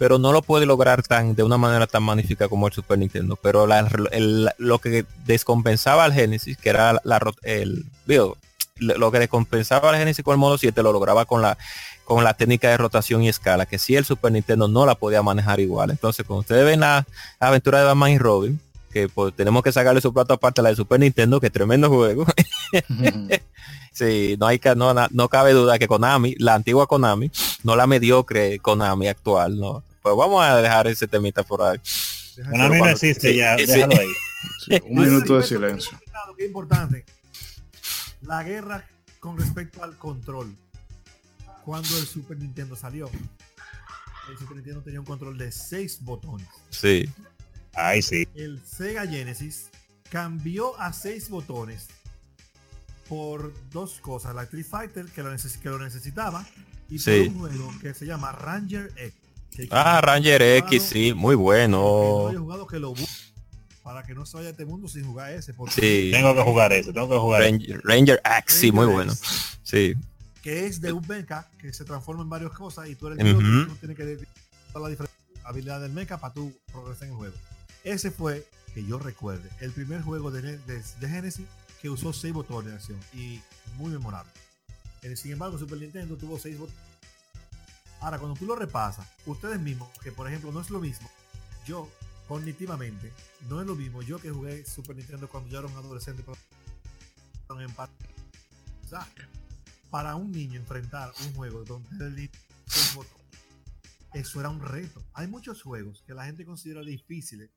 pero 0.00 0.18
no 0.18 0.32
lo 0.32 0.40
puede 0.40 0.64
lograr 0.64 1.02
tan 1.02 1.34
de 1.34 1.42
una 1.42 1.58
manera 1.58 1.86
tan 1.86 2.02
magnífica 2.02 2.48
como 2.48 2.66
el 2.66 2.72
Super 2.72 2.98
Nintendo. 2.98 3.36
Pero 3.36 3.66
la- 3.66 3.86
el- 4.12 4.48
lo 4.56 4.78
que 4.78 5.04
descompensaba 5.26 6.04
al 6.04 6.14
Genesis, 6.14 6.56
que 6.56 6.70
era 6.70 6.98
la, 7.04 7.18
ro- 7.18 7.34
el, 7.42 7.84
digo, 8.06 8.38
lo 8.78 9.12
que 9.12 9.18
le 9.18 9.28
compensaba 9.28 9.90
a 9.90 9.92
la 9.92 9.98
Genesis 9.98 10.24
con 10.24 10.32
el 10.32 10.38
modo 10.38 10.56
7 10.56 10.82
lo 10.82 10.94
lograba 10.94 11.26
con 11.26 11.42
la 11.42 11.58
con 12.06 12.24
la 12.24 12.32
técnica 12.32 12.70
de 12.70 12.78
rotación 12.78 13.22
y 13.22 13.28
escala, 13.28 13.66
que 13.66 13.78
si 13.78 13.94
el 13.94 14.06
Super 14.06 14.32
Nintendo 14.32 14.68
no 14.68 14.86
la 14.86 14.94
podía 14.94 15.22
manejar 15.22 15.60
igual. 15.60 15.90
Entonces, 15.90 16.24
cuando 16.26 16.40
ustedes 16.40 16.64
ven 16.64 16.80
la 16.80 17.06
aventura 17.38 17.78
de 17.80 17.84
Batman 17.84 18.10
y 18.12 18.18
Robin, 18.18 18.58
que 18.90 19.08
pues, 19.10 19.34
tenemos 19.36 19.62
que 19.62 19.70
sacarle 19.70 20.00
su 20.00 20.14
plato 20.14 20.32
aparte 20.32 20.62
a 20.62 20.64
la 20.64 20.70
de 20.70 20.76
Super 20.76 20.98
Nintendo, 20.98 21.40
que 21.40 21.50
tremendo 21.50 21.90
juego. 21.90 22.24
sí, 23.92 24.36
no 24.40 24.46
hay 24.46 24.60
no, 24.76 24.94
no 25.10 25.28
cabe 25.28 25.52
duda 25.52 25.78
que 25.78 25.86
Konami, 25.86 26.34
la 26.38 26.54
antigua 26.54 26.86
Konami, 26.86 27.30
no 27.62 27.76
la 27.76 27.86
mediocre 27.86 28.58
Konami 28.60 29.06
actual, 29.08 29.58
no. 29.60 29.82
Pues 30.02 30.16
vamos 30.16 30.42
a 30.42 30.56
dejar 30.62 30.86
ese 30.86 31.06
temita 31.06 31.42
por 31.42 31.62
ahí. 31.62 31.78
Deja- 32.36 32.50
Konami 32.50 32.70
no 32.74 32.78
cuando- 32.78 32.88
existe 32.96 33.30
sí, 33.32 33.36
ya, 33.36 33.56
sí. 33.58 33.66
déjalo 33.66 33.98
ahí. 34.00 34.08
Sí, 34.64 34.80
un 34.86 35.02
minuto 35.04 35.36
de 35.36 35.42
silencio. 35.42 36.00
Qué 36.36 36.46
importante. 36.46 37.04
La 38.22 38.42
guerra 38.42 38.86
con 39.18 39.38
respecto 39.38 39.82
al 39.84 39.96
control. 39.98 40.56
Cuando 41.64 41.96
el 41.98 42.06
Super 42.06 42.38
Nintendo 42.38 42.74
salió, 42.76 43.10
el 44.30 44.38
Super 44.38 44.56
Nintendo 44.56 44.80
tenía 44.82 45.00
un 45.00 45.06
control 45.06 45.36
de 45.36 45.52
6 45.52 45.98
botones. 46.02 46.48
Sí. 46.70 47.08
Ay, 47.74 48.00
sí. 48.00 48.26
El 48.34 48.60
Sega 48.64 49.06
Genesis 49.06 49.68
cambió 50.10 50.78
a 50.80 50.92
6 50.94 51.28
botones 51.28 51.88
por 53.08 53.52
dos 53.70 54.00
cosas. 54.00 54.34
La 54.34 54.44
Street 54.44 54.66
Fighter, 54.68 55.06
que 55.06 55.22
lo, 55.22 55.32
neces- 55.34 55.58
que 55.60 55.68
lo 55.68 55.78
necesitaba, 55.78 56.46
y 56.88 56.98
por 56.98 57.12
un 57.28 57.38
juego 57.38 57.72
que 57.80 57.92
se 57.94 58.06
llama 58.06 58.32
Ranger 58.32 58.92
X. 58.96 59.14
que- 59.68 59.74
Ah, 59.74 60.00
Ranger 60.00 60.42
X, 60.42 60.82
sí, 60.82 61.12
muy 61.14 61.34
que 61.34 61.38
no 61.38 61.42
bueno. 61.42 62.40
jugado 62.40 62.66
que 62.66 62.78
lo 62.78 62.94
para 63.82 64.02
que 64.04 64.14
no 64.14 64.24
se 64.26 64.36
vaya 64.36 64.48
a 64.48 64.50
este 64.52 64.64
mundo 64.64 64.86
sin 64.88 65.04
jugar 65.04 65.32
ese. 65.32 65.52
porque 65.54 65.72
Sí. 65.74 66.10
Tengo 66.12 66.34
que 66.34 66.42
jugar 66.42 66.72
eso, 66.72 66.92
tengo 66.92 67.08
que 67.08 67.18
jugar 67.18 67.42
eso. 67.42 67.50
Ranger, 67.52 67.80
Ranger 67.84 68.22
X, 68.38 68.54
sí, 68.56 68.72
muy 68.72 68.86
bueno. 68.86 69.12
Sí. 69.62 69.94
que 70.42 70.66
es 70.66 70.80
de 70.80 70.92
un 70.92 71.06
mecha 71.06 71.46
que 71.58 71.70
se 71.72 71.84
transforma 71.84 72.22
en 72.22 72.28
varias 72.30 72.52
cosas 72.52 72.88
y 72.88 72.94
tú 72.94 73.08
eres 73.08 73.18
el 73.18 73.36
piloto 73.36 73.62
y 73.62 73.66
tú 73.66 73.74
tienes 73.76 73.96
que 73.96 74.26
toda 74.72 74.84
la 74.84 74.88
diferente 74.90 75.14
habilidad 75.44 75.80
del 75.82 75.92
mecha 75.92 76.18
para 76.18 76.32
tú 76.32 76.52
progresar 76.72 77.04
en 77.08 77.10
el 77.10 77.16
juego. 77.18 77.34
Ese 77.84 78.10
fue, 78.10 78.46
que 78.74 78.82
yo 78.86 78.98
recuerde, 78.98 79.48
el 79.60 79.70
primer 79.72 80.00
juego 80.02 80.30
de, 80.30 80.42
Ne- 80.42 80.58
de, 80.66 80.82
de 81.00 81.08
Genesis 81.08 81.46
que 81.82 81.90
usó 81.90 82.12
seis 82.14 82.32
botones 82.32 82.70
de 82.70 82.76
acción 82.76 82.98
y 83.12 83.40
muy 83.76 83.90
memorable. 83.90 84.30
Eh, 85.02 85.14
Sin 85.16 85.32
embargo, 85.32 85.58
Super 85.58 85.78
Nintendo 85.78 86.16
tuvo 86.16 86.38
seis 86.38 86.58
botones. 86.58 86.80
Ahora, 88.00 88.18
cuando 88.18 88.38
tú 88.38 88.46
lo 88.46 88.56
repasas, 88.56 89.06
ustedes 89.26 89.60
mismos, 89.60 89.88
que 90.02 90.10
por 90.12 90.26
ejemplo 90.26 90.50
no 90.52 90.60
es 90.60 90.70
lo 90.70 90.80
mismo, 90.80 91.10
yo 91.66 91.88
cognitivamente, 92.28 93.12
no 93.48 93.60
es 93.60 93.66
lo 93.66 93.74
mismo 93.74 94.02
yo 94.02 94.18
que 94.18 94.30
jugué 94.30 94.64
Super 94.64 94.96
Nintendo 94.96 95.28
cuando 95.28 95.50
yo 95.50 95.58
era 95.58 95.68
un 95.68 95.74
adolescente, 95.74 96.22
pero 96.24 97.60
en 97.60 97.72
pa- 97.74 97.90
o 98.84 98.88
sea, 98.88 99.06
para 99.90 100.14
un 100.14 100.30
niño 100.32 100.58
enfrentar 100.58 101.12
un 101.26 101.34
juego 101.34 101.64
donde 101.64 102.06
el 102.06 102.30
eso 104.12 104.40
era 104.40 104.48
un 104.48 104.60
reto. 104.60 105.02
Hay 105.12 105.28
muchos 105.28 105.62
juegos 105.62 106.02
que 106.06 106.14
la 106.14 106.24
gente 106.24 106.44
considera 106.44 106.80
difíciles 106.82 107.50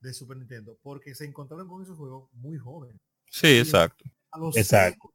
de 0.00 0.12
Super 0.12 0.36
Nintendo 0.36 0.76
porque 0.82 1.14
se 1.14 1.24
encontraron 1.24 1.68
con 1.68 1.82
esos 1.82 1.96
juegos 1.96 2.28
muy 2.32 2.58
jóvenes. 2.58 3.00
Sí, 3.30 3.58
exacto. 3.58 4.04
A 4.32 4.38
los 4.38 4.56
Exacto. 4.56 5.12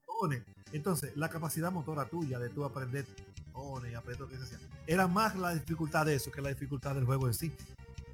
Entonces, 0.71 1.15
la 1.15 1.29
capacidad 1.29 1.71
motora 1.71 2.05
tuya 2.05 2.39
de 2.39 2.49
tú 2.49 2.63
aprender 2.63 3.05
botones 3.57 3.91
y 3.91 3.95
aprender 3.95 4.21
lo 4.21 4.27
que 4.29 4.37
se 4.37 4.43
hacía, 4.43 4.59
era 4.85 5.07
más 5.07 5.35
la 5.35 5.53
dificultad 5.53 6.05
de 6.05 6.15
eso 6.15 6.31
que 6.31 6.41
la 6.41 6.49
dificultad 6.49 6.95
del 6.95 7.05
juego 7.05 7.27
en 7.27 7.33
sí. 7.33 7.51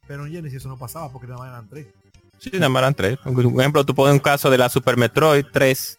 Pero 0.08 0.26
en 0.26 0.32
Genesis 0.34 0.58
eso 0.58 0.70
no 0.70 0.78
pasaba 0.78 1.10
porque 1.12 1.28
nada 1.28 1.40
más 1.40 1.50
eran 1.50 1.70
tres. 1.70 1.88
Sí, 2.40 2.50
nada 2.54 2.70
más 2.70 2.82
eran 2.82 2.94
tres. 2.94 3.18
Por 3.20 3.62
ejemplo, 3.62 3.86
tú 3.86 3.96
pones 3.96 4.14
un 4.14 4.20
caso 4.20 4.50
de 4.50 4.58
la 4.58 4.68
Super 4.68 4.98
Metroid 4.98 5.46
3, 5.54 5.98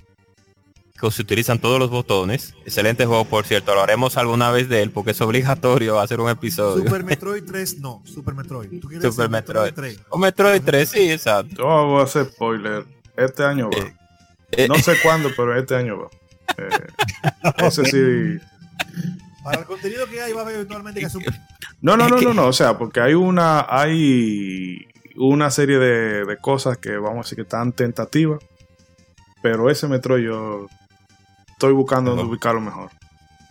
que 1.01 1.11
se 1.11 1.23
utilizan 1.23 1.59
todos 1.59 1.79
los 1.79 1.89
botones. 1.89 2.55
Excelente 2.67 3.07
juego, 3.07 3.25
por 3.25 3.47
cierto. 3.47 3.75
Lo 3.75 3.81
haremos 3.81 4.19
alguna 4.19 4.51
vez 4.51 4.69
de 4.69 4.83
él, 4.83 4.91
porque 4.91 5.13
es 5.13 5.21
obligatorio 5.23 5.99
hacer 6.01 6.21
un 6.21 6.29
episodio. 6.29 6.85
Super 6.85 7.03
Metroid 7.03 7.45
3 7.45 7.79
no, 7.81 8.03
Super 8.05 8.35
Metroid. 8.35 8.79
¿Tú 8.81 8.89
quieres 8.89 9.15
Super 9.15 9.31
decir 9.31 9.31
Metroid. 9.31 9.73
3? 9.73 10.01
O 10.11 10.19
Metroid 10.19 10.63
3, 10.63 10.89
sí, 10.89 11.11
exacto. 11.11 11.55
Yo 11.57 11.87
voy 11.87 12.01
a 12.01 12.05
hacer 12.05 12.27
spoiler. 12.27 12.85
Este 13.17 13.43
año 13.43 13.71
va. 13.71 13.79
Eh, 14.51 14.69
No 14.69 14.75
sé 14.77 14.97
cuándo, 15.03 15.31
pero 15.35 15.59
este 15.59 15.77
año 15.77 15.99
va. 15.99 16.09
Eh, 16.59 16.69
ese 17.67 17.85
sí. 17.87 18.45
Para 19.45 19.61
el 19.61 19.67
contenido 19.67 20.07
que 20.09 20.21
hay 20.21 20.33
va 20.33 20.41
a 20.41 20.45
haber 20.45 20.57
eventualmente 20.57 21.01
que 21.01 21.09
Super 21.11 21.33
No, 21.81 21.97
no, 21.97 22.09
no, 22.09 22.21
no, 22.21 22.35
no. 22.35 22.47
O 22.49 22.53
sea, 22.53 22.77
porque 22.79 23.01
hay 23.01 23.15
una, 23.15 23.67
hay 23.69 24.87
una 25.17 25.51
serie 25.51 25.79
de, 25.79 26.25
de 26.25 26.37
cosas 26.39 26.79
que 26.79 26.97
vamos 26.97 27.19
a 27.19 27.23
decir 27.25 27.37
que 27.37 27.43
están 27.43 27.73
tentativas. 27.73 28.41
Pero 29.43 29.69
ese 29.71 29.87
metro 29.87 30.17
yo 30.19 30.67
estoy 31.51 31.73
buscando 31.75 32.11
dónde 32.13 32.23
Ajá. 32.23 32.31
ubicarlo 32.31 32.61
mejor. 32.61 32.91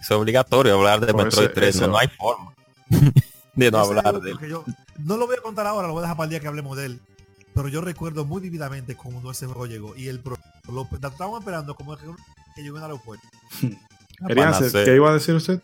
Es 0.01 0.09
obligatorio 0.11 0.75
hablar 0.77 0.99
de 1.05 1.13
Por 1.13 1.25
Metroid 1.25 1.45
ese- 1.45 1.53
3, 1.53 1.69
ese 1.75 1.81
no, 1.85 1.87
no 1.93 1.97
hay 1.99 2.07
forma 2.09 2.53
de 3.55 3.71
no 3.71 3.77
hablar 3.77 4.19
de 4.19 4.31
él. 4.31 4.37
yo 4.49 4.65
no 4.97 5.17
lo 5.17 5.27
voy 5.27 5.35
a 5.37 5.41
contar 5.41 5.65
ahora, 5.67 5.87
lo 5.87 5.93
voy 5.93 5.99
a 5.99 6.03
dejar 6.03 6.17
para 6.17 6.25
el 6.25 6.29
día 6.31 6.39
que 6.39 6.47
hablemos 6.47 6.75
de 6.75 6.87
él. 6.87 6.99
Pero 7.53 7.67
yo 7.67 7.81
recuerdo 7.81 8.25
muy 8.25 8.41
vividamente 8.41 8.95
cuando 8.95 9.29
ese 9.29 9.45
juego 9.45 9.67
llegó 9.67 9.95
y 9.95 10.07
el 10.07 10.19
pro, 10.19 10.35
lo, 10.67 10.73
lo 10.89 11.07
estábamos 11.07 11.39
esperando 11.39 11.75
como 11.75 11.95
que 11.95 12.05
que 12.55 12.61
llegó 12.63 12.77
en 12.77 12.83
el 12.83 12.89
aeropuerto. 12.91 13.27
Hacer- 14.21 14.39
hacer- 14.39 14.85
¿Qué 14.85 14.95
iba 14.95 15.09
a 15.09 15.13
decir 15.13 15.35
usted? 15.35 15.61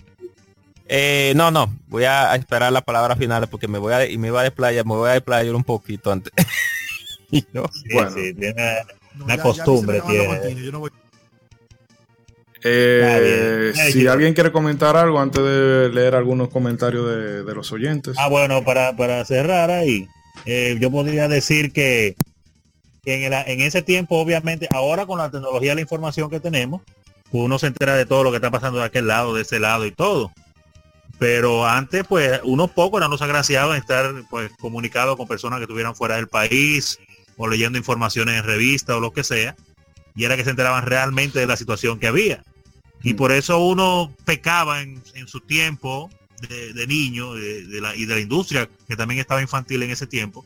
Eh, 0.92 1.34
no, 1.36 1.52
no, 1.52 1.72
voy 1.88 2.06
a 2.06 2.34
esperar 2.36 2.72
las 2.74 2.82
palabras 2.84 3.18
finales 3.20 3.48
porque 3.48 3.68
me 3.68 3.78
voy 3.78 3.94
a 3.94 4.10
y 4.10 4.18
me 4.18 4.28
iba 4.30 4.42
a 4.42 4.44
desplayar, 4.44 4.84
me 4.88 4.96
voy 4.96 5.10
a 5.10 5.14
desplayar 5.14 5.54
un 5.54 5.64
poquito 5.64 6.12
antes. 6.12 6.34
Y 7.32 7.46
no. 7.54 7.70
Sí, 7.72 7.90
Bueno. 7.94 8.10
sí, 8.10 8.34
tiene- 8.34 8.56
No, 9.14 9.26
Una 9.26 9.38
costumbre 9.38 10.00
no 10.00 10.80
voy- 10.80 10.90
Eh, 12.64 13.72
si 13.92 14.08
alguien 14.08 14.34
quiere 14.34 14.52
comentar 14.52 14.98
algo 14.98 15.20
antes 15.20 15.44
de 15.44 15.90
leer 15.94 16.16
algunos 16.16 16.50
comentarios 16.50 17.08
de, 17.08 17.44
de 17.44 17.54
los 17.56 17.72
oyentes. 17.72 18.16
Ah, 18.18 18.28
bueno, 18.30 18.66
para, 18.66 18.96
para 18.96 19.24
cerrar 19.26 19.70
ahí, 19.70 20.08
eh, 20.46 20.76
yo 20.82 20.90
podría 20.90 21.28
decir 21.28 21.72
que 21.72 22.16
en, 23.06 23.32
el- 23.32 23.48
en 23.48 23.62
ese 23.62 23.84
tiempo, 23.84 24.18
obviamente, 24.18 24.68
ahora 24.72 25.06
con 25.06 25.20
la 25.20 25.30
tecnología 25.30 25.70
de 25.72 25.76
la 25.76 25.82
información 25.82 26.32
que 26.32 26.40
tenemos, 26.40 26.82
pues 27.32 27.44
uno 27.44 27.60
se 27.60 27.68
entera 27.68 27.96
de 27.96 28.08
todo 28.08 28.24
lo 28.24 28.32
que 28.32 28.38
está 28.38 28.50
pasando 28.50 28.80
de 28.80 28.86
aquel 28.86 29.06
lado, 29.08 29.36
de 29.36 29.44
ese 29.44 29.60
lado 29.60 29.86
y 29.86 29.92
todo. 29.92 30.32
Pero 31.20 31.68
antes, 31.68 32.06
pues, 32.08 32.40
unos 32.44 32.72
pocos 32.72 33.00
eran 33.00 33.12
los 33.12 33.22
agraciados 33.22 33.76
en 33.76 33.82
estar 33.82 34.14
pues 34.30 34.52
comunicados 34.60 35.18
con 35.18 35.28
personas 35.28 35.60
que 35.60 35.64
estuvieran 35.64 35.96
fuera 35.96 36.16
del 36.16 36.28
país 36.30 36.98
o 37.38 37.48
leyendo 37.48 37.78
informaciones 37.78 38.36
en 38.38 38.44
revistas 38.46 38.96
o 38.96 39.00
lo 39.02 39.12
que 39.12 39.24
sea. 39.24 39.56
Y 40.16 40.24
era 40.24 40.38
que 40.38 40.44
se 40.46 40.50
enteraban 40.52 40.86
realmente 40.86 41.40
de 41.40 41.46
la 41.48 41.58
situación 41.58 42.00
que 42.00 42.08
había. 42.08 42.44
Y 43.04 43.14
por 43.14 43.32
eso 43.32 43.60
uno 43.60 44.14
pecaba 44.26 44.82
en, 44.82 45.02
en 45.14 45.28
su 45.28 45.42
tiempo 45.42 46.10
de, 46.48 46.74
de 46.74 46.88
niño 46.88 47.34
de- 47.34 47.66
de 47.66 47.82
la- 47.82 47.96
y 47.96 48.06
de 48.06 48.16
la 48.16 48.22
industria, 48.22 48.70
que 48.88 48.96
también 48.96 49.20
estaba 49.20 49.42
infantil 49.42 49.84
en 49.84 49.92
ese 49.92 50.08
tiempo, 50.08 50.46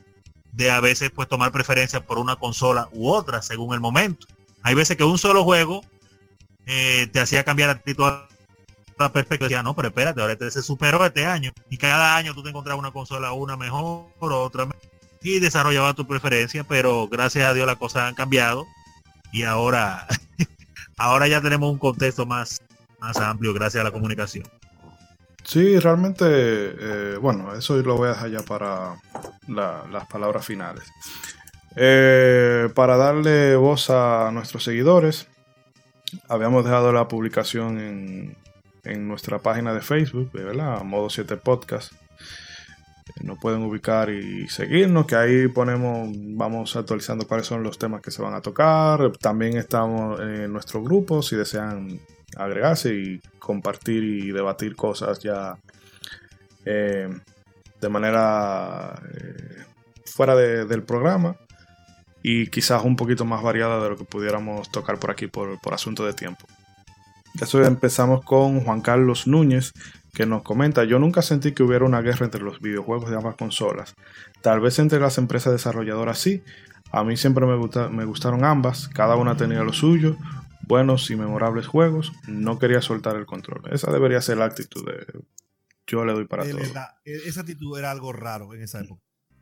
de 0.52 0.70
a 0.72 0.80
veces 0.80 1.12
pues 1.14 1.28
tomar 1.28 1.52
preferencia 1.52 2.04
por 2.06 2.18
una 2.20 2.36
consola 2.36 2.90
u 2.92 3.10
otra 3.10 3.42
según 3.44 3.74
el 3.76 3.80
momento. 3.80 4.28
Hay 4.64 4.74
veces 4.76 4.98
que 4.98 5.04
un 5.04 5.18
solo 5.20 5.44
juego 5.44 5.84
eh, 6.66 7.08
te 7.12 7.20
hacía 7.20 7.44
cambiar 7.44 7.70
a 7.70 7.80
ti 7.80 7.94
toda 7.94 8.28
perspectiva. 8.98 9.48
Decía, 9.48 9.64
no, 9.64 9.76
pero 9.76 9.90
espérate, 9.90 10.22
ahora 10.22 10.34
este 10.34 10.52
se 10.52 10.62
superó 10.62 11.06
este 11.06 11.26
año. 11.26 11.52
Y 11.70 11.78
cada 11.78 12.16
año 12.16 12.34
tú 12.34 12.44
te 12.44 12.50
encontrabas 12.50 12.80
una 12.80 12.92
consola, 12.92 13.32
una 13.34 13.58
mejor, 13.58 14.06
otra 14.20 14.66
mejor. 14.66 14.82
Y 15.22 15.40
desarrollaba 15.40 15.94
tu 15.94 16.06
preferencia, 16.06 16.64
pero 16.64 17.08
gracias 17.08 17.46
a 17.46 17.54
Dios 17.54 17.66
las 17.68 17.78
cosas 17.78 18.04
han 18.04 18.16
cambiado. 18.16 18.66
Y 19.32 19.44
ahora, 19.44 20.06
ahora 20.98 21.28
ya 21.28 21.42
tenemos 21.42 21.72
un 21.72 21.80
contexto 21.80 22.26
más, 22.26 22.62
más 23.00 23.18
amplio 23.18 23.54
gracias 23.54 23.82
a 23.82 23.86
la 23.86 23.92
comunicación. 23.92 24.46
Sí, 25.44 25.78
realmente, 25.80 26.26
eh, 26.26 27.18
bueno, 27.20 27.54
eso 27.54 27.76
lo 27.78 27.98
voy 27.98 28.08
a 28.08 28.12
dejar 28.14 28.30
ya 28.32 28.42
para 28.44 28.96
la- 29.48 29.84
las 29.92 30.08
palabras 30.08 30.46
finales. 30.46 30.84
Eh, 31.76 32.70
para 32.76 32.98
darle 32.98 33.56
voz 33.56 33.90
a 33.90 34.30
nuestros 34.32 34.64
seguidores, 34.64 35.28
habíamos 36.30 36.64
dejado 36.64 36.94
la 36.94 37.08
publicación 37.08 37.80
en, 37.80 38.38
en 38.84 39.08
nuestra 39.08 39.40
página 39.40 39.74
de 39.74 39.82
Facebook, 39.82 40.32
¿verdad? 40.34 40.82
Modo 40.84 41.10
7 41.10 41.38
Podcast. 41.38 41.94
Nos 43.22 43.38
pueden 43.38 43.62
ubicar 43.64 44.10
y 44.10 44.48
seguirnos, 44.48 45.06
que 45.06 45.16
ahí 45.16 45.48
ponemos, 45.48 46.10
vamos 46.36 46.76
actualizando 46.76 47.28
cuáles 47.28 47.46
son 47.48 47.62
los 47.64 47.78
temas 47.78 48.02
que 48.02 48.12
se 48.12 48.22
van 48.22 48.34
a 48.34 48.42
tocar. 48.42 49.12
También 49.20 49.58
estamos 49.58 50.20
en 50.20 50.52
nuestro 50.52 50.82
grupo, 50.82 51.22
si 51.22 51.36
desean 51.36 52.00
agregarse 52.38 52.94
y 52.96 53.20
compartir 53.40 54.04
y 54.04 54.32
debatir 54.32 54.76
cosas 54.76 55.20
ya 55.20 55.56
eh, 56.66 57.08
de 57.82 57.90
manera 57.90 59.00
eh, 59.14 59.64
fuera 60.06 60.36
de- 60.36 60.66
del 60.66 60.84
programa 60.84 61.36
y 62.24 62.48
quizás 62.48 62.84
un 62.84 62.96
poquito 62.96 63.26
más 63.26 63.44
variada 63.44 63.84
de 63.84 63.90
lo 63.90 63.98
que 63.98 64.06
pudiéramos 64.06 64.72
tocar 64.72 64.98
por 64.98 65.12
aquí 65.12 65.28
por, 65.28 65.60
por 65.60 65.74
asunto 65.74 66.06
de 66.06 66.14
tiempo. 66.14 66.48
Eso 67.42 67.64
empezamos 67.64 68.24
con 68.24 68.62
Juan 68.62 68.82
Carlos 68.82 69.28
Núñez 69.28 69.72
que 70.14 70.26
nos 70.28 70.44
comenta, 70.44 70.84
yo 70.84 71.00
nunca 71.00 71.22
sentí 71.24 71.54
que 71.54 71.64
hubiera 71.64 71.86
una 71.86 72.02
guerra 72.02 72.26
entre 72.26 72.42
los 72.42 72.60
videojuegos 72.60 73.10
de 73.10 73.16
ambas 73.18 73.36
consolas. 73.36 73.96
Tal 74.42 74.60
vez 74.60 74.78
entre 74.78 75.00
las 75.00 75.18
empresas 75.18 75.52
desarrolladoras 75.54 76.20
sí. 76.20 76.44
A 76.92 77.04
mí 77.04 77.18
siempre 77.18 77.48
me, 77.48 77.56
gusta- 77.58 77.90
me 77.90 78.06
gustaron 78.06 78.46
ambas, 78.46 78.88
cada 78.90 79.16
una 79.16 79.36
tenía 79.36 79.64
lo 79.64 79.74
suyo. 79.74 80.16
buenos 80.66 81.12
y 81.12 81.18
memorables 81.18 81.68
juegos, 81.68 82.14
no 82.26 82.58
quería 82.58 82.82
soltar 82.82 83.18
el 83.18 83.26
control. 83.26 83.64
Esa 83.74 83.92
debería 83.92 84.22
ser 84.22 84.38
la 84.38 84.46
actitud 84.46 84.86
de 84.86 85.06
yo 85.88 86.06
le 86.06 86.14
doy 86.14 86.26
para 86.26 86.46
De 86.46 86.52
todo. 86.52 86.62
verdad, 86.62 86.88
e- 87.04 87.20
esa 87.28 87.42
actitud 87.42 87.78
era 87.78 87.92
algo 87.92 88.14
raro 88.14 88.54
en 88.54 88.62
esa 88.62 88.80
época. 88.80 89.02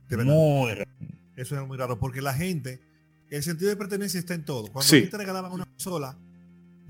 De 0.09 0.15
verdad. 0.15 0.33
Muy 0.33 0.73
raro. 0.73 0.89
Eso 1.35 1.53
era 1.55 1.63
muy 1.65 1.77
raro, 1.77 1.99
porque 1.99 2.21
la 2.23 2.33
gente, 2.33 2.81
el 3.29 3.43
sentido 3.43 3.69
de 3.69 3.75
pertenencia 3.75 4.19
está 4.19 4.33
en 4.33 4.45
todo. 4.45 4.63
Cuando 4.71 4.81
Sí. 4.89 4.97
a 4.97 5.01
ti 5.03 5.09
te 5.09 5.17
regalaban 5.17 5.51
una 5.51 5.65
consola, 5.65 6.17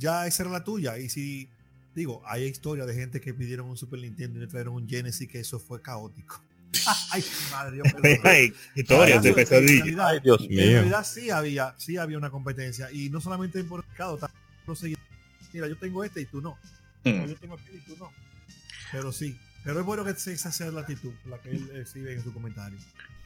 ya 0.01 0.25
esa 0.27 0.43
era 0.43 0.51
la 0.51 0.63
tuya. 0.63 0.97
Y 0.97 1.07
si, 1.09 1.47
digo, 1.95 2.21
hay 2.25 2.43
historia 2.45 2.85
de 2.85 2.93
gente 2.95 3.21
que 3.21 3.33
pidieron 3.33 3.67
un 3.69 3.77
Super 3.77 3.99
Nintendo 3.99 4.37
y 4.39 4.41
le 4.41 4.47
trajeron 4.47 4.73
un 4.75 4.89
Genesis, 4.89 5.27
que 5.29 5.39
eso 5.39 5.59
fue 5.59 5.81
caótico. 5.81 6.41
Ay, 7.11 7.23
madre, 7.51 7.75
Dios 7.75 7.87
mío. 8.01 8.17
Ay, 8.23 8.53
historias 8.75 9.21
de 9.23 9.29
En 9.29 9.35
pesadilla. 9.35 10.07
Ay, 10.07 10.19
Dios 10.23 10.41
En 10.41 10.49
mío. 10.49 10.65
realidad 10.71 11.05
sí 11.05 11.29
había, 11.29 11.75
sí 11.77 11.97
había 11.97 12.17
una 12.17 12.29
competencia. 12.29 12.91
Y 12.91 13.09
no 13.09 13.21
solamente 13.21 13.63
por 13.63 13.81
el 13.81 13.87
mercado, 13.87 14.17
también. 14.17 14.97
Mira, 15.53 15.67
yo 15.67 15.77
tengo 15.77 16.03
este 16.03 16.21
y 16.21 16.25
tú 16.25 16.41
no. 16.41 16.57
Mm. 17.03 17.25
yo 17.27 17.35
tengo 17.35 17.55
aquel 17.55 17.75
y 17.75 17.79
tú 17.79 17.95
no. 17.99 18.09
Pero 18.91 19.11
sí. 19.11 19.37
Pero 19.63 19.79
es 19.81 19.85
bueno 19.85 20.03
que 20.05 20.13
se- 20.15 20.33
esa 20.33 20.51
sea 20.51 20.71
la 20.71 20.81
actitud, 20.81 21.11
la 21.29 21.37
que 21.39 21.51
él 21.51 21.69
exhibe 21.75 22.13
en 22.13 22.23
su 22.23 22.33
comentario. 22.33 22.77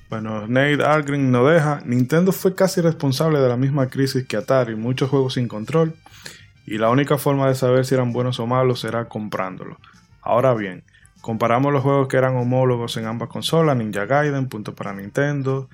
Bueno, 0.10 0.48
Nate 0.48 0.84
Algren 0.84 1.32
no 1.32 1.46
deja. 1.48 1.82
Nintendo 1.86 2.32
fue 2.32 2.56
casi 2.56 2.82
responsable 2.82 3.40
de 3.40 3.48
la 3.50 3.58
misma 3.58 3.88
crisis 3.90 4.26
que 4.28 4.38
Atari, 4.38 4.76
muchos 4.76 5.10
juegos 5.10 5.36
sin 5.36 5.48
control. 5.48 5.96
Y 6.66 6.78
la 6.78 6.90
única 6.90 7.18
forma 7.18 7.48
de 7.48 7.56
saber 7.56 7.86
si 7.86 7.94
eran 7.94 8.12
buenos 8.12 8.40
o 8.40 8.48
malos 8.48 8.84
era 8.84 9.06
comprándolos. 9.06 9.78
Ahora 10.22 10.54
bien, 10.56 10.84
comparamos 11.22 11.72
los 11.72 11.84
juegos 11.84 12.08
que 12.08 12.18
eran 12.18 12.36
homólogos 12.36 12.98
en 12.98 13.06
ambas 13.06 13.30
consolas, 13.30 13.78
Ninja 13.78 14.06
Gaiden, 14.06 14.48
punto 14.48 14.74
para 14.74 14.94
Nintendo, 14.94 15.70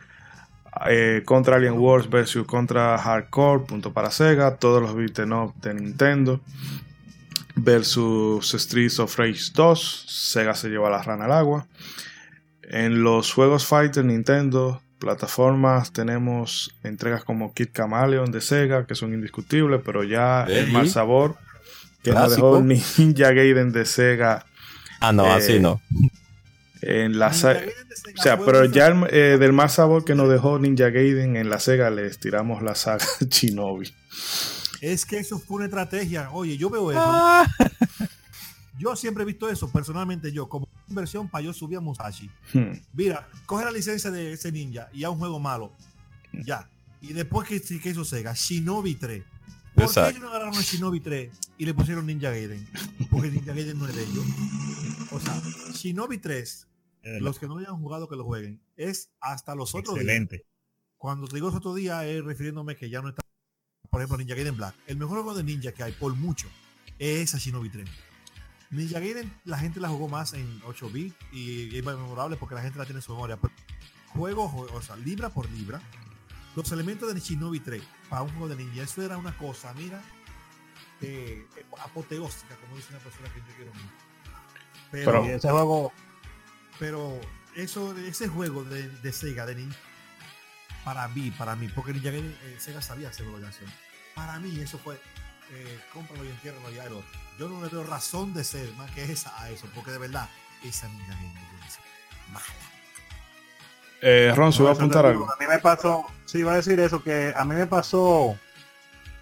eh, 0.89 1.23
contra 1.25 1.55
Alien 1.55 1.77
Wars 1.77 2.09
versus 2.09 2.45
contra 2.45 2.97
Hardcore, 2.97 3.65
punto 3.65 3.93
para 3.93 4.11
Sega, 4.11 4.57
todos 4.57 4.81
los 4.81 4.95
beat'em 4.95 5.31
up 5.31 5.53
de 5.61 5.73
Nintendo, 5.73 6.41
versus 7.55 8.53
Streets 8.53 8.99
of 8.99 9.17
Rage 9.17 9.51
2, 9.53 10.05
Sega 10.07 10.55
se 10.55 10.69
lleva 10.69 10.89
la 10.89 11.01
rana 11.01 11.25
al 11.25 11.31
agua. 11.31 11.67
En 12.63 13.03
los 13.03 13.33
juegos 13.33 13.65
Fighter 13.65 14.05
Nintendo, 14.05 14.81
plataformas, 15.01 15.91
tenemos 15.91 16.73
entregas 16.83 17.23
como 17.25 17.53
Kid 17.53 17.69
Chameleon 17.73 18.31
de 18.31 18.39
Sega, 18.39 18.85
que 18.85 18.95
son 18.95 19.13
indiscutibles, 19.13 19.81
pero 19.83 20.03
ya 20.03 20.43
el 20.45 20.71
mal 20.71 20.87
sabor 20.87 21.35
que 22.03 22.11
nos 22.11 22.33
dejó 22.35 22.61
Ninja 22.61 23.31
Gaiden 23.33 23.71
de 23.73 23.85
Sega 23.85 24.45
Ah, 25.01 25.11
no, 25.11 25.25
Eh, 25.25 25.31
así 25.31 25.59
no. 25.59 25.81
en 26.83 27.17
la 27.19 27.33
Sega 27.33 27.63
O 28.17 28.21
sea, 28.21 28.37
pero 28.39 28.65
ya 28.65 28.87
el- 28.87 29.07
eh, 29.09 29.37
del 29.39 29.51
mal 29.53 29.69
sabor 29.71 30.05
que 30.05 30.13
nos 30.15 30.29
dejó 30.29 30.59
Ninja 30.59 30.89
Gaiden 30.91 31.35
en 31.35 31.49
la 31.49 31.59
Sega, 31.59 31.89
le 31.89 32.05
estiramos 32.05 32.61
la 32.61 32.75
saga 32.75 33.03
Shinobi. 33.27 33.91
Es 34.79 35.05
que 35.05 35.17
eso 35.19 35.39
fue 35.39 35.57
una 35.57 35.65
estrategia. 35.65 36.29
Oye, 36.31 36.57
yo 36.57 36.69
veo 36.69 36.91
eso. 36.91 36.99
Ah. 37.03 37.47
Yo 38.79 38.95
siempre 38.95 39.23
he 39.23 39.25
visto 39.27 39.47
eso, 39.49 39.69
personalmente 39.71 40.31
yo, 40.31 40.47
como 40.49 40.67
inversión 40.91 41.27
para 41.27 41.43
yo 41.43 41.53
subir 41.53 41.77
a 41.77 41.81
Musashi. 41.81 42.29
Hmm. 42.53 42.73
Mira, 42.93 43.27
coge 43.45 43.65
la 43.65 43.71
licencia 43.71 44.11
de 44.11 44.33
ese 44.33 44.51
ninja 44.51 44.89
y 44.93 45.03
a 45.03 45.09
un 45.09 45.17
juego 45.17 45.39
malo. 45.39 45.73
Ya. 46.45 46.69
Y 47.01 47.13
después 47.13 47.47
que, 47.47 47.59
que 47.61 47.89
hizo 47.89 48.05
Sega, 48.05 48.33
Shinobi 48.33 48.95
3. 48.95 49.23
¿Por 49.73 49.83
qué 49.83 49.83
Exacto. 49.83 50.09
ellos 50.09 50.21
no 50.21 50.29
agarraron 50.29 50.55
a 50.55 50.61
Shinobi 50.61 50.99
3 50.99 51.31
y 51.57 51.65
le 51.65 51.73
pusieron 51.73 52.05
Ninja 52.05 52.29
Gaiden? 52.29 52.67
Porque 53.09 53.31
Ninja 53.31 53.53
Gaiden 53.53 53.79
no 53.79 53.87
es 53.87 53.95
de 53.95 54.03
ellos. 54.03 54.25
O 55.11 55.19
sea, 55.19 55.41
Shinobi 55.73 56.17
3, 56.17 56.67
los 57.21 57.39
que 57.39 57.47
no 57.47 57.57
hayan 57.57 57.77
jugado 57.77 58.07
que 58.07 58.15
lo 58.15 58.23
jueguen, 58.23 58.61
es 58.75 59.11
hasta 59.19 59.55
los 59.55 59.73
otros 59.73 59.95
días. 59.95 60.05
Excelente. 60.05 60.45
Cuando 60.97 61.27
te 61.27 61.35
digo 61.35 61.47
los 61.47 61.55
otros 61.55 61.75
días 61.75 62.03
es 62.05 62.23
refiriéndome 62.23 62.75
que 62.75 62.89
ya 62.89 63.01
no 63.01 63.09
está, 63.09 63.23
por 63.89 64.01
ejemplo, 64.01 64.17
Ninja 64.17 64.35
Gaiden 64.35 64.57
Black. 64.57 64.75
El 64.87 64.97
mejor 64.97 65.23
juego 65.23 65.33
de 65.33 65.43
ninja 65.43 65.71
que 65.71 65.83
hay 65.83 65.93
por 65.93 66.13
mucho 66.15 66.47
es 66.99 67.21
esa 67.21 67.37
Shinobi 67.37 67.69
3. 67.69 67.89
Ninja 68.71 68.99
Gaiden 68.99 69.31
la 69.45 69.57
gente 69.57 69.79
la 69.79 69.89
jugó 69.89 70.07
más 70.07 70.33
en 70.33 70.61
8 70.65 70.89
bits 70.89 71.15
y 71.31 71.77
es 71.77 71.83
más 71.83 71.95
memorable 71.95 72.37
porque 72.37 72.55
la 72.55 72.61
gente 72.61 72.79
la 72.79 72.85
tiene 72.85 72.99
en 72.99 73.03
su 73.03 73.11
memoria. 73.13 73.37
Pero 73.37 73.53
juego, 74.07 74.49
jue- 74.49 74.71
o 74.73 74.81
sea, 74.81 74.95
libra 74.95 75.29
por 75.29 75.49
libra, 75.51 75.81
los 76.55 76.71
elementos 76.71 77.13
de 77.13 77.19
Shinobi 77.19 77.59
3 77.59 77.81
para 78.09 78.23
un 78.23 78.29
juego 78.29 78.47
de 78.49 78.55
ninja, 78.57 78.81
eso 78.83 79.01
era 79.01 79.17
una 79.17 79.37
cosa, 79.37 79.73
mira, 79.73 80.01
eh, 81.01 81.45
apoteósica, 81.83 82.55
como 82.57 82.75
dice 82.75 82.89
una 82.91 82.99
persona 82.99 83.29
que 83.33 83.39
yo 83.39 83.55
quiero 83.55 83.73
mucho. 83.73 83.87
Pero, 84.91 85.11
ese 85.35 85.49
juego, 85.49 85.93
pero 86.79 87.19
eso, 87.55 87.95
ese 87.97 88.27
juego 88.27 88.63
de, 88.65 88.89
de 88.89 89.11
Sega, 89.13 89.45
de 89.45 89.55
Ninja, 89.55 89.77
para 90.83 91.07
mí, 91.09 91.31
para 91.31 91.55
mí, 91.55 91.69
porque 91.69 91.93
Ninja 91.93 92.11
Gaiden, 92.11 92.37
eh, 92.43 92.55
Sega 92.59 92.81
sabía 92.81 93.09
hacer 93.09 93.25
juego 93.25 93.39
de 93.39 93.47
acción. 93.47 93.69
Para 94.15 94.39
mí 94.39 94.59
eso 94.59 94.77
fue, 94.77 94.99
eh, 95.53 95.79
cómpralo 95.93 96.23
y 96.25 96.29
entiérralo 96.29 96.69
ya 96.71 96.85
el 96.85 96.93
otro. 96.93 97.19
Yo 97.37 97.49
no 97.49 97.61
le 97.61 97.69
veo 97.69 97.83
razón 97.83 98.33
de 98.33 98.43
ser 98.43 98.71
más 98.73 98.89
que 98.91 99.03
esa 99.03 99.33
a 99.41 99.49
eso, 99.49 99.67
porque 99.73 99.91
de 99.91 99.97
verdad, 99.97 100.29
esa 100.63 100.87
Ninja 100.87 101.13
Gaiden 101.13 101.37
es. 101.67 101.79
Mala. 102.31 102.45
Eh, 104.01 104.33
Ronzo, 104.35 104.63
¿va 104.63 104.71
a 104.71 104.73
apuntar 104.73 105.05
algo? 105.05 105.25
A 105.31 105.35
mí 105.39 105.45
me 105.47 105.59
pasó, 105.59 106.05
sí, 106.25 106.39
iba 106.39 106.53
a 106.53 106.55
decir 106.55 106.79
eso, 106.79 107.03
que 107.03 107.33
a 107.35 107.45
mí 107.45 107.53
me 107.53 107.67
pasó 107.67 108.35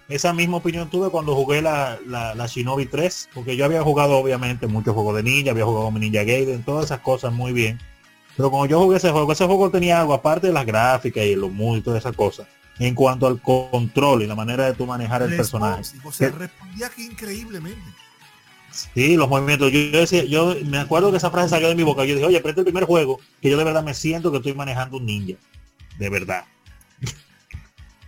esa 0.08 0.32
misma 0.32 0.56
opinión 0.56 0.90
tuve 0.90 1.08
cuando 1.10 1.34
jugué 1.34 1.62
la, 1.62 1.98
la, 2.06 2.34
la 2.34 2.46
Shinobi 2.46 2.86
3, 2.86 3.30
porque 3.34 3.56
yo 3.56 3.64
había 3.64 3.82
jugado 3.82 4.16
obviamente 4.16 4.66
muchos 4.66 4.94
juegos 4.94 5.16
de 5.16 5.22
ninja, 5.22 5.52
había 5.52 5.64
jugado 5.64 5.90
mi 5.90 6.00
Ninja 6.00 6.24
Gaiden, 6.24 6.64
todas 6.64 6.86
esas 6.86 7.00
cosas 7.00 7.32
muy 7.32 7.52
bien. 7.52 7.78
Pero 8.36 8.50
cuando 8.50 8.66
yo 8.66 8.80
jugué 8.80 8.96
ese 8.96 9.10
juego, 9.10 9.30
ese 9.32 9.46
juego 9.46 9.70
tenía 9.70 10.00
algo, 10.00 10.14
aparte 10.14 10.48
de 10.48 10.52
las 10.52 10.66
gráficas 10.66 11.24
y 11.24 11.36
los 11.36 11.52
muy 11.52 11.78
y 11.78 11.82
todas 11.82 12.00
esas 12.00 12.16
cosas, 12.16 12.48
en 12.80 12.94
cuanto 12.96 13.28
al 13.28 13.40
control 13.40 14.22
y 14.22 14.26
la 14.26 14.34
manera 14.34 14.64
de 14.66 14.72
tú 14.74 14.84
manejar 14.86 15.22
el 15.22 15.36
personaje. 15.36 15.82
O 16.02 16.10
sea, 16.10 16.30
¿Qué? 16.32 16.36
respondía 16.38 16.88
que 16.88 17.02
increíblemente. 17.02 17.80
Sí, 18.72 19.16
los 19.16 19.28
movimientos. 19.28 19.70
Yo, 19.70 19.78
yo 19.78 20.00
decía, 20.00 20.24
yo 20.24 20.54
me 20.64 20.78
acuerdo 20.78 21.10
que 21.10 21.18
esa 21.18 21.30
frase 21.30 21.50
salió 21.50 21.68
de 21.68 21.74
mi 21.74 21.82
boca. 21.82 22.04
Yo 22.04 22.14
dije, 22.14 22.26
oye, 22.26 22.38
es 22.44 22.56
el 22.56 22.64
primer 22.64 22.84
juego 22.84 23.20
que 23.40 23.50
yo 23.50 23.56
de 23.58 23.64
verdad 23.64 23.84
me 23.84 23.94
siento 23.94 24.30
que 24.32 24.38
estoy 24.38 24.54
manejando 24.54 24.96
un 24.96 25.06
ninja. 25.06 25.36
De 25.98 26.08
verdad. 26.10 26.44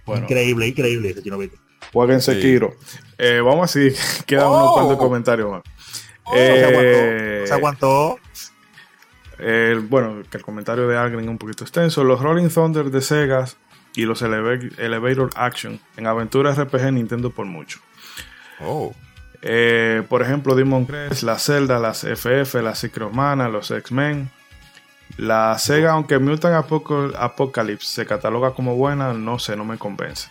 Bueno, 0.04 0.24
Increíble, 0.24 0.66
increíble 0.66 1.10
ese 1.10 1.22
Shinobi. 1.22 1.48
jueguen 1.92 2.20
Sí. 2.20 2.32
Sekiro. 2.32 2.74
Eh, 3.18 3.40
vamos 3.40 3.70
a 3.70 3.72
seguir, 3.72 3.94
quedan 4.26 4.48
unos 4.48 4.70
Oh. 4.70 4.74
cuantos 4.74 4.96
comentarios 4.98 5.48
más. 5.50 5.62
se 6.32 6.38
Eh, 6.38 7.46
aguantó. 7.46 7.46
Se 7.46 7.54
aguantó. 7.54 8.18
bueno, 9.88 10.22
que 10.28 10.36
el 10.38 10.42
comentario 10.44 10.88
de 10.88 10.96
Algren 10.96 11.20
es 11.24 11.28
un 11.28 11.38
poquito 11.38 11.62
extenso. 11.64 12.02
Los 12.02 12.20
Rolling 12.20 12.48
Thunder 12.48 12.90
de 12.90 13.00
Sega 13.00 13.46
y 13.94 14.04
los 14.04 14.22
Eleva- 14.22 14.58
Elevator 14.78 15.30
Action 15.34 15.80
en 15.96 16.06
aventura 16.06 16.52
RPG 16.54 16.92
Nintendo 16.92 17.30
por 17.30 17.46
mucho. 17.46 17.78
Oh. 18.60 18.94
Eh, 19.42 20.02
por 20.08 20.22
ejemplo, 20.22 20.54
Demon 20.54 20.86
Crest, 20.86 21.22
las 21.24 21.44
Zelda, 21.44 21.78
las 21.78 22.04
FF, 22.04 22.62
las 22.62 22.78
Secret 22.78 23.08
of 23.08 23.12
Mana, 23.14 23.48
los 23.48 23.70
X-Men. 23.70 24.30
La 25.18 25.58
Sega, 25.58 25.92
aunque 25.92 26.18
Mutant 26.18 26.54
Apocalypse 27.18 27.86
se 27.86 28.06
cataloga 28.06 28.52
como 28.54 28.76
buena, 28.76 29.12
no 29.12 29.38
sé, 29.38 29.56
no 29.56 29.64
me 29.64 29.76
convence. 29.76 30.28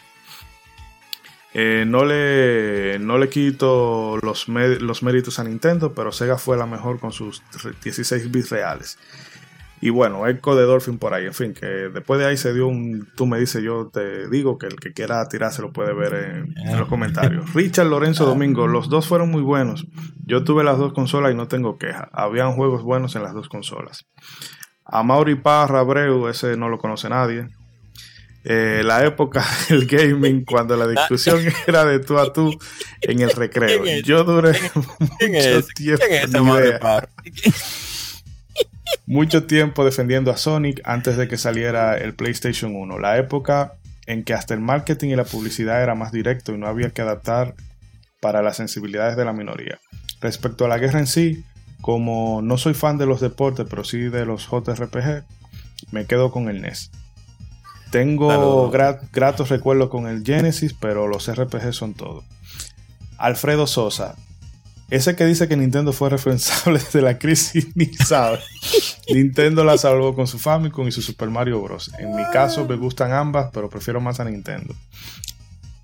Eh, 1.53 1.83
no, 1.85 2.05
le, 2.05 2.97
no 2.99 3.17
le 3.17 3.27
quito 3.29 4.17
los, 4.23 4.47
los 4.47 5.03
méritos 5.03 5.37
a 5.37 5.43
Nintendo, 5.43 5.93
pero 5.93 6.11
Sega 6.13 6.37
fue 6.37 6.55
la 6.57 6.65
mejor 6.65 6.99
con 6.99 7.11
sus 7.11 7.43
16 7.83 8.31
bits 8.31 8.49
reales. 8.49 8.97
Y 9.81 9.89
bueno, 9.89 10.27
Echo 10.27 10.55
de 10.55 10.63
Dolphin 10.63 10.99
por 10.99 11.13
ahí, 11.13 11.25
en 11.25 11.33
fin, 11.33 11.53
que 11.53 11.65
después 11.65 12.19
de 12.19 12.27
ahí 12.27 12.37
se 12.37 12.53
dio 12.53 12.67
un, 12.67 13.07
tú 13.15 13.25
me 13.25 13.39
dices, 13.39 13.63
yo 13.63 13.89
te 13.91 14.29
digo 14.29 14.57
que 14.59 14.67
el 14.67 14.75
que 14.75 14.93
quiera 14.93 15.27
tirarse 15.27 15.63
lo 15.63 15.73
puede 15.73 15.93
ver 15.93 16.13
en, 16.13 16.55
en 16.57 16.79
los 16.79 16.87
comentarios. 16.87 17.51
Richard 17.55 17.87
Lorenzo 17.87 18.25
Domingo, 18.25 18.67
los 18.67 18.89
dos 18.89 19.07
fueron 19.07 19.31
muy 19.31 19.41
buenos. 19.41 19.87
Yo 20.25 20.43
tuve 20.43 20.63
las 20.63 20.77
dos 20.77 20.93
consolas 20.93 21.31
y 21.31 21.35
no 21.35 21.47
tengo 21.47 21.77
queja. 21.79 22.09
Habían 22.13 22.53
juegos 22.53 22.83
buenos 22.83 23.15
en 23.15 23.23
las 23.23 23.33
dos 23.33 23.49
consolas. 23.49 24.05
A 24.85 25.03
Mauri 25.03 25.35
Parra 25.35 25.79
Abreu, 25.79 26.27
ese 26.27 26.57
no 26.57 26.69
lo 26.69 26.77
conoce 26.77 27.09
nadie. 27.09 27.47
Eh, 28.43 28.81
la 28.83 29.05
época 29.05 29.45
del 29.69 29.85
gaming, 29.85 30.45
cuando 30.45 30.75
la 30.75 30.87
discusión 30.87 31.39
era 31.67 31.85
de 31.85 31.99
tú 31.99 32.17
a 32.17 32.31
tú 32.33 32.57
en 33.01 33.21
el 33.21 33.31
recreo. 33.31 33.83
Yo 34.03 34.23
duré 34.23 34.53
¿Quién 35.17 35.31
mucho 35.31 35.49
es? 35.59 35.67
tiempo. 35.73 36.01
Mucho 39.05 39.45
tiempo 39.45 39.83
defendiendo 39.85 40.31
a 40.31 40.37
Sonic 40.37 40.81
antes 40.83 41.17
de 41.17 41.27
que 41.27 41.37
saliera 41.37 41.97
el 41.97 42.13
PlayStation 42.13 42.75
1. 42.75 42.99
La 42.99 43.17
época 43.17 43.73
en 44.05 44.23
que 44.23 44.33
hasta 44.33 44.53
el 44.53 44.59
marketing 44.59 45.09
y 45.09 45.15
la 45.15 45.25
publicidad 45.25 45.81
era 45.81 45.95
más 45.95 46.11
directo 46.11 46.53
y 46.53 46.57
no 46.57 46.67
había 46.67 46.89
que 46.89 47.01
adaptar 47.01 47.55
para 48.19 48.41
las 48.41 48.57
sensibilidades 48.57 49.17
de 49.17 49.25
la 49.25 49.33
minoría. 49.33 49.79
Respecto 50.21 50.65
a 50.65 50.67
la 50.67 50.77
guerra 50.77 50.99
en 50.99 51.07
sí, 51.07 51.43
como 51.81 52.41
no 52.41 52.57
soy 52.57 52.73
fan 52.73 52.97
de 52.97 53.05
los 53.05 53.21
deportes, 53.21 53.65
pero 53.69 53.83
sí 53.83 53.99
de 54.01 54.25
los 54.25 54.47
JRPG, 54.47 55.23
me 55.91 56.05
quedo 56.05 56.31
con 56.31 56.47
el 56.47 56.61
NES. 56.61 56.91
Tengo 57.91 58.69
gratos 58.69 59.49
recuerdos 59.49 59.89
con 59.89 60.07
el 60.07 60.23
Genesis, 60.23 60.73
pero 60.73 61.07
los 61.07 61.29
RPG 61.29 61.73
son 61.73 61.93
todo. 61.93 62.23
Alfredo 63.17 63.67
Sosa, 63.67 64.15
ese 64.91 65.15
que 65.15 65.25
dice 65.25 65.47
que 65.47 65.55
Nintendo 65.55 65.93
fue 65.93 66.09
responsable 66.09 66.81
de 66.93 67.01
la 67.01 67.17
crisis 67.17 67.69
ni 67.75 67.85
sabe. 67.85 68.39
Nintendo 69.07 69.63
la 69.63 69.77
salvó 69.77 70.13
con 70.13 70.27
su 70.27 70.37
Famicom 70.37 70.85
y 70.85 70.91
su 70.91 71.01
Super 71.01 71.29
Mario 71.29 71.61
Bros. 71.61 71.91
En 71.97 72.13
mi 72.13 72.25
caso 72.25 72.67
me 72.67 72.75
gustan 72.75 73.13
ambas, 73.13 73.51
pero 73.53 73.69
prefiero 73.69 74.01
más 74.01 74.19
a 74.19 74.25
Nintendo. 74.25 74.75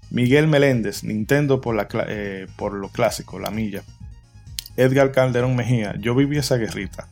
Miguel 0.10 0.48
Meléndez, 0.48 1.06
Nintendo 1.06 1.62
por, 1.62 1.88
eh, 2.10 2.48
por 2.58 2.74
lo 2.74 2.90
clásico, 2.90 3.40
la 3.40 3.50
milla. 3.50 3.82
Edgar 4.76 5.14
Calderón 5.14 5.56
Mejía, 5.56 5.96
yo 6.00 6.14
viví 6.14 6.38
esa 6.38 6.58
guerrita, 6.58 7.08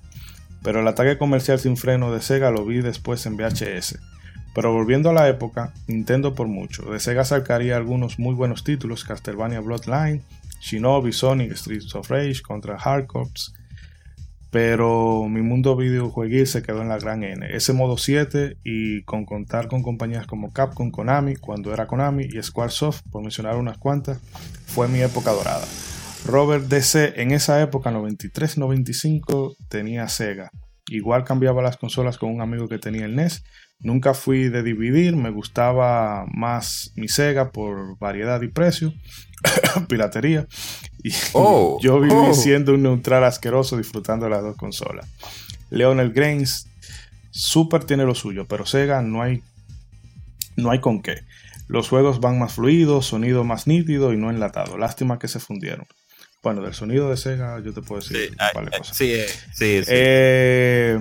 pero 0.64 0.82
el 0.82 0.88
ataque 0.90 1.18
comercial 1.18 1.60
sin 1.60 1.78
freno 1.78 2.12
de 2.12 2.22
Sega 2.22 2.52
lo 2.52 2.66
vi 2.66 2.82
después 2.82 3.26
en 3.26 3.38
VHS. 3.38 4.00
Pero 4.54 4.74
volviendo 4.74 5.10
a 5.10 5.14
la 5.14 5.30
época, 5.30 5.74
Nintendo 5.88 6.36
por 6.36 6.48
mucho. 6.48 6.84
De 6.92 7.00
Sega 7.00 7.24
sacaría 7.24 7.78
algunos 7.78 8.20
muy 8.20 8.36
buenos 8.36 8.66
títulos, 8.66 9.04
Castlevania 9.06 9.62
Bloodline, 9.62 10.24
Shinobi, 10.66 11.12
Sonic, 11.12 11.52
Streets 11.54 11.94
of 11.94 12.10
Rage, 12.10 12.42
contra 12.42 12.78
Hardcorps. 12.80 13.54
Pero 14.50 15.28
mi 15.30 15.42
mundo 15.42 15.76
videojueguil 15.76 16.48
se 16.48 16.64
quedó 16.64 16.82
en 16.82 16.90
la 16.90 16.98
gran 16.98 17.24
N. 17.24 17.46
Ese 17.54 17.74
modo 17.74 17.98
7 17.98 18.58
y 18.64 19.04
con 19.04 19.26
contar 19.26 19.68
con 19.68 19.84
compañías 19.84 20.26
como 20.26 20.52
Capcom, 20.52 20.92
Konami, 20.92 21.36
cuando 21.36 21.74
era 21.74 21.88
Konami, 21.88 22.24
y 22.24 22.42
Squaresoft, 22.42 23.02
por 23.12 23.22
mencionar 23.22 23.58
unas 23.58 23.78
cuantas, 23.78 24.20
fue 24.66 24.88
mi 24.88 25.02
época 25.02 25.32
dorada. 25.32 25.66
Robert 26.26 26.66
DC 26.66 27.22
en 27.22 27.32
esa 27.32 27.62
época, 27.62 27.92
93-95, 27.92 29.58
tenía 29.68 30.08
Sega. 30.08 30.50
Igual 30.88 31.24
cambiaba 31.24 31.62
las 31.62 31.78
consolas 31.78 32.18
con 32.18 32.34
un 32.34 32.42
amigo 32.42 32.68
que 32.68 32.80
tenía 32.80 33.06
el 33.06 33.16
NES. 33.16 33.44
Nunca 33.80 34.14
fui 34.14 34.50
de 34.50 34.64
dividir, 34.64 35.16
me 35.16 35.30
gustaba 35.30 36.26
más 36.34 36.94
mi 36.96 37.08
Sega 37.08 37.52
por 37.52 38.00
variedad 38.00 38.42
y 38.42 38.48
precio, 38.48 38.94
piratería. 39.88 40.48
Y 41.04 41.12
Oh, 41.34 41.78
yo 41.84 42.00
viví 42.00 42.14
oh. 42.16 42.34
siendo 42.34 42.74
un 42.74 42.84
neutral 42.84 43.24
asqueroso 43.24 43.78
disfrutando 43.78 44.26
de 44.26 44.32
las 44.32 44.42
dos 44.44 44.56
consolas. 44.56 45.08
Leonel 45.70 46.12
Grains, 46.12 46.68
Super 47.32 47.84
tiene 47.84 48.06
lo 48.06 48.16
suyo, 48.16 48.46
pero 48.48 48.66
Sega 48.66 49.02
no 49.02 49.22
hay, 49.22 49.44
no 50.56 50.72
hay 50.72 50.80
con 50.80 51.02
qué. 51.02 51.24
Los 51.68 51.90
juegos 51.90 52.20
van 52.22 52.40
más 52.40 52.54
fluidos, 52.54 53.08
sonido 53.08 53.44
más 53.44 53.68
nítido 53.68 54.14
y 54.14 54.18
no 54.18 54.30
enlatado. 54.30 54.78
Lástima 54.78 55.18
que 55.20 55.28
se 55.28 55.40
fundieron. 55.40 55.86
Bueno, 56.44 56.62
del 56.62 56.76
sonido 56.76 57.10
de 57.10 57.18
Sega 57.18 57.60
yo 57.60 57.74
te 57.74 57.82
puedo 57.82 58.02
decir 58.02 58.36
Sí, 58.94 58.94
sí, 58.94 59.12
eh, 59.14 59.28
sí, 59.54 59.84
sí. 59.84 59.92
Eh, 59.92 61.00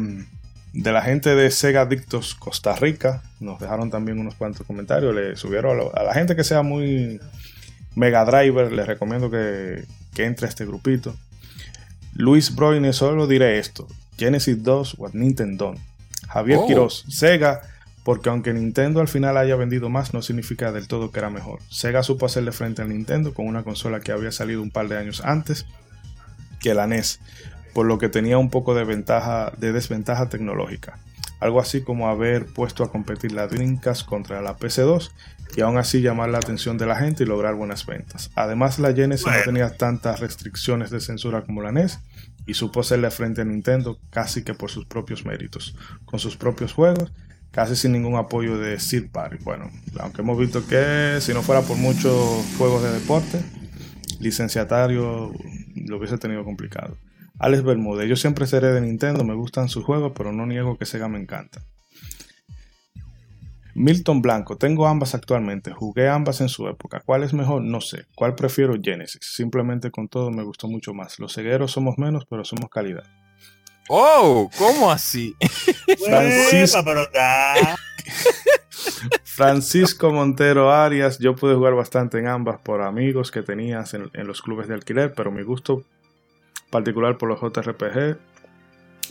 de 0.72 0.92
la 0.92 1.02
gente 1.02 1.34
de 1.34 1.50
Sega 1.50 1.82
Adictos 1.82 2.34
Costa 2.34 2.74
Rica, 2.74 3.22
nos 3.40 3.60
dejaron 3.60 3.90
también 3.90 4.18
unos 4.18 4.34
cuantos 4.34 4.66
comentarios. 4.66 5.14
Le 5.14 5.36
subieron 5.36 5.72
a, 5.72 5.74
lo- 5.74 5.96
a 5.96 6.02
la 6.02 6.14
gente 6.14 6.34
que 6.34 6.42
sea 6.44 6.62
muy 6.62 7.20
Mega 7.94 8.24
Driver, 8.24 8.72
les 8.72 8.86
recomiendo 8.86 9.30
que, 9.30 9.84
que 10.14 10.24
entre 10.24 10.46
a 10.46 10.48
este 10.48 10.66
grupito. 10.66 11.14
Luis 12.14 12.54
Broine, 12.54 12.92
solo 12.92 13.26
diré 13.26 13.58
esto: 13.58 13.86
Genesis 14.16 14.62
2 14.62 14.96
o 14.98 15.08
Nintendo. 15.12 15.74
Javier 16.28 16.58
Oh. 16.62 16.66
Quiroz, 16.66 17.04
Sega, 17.08 17.62
porque 18.02 18.28
aunque 18.28 18.52
Nintendo 18.52 19.00
al 19.00 19.08
final 19.08 19.36
haya 19.36 19.56
vendido 19.56 19.88
más, 19.88 20.14
no 20.14 20.22
significa 20.22 20.72
del 20.72 20.88
todo 20.88 21.10
que 21.10 21.18
era 21.18 21.30
mejor. 21.30 21.60
Sega 21.70 22.02
supo 22.02 22.26
hacerle 22.26 22.52
frente 22.52 22.82
a 22.82 22.84
Nintendo 22.84 23.34
con 23.34 23.46
una 23.46 23.62
consola 23.62 24.00
que 24.00 24.12
había 24.12 24.32
salido 24.32 24.62
un 24.62 24.70
par 24.70 24.88
de 24.88 24.98
años 24.98 25.22
antes 25.24 25.66
que 26.60 26.74
la 26.74 26.86
NES, 26.86 27.20
por 27.72 27.86
lo 27.86 27.98
que 27.98 28.08
tenía 28.08 28.38
un 28.38 28.50
poco 28.50 28.74
de 28.74 28.84
ventaja, 28.84 29.52
de 29.58 29.72
desventaja 29.72 30.28
tecnológica. 30.28 30.98
Algo 31.44 31.60
así 31.60 31.82
como 31.82 32.08
haber 32.08 32.46
puesto 32.46 32.82
a 32.84 32.90
competir 32.90 33.32
la 33.32 33.46
Dreamcast 33.46 34.06
contra 34.06 34.40
la 34.40 34.56
PC2 34.56 35.10
y 35.54 35.60
aún 35.60 35.76
así 35.76 36.00
llamar 36.00 36.30
la 36.30 36.38
atención 36.38 36.78
de 36.78 36.86
la 36.86 36.96
gente 36.96 37.24
y 37.24 37.26
lograr 37.26 37.54
buenas 37.54 37.84
ventas. 37.84 38.30
Además, 38.34 38.78
la 38.78 38.94
Genesis 38.94 39.26
no 39.26 39.42
tenía 39.44 39.76
tantas 39.76 40.20
restricciones 40.20 40.88
de 40.88 41.00
censura 41.00 41.42
como 41.42 41.60
la 41.60 41.70
NES 41.70 42.00
y 42.46 42.54
supo 42.54 42.80
hacerle 42.80 43.10
frente 43.10 43.42
a 43.42 43.44
Nintendo 43.44 43.98
casi 44.08 44.42
que 44.42 44.54
por 44.54 44.70
sus 44.70 44.86
propios 44.86 45.26
méritos, 45.26 45.76
con 46.06 46.18
sus 46.18 46.38
propios 46.38 46.72
juegos, 46.72 47.12
casi 47.50 47.76
sin 47.76 47.92
ningún 47.92 48.16
apoyo 48.16 48.56
de 48.56 48.78
Third 48.78 49.10
Party. 49.10 49.36
Bueno, 49.44 49.70
aunque 50.00 50.22
hemos 50.22 50.38
visto 50.38 50.66
que 50.66 51.18
si 51.20 51.34
no 51.34 51.42
fuera 51.42 51.60
por 51.60 51.76
muchos 51.76 52.42
juegos 52.56 52.82
de 52.82 52.90
deporte, 52.90 53.38
licenciatario 54.18 55.30
lo 55.74 55.98
hubiese 55.98 56.16
tenido 56.16 56.42
complicado. 56.42 56.96
Alex 57.38 57.62
Bermúdez, 57.64 58.08
yo 58.08 58.16
siempre 58.16 58.46
seré 58.46 58.72
de 58.72 58.80
Nintendo, 58.80 59.24
me 59.24 59.34
gustan 59.34 59.68
sus 59.68 59.84
juegos, 59.84 60.12
pero 60.16 60.32
no 60.32 60.46
niego 60.46 60.78
que 60.78 60.86
Sega 60.86 61.08
me 61.08 61.18
encanta. 61.18 61.62
Milton 63.74 64.22
Blanco, 64.22 64.56
tengo 64.56 64.86
ambas 64.86 65.16
actualmente, 65.16 65.72
jugué 65.72 66.08
ambas 66.08 66.40
en 66.40 66.48
su 66.48 66.68
época. 66.68 67.02
¿Cuál 67.04 67.24
es 67.24 67.34
mejor? 67.34 67.62
No 67.62 67.80
sé. 67.80 68.06
¿Cuál 68.14 68.36
prefiero? 68.36 68.76
Genesis. 68.80 69.20
Simplemente 69.22 69.90
con 69.90 70.08
todo 70.08 70.30
me 70.30 70.44
gustó 70.44 70.68
mucho 70.68 70.94
más. 70.94 71.18
Los 71.18 71.34
cegueros 71.34 71.72
somos 71.72 71.98
menos, 71.98 72.24
pero 72.30 72.44
somos 72.44 72.70
calidad. 72.70 73.02
Oh, 73.88 74.48
¿cómo 74.56 74.92
así? 74.92 75.34
Francisco-. 76.06 76.84
Francisco 79.24 80.12
Montero 80.12 80.70
Arias, 80.70 81.18
yo 81.18 81.34
pude 81.34 81.56
jugar 81.56 81.74
bastante 81.74 82.18
en 82.18 82.28
ambas 82.28 82.60
por 82.60 82.80
amigos 82.80 83.32
que 83.32 83.42
tenías 83.42 83.92
en, 83.94 84.08
en 84.14 84.26
los 84.28 84.40
clubes 84.40 84.68
de 84.68 84.74
alquiler, 84.74 85.12
pero 85.14 85.32
mi 85.32 85.42
gusto 85.42 85.84
particular 86.74 87.16
por 87.18 87.28
los 87.28 87.40
JRPG 87.40 88.18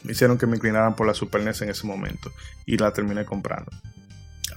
me 0.04 0.12
hicieron 0.12 0.38
que 0.38 0.46
me 0.46 0.58
inclinaran 0.58 0.98
por 0.98 1.08
la 1.08 1.14
Super 1.14 1.42
NES 1.42 1.62
en 1.62 1.70
ese 1.70 1.88
momento 1.88 2.30
y 2.66 2.76
la 2.76 2.92
terminé 2.92 3.24
comprando. 3.24 3.72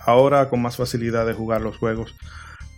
Ahora 0.04 0.48
con 0.48 0.60
más 0.60 0.76
facilidad 0.76 1.24
de 1.24 1.32
jugar 1.32 1.60
los 1.60 1.76
juegos 1.76 2.16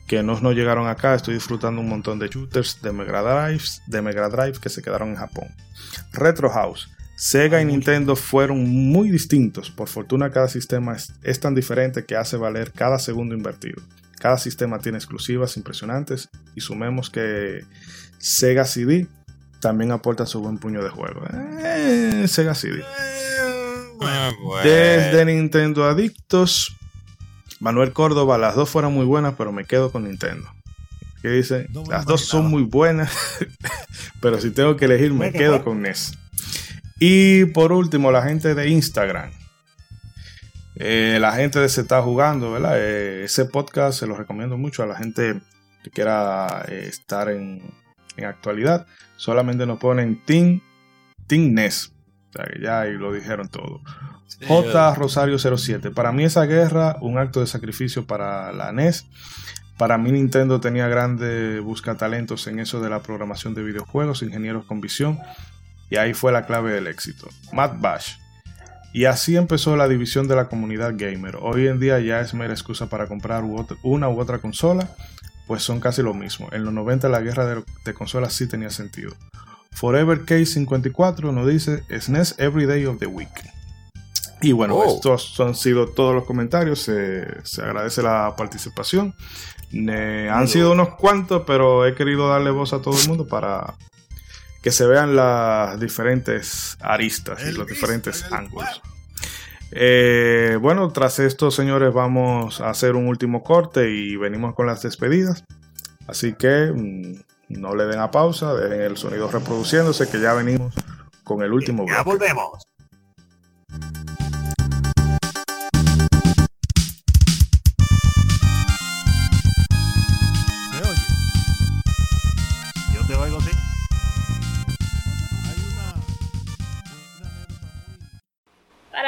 que 0.06 0.22
no 0.22 0.38
nos 0.38 0.54
llegaron 0.54 0.86
acá, 0.86 1.14
estoy 1.14 1.32
disfrutando 1.32 1.80
un 1.80 1.88
montón 1.88 2.18
de 2.18 2.28
shooters 2.28 2.82
de 2.82 2.92
Mega 2.92 3.22
Drive, 3.22 3.64
de 3.86 4.02
Mega 4.02 4.28
Drive 4.28 4.58
que 4.60 4.68
se 4.68 4.82
quedaron 4.82 5.08
en 5.10 5.16
Japón. 5.16 5.48
Retro 6.12 6.50
House. 6.50 6.90
Sega 7.16 7.62
y 7.62 7.64
Nintendo 7.64 8.14
fueron 8.14 8.68
muy 8.68 9.10
distintos. 9.10 9.70
Por 9.70 9.88
fortuna 9.88 10.30
cada 10.30 10.48
sistema 10.48 10.94
es, 10.94 11.14
es 11.22 11.40
tan 11.40 11.54
diferente 11.54 12.04
que 12.04 12.16
hace 12.16 12.36
valer 12.36 12.70
cada 12.72 12.98
segundo 12.98 13.34
invertido. 13.34 13.80
Cada 14.20 14.36
sistema 14.36 14.78
tiene 14.78 14.98
exclusivas 14.98 15.56
impresionantes 15.56 16.28
y 16.54 16.60
sumemos 16.60 17.08
que 17.08 17.64
Sega 18.18 18.66
CD 18.66 19.08
también 19.60 19.92
aporta 19.92 20.26
su 20.26 20.40
buen 20.40 20.58
puño 20.58 20.82
de 20.82 20.90
juego. 20.90 21.22
Eh, 21.60 22.26
Sega 22.28 22.54
CD. 22.54 22.82
Bueno. 23.98 24.62
Desde 24.62 25.24
Nintendo 25.24 25.84
Adictos, 25.84 26.76
Manuel 27.60 27.92
Córdoba, 27.92 28.38
las 28.38 28.54
dos 28.54 28.70
fueron 28.70 28.94
muy 28.94 29.04
buenas, 29.04 29.34
pero 29.36 29.52
me 29.52 29.64
quedo 29.64 29.90
con 29.90 30.04
Nintendo. 30.04 30.48
¿Qué 31.22 31.30
dice? 31.30 31.66
No 31.70 31.84
las 31.88 32.04
dos 32.04 32.24
son 32.24 32.46
muy 32.46 32.62
buenas, 32.62 33.12
pero 34.20 34.40
si 34.40 34.50
tengo 34.50 34.76
que 34.76 34.84
elegir, 34.84 35.12
me 35.12 35.32
quedo 35.32 35.64
con 35.64 35.82
NES. 35.82 36.16
Y 37.00 37.46
por 37.46 37.72
último, 37.72 38.12
la 38.12 38.22
gente 38.22 38.54
de 38.54 38.68
Instagram. 38.68 39.30
Eh, 40.76 41.18
la 41.20 41.32
gente 41.32 41.58
de 41.58 41.68
Se 41.68 41.80
está 41.80 42.02
jugando, 42.02 42.52
¿verdad? 42.52 42.74
Eh, 42.76 43.24
ese 43.24 43.44
podcast 43.46 43.98
se 43.98 44.06
lo 44.06 44.14
recomiendo 44.14 44.56
mucho 44.56 44.84
a 44.84 44.86
la 44.86 44.96
gente 44.96 45.40
que 45.82 45.90
quiera 45.90 46.64
eh, 46.68 46.86
estar 46.88 47.28
en, 47.30 47.62
en 48.18 48.26
actualidad. 48.26 48.86
Solamente 49.16 49.66
nos 49.66 49.78
ponen 49.78 50.22
Team, 50.24 50.60
Team 51.26 51.52
NES. 51.54 51.92
O 52.30 52.32
sea, 52.32 52.44
que 52.44 52.60
ya 52.60 52.80
ahí 52.80 52.92
lo 52.92 53.12
dijeron 53.12 53.48
todo. 53.48 53.80
Sí, 54.26 54.44
J. 54.46 54.94
Rosario 54.94 55.38
07. 55.38 55.90
Para 55.90 56.12
mí 56.12 56.24
esa 56.24 56.44
guerra, 56.44 56.96
un 57.00 57.18
acto 57.18 57.40
de 57.40 57.46
sacrificio 57.46 58.06
para 58.06 58.52
la 58.52 58.72
NES. 58.72 59.06
Para 59.78 59.96
mí 59.96 60.10
Nintendo 60.12 60.60
tenía 60.60 60.88
grande 60.88 61.60
busca 61.60 61.96
talentos 61.96 62.46
en 62.48 62.58
eso 62.58 62.80
de 62.80 62.90
la 62.90 63.00
programación 63.00 63.54
de 63.54 63.62
videojuegos, 63.62 64.22
ingenieros 64.22 64.66
con 64.66 64.80
visión. 64.80 65.18
Y 65.88 65.96
ahí 65.96 66.14
fue 66.14 66.32
la 66.32 66.46
clave 66.46 66.72
del 66.72 66.88
éxito. 66.88 67.28
Matt 67.52 67.80
Bash. 67.80 68.16
Y 68.92 69.04
así 69.04 69.36
empezó 69.36 69.76
la 69.76 69.86
división 69.86 70.28
de 70.28 70.36
la 70.36 70.48
comunidad 70.48 70.94
gamer. 70.96 71.36
Hoy 71.40 71.68
en 71.68 71.78
día 71.78 72.00
ya 72.00 72.20
es 72.20 72.34
mera 72.34 72.52
excusa 72.52 72.88
para 72.88 73.06
comprar 73.06 73.44
una 73.82 74.08
u 74.08 74.20
otra 74.20 74.38
consola, 74.38 74.90
pues 75.48 75.64
son 75.64 75.80
casi 75.80 76.02
lo 76.02 76.14
mismo. 76.14 76.48
En 76.52 76.64
los 76.64 76.72
90 76.72 77.08
la 77.08 77.20
guerra 77.20 77.46
de, 77.46 77.64
de 77.84 77.94
consolas 77.94 78.32
sí 78.34 78.46
tenía 78.46 78.70
sentido. 78.70 79.12
Forever 79.72 80.24
K54 80.24 81.32
nos 81.32 81.46
dice 81.48 81.82
SNES 82.00 82.36
Every 82.38 82.66
Day 82.66 82.84
of 82.86 82.98
the 83.00 83.06
Week. 83.06 83.28
Y 84.40 84.52
bueno, 84.52 84.76
Oh. 84.76 84.94
estos 84.94 85.38
han 85.40 85.56
sido 85.56 85.88
todos 85.88 86.14
los 86.14 86.24
comentarios. 86.24 86.80
Se, 86.80 87.26
se 87.44 87.62
agradece 87.62 88.02
la 88.02 88.34
participación. 88.36 89.14
Ne- 89.72 90.30
han 90.30 90.46
sido 90.48 90.72
unos 90.72 90.90
cuantos, 90.96 91.42
pero 91.46 91.86
he 91.86 91.94
querido 91.94 92.28
darle 92.28 92.50
voz 92.50 92.72
a 92.72 92.80
todo 92.80 92.96
el 93.00 93.08
mundo 93.08 93.26
para 93.26 93.74
que 94.62 94.70
se 94.70 94.86
vean 94.86 95.14
las 95.16 95.78
diferentes 95.80 96.76
aristas 96.80 97.40
y 97.48 97.52
los 97.52 97.66
diferentes 97.66 98.24
ángulos. 98.32 98.80
Eh, 99.70 100.58
bueno, 100.60 100.90
tras 100.90 101.18
esto, 101.18 101.50
señores, 101.50 101.92
vamos 101.92 102.60
a 102.60 102.70
hacer 102.70 102.96
un 102.96 103.06
último 103.06 103.42
corte 103.42 103.90
y 103.90 104.16
venimos 104.16 104.54
con 104.54 104.66
las 104.66 104.82
despedidas. 104.82 105.44
Así 106.06 106.32
que 106.34 106.72
mm, 106.74 107.60
no 107.60 107.74
le 107.74 107.84
den 107.84 108.00
a 108.00 108.10
pausa, 108.10 108.54
dejen 108.54 108.80
el 108.80 108.96
sonido 108.96 109.30
reproduciéndose, 109.30 110.08
que 110.08 110.20
ya 110.20 110.32
venimos 110.34 110.74
con 111.24 111.42
el 111.42 111.52
último 111.52 111.84
Ya 111.86 112.02
bloque. 112.02 112.18
volvemos. 112.18 112.62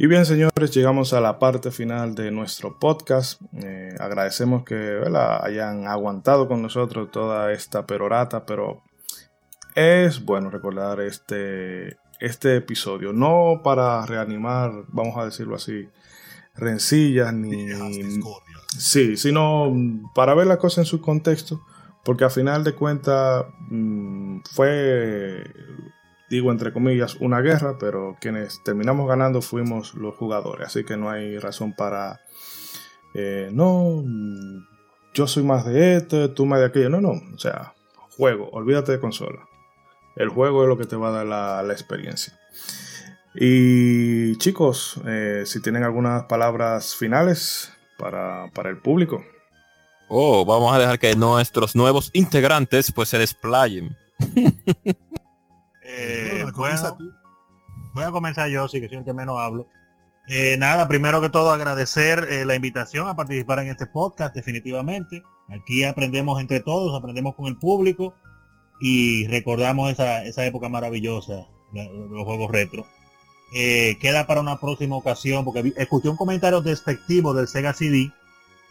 Y 0.00 0.06
bien, 0.06 0.24
señores, 0.24 0.70
llegamos 0.70 1.12
a 1.12 1.20
la 1.20 1.40
parte 1.40 1.72
final 1.72 2.14
de 2.14 2.30
nuestro 2.30 2.78
podcast. 2.78 3.42
Eh, 3.52 3.96
agradecemos 3.98 4.62
que 4.62 4.76
¿verdad? 4.76 5.44
hayan 5.44 5.88
aguantado 5.88 6.46
con 6.46 6.62
nosotros 6.62 7.10
toda 7.10 7.52
esta 7.52 7.84
perorata, 7.84 8.46
pero 8.46 8.84
es 9.74 10.24
bueno 10.24 10.50
recordar 10.50 11.00
este, 11.00 11.96
este 12.20 12.54
episodio. 12.54 13.12
No 13.12 13.60
para 13.64 14.06
reanimar, 14.06 14.70
vamos 14.86 15.16
a 15.16 15.24
decirlo 15.24 15.56
así, 15.56 15.88
rencillas 16.54 17.34
ni... 17.34 17.66
Sí, 18.78 19.16
sino 19.16 19.74
para 20.14 20.32
ver 20.34 20.46
las 20.46 20.58
cosas 20.58 20.78
en 20.78 20.84
su 20.84 21.00
contexto, 21.00 21.60
porque 22.04 22.22
a 22.22 22.30
final 22.30 22.62
de 22.62 22.76
cuentas 22.76 23.46
mm, 23.68 24.42
fue 24.52 25.42
digo 26.30 26.50
entre 26.52 26.72
comillas, 26.72 27.16
una 27.16 27.40
guerra, 27.40 27.76
pero 27.78 28.16
quienes 28.20 28.62
terminamos 28.62 29.08
ganando 29.08 29.42
fuimos 29.42 29.94
los 29.94 30.14
jugadores, 30.14 30.66
así 30.66 30.84
que 30.84 30.96
no 30.96 31.10
hay 31.10 31.38
razón 31.38 31.72
para, 31.72 32.20
eh, 33.14 33.50
no, 33.52 34.04
yo 35.14 35.26
soy 35.26 35.42
más 35.42 35.64
de 35.64 35.96
este, 35.96 36.28
tú 36.28 36.46
más 36.46 36.60
de 36.60 36.66
aquello, 36.66 36.90
no, 36.90 37.00
no, 37.00 37.12
o 37.34 37.38
sea, 37.38 37.74
juego, 38.16 38.48
olvídate 38.52 38.92
de 38.92 39.00
consola. 39.00 39.48
El 40.16 40.28
juego 40.30 40.64
es 40.64 40.68
lo 40.68 40.76
que 40.76 40.86
te 40.86 40.96
va 40.96 41.08
a 41.08 41.12
dar 41.12 41.26
la, 41.26 41.62
la 41.62 41.72
experiencia. 41.72 42.36
Y 43.34 44.36
chicos, 44.38 45.00
eh, 45.06 45.44
si 45.46 45.62
tienen 45.62 45.84
algunas 45.84 46.24
palabras 46.24 46.96
finales 46.96 47.72
para, 47.96 48.50
para 48.52 48.70
el 48.70 48.78
público. 48.78 49.24
Oh, 50.08 50.44
vamos 50.44 50.74
a 50.74 50.78
dejar 50.78 50.98
que 50.98 51.14
nuestros 51.14 51.76
nuevos 51.76 52.10
integrantes 52.14 52.90
pues 52.90 53.10
se 53.10 53.18
desplayen. 53.18 53.96
Eh, 55.98 56.44
Bueno, 56.44 56.52
bueno, 56.92 57.12
voy 57.94 58.04
a 58.04 58.10
comenzar 58.10 58.48
yo, 58.48 58.68
sí 58.68 58.80
que 58.80 58.88
soy 58.88 58.98
el 58.98 59.04
que 59.04 59.12
menos 59.12 59.38
hablo. 59.40 59.66
Eh, 60.28 60.56
nada, 60.58 60.86
primero 60.88 61.20
que 61.20 61.30
todo 61.30 61.50
agradecer 61.52 62.26
eh, 62.30 62.44
la 62.44 62.54
invitación 62.54 63.08
a 63.08 63.16
participar 63.16 63.60
en 63.60 63.68
este 63.68 63.86
podcast, 63.86 64.34
definitivamente. 64.34 65.22
Aquí 65.48 65.84
aprendemos 65.84 66.40
entre 66.40 66.60
todos, 66.60 66.94
aprendemos 66.98 67.34
con 67.34 67.46
el 67.46 67.56
público 67.56 68.14
y 68.80 69.26
recordamos 69.28 69.90
esa, 69.90 70.24
esa 70.24 70.44
época 70.44 70.68
maravillosa 70.68 71.46
de, 71.72 71.80
de 71.82 72.08
los 72.10 72.24
juegos 72.24 72.50
retro. 72.50 72.86
Eh, 73.54 73.96
queda 74.02 74.26
para 74.26 74.42
una 74.42 74.60
próxima 74.60 74.96
ocasión 74.96 75.44
porque 75.46 75.62
vi- 75.62 75.74
escuché 75.78 76.10
un 76.10 76.16
comentario 76.18 76.60
despectivo 76.60 77.32
del 77.32 77.48
Sega 77.48 77.72
CD 77.72 78.12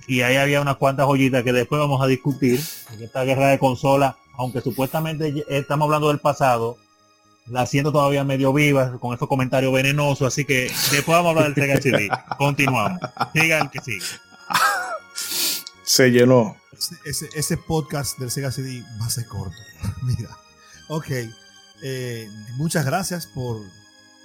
y 0.08 0.22
ahí 0.22 0.36
había 0.38 0.62
unas 0.62 0.78
cuantas 0.78 1.08
joyitas 1.08 1.44
que 1.44 1.52
después 1.54 1.80
vamos 1.82 2.00
a 2.04 2.06
discutir. 2.08 2.60
Esta 3.02 3.24
guerra 3.24 3.48
de 3.48 3.58
consola, 3.58 4.18
aunque 4.38 4.62
supuestamente 4.62 5.44
estamos 5.50 5.86
hablando 5.86 6.10
del 6.10 6.20
pasado, 6.20 6.78
la 7.50 7.66
siento 7.66 7.92
todavía 7.92 8.24
medio 8.24 8.52
viva 8.54 8.98
con 9.00 9.14
esos 9.16 9.28
comentarios 9.28 9.74
venenosos, 9.74 10.28
así 10.28 10.46
que 10.46 10.64
después 10.92 11.08
vamos 11.08 11.28
a 11.28 11.30
hablar 11.30 11.54
del 11.54 11.56
Sega 11.56 11.82
CD. 11.82 12.10
Continuamos. 12.38 13.00
Sigan 13.34 13.70
que 13.70 13.80
sigue. 13.82 14.06
Se 15.84 16.10
llenó. 16.12 16.56
Ese, 16.74 16.96
ese- 17.06 17.30
ese 17.34 17.58
podcast 17.58 18.20
del 18.20 18.30
Sega 18.32 18.52
CD 18.52 18.84
va 19.02 19.06
a 19.06 19.10
ser 19.10 19.26
corto. 19.28 19.56
Mira. 20.04 20.30
Ok. 20.90 21.08
Eh, 21.84 22.28
muchas 22.58 22.86
gracias 22.86 23.28
por 23.28 23.62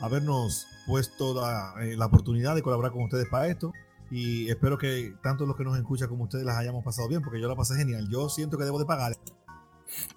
habernos 0.01 0.66
puesto 0.86 1.35
la, 1.40 1.74
eh, 1.82 1.97
la 1.97 2.07
oportunidad 2.07 2.55
de 2.55 2.62
colaborar 2.62 2.93
con 2.93 3.03
ustedes 3.05 3.28
para 3.28 3.47
esto. 3.49 3.73
Y 4.11 4.51
espero 4.51 4.77
que 4.77 5.15
tanto 5.23 5.47
los 5.47 5.57
que 5.57 5.65
nos 5.65 5.78
escuchan 5.78 6.09
como 6.09 6.24
ustedes 6.24 6.44
las 6.44 6.57
hayamos 6.59 6.85
pasado 6.85 7.09
bien, 7.09 7.23
porque 7.23 7.40
yo 7.40 7.49
la 7.49 7.57
pasé 7.57 7.77
genial. 7.77 8.09
Yo 8.11 8.28
siento 8.28 8.59
que 8.59 8.65
debo 8.65 8.78
de 8.78 8.85
pagar. 8.85 9.16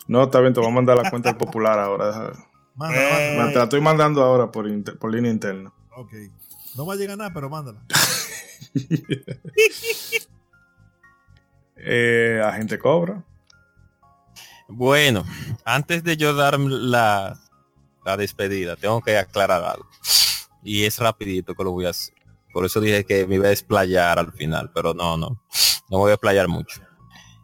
No, 0.07 0.23
está 0.23 0.39
bien, 0.41 0.53
te 0.53 0.59
voy 0.59 0.69
a 0.69 0.73
mandar 0.73 0.97
la 0.97 1.09
cuenta 1.09 1.29
del 1.29 1.37
popular 1.37 1.79
ahora. 1.79 2.33
Mándala, 2.75 3.01
Eh. 3.01 3.29
mándala. 3.37 3.51
Te 3.51 3.57
la 3.57 3.63
estoy 3.63 3.81
mandando 3.81 4.23
ahora 4.23 4.51
por, 4.51 4.67
inter- 4.67 4.97
por 4.97 5.13
línea 5.13 5.31
interna. 5.31 5.71
Ok. 5.95 6.11
No 6.75 6.85
va 6.85 6.93
a 6.93 6.97
llegar 6.97 7.17
nada, 7.17 7.31
pero 7.33 7.49
mándala. 7.49 7.81
Eh, 11.77 12.41
agente 12.43 12.79
Cobra. 12.79 13.23
Bueno, 14.67 15.23
antes 15.63 16.03
de 16.03 16.17
yo 16.17 16.33
dar 16.33 16.59
la, 16.59 17.37
la 18.03 18.17
despedida, 18.17 18.75
tengo 18.75 19.01
que 19.01 19.17
aclarar 19.17 19.63
algo. 19.63 19.87
Y 20.63 20.85
es 20.85 20.97
rapidito 20.97 21.53
que 21.53 21.63
lo 21.63 21.71
voy 21.71 21.85
a 21.85 21.91
hacer. 21.91 22.15
Por 22.53 22.65
eso 22.65 22.79
dije 22.81 23.05
que 23.05 23.27
me 23.27 23.35
iba 23.35 23.47
a 23.47 23.49
desplayar 23.49 24.17
al 24.17 24.31
final, 24.31 24.71
pero 24.73 24.93
no, 24.93 25.17
no. 25.17 25.41
No 25.89 25.97
voy 25.99 26.07
a 26.07 26.11
desplayar 26.11 26.47
mucho. 26.47 26.81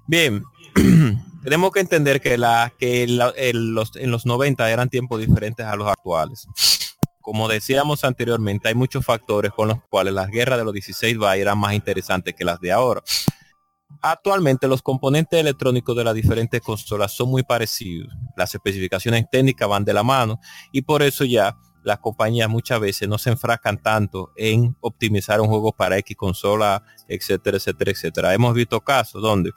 Bien, 0.07 0.43
tenemos 1.43 1.71
que 1.71 1.79
entender 1.79 2.21
que, 2.21 2.33
en 2.33 4.11
los 4.11 4.25
90 4.25 4.71
eran 4.71 4.89
tiempos 4.89 5.19
diferentes 5.19 5.65
a 5.65 5.75
los 5.75 5.87
actuales. 5.87 6.47
Como 7.21 7.47
decíamos 7.47 8.03
anteriormente, 8.03 8.67
hay 8.67 8.75
muchos 8.75 9.05
factores 9.05 9.51
con 9.51 9.67
los 9.67 9.77
cuales 9.89 10.13
las 10.13 10.29
guerras 10.29 10.57
de 10.57 10.65
los 10.65 10.73
16 10.73 11.17
bytes 11.17 11.41
eran 11.41 11.57
más 11.57 11.73
interesantes 11.73 12.33
que 12.33 12.43
las 12.43 12.59
de 12.59 12.71
ahora. 12.71 13.01
Actualmente 14.01 14.67
los 14.67 14.81
componentes 14.81 15.39
electrónicos 15.39 15.95
de 15.95 16.03
las 16.03 16.15
diferentes 16.15 16.61
consolas 16.61 17.11
son 17.11 17.29
muy 17.29 17.43
parecidos. 17.43 18.11
Las 18.35 18.55
especificaciones 18.55 19.25
técnicas 19.31 19.69
van 19.69 19.85
de 19.85 19.93
la 19.93 20.01
mano 20.01 20.39
y 20.71 20.81
por 20.81 21.03
eso 21.03 21.23
ya 21.23 21.55
las 21.83 21.99
compañías 21.99 22.49
muchas 22.49 22.79
veces 22.79 23.07
no 23.07 23.17
se 23.17 23.29
enfrascan 23.31 23.81
tanto 23.81 24.31
en 24.35 24.75
optimizar 24.81 25.41
un 25.41 25.47
juego 25.47 25.71
para 25.71 25.97
X 25.99 26.15
consola, 26.17 26.83
etcétera, 27.07 27.57
etcétera, 27.57 27.91
etcétera. 27.91 28.33
Hemos 28.33 28.53
visto 28.55 28.81
casos 28.81 29.21
donde 29.21 29.51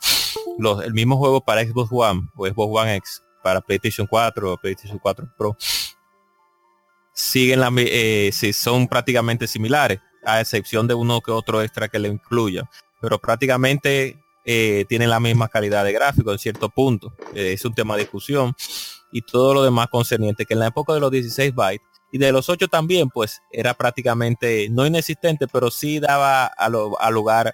los, 0.59 0.83
el 0.85 0.93
mismo 0.95 1.17
juego 1.17 1.41
para 1.41 1.65
Xbox 1.65 1.91
One 1.93 2.29
o 2.37 2.47
Xbox 2.47 2.83
One 2.83 2.97
X, 2.97 3.23
para 3.43 3.61
PlayStation 3.61 4.07
4 4.07 4.53
o 4.53 4.57
PlayStation 4.57 4.99
4 4.99 5.29
Pro, 5.37 5.57
siguen 7.13 7.61
la, 7.61 7.73
eh, 7.77 8.31
sí, 8.33 8.53
son 8.53 8.89
prácticamente 8.89 9.47
similares, 9.47 10.01
a 10.25 10.41
excepción 10.41 10.87
de 10.87 10.95
uno 10.95 11.21
que 11.21 11.31
otro 11.31 11.63
extra 11.63 11.89
que 11.89 11.99
le 11.99 12.09
incluya. 12.09 12.69
Pero 13.01 13.19
prácticamente 13.19 14.19
eh, 14.45 14.85
tienen 14.89 15.11
la 15.11 15.21
misma 15.21 15.49
calidad 15.49 15.85
de 15.85 15.93
gráfico 15.93 16.33
en 16.33 16.39
cierto 16.39 16.69
punto. 16.69 17.15
Eh, 17.35 17.53
es 17.53 17.65
un 17.65 17.75
tema 17.75 17.95
de 17.95 18.03
discusión. 18.03 18.55
Y 19.13 19.23
todo 19.23 19.55
lo 19.55 19.63
demás 19.63 19.89
concerniente, 19.89 20.45
que 20.45 20.55
en 20.55 20.61
la 20.61 20.67
época 20.67 20.93
de 20.93 21.01
los 21.01 21.11
16 21.11 21.55
bytes 21.55 21.87
y 22.15 22.19
de 22.19 22.31
los 22.31 22.49
8 22.49 22.69
también, 22.69 23.11
pues 23.11 23.43
era 23.51 23.75
prácticamente 23.75 24.69
no 24.71 24.87
inexistente, 24.87 25.49
pero 25.49 25.69
sí 25.69 25.99
daba 25.99 26.47
a, 26.47 26.69
lo- 26.69 26.97
a 27.01 27.11
lugar 27.11 27.53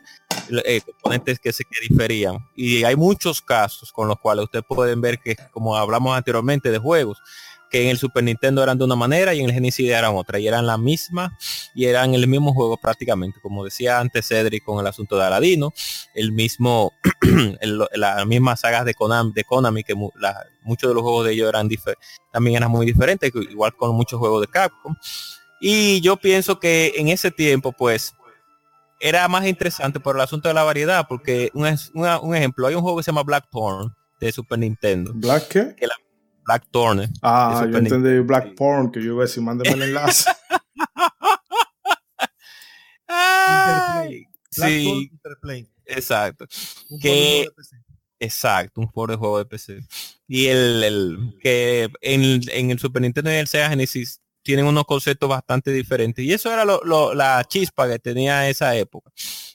eh, 0.66 0.82
componentes 0.82 1.38
que 1.40 1.50
se 1.50 1.64
que 1.64 1.80
diferían. 1.88 2.46
Y 2.54 2.84
hay 2.84 2.94
muchos 2.94 3.40
casos 3.40 3.90
con 3.90 4.06
los 4.06 4.18
cuales 4.18 4.44
ustedes 4.44 4.66
pueden 4.68 5.00
ver 5.00 5.18
que, 5.18 5.34
como 5.50 5.76
hablamos 5.76 6.14
anteriormente 6.14 6.70
de 6.70 6.76
juegos, 6.78 7.16
que 7.70 7.84
en 7.84 7.88
el 7.88 7.96
Super 7.98 8.22
Nintendo 8.22 8.62
eran 8.62 8.76
de 8.76 8.84
una 8.84 8.96
manera 8.96 9.32
y 9.32 9.38
en 9.40 9.46
el 9.46 9.52
Genesis 9.52 9.88
eran 9.88 10.14
otra, 10.16 10.38
y 10.38 10.46
eran 10.46 10.66
la 10.66 10.76
misma, 10.76 11.38
y 11.74 11.86
eran 11.86 12.12
el 12.14 12.26
mismo 12.26 12.52
juego 12.52 12.76
prácticamente, 12.76 13.38
como 13.40 13.64
decía 13.64 13.98
antes 13.98 14.26
Cedric 14.28 14.62
con 14.64 14.78
el 14.80 14.86
asunto 14.88 15.16
de 15.16 15.24
Aladino, 15.24 15.72
el 16.14 16.32
mismo, 16.32 16.92
las 17.94 18.26
mismas 18.26 18.60
sagas 18.60 18.84
de 18.84 18.94
Konami, 18.94 19.32
de 19.32 19.44
Konami 19.44 19.84
que 19.84 19.94
mu- 19.94 20.10
la- 20.16 20.46
muchos 20.62 20.90
de 20.90 20.94
los 20.94 21.02
juegos 21.02 21.26
de 21.26 21.32
ellos 21.32 21.48
eran 21.48 21.68
también 22.32 22.56
eran 22.56 22.70
muy 22.70 22.86
diferentes, 22.86 23.30
igual 23.50 23.74
con 23.76 23.94
muchos 23.94 24.18
juegos 24.18 24.40
de 24.40 24.46
Capcom. 24.48 24.94
Y 25.60 26.00
yo 26.00 26.16
pienso 26.16 26.58
que 26.58 26.94
en 26.96 27.08
ese 27.08 27.30
tiempo, 27.30 27.72
pues, 27.72 28.14
era 28.98 29.26
más 29.28 29.46
interesante 29.46 30.00
por 30.00 30.16
el 30.16 30.22
asunto 30.22 30.48
de 30.48 30.54
la 30.54 30.62
variedad, 30.62 31.06
porque 31.08 31.50
un, 31.54 31.66
una- 31.94 32.18
un 32.20 32.34
ejemplo, 32.34 32.66
hay 32.66 32.74
un 32.74 32.82
juego 32.82 32.98
que 32.98 33.02
se 33.04 33.10
llama 33.10 33.22
Blackthorn 33.22 33.94
de 34.20 34.32
Super 34.32 34.58
Nintendo. 34.58 35.12
¿Black 35.14 35.48
qué? 35.48 35.74
Blackthorn. 36.44 37.10
Ah, 37.22 37.48
de 37.48 37.54
yo 37.54 37.60
Super 37.66 37.82
entendí 37.82 38.08
Nintendo. 38.08 38.24
Black 38.26 38.54
Porn, 38.56 38.90
que 38.90 39.00
yo 39.02 39.12
iba 39.12 39.22
a 39.22 39.26
decir, 39.26 39.42
mándeme 39.42 39.70
el 39.74 39.82
enlace. 39.82 40.30
Ay, 43.06 44.26
Blackthorn 44.56 44.98
sí, 45.00 45.08
Interplay. 45.12 45.68
Exacto. 45.90 46.46
Un 46.88 46.98
Que-. 47.00 47.48
Exacto, 48.22 48.80
un 48.82 49.08
de 49.08 49.16
juego 49.16 49.38
de 49.38 49.46
PC. 49.46 49.80
Y 50.28 50.46
el, 50.48 50.84
el- 50.84 51.34
que 51.42 51.88
en, 52.02 52.40
en 52.52 52.70
el 52.70 52.78
Super 52.78 53.00
Nintendo 53.00 53.30
y 53.32 53.36
el 53.36 53.46
Sega 53.48 53.70
Genesis 53.70 54.20
tienen 54.42 54.66
unos 54.66 54.84
conceptos 54.84 55.28
bastante 55.28 55.72
diferentes. 55.72 56.22
Y 56.24 56.32
eso 56.32 56.52
era 56.52 56.64
lo- 56.66 56.82
lo- 56.84 57.14
la 57.14 57.42
chispa 57.48 57.88
que 57.88 57.98
tenía 57.98 58.48
esa 58.50 58.76
época. 58.76 59.10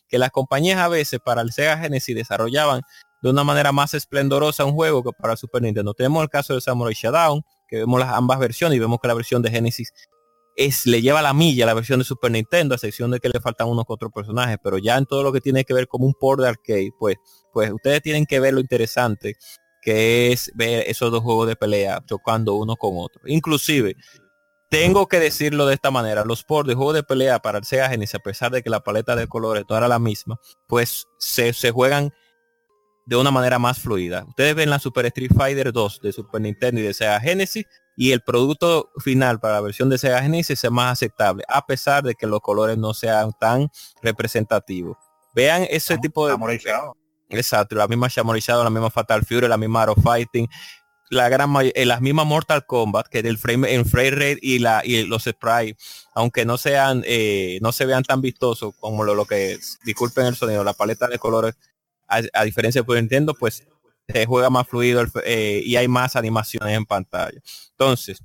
Que 0.07 0.17
las 0.17 0.31
compañías 0.31 0.79
a 0.79 0.87
veces 0.87 1.19
para 1.23 1.41
el 1.41 1.51
Sega 1.51 1.77
Genesis 1.77 2.15
desarrollaban 2.15 2.81
de 3.21 3.29
una 3.29 3.43
manera 3.43 3.71
más 3.71 3.93
esplendorosa 3.93 4.65
un 4.65 4.73
juego 4.73 5.03
que 5.03 5.11
para 5.19 5.33
el 5.33 5.37
Super 5.37 5.61
Nintendo. 5.61 5.93
Tenemos 5.93 6.23
el 6.23 6.29
caso 6.29 6.55
de 6.55 6.61
Samurai 6.61 6.93
Shodown, 6.95 7.43
que 7.67 7.77
vemos 7.77 7.99
las 7.99 8.09
ambas 8.13 8.39
versiones 8.39 8.77
y 8.77 8.79
vemos 8.79 8.99
que 8.99 9.07
la 9.07 9.13
versión 9.13 9.41
de 9.43 9.51
Genesis 9.51 9.91
es, 10.55 10.85
le 10.85 11.01
lleva 11.01 11.21
la 11.21 11.33
milla 11.33 11.65
la 11.65 11.73
versión 11.73 11.99
de 11.99 12.05
Super 12.05 12.31
Nintendo, 12.31 12.73
a 12.73 12.77
excepción 12.77 13.11
de 13.11 13.19
que 13.19 13.29
le 13.29 13.39
faltan 13.39 13.67
unos 13.67 13.85
otros 13.87 14.11
personajes, 14.11 14.57
pero 14.63 14.77
ya 14.77 14.97
en 14.97 15.05
todo 15.05 15.23
lo 15.23 15.31
que 15.33 15.41
tiene 15.41 15.63
que 15.65 15.73
ver 15.73 15.87
como 15.87 16.05
un 16.05 16.13
port 16.13 16.41
de 16.41 16.49
arcade, 16.49 16.91
pues, 16.97 17.17
pues 17.51 17.71
ustedes 17.71 18.01
tienen 18.01 18.25
que 18.25 18.39
ver 18.39 18.53
lo 18.53 18.59
interesante 18.59 19.35
que 19.81 20.31
es 20.31 20.51
ver 20.55 20.83
esos 20.87 21.11
dos 21.11 21.21
juegos 21.21 21.47
de 21.47 21.55
pelea 21.55 22.01
chocando 22.07 22.55
uno 22.55 22.75
con 22.75 22.93
otro. 22.95 23.21
Inclusive, 23.25 23.95
tengo 24.69 25.07
que 25.07 25.19
decirlo 25.19 25.67
de 25.67 25.75
esta 25.75 25.91
manera, 25.91 26.25
los 26.25 26.43
ports 26.43 26.67
de 26.67 26.73
juegos 26.73 26.95
de 26.95 27.03
pelea 27.03 27.39
para 27.39 27.59
el 27.59 27.65
Sega 27.65 27.89
Genesis, 27.89 28.15
a 28.15 28.19
pesar 28.19 28.51
de 28.51 28.63
que 28.63 28.71
la 28.71 28.79
paleta 28.79 29.15
de 29.15 29.27
colores 29.27 29.63
no 29.69 29.77
era 29.77 29.87
la 29.87 29.99
misma, 29.99 30.39
pues 30.67 31.05
se, 31.19 31.53
se 31.53 31.69
juegan 31.69 32.11
de 33.05 33.15
una 33.15 33.29
manera 33.29 33.59
más 33.59 33.77
fluida. 33.77 34.25
Ustedes 34.27 34.55
ven 34.55 34.71
la 34.71 34.79
Super 34.79 35.05
Street 35.05 35.31
Fighter 35.37 35.71
2 35.71 36.01
de 36.01 36.11
Super 36.11 36.41
Nintendo 36.41 36.81
y 36.81 36.83
de 36.83 36.93
Sega 36.95 37.19
Genesis 37.19 37.65
y 37.95 38.11
el 38.11 38.21
producto 38.21 38.91
final 38.97 39.39
para 39.39 39.55
la 39.55 39.61
versión 39.61 39.89
de 39.89 39.97
Sega 39.97 40.21
Genesis 40.21 40.63
es 40.63 40.71
más 40.71 40.91
aceptable, 40.91 41.43
a 41.47 41.65
pesar 41.65 42.03
de 42.03 42.15
que 42.15 42.27
los 42.27 42.41
colores 42.41 42.77
no 42.77 42.93
sean 42.93 43.31
tan 43.39 43.69
representativos. 44.01 44.97
Vean 45.33 45.65
ese 45.69 45.97
tipo 45.97 46.27
de... 46.27 46.33
Amorizado. 46.33 46.95
Exacto, 47.29 47.75
la 47.75 47.87
misma 47.87 48.07
Shamorizado, 48.07 48.63
la 48.63 48.69
misma 48.69 48.91
Fatal 48.91 49.25
Fury, 49.25 49.47
la 49.47 49.57
misma 49.57 49.83
Arrow 49.83 49.95
Fighting, 49.95 50.47
la 51.09 51.29
gran 51.29 51.53
eh, 51.61 51.85
las 51.85 52.01
mismas 52.01 52.25
Mortal 52.25 52.65
Kombat, 52.65 53.07
que 53.07 53.23
del 53.23 53.37
frame, 53.37 53.73
en 53.73 53.85
frame 53.85 54.11
rate 54.11 54.39
y 54.41 54.59
la 54.59 54.81
y 54.83 55.03
los 55.05 55.23
sprites, 55.23 56.07
aunque 56.13 56.45
no 56.45 56.57
sean, 56.57 57.03
eh, 57.05 57.59
no 57.61 57.71
se 57.71 57.85
vean 57.85 58.03
tan 58.03 58.21
vistosos 58.21 58.75
como 58.79 59.03
lo, 59.03 59.15
lo 59.15 59.25
que 59.25 59.53
es, 59.53 59.79
disculpen 59.83 60.25
el 60.27 60.35
sonido, 60.35 60.63
la 60.63 60.73
paleta 60.73 61.07
de 61.07 61.19
colores, 61.19 61.55
a, 62.07 62.21
a 62.33 62.43
diferencia 62.43 62.83
de 62.83 62.95
Nintendo, 62.95 63.33
pues 63.33 63.65
se 64.07 64.25
juega 64.25 64.49
más 64.49 64.67
fluido 64.67 65.03
eh, 65.23 65.61
y 65.65 65.75
hay 65.75 65.87
más 65.87 66.15
animaciones 66.15 66.75
en 66.75 66.85
pantalla. 66.85 67.39
Entonces, 67.71 68.19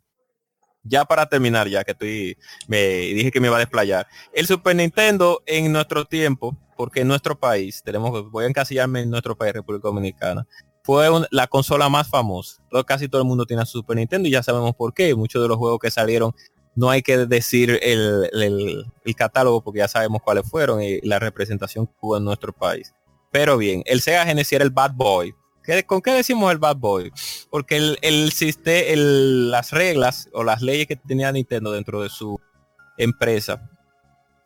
ya 0.82 1.05
para 1.05 1.28
terminar, 1.28 1.69
ya 1.69 1.85
que 1.85 1.93
estoy, 1.93 2.39
me 2.66 2.78
dije 2.82 3.31
que 3.31 3.40
me 3.40 3.48
iba 3.48 3.57
a 3.57 3.61
desplayar. 3.61 4.07
El 4.32 4.47
Super 4.47 4.74
Nintendo 4.77 5.43
en 5.47 5.73
nuestro 5.73 6.05
tiempo, 6.07 6.57
porque 6.77 7.01
en 7.01 7.09
nuestro 7.09 7.39
país, 7.39 7.82
tenemos, 7.85 8.31
voy 8.31 8.44
a 8.44 8.48
encasillarme 8.48 9.02
en 9.02 9.11
nuestro 9.11 9.36
país, 9.36 9.52
República 9.52 9.89
Dominicana, 9.89 10.47
fue 10.82 11.07
la 11.31 11.47
consola 11.47 11.89
más 11.90 12.09
famosa. 12.09 12.62
Casi 12.86 13.09
todo 13.09 13.20
el 13.20 13.28
mundo 13.28 13.44
tiene 13.44 13.65
su 13.66 13.78
Super 13.78 13.97
Nintendo 13.98 14.28
y 14.28 14.32
ya 14.32 14.43
sabemos 14.43 14.74
por 14.74 14.94
qué. 14.94 15.15
Muchos 15.15 15.43
de 15.43 15.48
los 15.48 15.59
juegos 15.59 15.78
que 15.78 15.90
salieron, 15.90 16.35
no 16.74 16.89
hay 16.89 17.02
que 17.02 17.19
decir 17.27 17.78
el, 17.82 18.28
el- 18.32 18.86
el 19.05 19.15
catálogo 19.15 19.62
porque 19.62 19.78
ya 19.81 19.89
sabemos 19.89 20.23
cuáles 20.23 20.48
fueron 20.48 20.82
y 20.82 21.01
la 21.02 21.19
representación 21.19 21.86
que 21.86 21.93
hubo 22.01 22.16
en 22.16 22.24
nuestro 22.24 22.52
país. 22.55 22.94
Pero 23.31 23.59
bien, 23.59 23.82
el 23.85 24.01
Sega 24.01 24.24
Genesis 24.24 24.55
era 24.55 24.65
el 24.65 24.70
Bad 24.70 24.93
Boy. 24.94 25.35
¿Qué- 25.71 25.85
¿Con 25.85 26.01
qué 26.03 26.11
decimos 26.13 26.51
el 26.51 26.59
Bad 26.59 26.77
Boy? 26.77 27.13
Porque 27.49 27.77
el, 27.77 27.99
el, 28.03 28.33
el- 28.67 29.51
las 29.51 29.71
reglas 29.71 30.29
o 30.33 30.43
las 30.43 30.63
leyes 30.63 30.87
que 30.89 30.97
tenía 30.97 31.31
Nintendo 31.31 31.71
dentro 31.71 32.03
de 32.03 32.09
su 32.09 32.41
empresa 32.99 33.63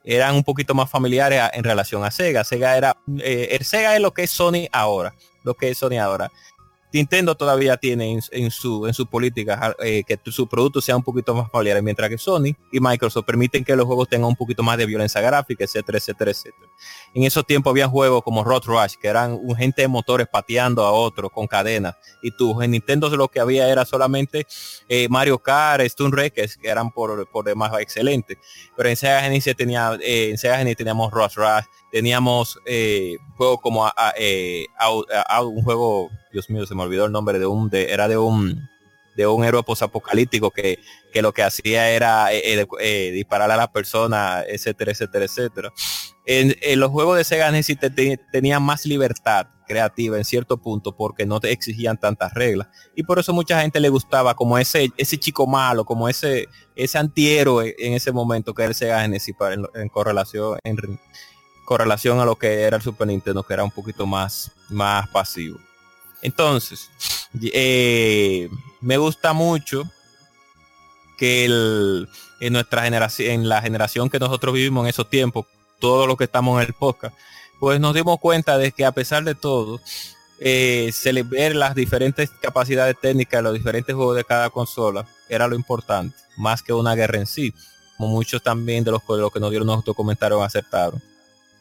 eran 0.05 0.35
un 0.35 0.45
poquito 0.45 0.75
más 0.75 0.91
familiares 0.91 1.41
en 1.55 1.65
relación 1.65 2.05
a 2.05 2.11
Sega. 2.11 2.45
Sega 2.45 2.77
era, 2.77 2.97
eh, 3.21 3.49
el 3.53 3.65
Sega 3.65 3.95
es 3.97 4.03
lo 4.03 4.13
que 4.13 4.25
es 4.25 4.31
Sony 4.31 4.69
ahora, 4.71 5.15
lo 5.45 5.55
que 5.55 5.71
es 5.71 5.79
Sony 5.79 5.97
ahora. 5.99 6.31
Nintendo 6.95 7.35
todavía 7.35 7.77
tiene 7.77 8.12
en, 8.12 8.21
en 8.31 8.51
su 8.51 8.87
en 8.87 8.95
su 8.95 9.07
política 9.07 9.75
eh, 9.81 10.05
que 10.07 10.19
su 10.31 10.47
producto 10.49 10.81
sea 10.81 10.97
un 10.97 11.03
poquito 11.03 11.35
más 11.35 11.51
familiar, 11.51 11.83
mientras 11.83 12.09
que 12.09 12.16
Sony 12.16 12.55
y 12.73 12.79
Microsoft 12.81 13.25
permiten 13.27 13.65
que 13.65 13.75
los 13.75 13.85
juegos 13.85 14.09
tengan 14.09 14.29
un 14.29 14.37
poquito 14.37 14.62
más 14.62 14.79
de 14.79 14.87
violencia 14.87 15.21
gráfica, 15.21 15.65
etcétera, 15.65 15.99
etcétera, 15.99 16.31
etcétera. 16.31 16.69
En 17.12 17.25
esos 17.25 17.45
tiempos 17.45 17.71
había 17.73 17.89
juegos 17.89 18.23
como 18.23 18.45
Road 18.45 18.62
Rush, 18.65 18.95
que 18.95 19.09
eran 19.09 19.33
un 19.43 19.57
gente 19.57 19.83
de 19.83 19.89
motores 19.89 20.29
pateando 20.31 20.85
a 20.85 20.93
otro 20.93 21.29
con 21.31 21.47
cadenas. 21.49 21.97
Y 22.23 22.31
tú, 22.37 22.62
en 22.62 22.71
Nintendo 22.71 23.11
lo 23.16 23.29
que 23.29 23.41
había 23.41 23.69
era 23.69 23.85
solamente 23.85 24.47
eh, 24.89 25.09
Mario 25.09 25.39
Kart, 25.39 25.83
Stone 25.83 26.11
Wreckers, 26.11 26.57
que 26.57 26.69
eran 26.69 26.91
por, 26.93 27.29
por 27.31 27.45
demás 27.45 27.73
excelentes. 27.81 28.39
Pero 28.77 28.89
en 28.89 28.97
Sega 28.97 29.21
Genesis 29.21 29.57
tenía, 29.57 29.99
eh, 30.01 30.31
en 30.31 30.39
Sega 30.39 30.59
Genesis 30.59 30.79
teníamos 30.79 31.12
Road 31.12 31.31
Rush, 31.35 31.65
teníamos 31.91 32.59
eh, 32.66 33.16
juegos 33.37 33.59
como 33.61 33.85
a- 33.87 33.95
a- 33.97 34.15
eh, 34.16 34.66
Out- 34.79 35.11
a- 35.12 35.37
Out, 35.37 35.53
un 35.57 35.62
juego, 35.62 36.09
Dios 36.35 36.51
mío, 36.51 36.66
se 36.66 36.74
me 36.74 36.82
olvidó 36.82 37.06
el 37.06 37.12
nombre 37.12 37.39
de 37.39 37.47
un, 37.47 37.70
de, 37.70 37.90
era 37.93 38.09
de 38.09 38.19
un 38.19 38.69
de 39.16 39.28
un 39.28 39.44
héroe 39.44 39.62
posapocalíptico 39.62 40.51
que, 40.51 40.81
que 41.12 41.23
lo 41.23 41.32
que 41.32 41.44
hacía 41.44 41.89
era 41.90 42.32
eh, 42.35 42.43
eh, 42.61 42.66
eh, 42.81 43.11
disparar 43.12 43.48
a 43.52 43.56
la 43.56 43.70
persona, 43.70 44.43
etcétera, 44.44 44.90
etcétera, 44.90 45.24
etcétera. 45.27 45.73
En, 46.27 46.52
los 46.81 46.90
juegos 46.90 47.16
de 47.16 47.23
Sega 47.23 47.47
Genesis 47.47 47.78
te- 47.78 47.90
te- 47.90 48.19
tenían 48.32 48.61
más 48.65 48.85
libertad 48.86 49.47
creativa 49.69 50.16
en 50.19 50.24
cierto 50.24 50.56
punto 50.59 50.97
porque 50.97 51.27
no 51.27 51.39
te 51.39 51.52
exigían 51.52 51.97
tantas 51.97 52.35
reglas 52.35 52.66
y 52.97 53.05
por 53.05 53.19
eso 53.20 53.32
mucha 53.32 53.61
gente 53.62 53.78
le 53.78 53.89
gustaba 53.89 54.35
como 54.35 54.59
ese 54.59 54.90
ese 54.98 55.16
chico 55.19 55.47
malo 55.47 55.85
como 55.86 56.06
ese 56.09 56.48
ese 56.74 56.98
antihéroe 56.98 57.74
en 57.78 57.93
ese 57.94 58.11
momento 58.12 58.52
que 58.52 58.62
era 58.62 58.69
el 58.70 58.74
Sega 58.74 59.01
Genesis 59.01 59.35
en, 59.52 59.65
en 59.81 59.89
correlación 59.89 60.59
en 60.65 60.77
re- 60.77 60.98
correlación 61.65 62.20
a 62.20 62.24
lo 62.27 62.36
que 62.36 62.62
era 62.62 62.77
el 62.77 62.82
Super 62.82 63.06
Nintendo 63.06 63.43
que 63.43 63.55
era 63.55 63.65
un 63.65 63.70
poquito 63.70 64.06
más 64.06 64.51
más 64.69 65.09
pasivo 65.09 65.59
entonces 66.25 66.91
eh, 67.53 68.49
me 68.81 68.97
gusta 68.97 69.33
mucho 69.33 69.85
que 71.17 71.45
en 72.41 72.53
nuestra 72.53 72.83
generación 72.83 73.31
en 73.31 73.49
la 73.49 73.63
generación 73.63 74.11
que 74.11 74.19
nosotros 74.19 74.53
vivimos 74.53 74.83
en 74.85 74.91
esos 74.91 75.09
tiempos 75.09 75.47
todos 75.79 76.09
los 76.09 76.17
que 76.17 76.25
estamos 76.25 76.61
en 76.61 76.67
el 76.67 76.75
podcast 76.75 77.17
pues 77.61 77.79
nos 77.79 77.95
dimos 77.95 78.19
cuenta 78.19 78.59
de 78.59 78.73
que 78.73 78.85
a 78.85 78.93
pesar 78.93 79.23
de 79.23 79.37
todo 79.37 79.81
eh, 80.41 80.93
las 81.55 81.75
diferentes 81.75 82.31
capacidades 82.41 82.97
técnicas 83.01 83.39
de 83.39 83.43
los 83.43 83.55
diferentes 83.55 83.95
juegos 83.95 84.17
de 84.17 84.25
cada 84.25 84.51
consola 84.51 85.07
era 85.29 85.47
lo 85.47 85.55
importante, 85.55 86.17
más 86.37 86.63
que 86.63 86.73
una 86.73 86.95
guerra 86.95 87.19
en 87.19 87.27
sí, 87.27 87.55
como 87.97 88.11
muchos 88.11 88.43
también 88.43 88.85
de 88.85 88.91
los, 88.91 89.03
que 89.33 89.41
nos 89.41 89.51
dieron 89.51 89.67
nuestros 89.67 89.97
comentarios 89.97 90.43
aceptaron. 90.43 91.03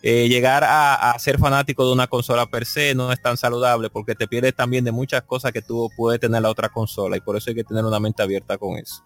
Eh, 0.05 0.27
llegar 0.27 0.65
a, 0.65 1.11
a 1.11 1.17
ser 1.17 1.39
fanático 1.39 1.85
de 1.87 1.93
una 1.93 2.07
consola 2.07 2.45
per 2.45 2.65
se 2.65 2.93
no 2.93 3.09
es 3.13 3.21
tan 3.21 3.37
saludable 3.37 3.89
porque 3.89 4.15
te 4.15 4.27
pierdes 4.27 4.53
también 4.53 4.83
de 4.83 4.91
muchas 4.91 5.23
cosas 5.23 5.53
que 5.53 5.61
tú 5.61 5.89
puedes 5.95 6.19
tener 6.19 6.41
la 6.41 6.49
otra 6.49 6.67
consola 6.67 7.15
y 7.15 7.21
por 7.21 7.37
eso 7.37 7.51
hay 7.51 7.55
que 7.55 7.63
tener 7.63 7.85
una 7.85 8.01
mente 8.01 8.21
abierta 8.21 8.57
con 8.57 8.77
eso. 8.77 9.01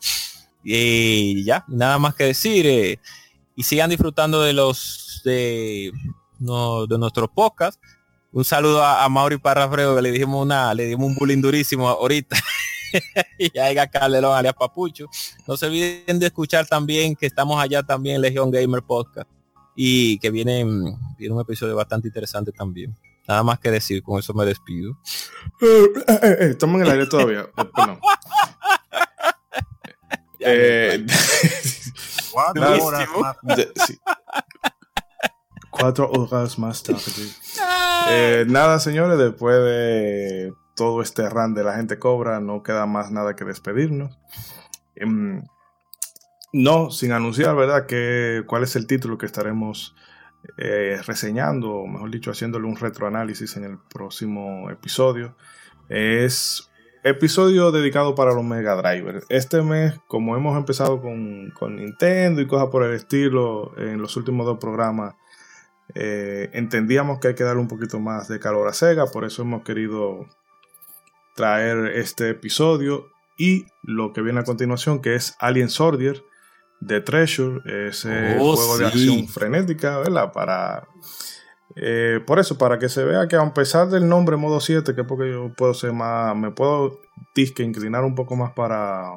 Y 0.63 1.43
ya, 1.43 1.63
nada 1.67 1.99
más 1.99 2.15
que 2.15 2.23
decir. 2.23 2.65
eh, 2.65 2.99
y 3.55 3.63
sigan 3.63 3.89
disfrutando 3.89 4.41
de 4.41 4.53
los 4.53 5.21
de, 5.23 5.91
no, 6.39 6.85
de 6.87 6.97
nuestros 6.97 7.29
podcasts. 7.29 7.79
Un 8.31 8.43
saludo 8.43 8.83
a, 8.83 9.03
a 9.03 9.09
Mauri 9.09 9.37
Parrafreo 9.37 9.95
que 9.95 10.01
le 10.01 10.11
dijimos 10.11 10.43
una, 10.43 10.73
le 10.73 10.85
dimos 10.85 11.07
un 11.07 11.15
bullying 11.15 11.41
durísimo 11.41 11.87
ahorita. 11.87 12.37
y 13.37 13.57
a 13.57 13.69
Edgar 13.71 13.89
Calderón 13.89 14.35
alias 14.35 14.53
Papucho. 14.53 15.05
No 15.47 15.57
se 15.57 15.67
olviden 15.67 16.19
de 16.19 16.27
escuchar 16.27 16.67
también 16.67 17.15
que 17.15 17.25
estamos 17.25 17.59
allá 17.61 17.83
también 17.83 18.17
en 18.17 18.21
Legion 18.23 18.51
Gamer 18.51 18.81
Podcast. 18.81 19.29
Y 19.79 20.17
que 20.17 20.31
viene, 20.31 20.65
mm, 20.65 21.15
viene 21.19 21.35
un 21.35 21.41
episodio 21.41 21.75
bastante 21.75 22.07
interesante 22.07 22.51
también. 22.51 22.97
Nada 23.27 23.43
más 23.43 23.59
que 23.59 23.69
decir, 23.69 24.01
con 24.01 24.17
eso 24.19 24.33
me 24.33 24.43
despido. 24.43 24.97
Eh, 25.61 25.85
eh, 26.07 26.19
eh, 26.23 26.37
estamos 26.51 26.81
en 26.81 26.87
el 26.87 26.91
aire 26.93 27.05
todavía. 27.05 27.45
Perdón. 27.55 27.99
Eh, 30.39 31.05
Cuatro 32.31 32.83
horas 32.85 33.09
más. 33.19 33.57
de- 33.57 33.71
sí. 33.85 33.99
Cuatro 35.69 36.09
horas 36.11 36.57
más 36.59 36.83
tarde. 36.83 37.01
Eh, 38.09 38.45
nada, 38.47 38.79
señores, 38.79 39.17
después 39.17 39.55
de 39.57 40.53
todo 40.75 41.01
este 41.01 41.27
run 41.29 41.53
de 41.53 41.63
la 41.63 41.75
gente 41.75 41.99
cobra, 41.99 42.39
no 42.39 42.63
queda 42.63 42.85
más 42.85 43.11
nada 43.11 43.35
que 43.35 43.43
despedirnos. 43.45 44.17
Em, 44.95 45.43
no, 46.57 46.89
sin 46.89 47.11
anunciar, 47.11 47.55
¿verdad? 47.55 47.85
Que, 47.85 48.43
¿Cuál 48.47 48.63
es 48.63 48.75
el 48.75 48.87
título 48.87 49.17
que 49.17 49.27
estaremos 49.27 49.95
eh, 50.57 50.99
reseñando, 51.05 51.71
o 51.71 51.87
mejor 51.87 52.09
dicho, 52.09 52.31
haciéndole 52.31 52.65
un 52.65 52.75
retroanálisis 52.75 53.55
en 53.57 53.63
el 53.63 53.77
próximo 53.77 54.69
episodio? 54.71 55.35
Es 55.87 56.71
episodio 57.03 57.71
dedicado 57.71 58.15
para 58.15 58.33
los 58.33 58.43
Mega 58.43 58.75
Driver. 58.75 59.23
Este 59.29 59.61
mes, 59.61 59.99
como 60.07 60.35
hemos 60.35 60.57
empezado 60.57 60.99
con, 60.99 61.51
con 61.51 61.75
Nintendo 61.75 62.41
y 62.41 62.47
cosas 62.47 62.69
por 62.69 62.83
el 62.83 62.93
estilo 62.93 63.77
en 63.77 64.01
los 64.01 64.17
últimos 64.17 64.45
dos 64.45 64.57
programas, 64.57 65.13
eh, 65.93 66.49
entendíamos 66.53 67.19
que 67.19 67.29
hay 67.29 67.35
que 67.35 67.43
darle 67.43 67.61
un 67.61 67.67
poquito 67.67 67.99
más 67.99 68.27
de 68.27 68.39
calor 68.39 68.67
a 68.67 68.73
Sega, 68.73 69.05
por 69.05 69.25
eso 69.25 69.43
hemos 69.43 69.63
querido 69.63 70.25
traer 71.35 71.85
este 71.95 72.31
episodio 72.31 73.11
y 73.37 73.67
lo 73.83 74.11
que 74.11 74.21
viene 74.21 74.39
a 74.39 74.43
continuación, 74.43 75.01
que 75.01 75.13
es 75.13 75.35
Alien 75.39 75.69
Soldier 75.69 76.23
de 76.79 77.01
Treasure, 77.01 77.61
ese 77.89 78.37
Oh, 78.39 78.55
juego 78.55 78.77
de 78.77 78.85
acción 78.85 79.27
frenética, 79.27 79.97
¿verdad? 79.99 80.31
Para 80.31 80.87
eh, 81.75 82.21
por 82.25 82.39
eso, 82.39 82.57
para 82.57 82.79
que 82.79 82.89
se 82.89 83.03
vea 83.03 83.27
que 83.27 83.35
a 83.35 83.53
pesar 83.53 83.87
del 83.89 84.07
nombre 84.09 84.35
modo 84.37 84.59
7, 84.59 84.95
que 84.95 85.01
es 85.01 85.07
porque 85.07 85.29
yo 85.31 85.51
puedo 85.55 85.73
ser 85.73 85.93
más, 85.93 86.35
me 86.35 86.49
puedo 86.51 86.99
disque 87.35 87.61
inclinar 87.63 88.03
un 88.03 88.15
poco 88.15 88.35
más 88.35 88.53
para 88.53 89.11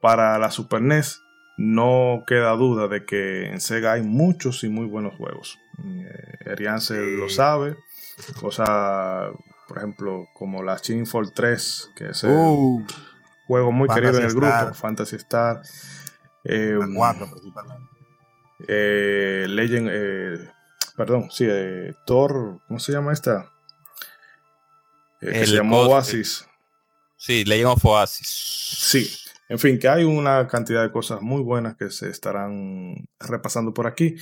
para 0.00 0.38
la 0.38 0.50
Super 0.50 0.82
NES, 0.82 1.22
no 1.58 2.24
queda 2.26 2.52
duda 2.52 2.86
de 2.86 3.04
que 3.06 3.46
en 3.48 3.60
Sega 3.60 3.92
hay 3.92 4.02
muchos 4.02 4.62
y 4.62 4.68
muy 4.68 4.86
buenos 4.86 5.14
juegos. 5.16 5.58
Eh, 5.84 7.16
lo 7.18 7.28
sabe, 7.28 7.76
cosas, 8.40 9.30
por 9.66 9.78
ejemplo, 9.78 10.26
como 10.34 10.62
la 10.62 10.78
Fall 11.06 11.32
3, 11.32 11.90
que 11.96 12.10
es 12.10 12.24
el- 12.24 12.30
Uh, 12.30 12.86
juego 13.46 13.72
muy 13.72 13.88
Fantasy 13.88 14.00
querido 14.02 14.18
en 14.18 14.24
el 14.24 14.36
Star. 14.36 14.64
grupo, 14.64 14.74
Fantasy 14.74 15.16
Star. 15.16 15.62
Eh, 16.48 16.76
La 16.78 16.88
cuatro, 16.94 17.28
principalmente. 17.30 17.84
eh, 18.68 19.46
Legend, 19.48 19.88
eh, 19.92 20.50
perdón, 20.96 21.28
sí, 21.30 21.44
eh, 21.48 21.94
Thor, 22.06 22.60
¿cómo 22.66 22.78
se 22.80 22.92
llama 22.92 23.12
esta? 23.12 23.52
Eh, 25.20 25.30
que 25.32 25.40
El 25.40 25.46
se 25.46 25.54
llamó 25.56 25.80
Oasis. 25.82 26.46
Sí, 27.16 27.44
Legend 27.44 27.68
of 27.70 27.84
Oasis. 27.84 28.26
Sí, 28.28 29.10
en 29.48 29.58
fin, 29.58 29.78
que 29.78 29.88
hay 29.88 30.04
una 30.04 30.46
cantidad 30.48 30.82
de 30.82 30.92
cosas 30.92 31.22
muy 31.22 31.42
buenas 31.42 31.76
que 31.76 31.90
se 31.90 32.08
estarán 32.10 33.08
repasando 33.20 33.72
por 33.72 33.86
aquí. 33.86 34.16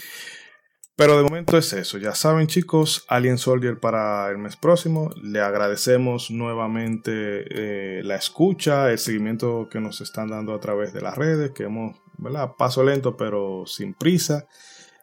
Pero 0.97 1.17
de 1.17 1.25
momento 1.25 1.59
es 1.59 1.73
eso. 1.73 1.99
Ya 1.99 2.15
saben, 2.15 2.47
chicos, 2.47 3.05
Alien 3.09 3.37
Soldier 3.37 3.81
para 3.81 4.31
el 4.31 4.39
mes 4.39 4.55
próximo. 4.57 5.11
Le 5.21 5.41
agradecemos 5.41 6.31
nuevamente 6.31 7.99
eh, 7.99 8.03
la 8.05 8.15
escucha, 8.15 8.93
el 8.93 8.99
seguimiento 9.01 9.69
que 9.69 9.81
nos 9.81 10.01
están 10.01 10.29
dando 10.29 10.55
a 10.55 10.61
través 10.61 10.93
de 10.93 11.01
las 11.01 11.19
redes, 11.19 11.51
que 11.51 11.65
hemos, 11.65 11.97
¿verdad? 12.25 12.51
Paso 12.59 12.83
lento, 12.83 13.17
pero 13.17 13.65
sin 13.67 13.95
prisa. 13.95 14.47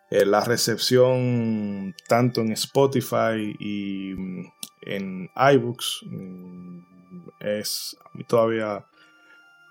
Eh, 0.10 0.26
la 0.26 0.44
recepción 0.44 1.96
tanto 2.10 2.42
en 2.42 2.52
Spotify 2.52 3.56
y 3.60 4.14
mm, 4.14 4.46
en 4.82 5.30
iBooks 5.54 6.02
mm, 6.10 6.80
es 7.40 7.96
a 8.04 8.10
mí 8.18 8.26
todavía 8.26 8.86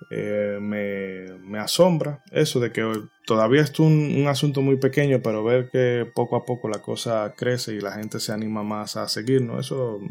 eh, 0.08 0.58
me, 0.60 1.38
me 1.40 1.58
asombra 1.58 2.22
eso 2.32 2.58
de 2.58 2.72
que 2.72 2.90
todavía 3.26 3.60
es 3.60 3.78
un, 3.80 4.14
un 4.16 4.28
asunto 4.28 4.62
muy 4.62 4.76
pequeño, 4.78 5.20
pero 5.22 5.44
ver 5.44 5.68
que 5.70 6.10
poco 6.14 6.36
a 6.36 6.44
poco 6.46 6.68
la 6.70 6.80
cosa 6.80 7.34
crece 7.36 7.74
y 7.74 7.80
la 7.80 7.92
gente 7.92 8.18
se 8.18 8.32
anima 8.32 8.62
más 8.62 8.96
a 8.96 9.08
seguirnos, 9.08 9.66
eso 9.66 9.98
mm, 10.00 10.08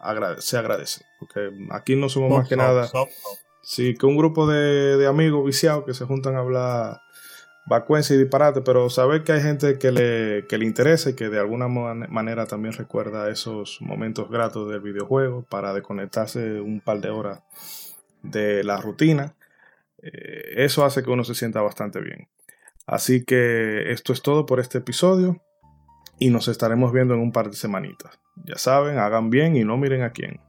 agrade- 0.00 0.40
se 0.40 0.58
agradece. 0.58 1.04
Porque 1.18 1.50
aquí 1.70 1.96
no 1.96 2.08
somos 2.08 2.30
más 2.38 2.48
que 2.48 2.56
nada. 2.56 2.86
Sí, 3.68 3.94
que 3.96 4.06
un 4.06 4.16
grupo 4.16 4.46
de, 4.46 4.96
de 4.96 5.08
amigos 5.08 5.44
viciados 5.44 5.84
que 5.84 5.92
se 5.92 6.04
juntan 6.04 6.36
a 6.36 6.38
hablar 6.38 7.00
vacuencia 7.66 8.14
y 8.14 8.18
disparate, 8.20 8.60
pero 8.60 8.88
saber 8.90 9.24
que 9.24 9.32
hay 9.32 9.42
gente 9.42 9.76
que 9.76 9.90
le, 9.90 10.46
que 10.46 10.56
le 10.56 10.66
interesa 10.66 11.10
y 11.10 11.14
que 11.14 11.28
de 11.30 11.40
alguna 11.40 11.66
man- 11.66 12.06
manera 12.08 12.46
también 12.46 12.74
recuerda 12.74 13.28
esos 13.28 13.78
momentos 13.80 14.30
gratos 14.30 14.70
del 14.70 14.82
videojuego 14.82 15.44
para 15.50 15.74
desconectarse 15.74 16.60
un 16.60 16.80
par 16.80 17.00
de 17.00 17.10
horas 17.10 17.42
de 18.22 18.62
la 18.62 18.80
rutina, 18.80 19.34
eh, 20.00 20.64
eso 20.64 20.84
hace 20.84 21.02
que 21.02 21.10
uno 21.10 21.24
se 21.24 21.34
sienta 21.34 21.60
bastante 21.60 21.98
bien. 22.00 22.28
Así 22.86 23.24
que 23.24 23.90
esto 23.90 24.12
es 24.12 24.22
todo 24.22 24.46
por 24.46 24.60
este 24.60 24.78
episodio 24.78 25.42
y 26.20 26.30
nos 26.30 26.46
estaremos 26.46 26.92
viendo 26.92 27.14
en 27.14 27.20
un 27.20 27.32
par 27.32 27.50
de 27.50 27.56
semanitas. 27.56 28.16
Ya 28.44 28.58
saben, 28.58 28.98
hagan 28.98 29.28
bien 29.28 29.56
y 29.56 29.64
no 29.64 29.76
miren 29.76 30.02
a 30.02 30.12
quién. 30.12 30.45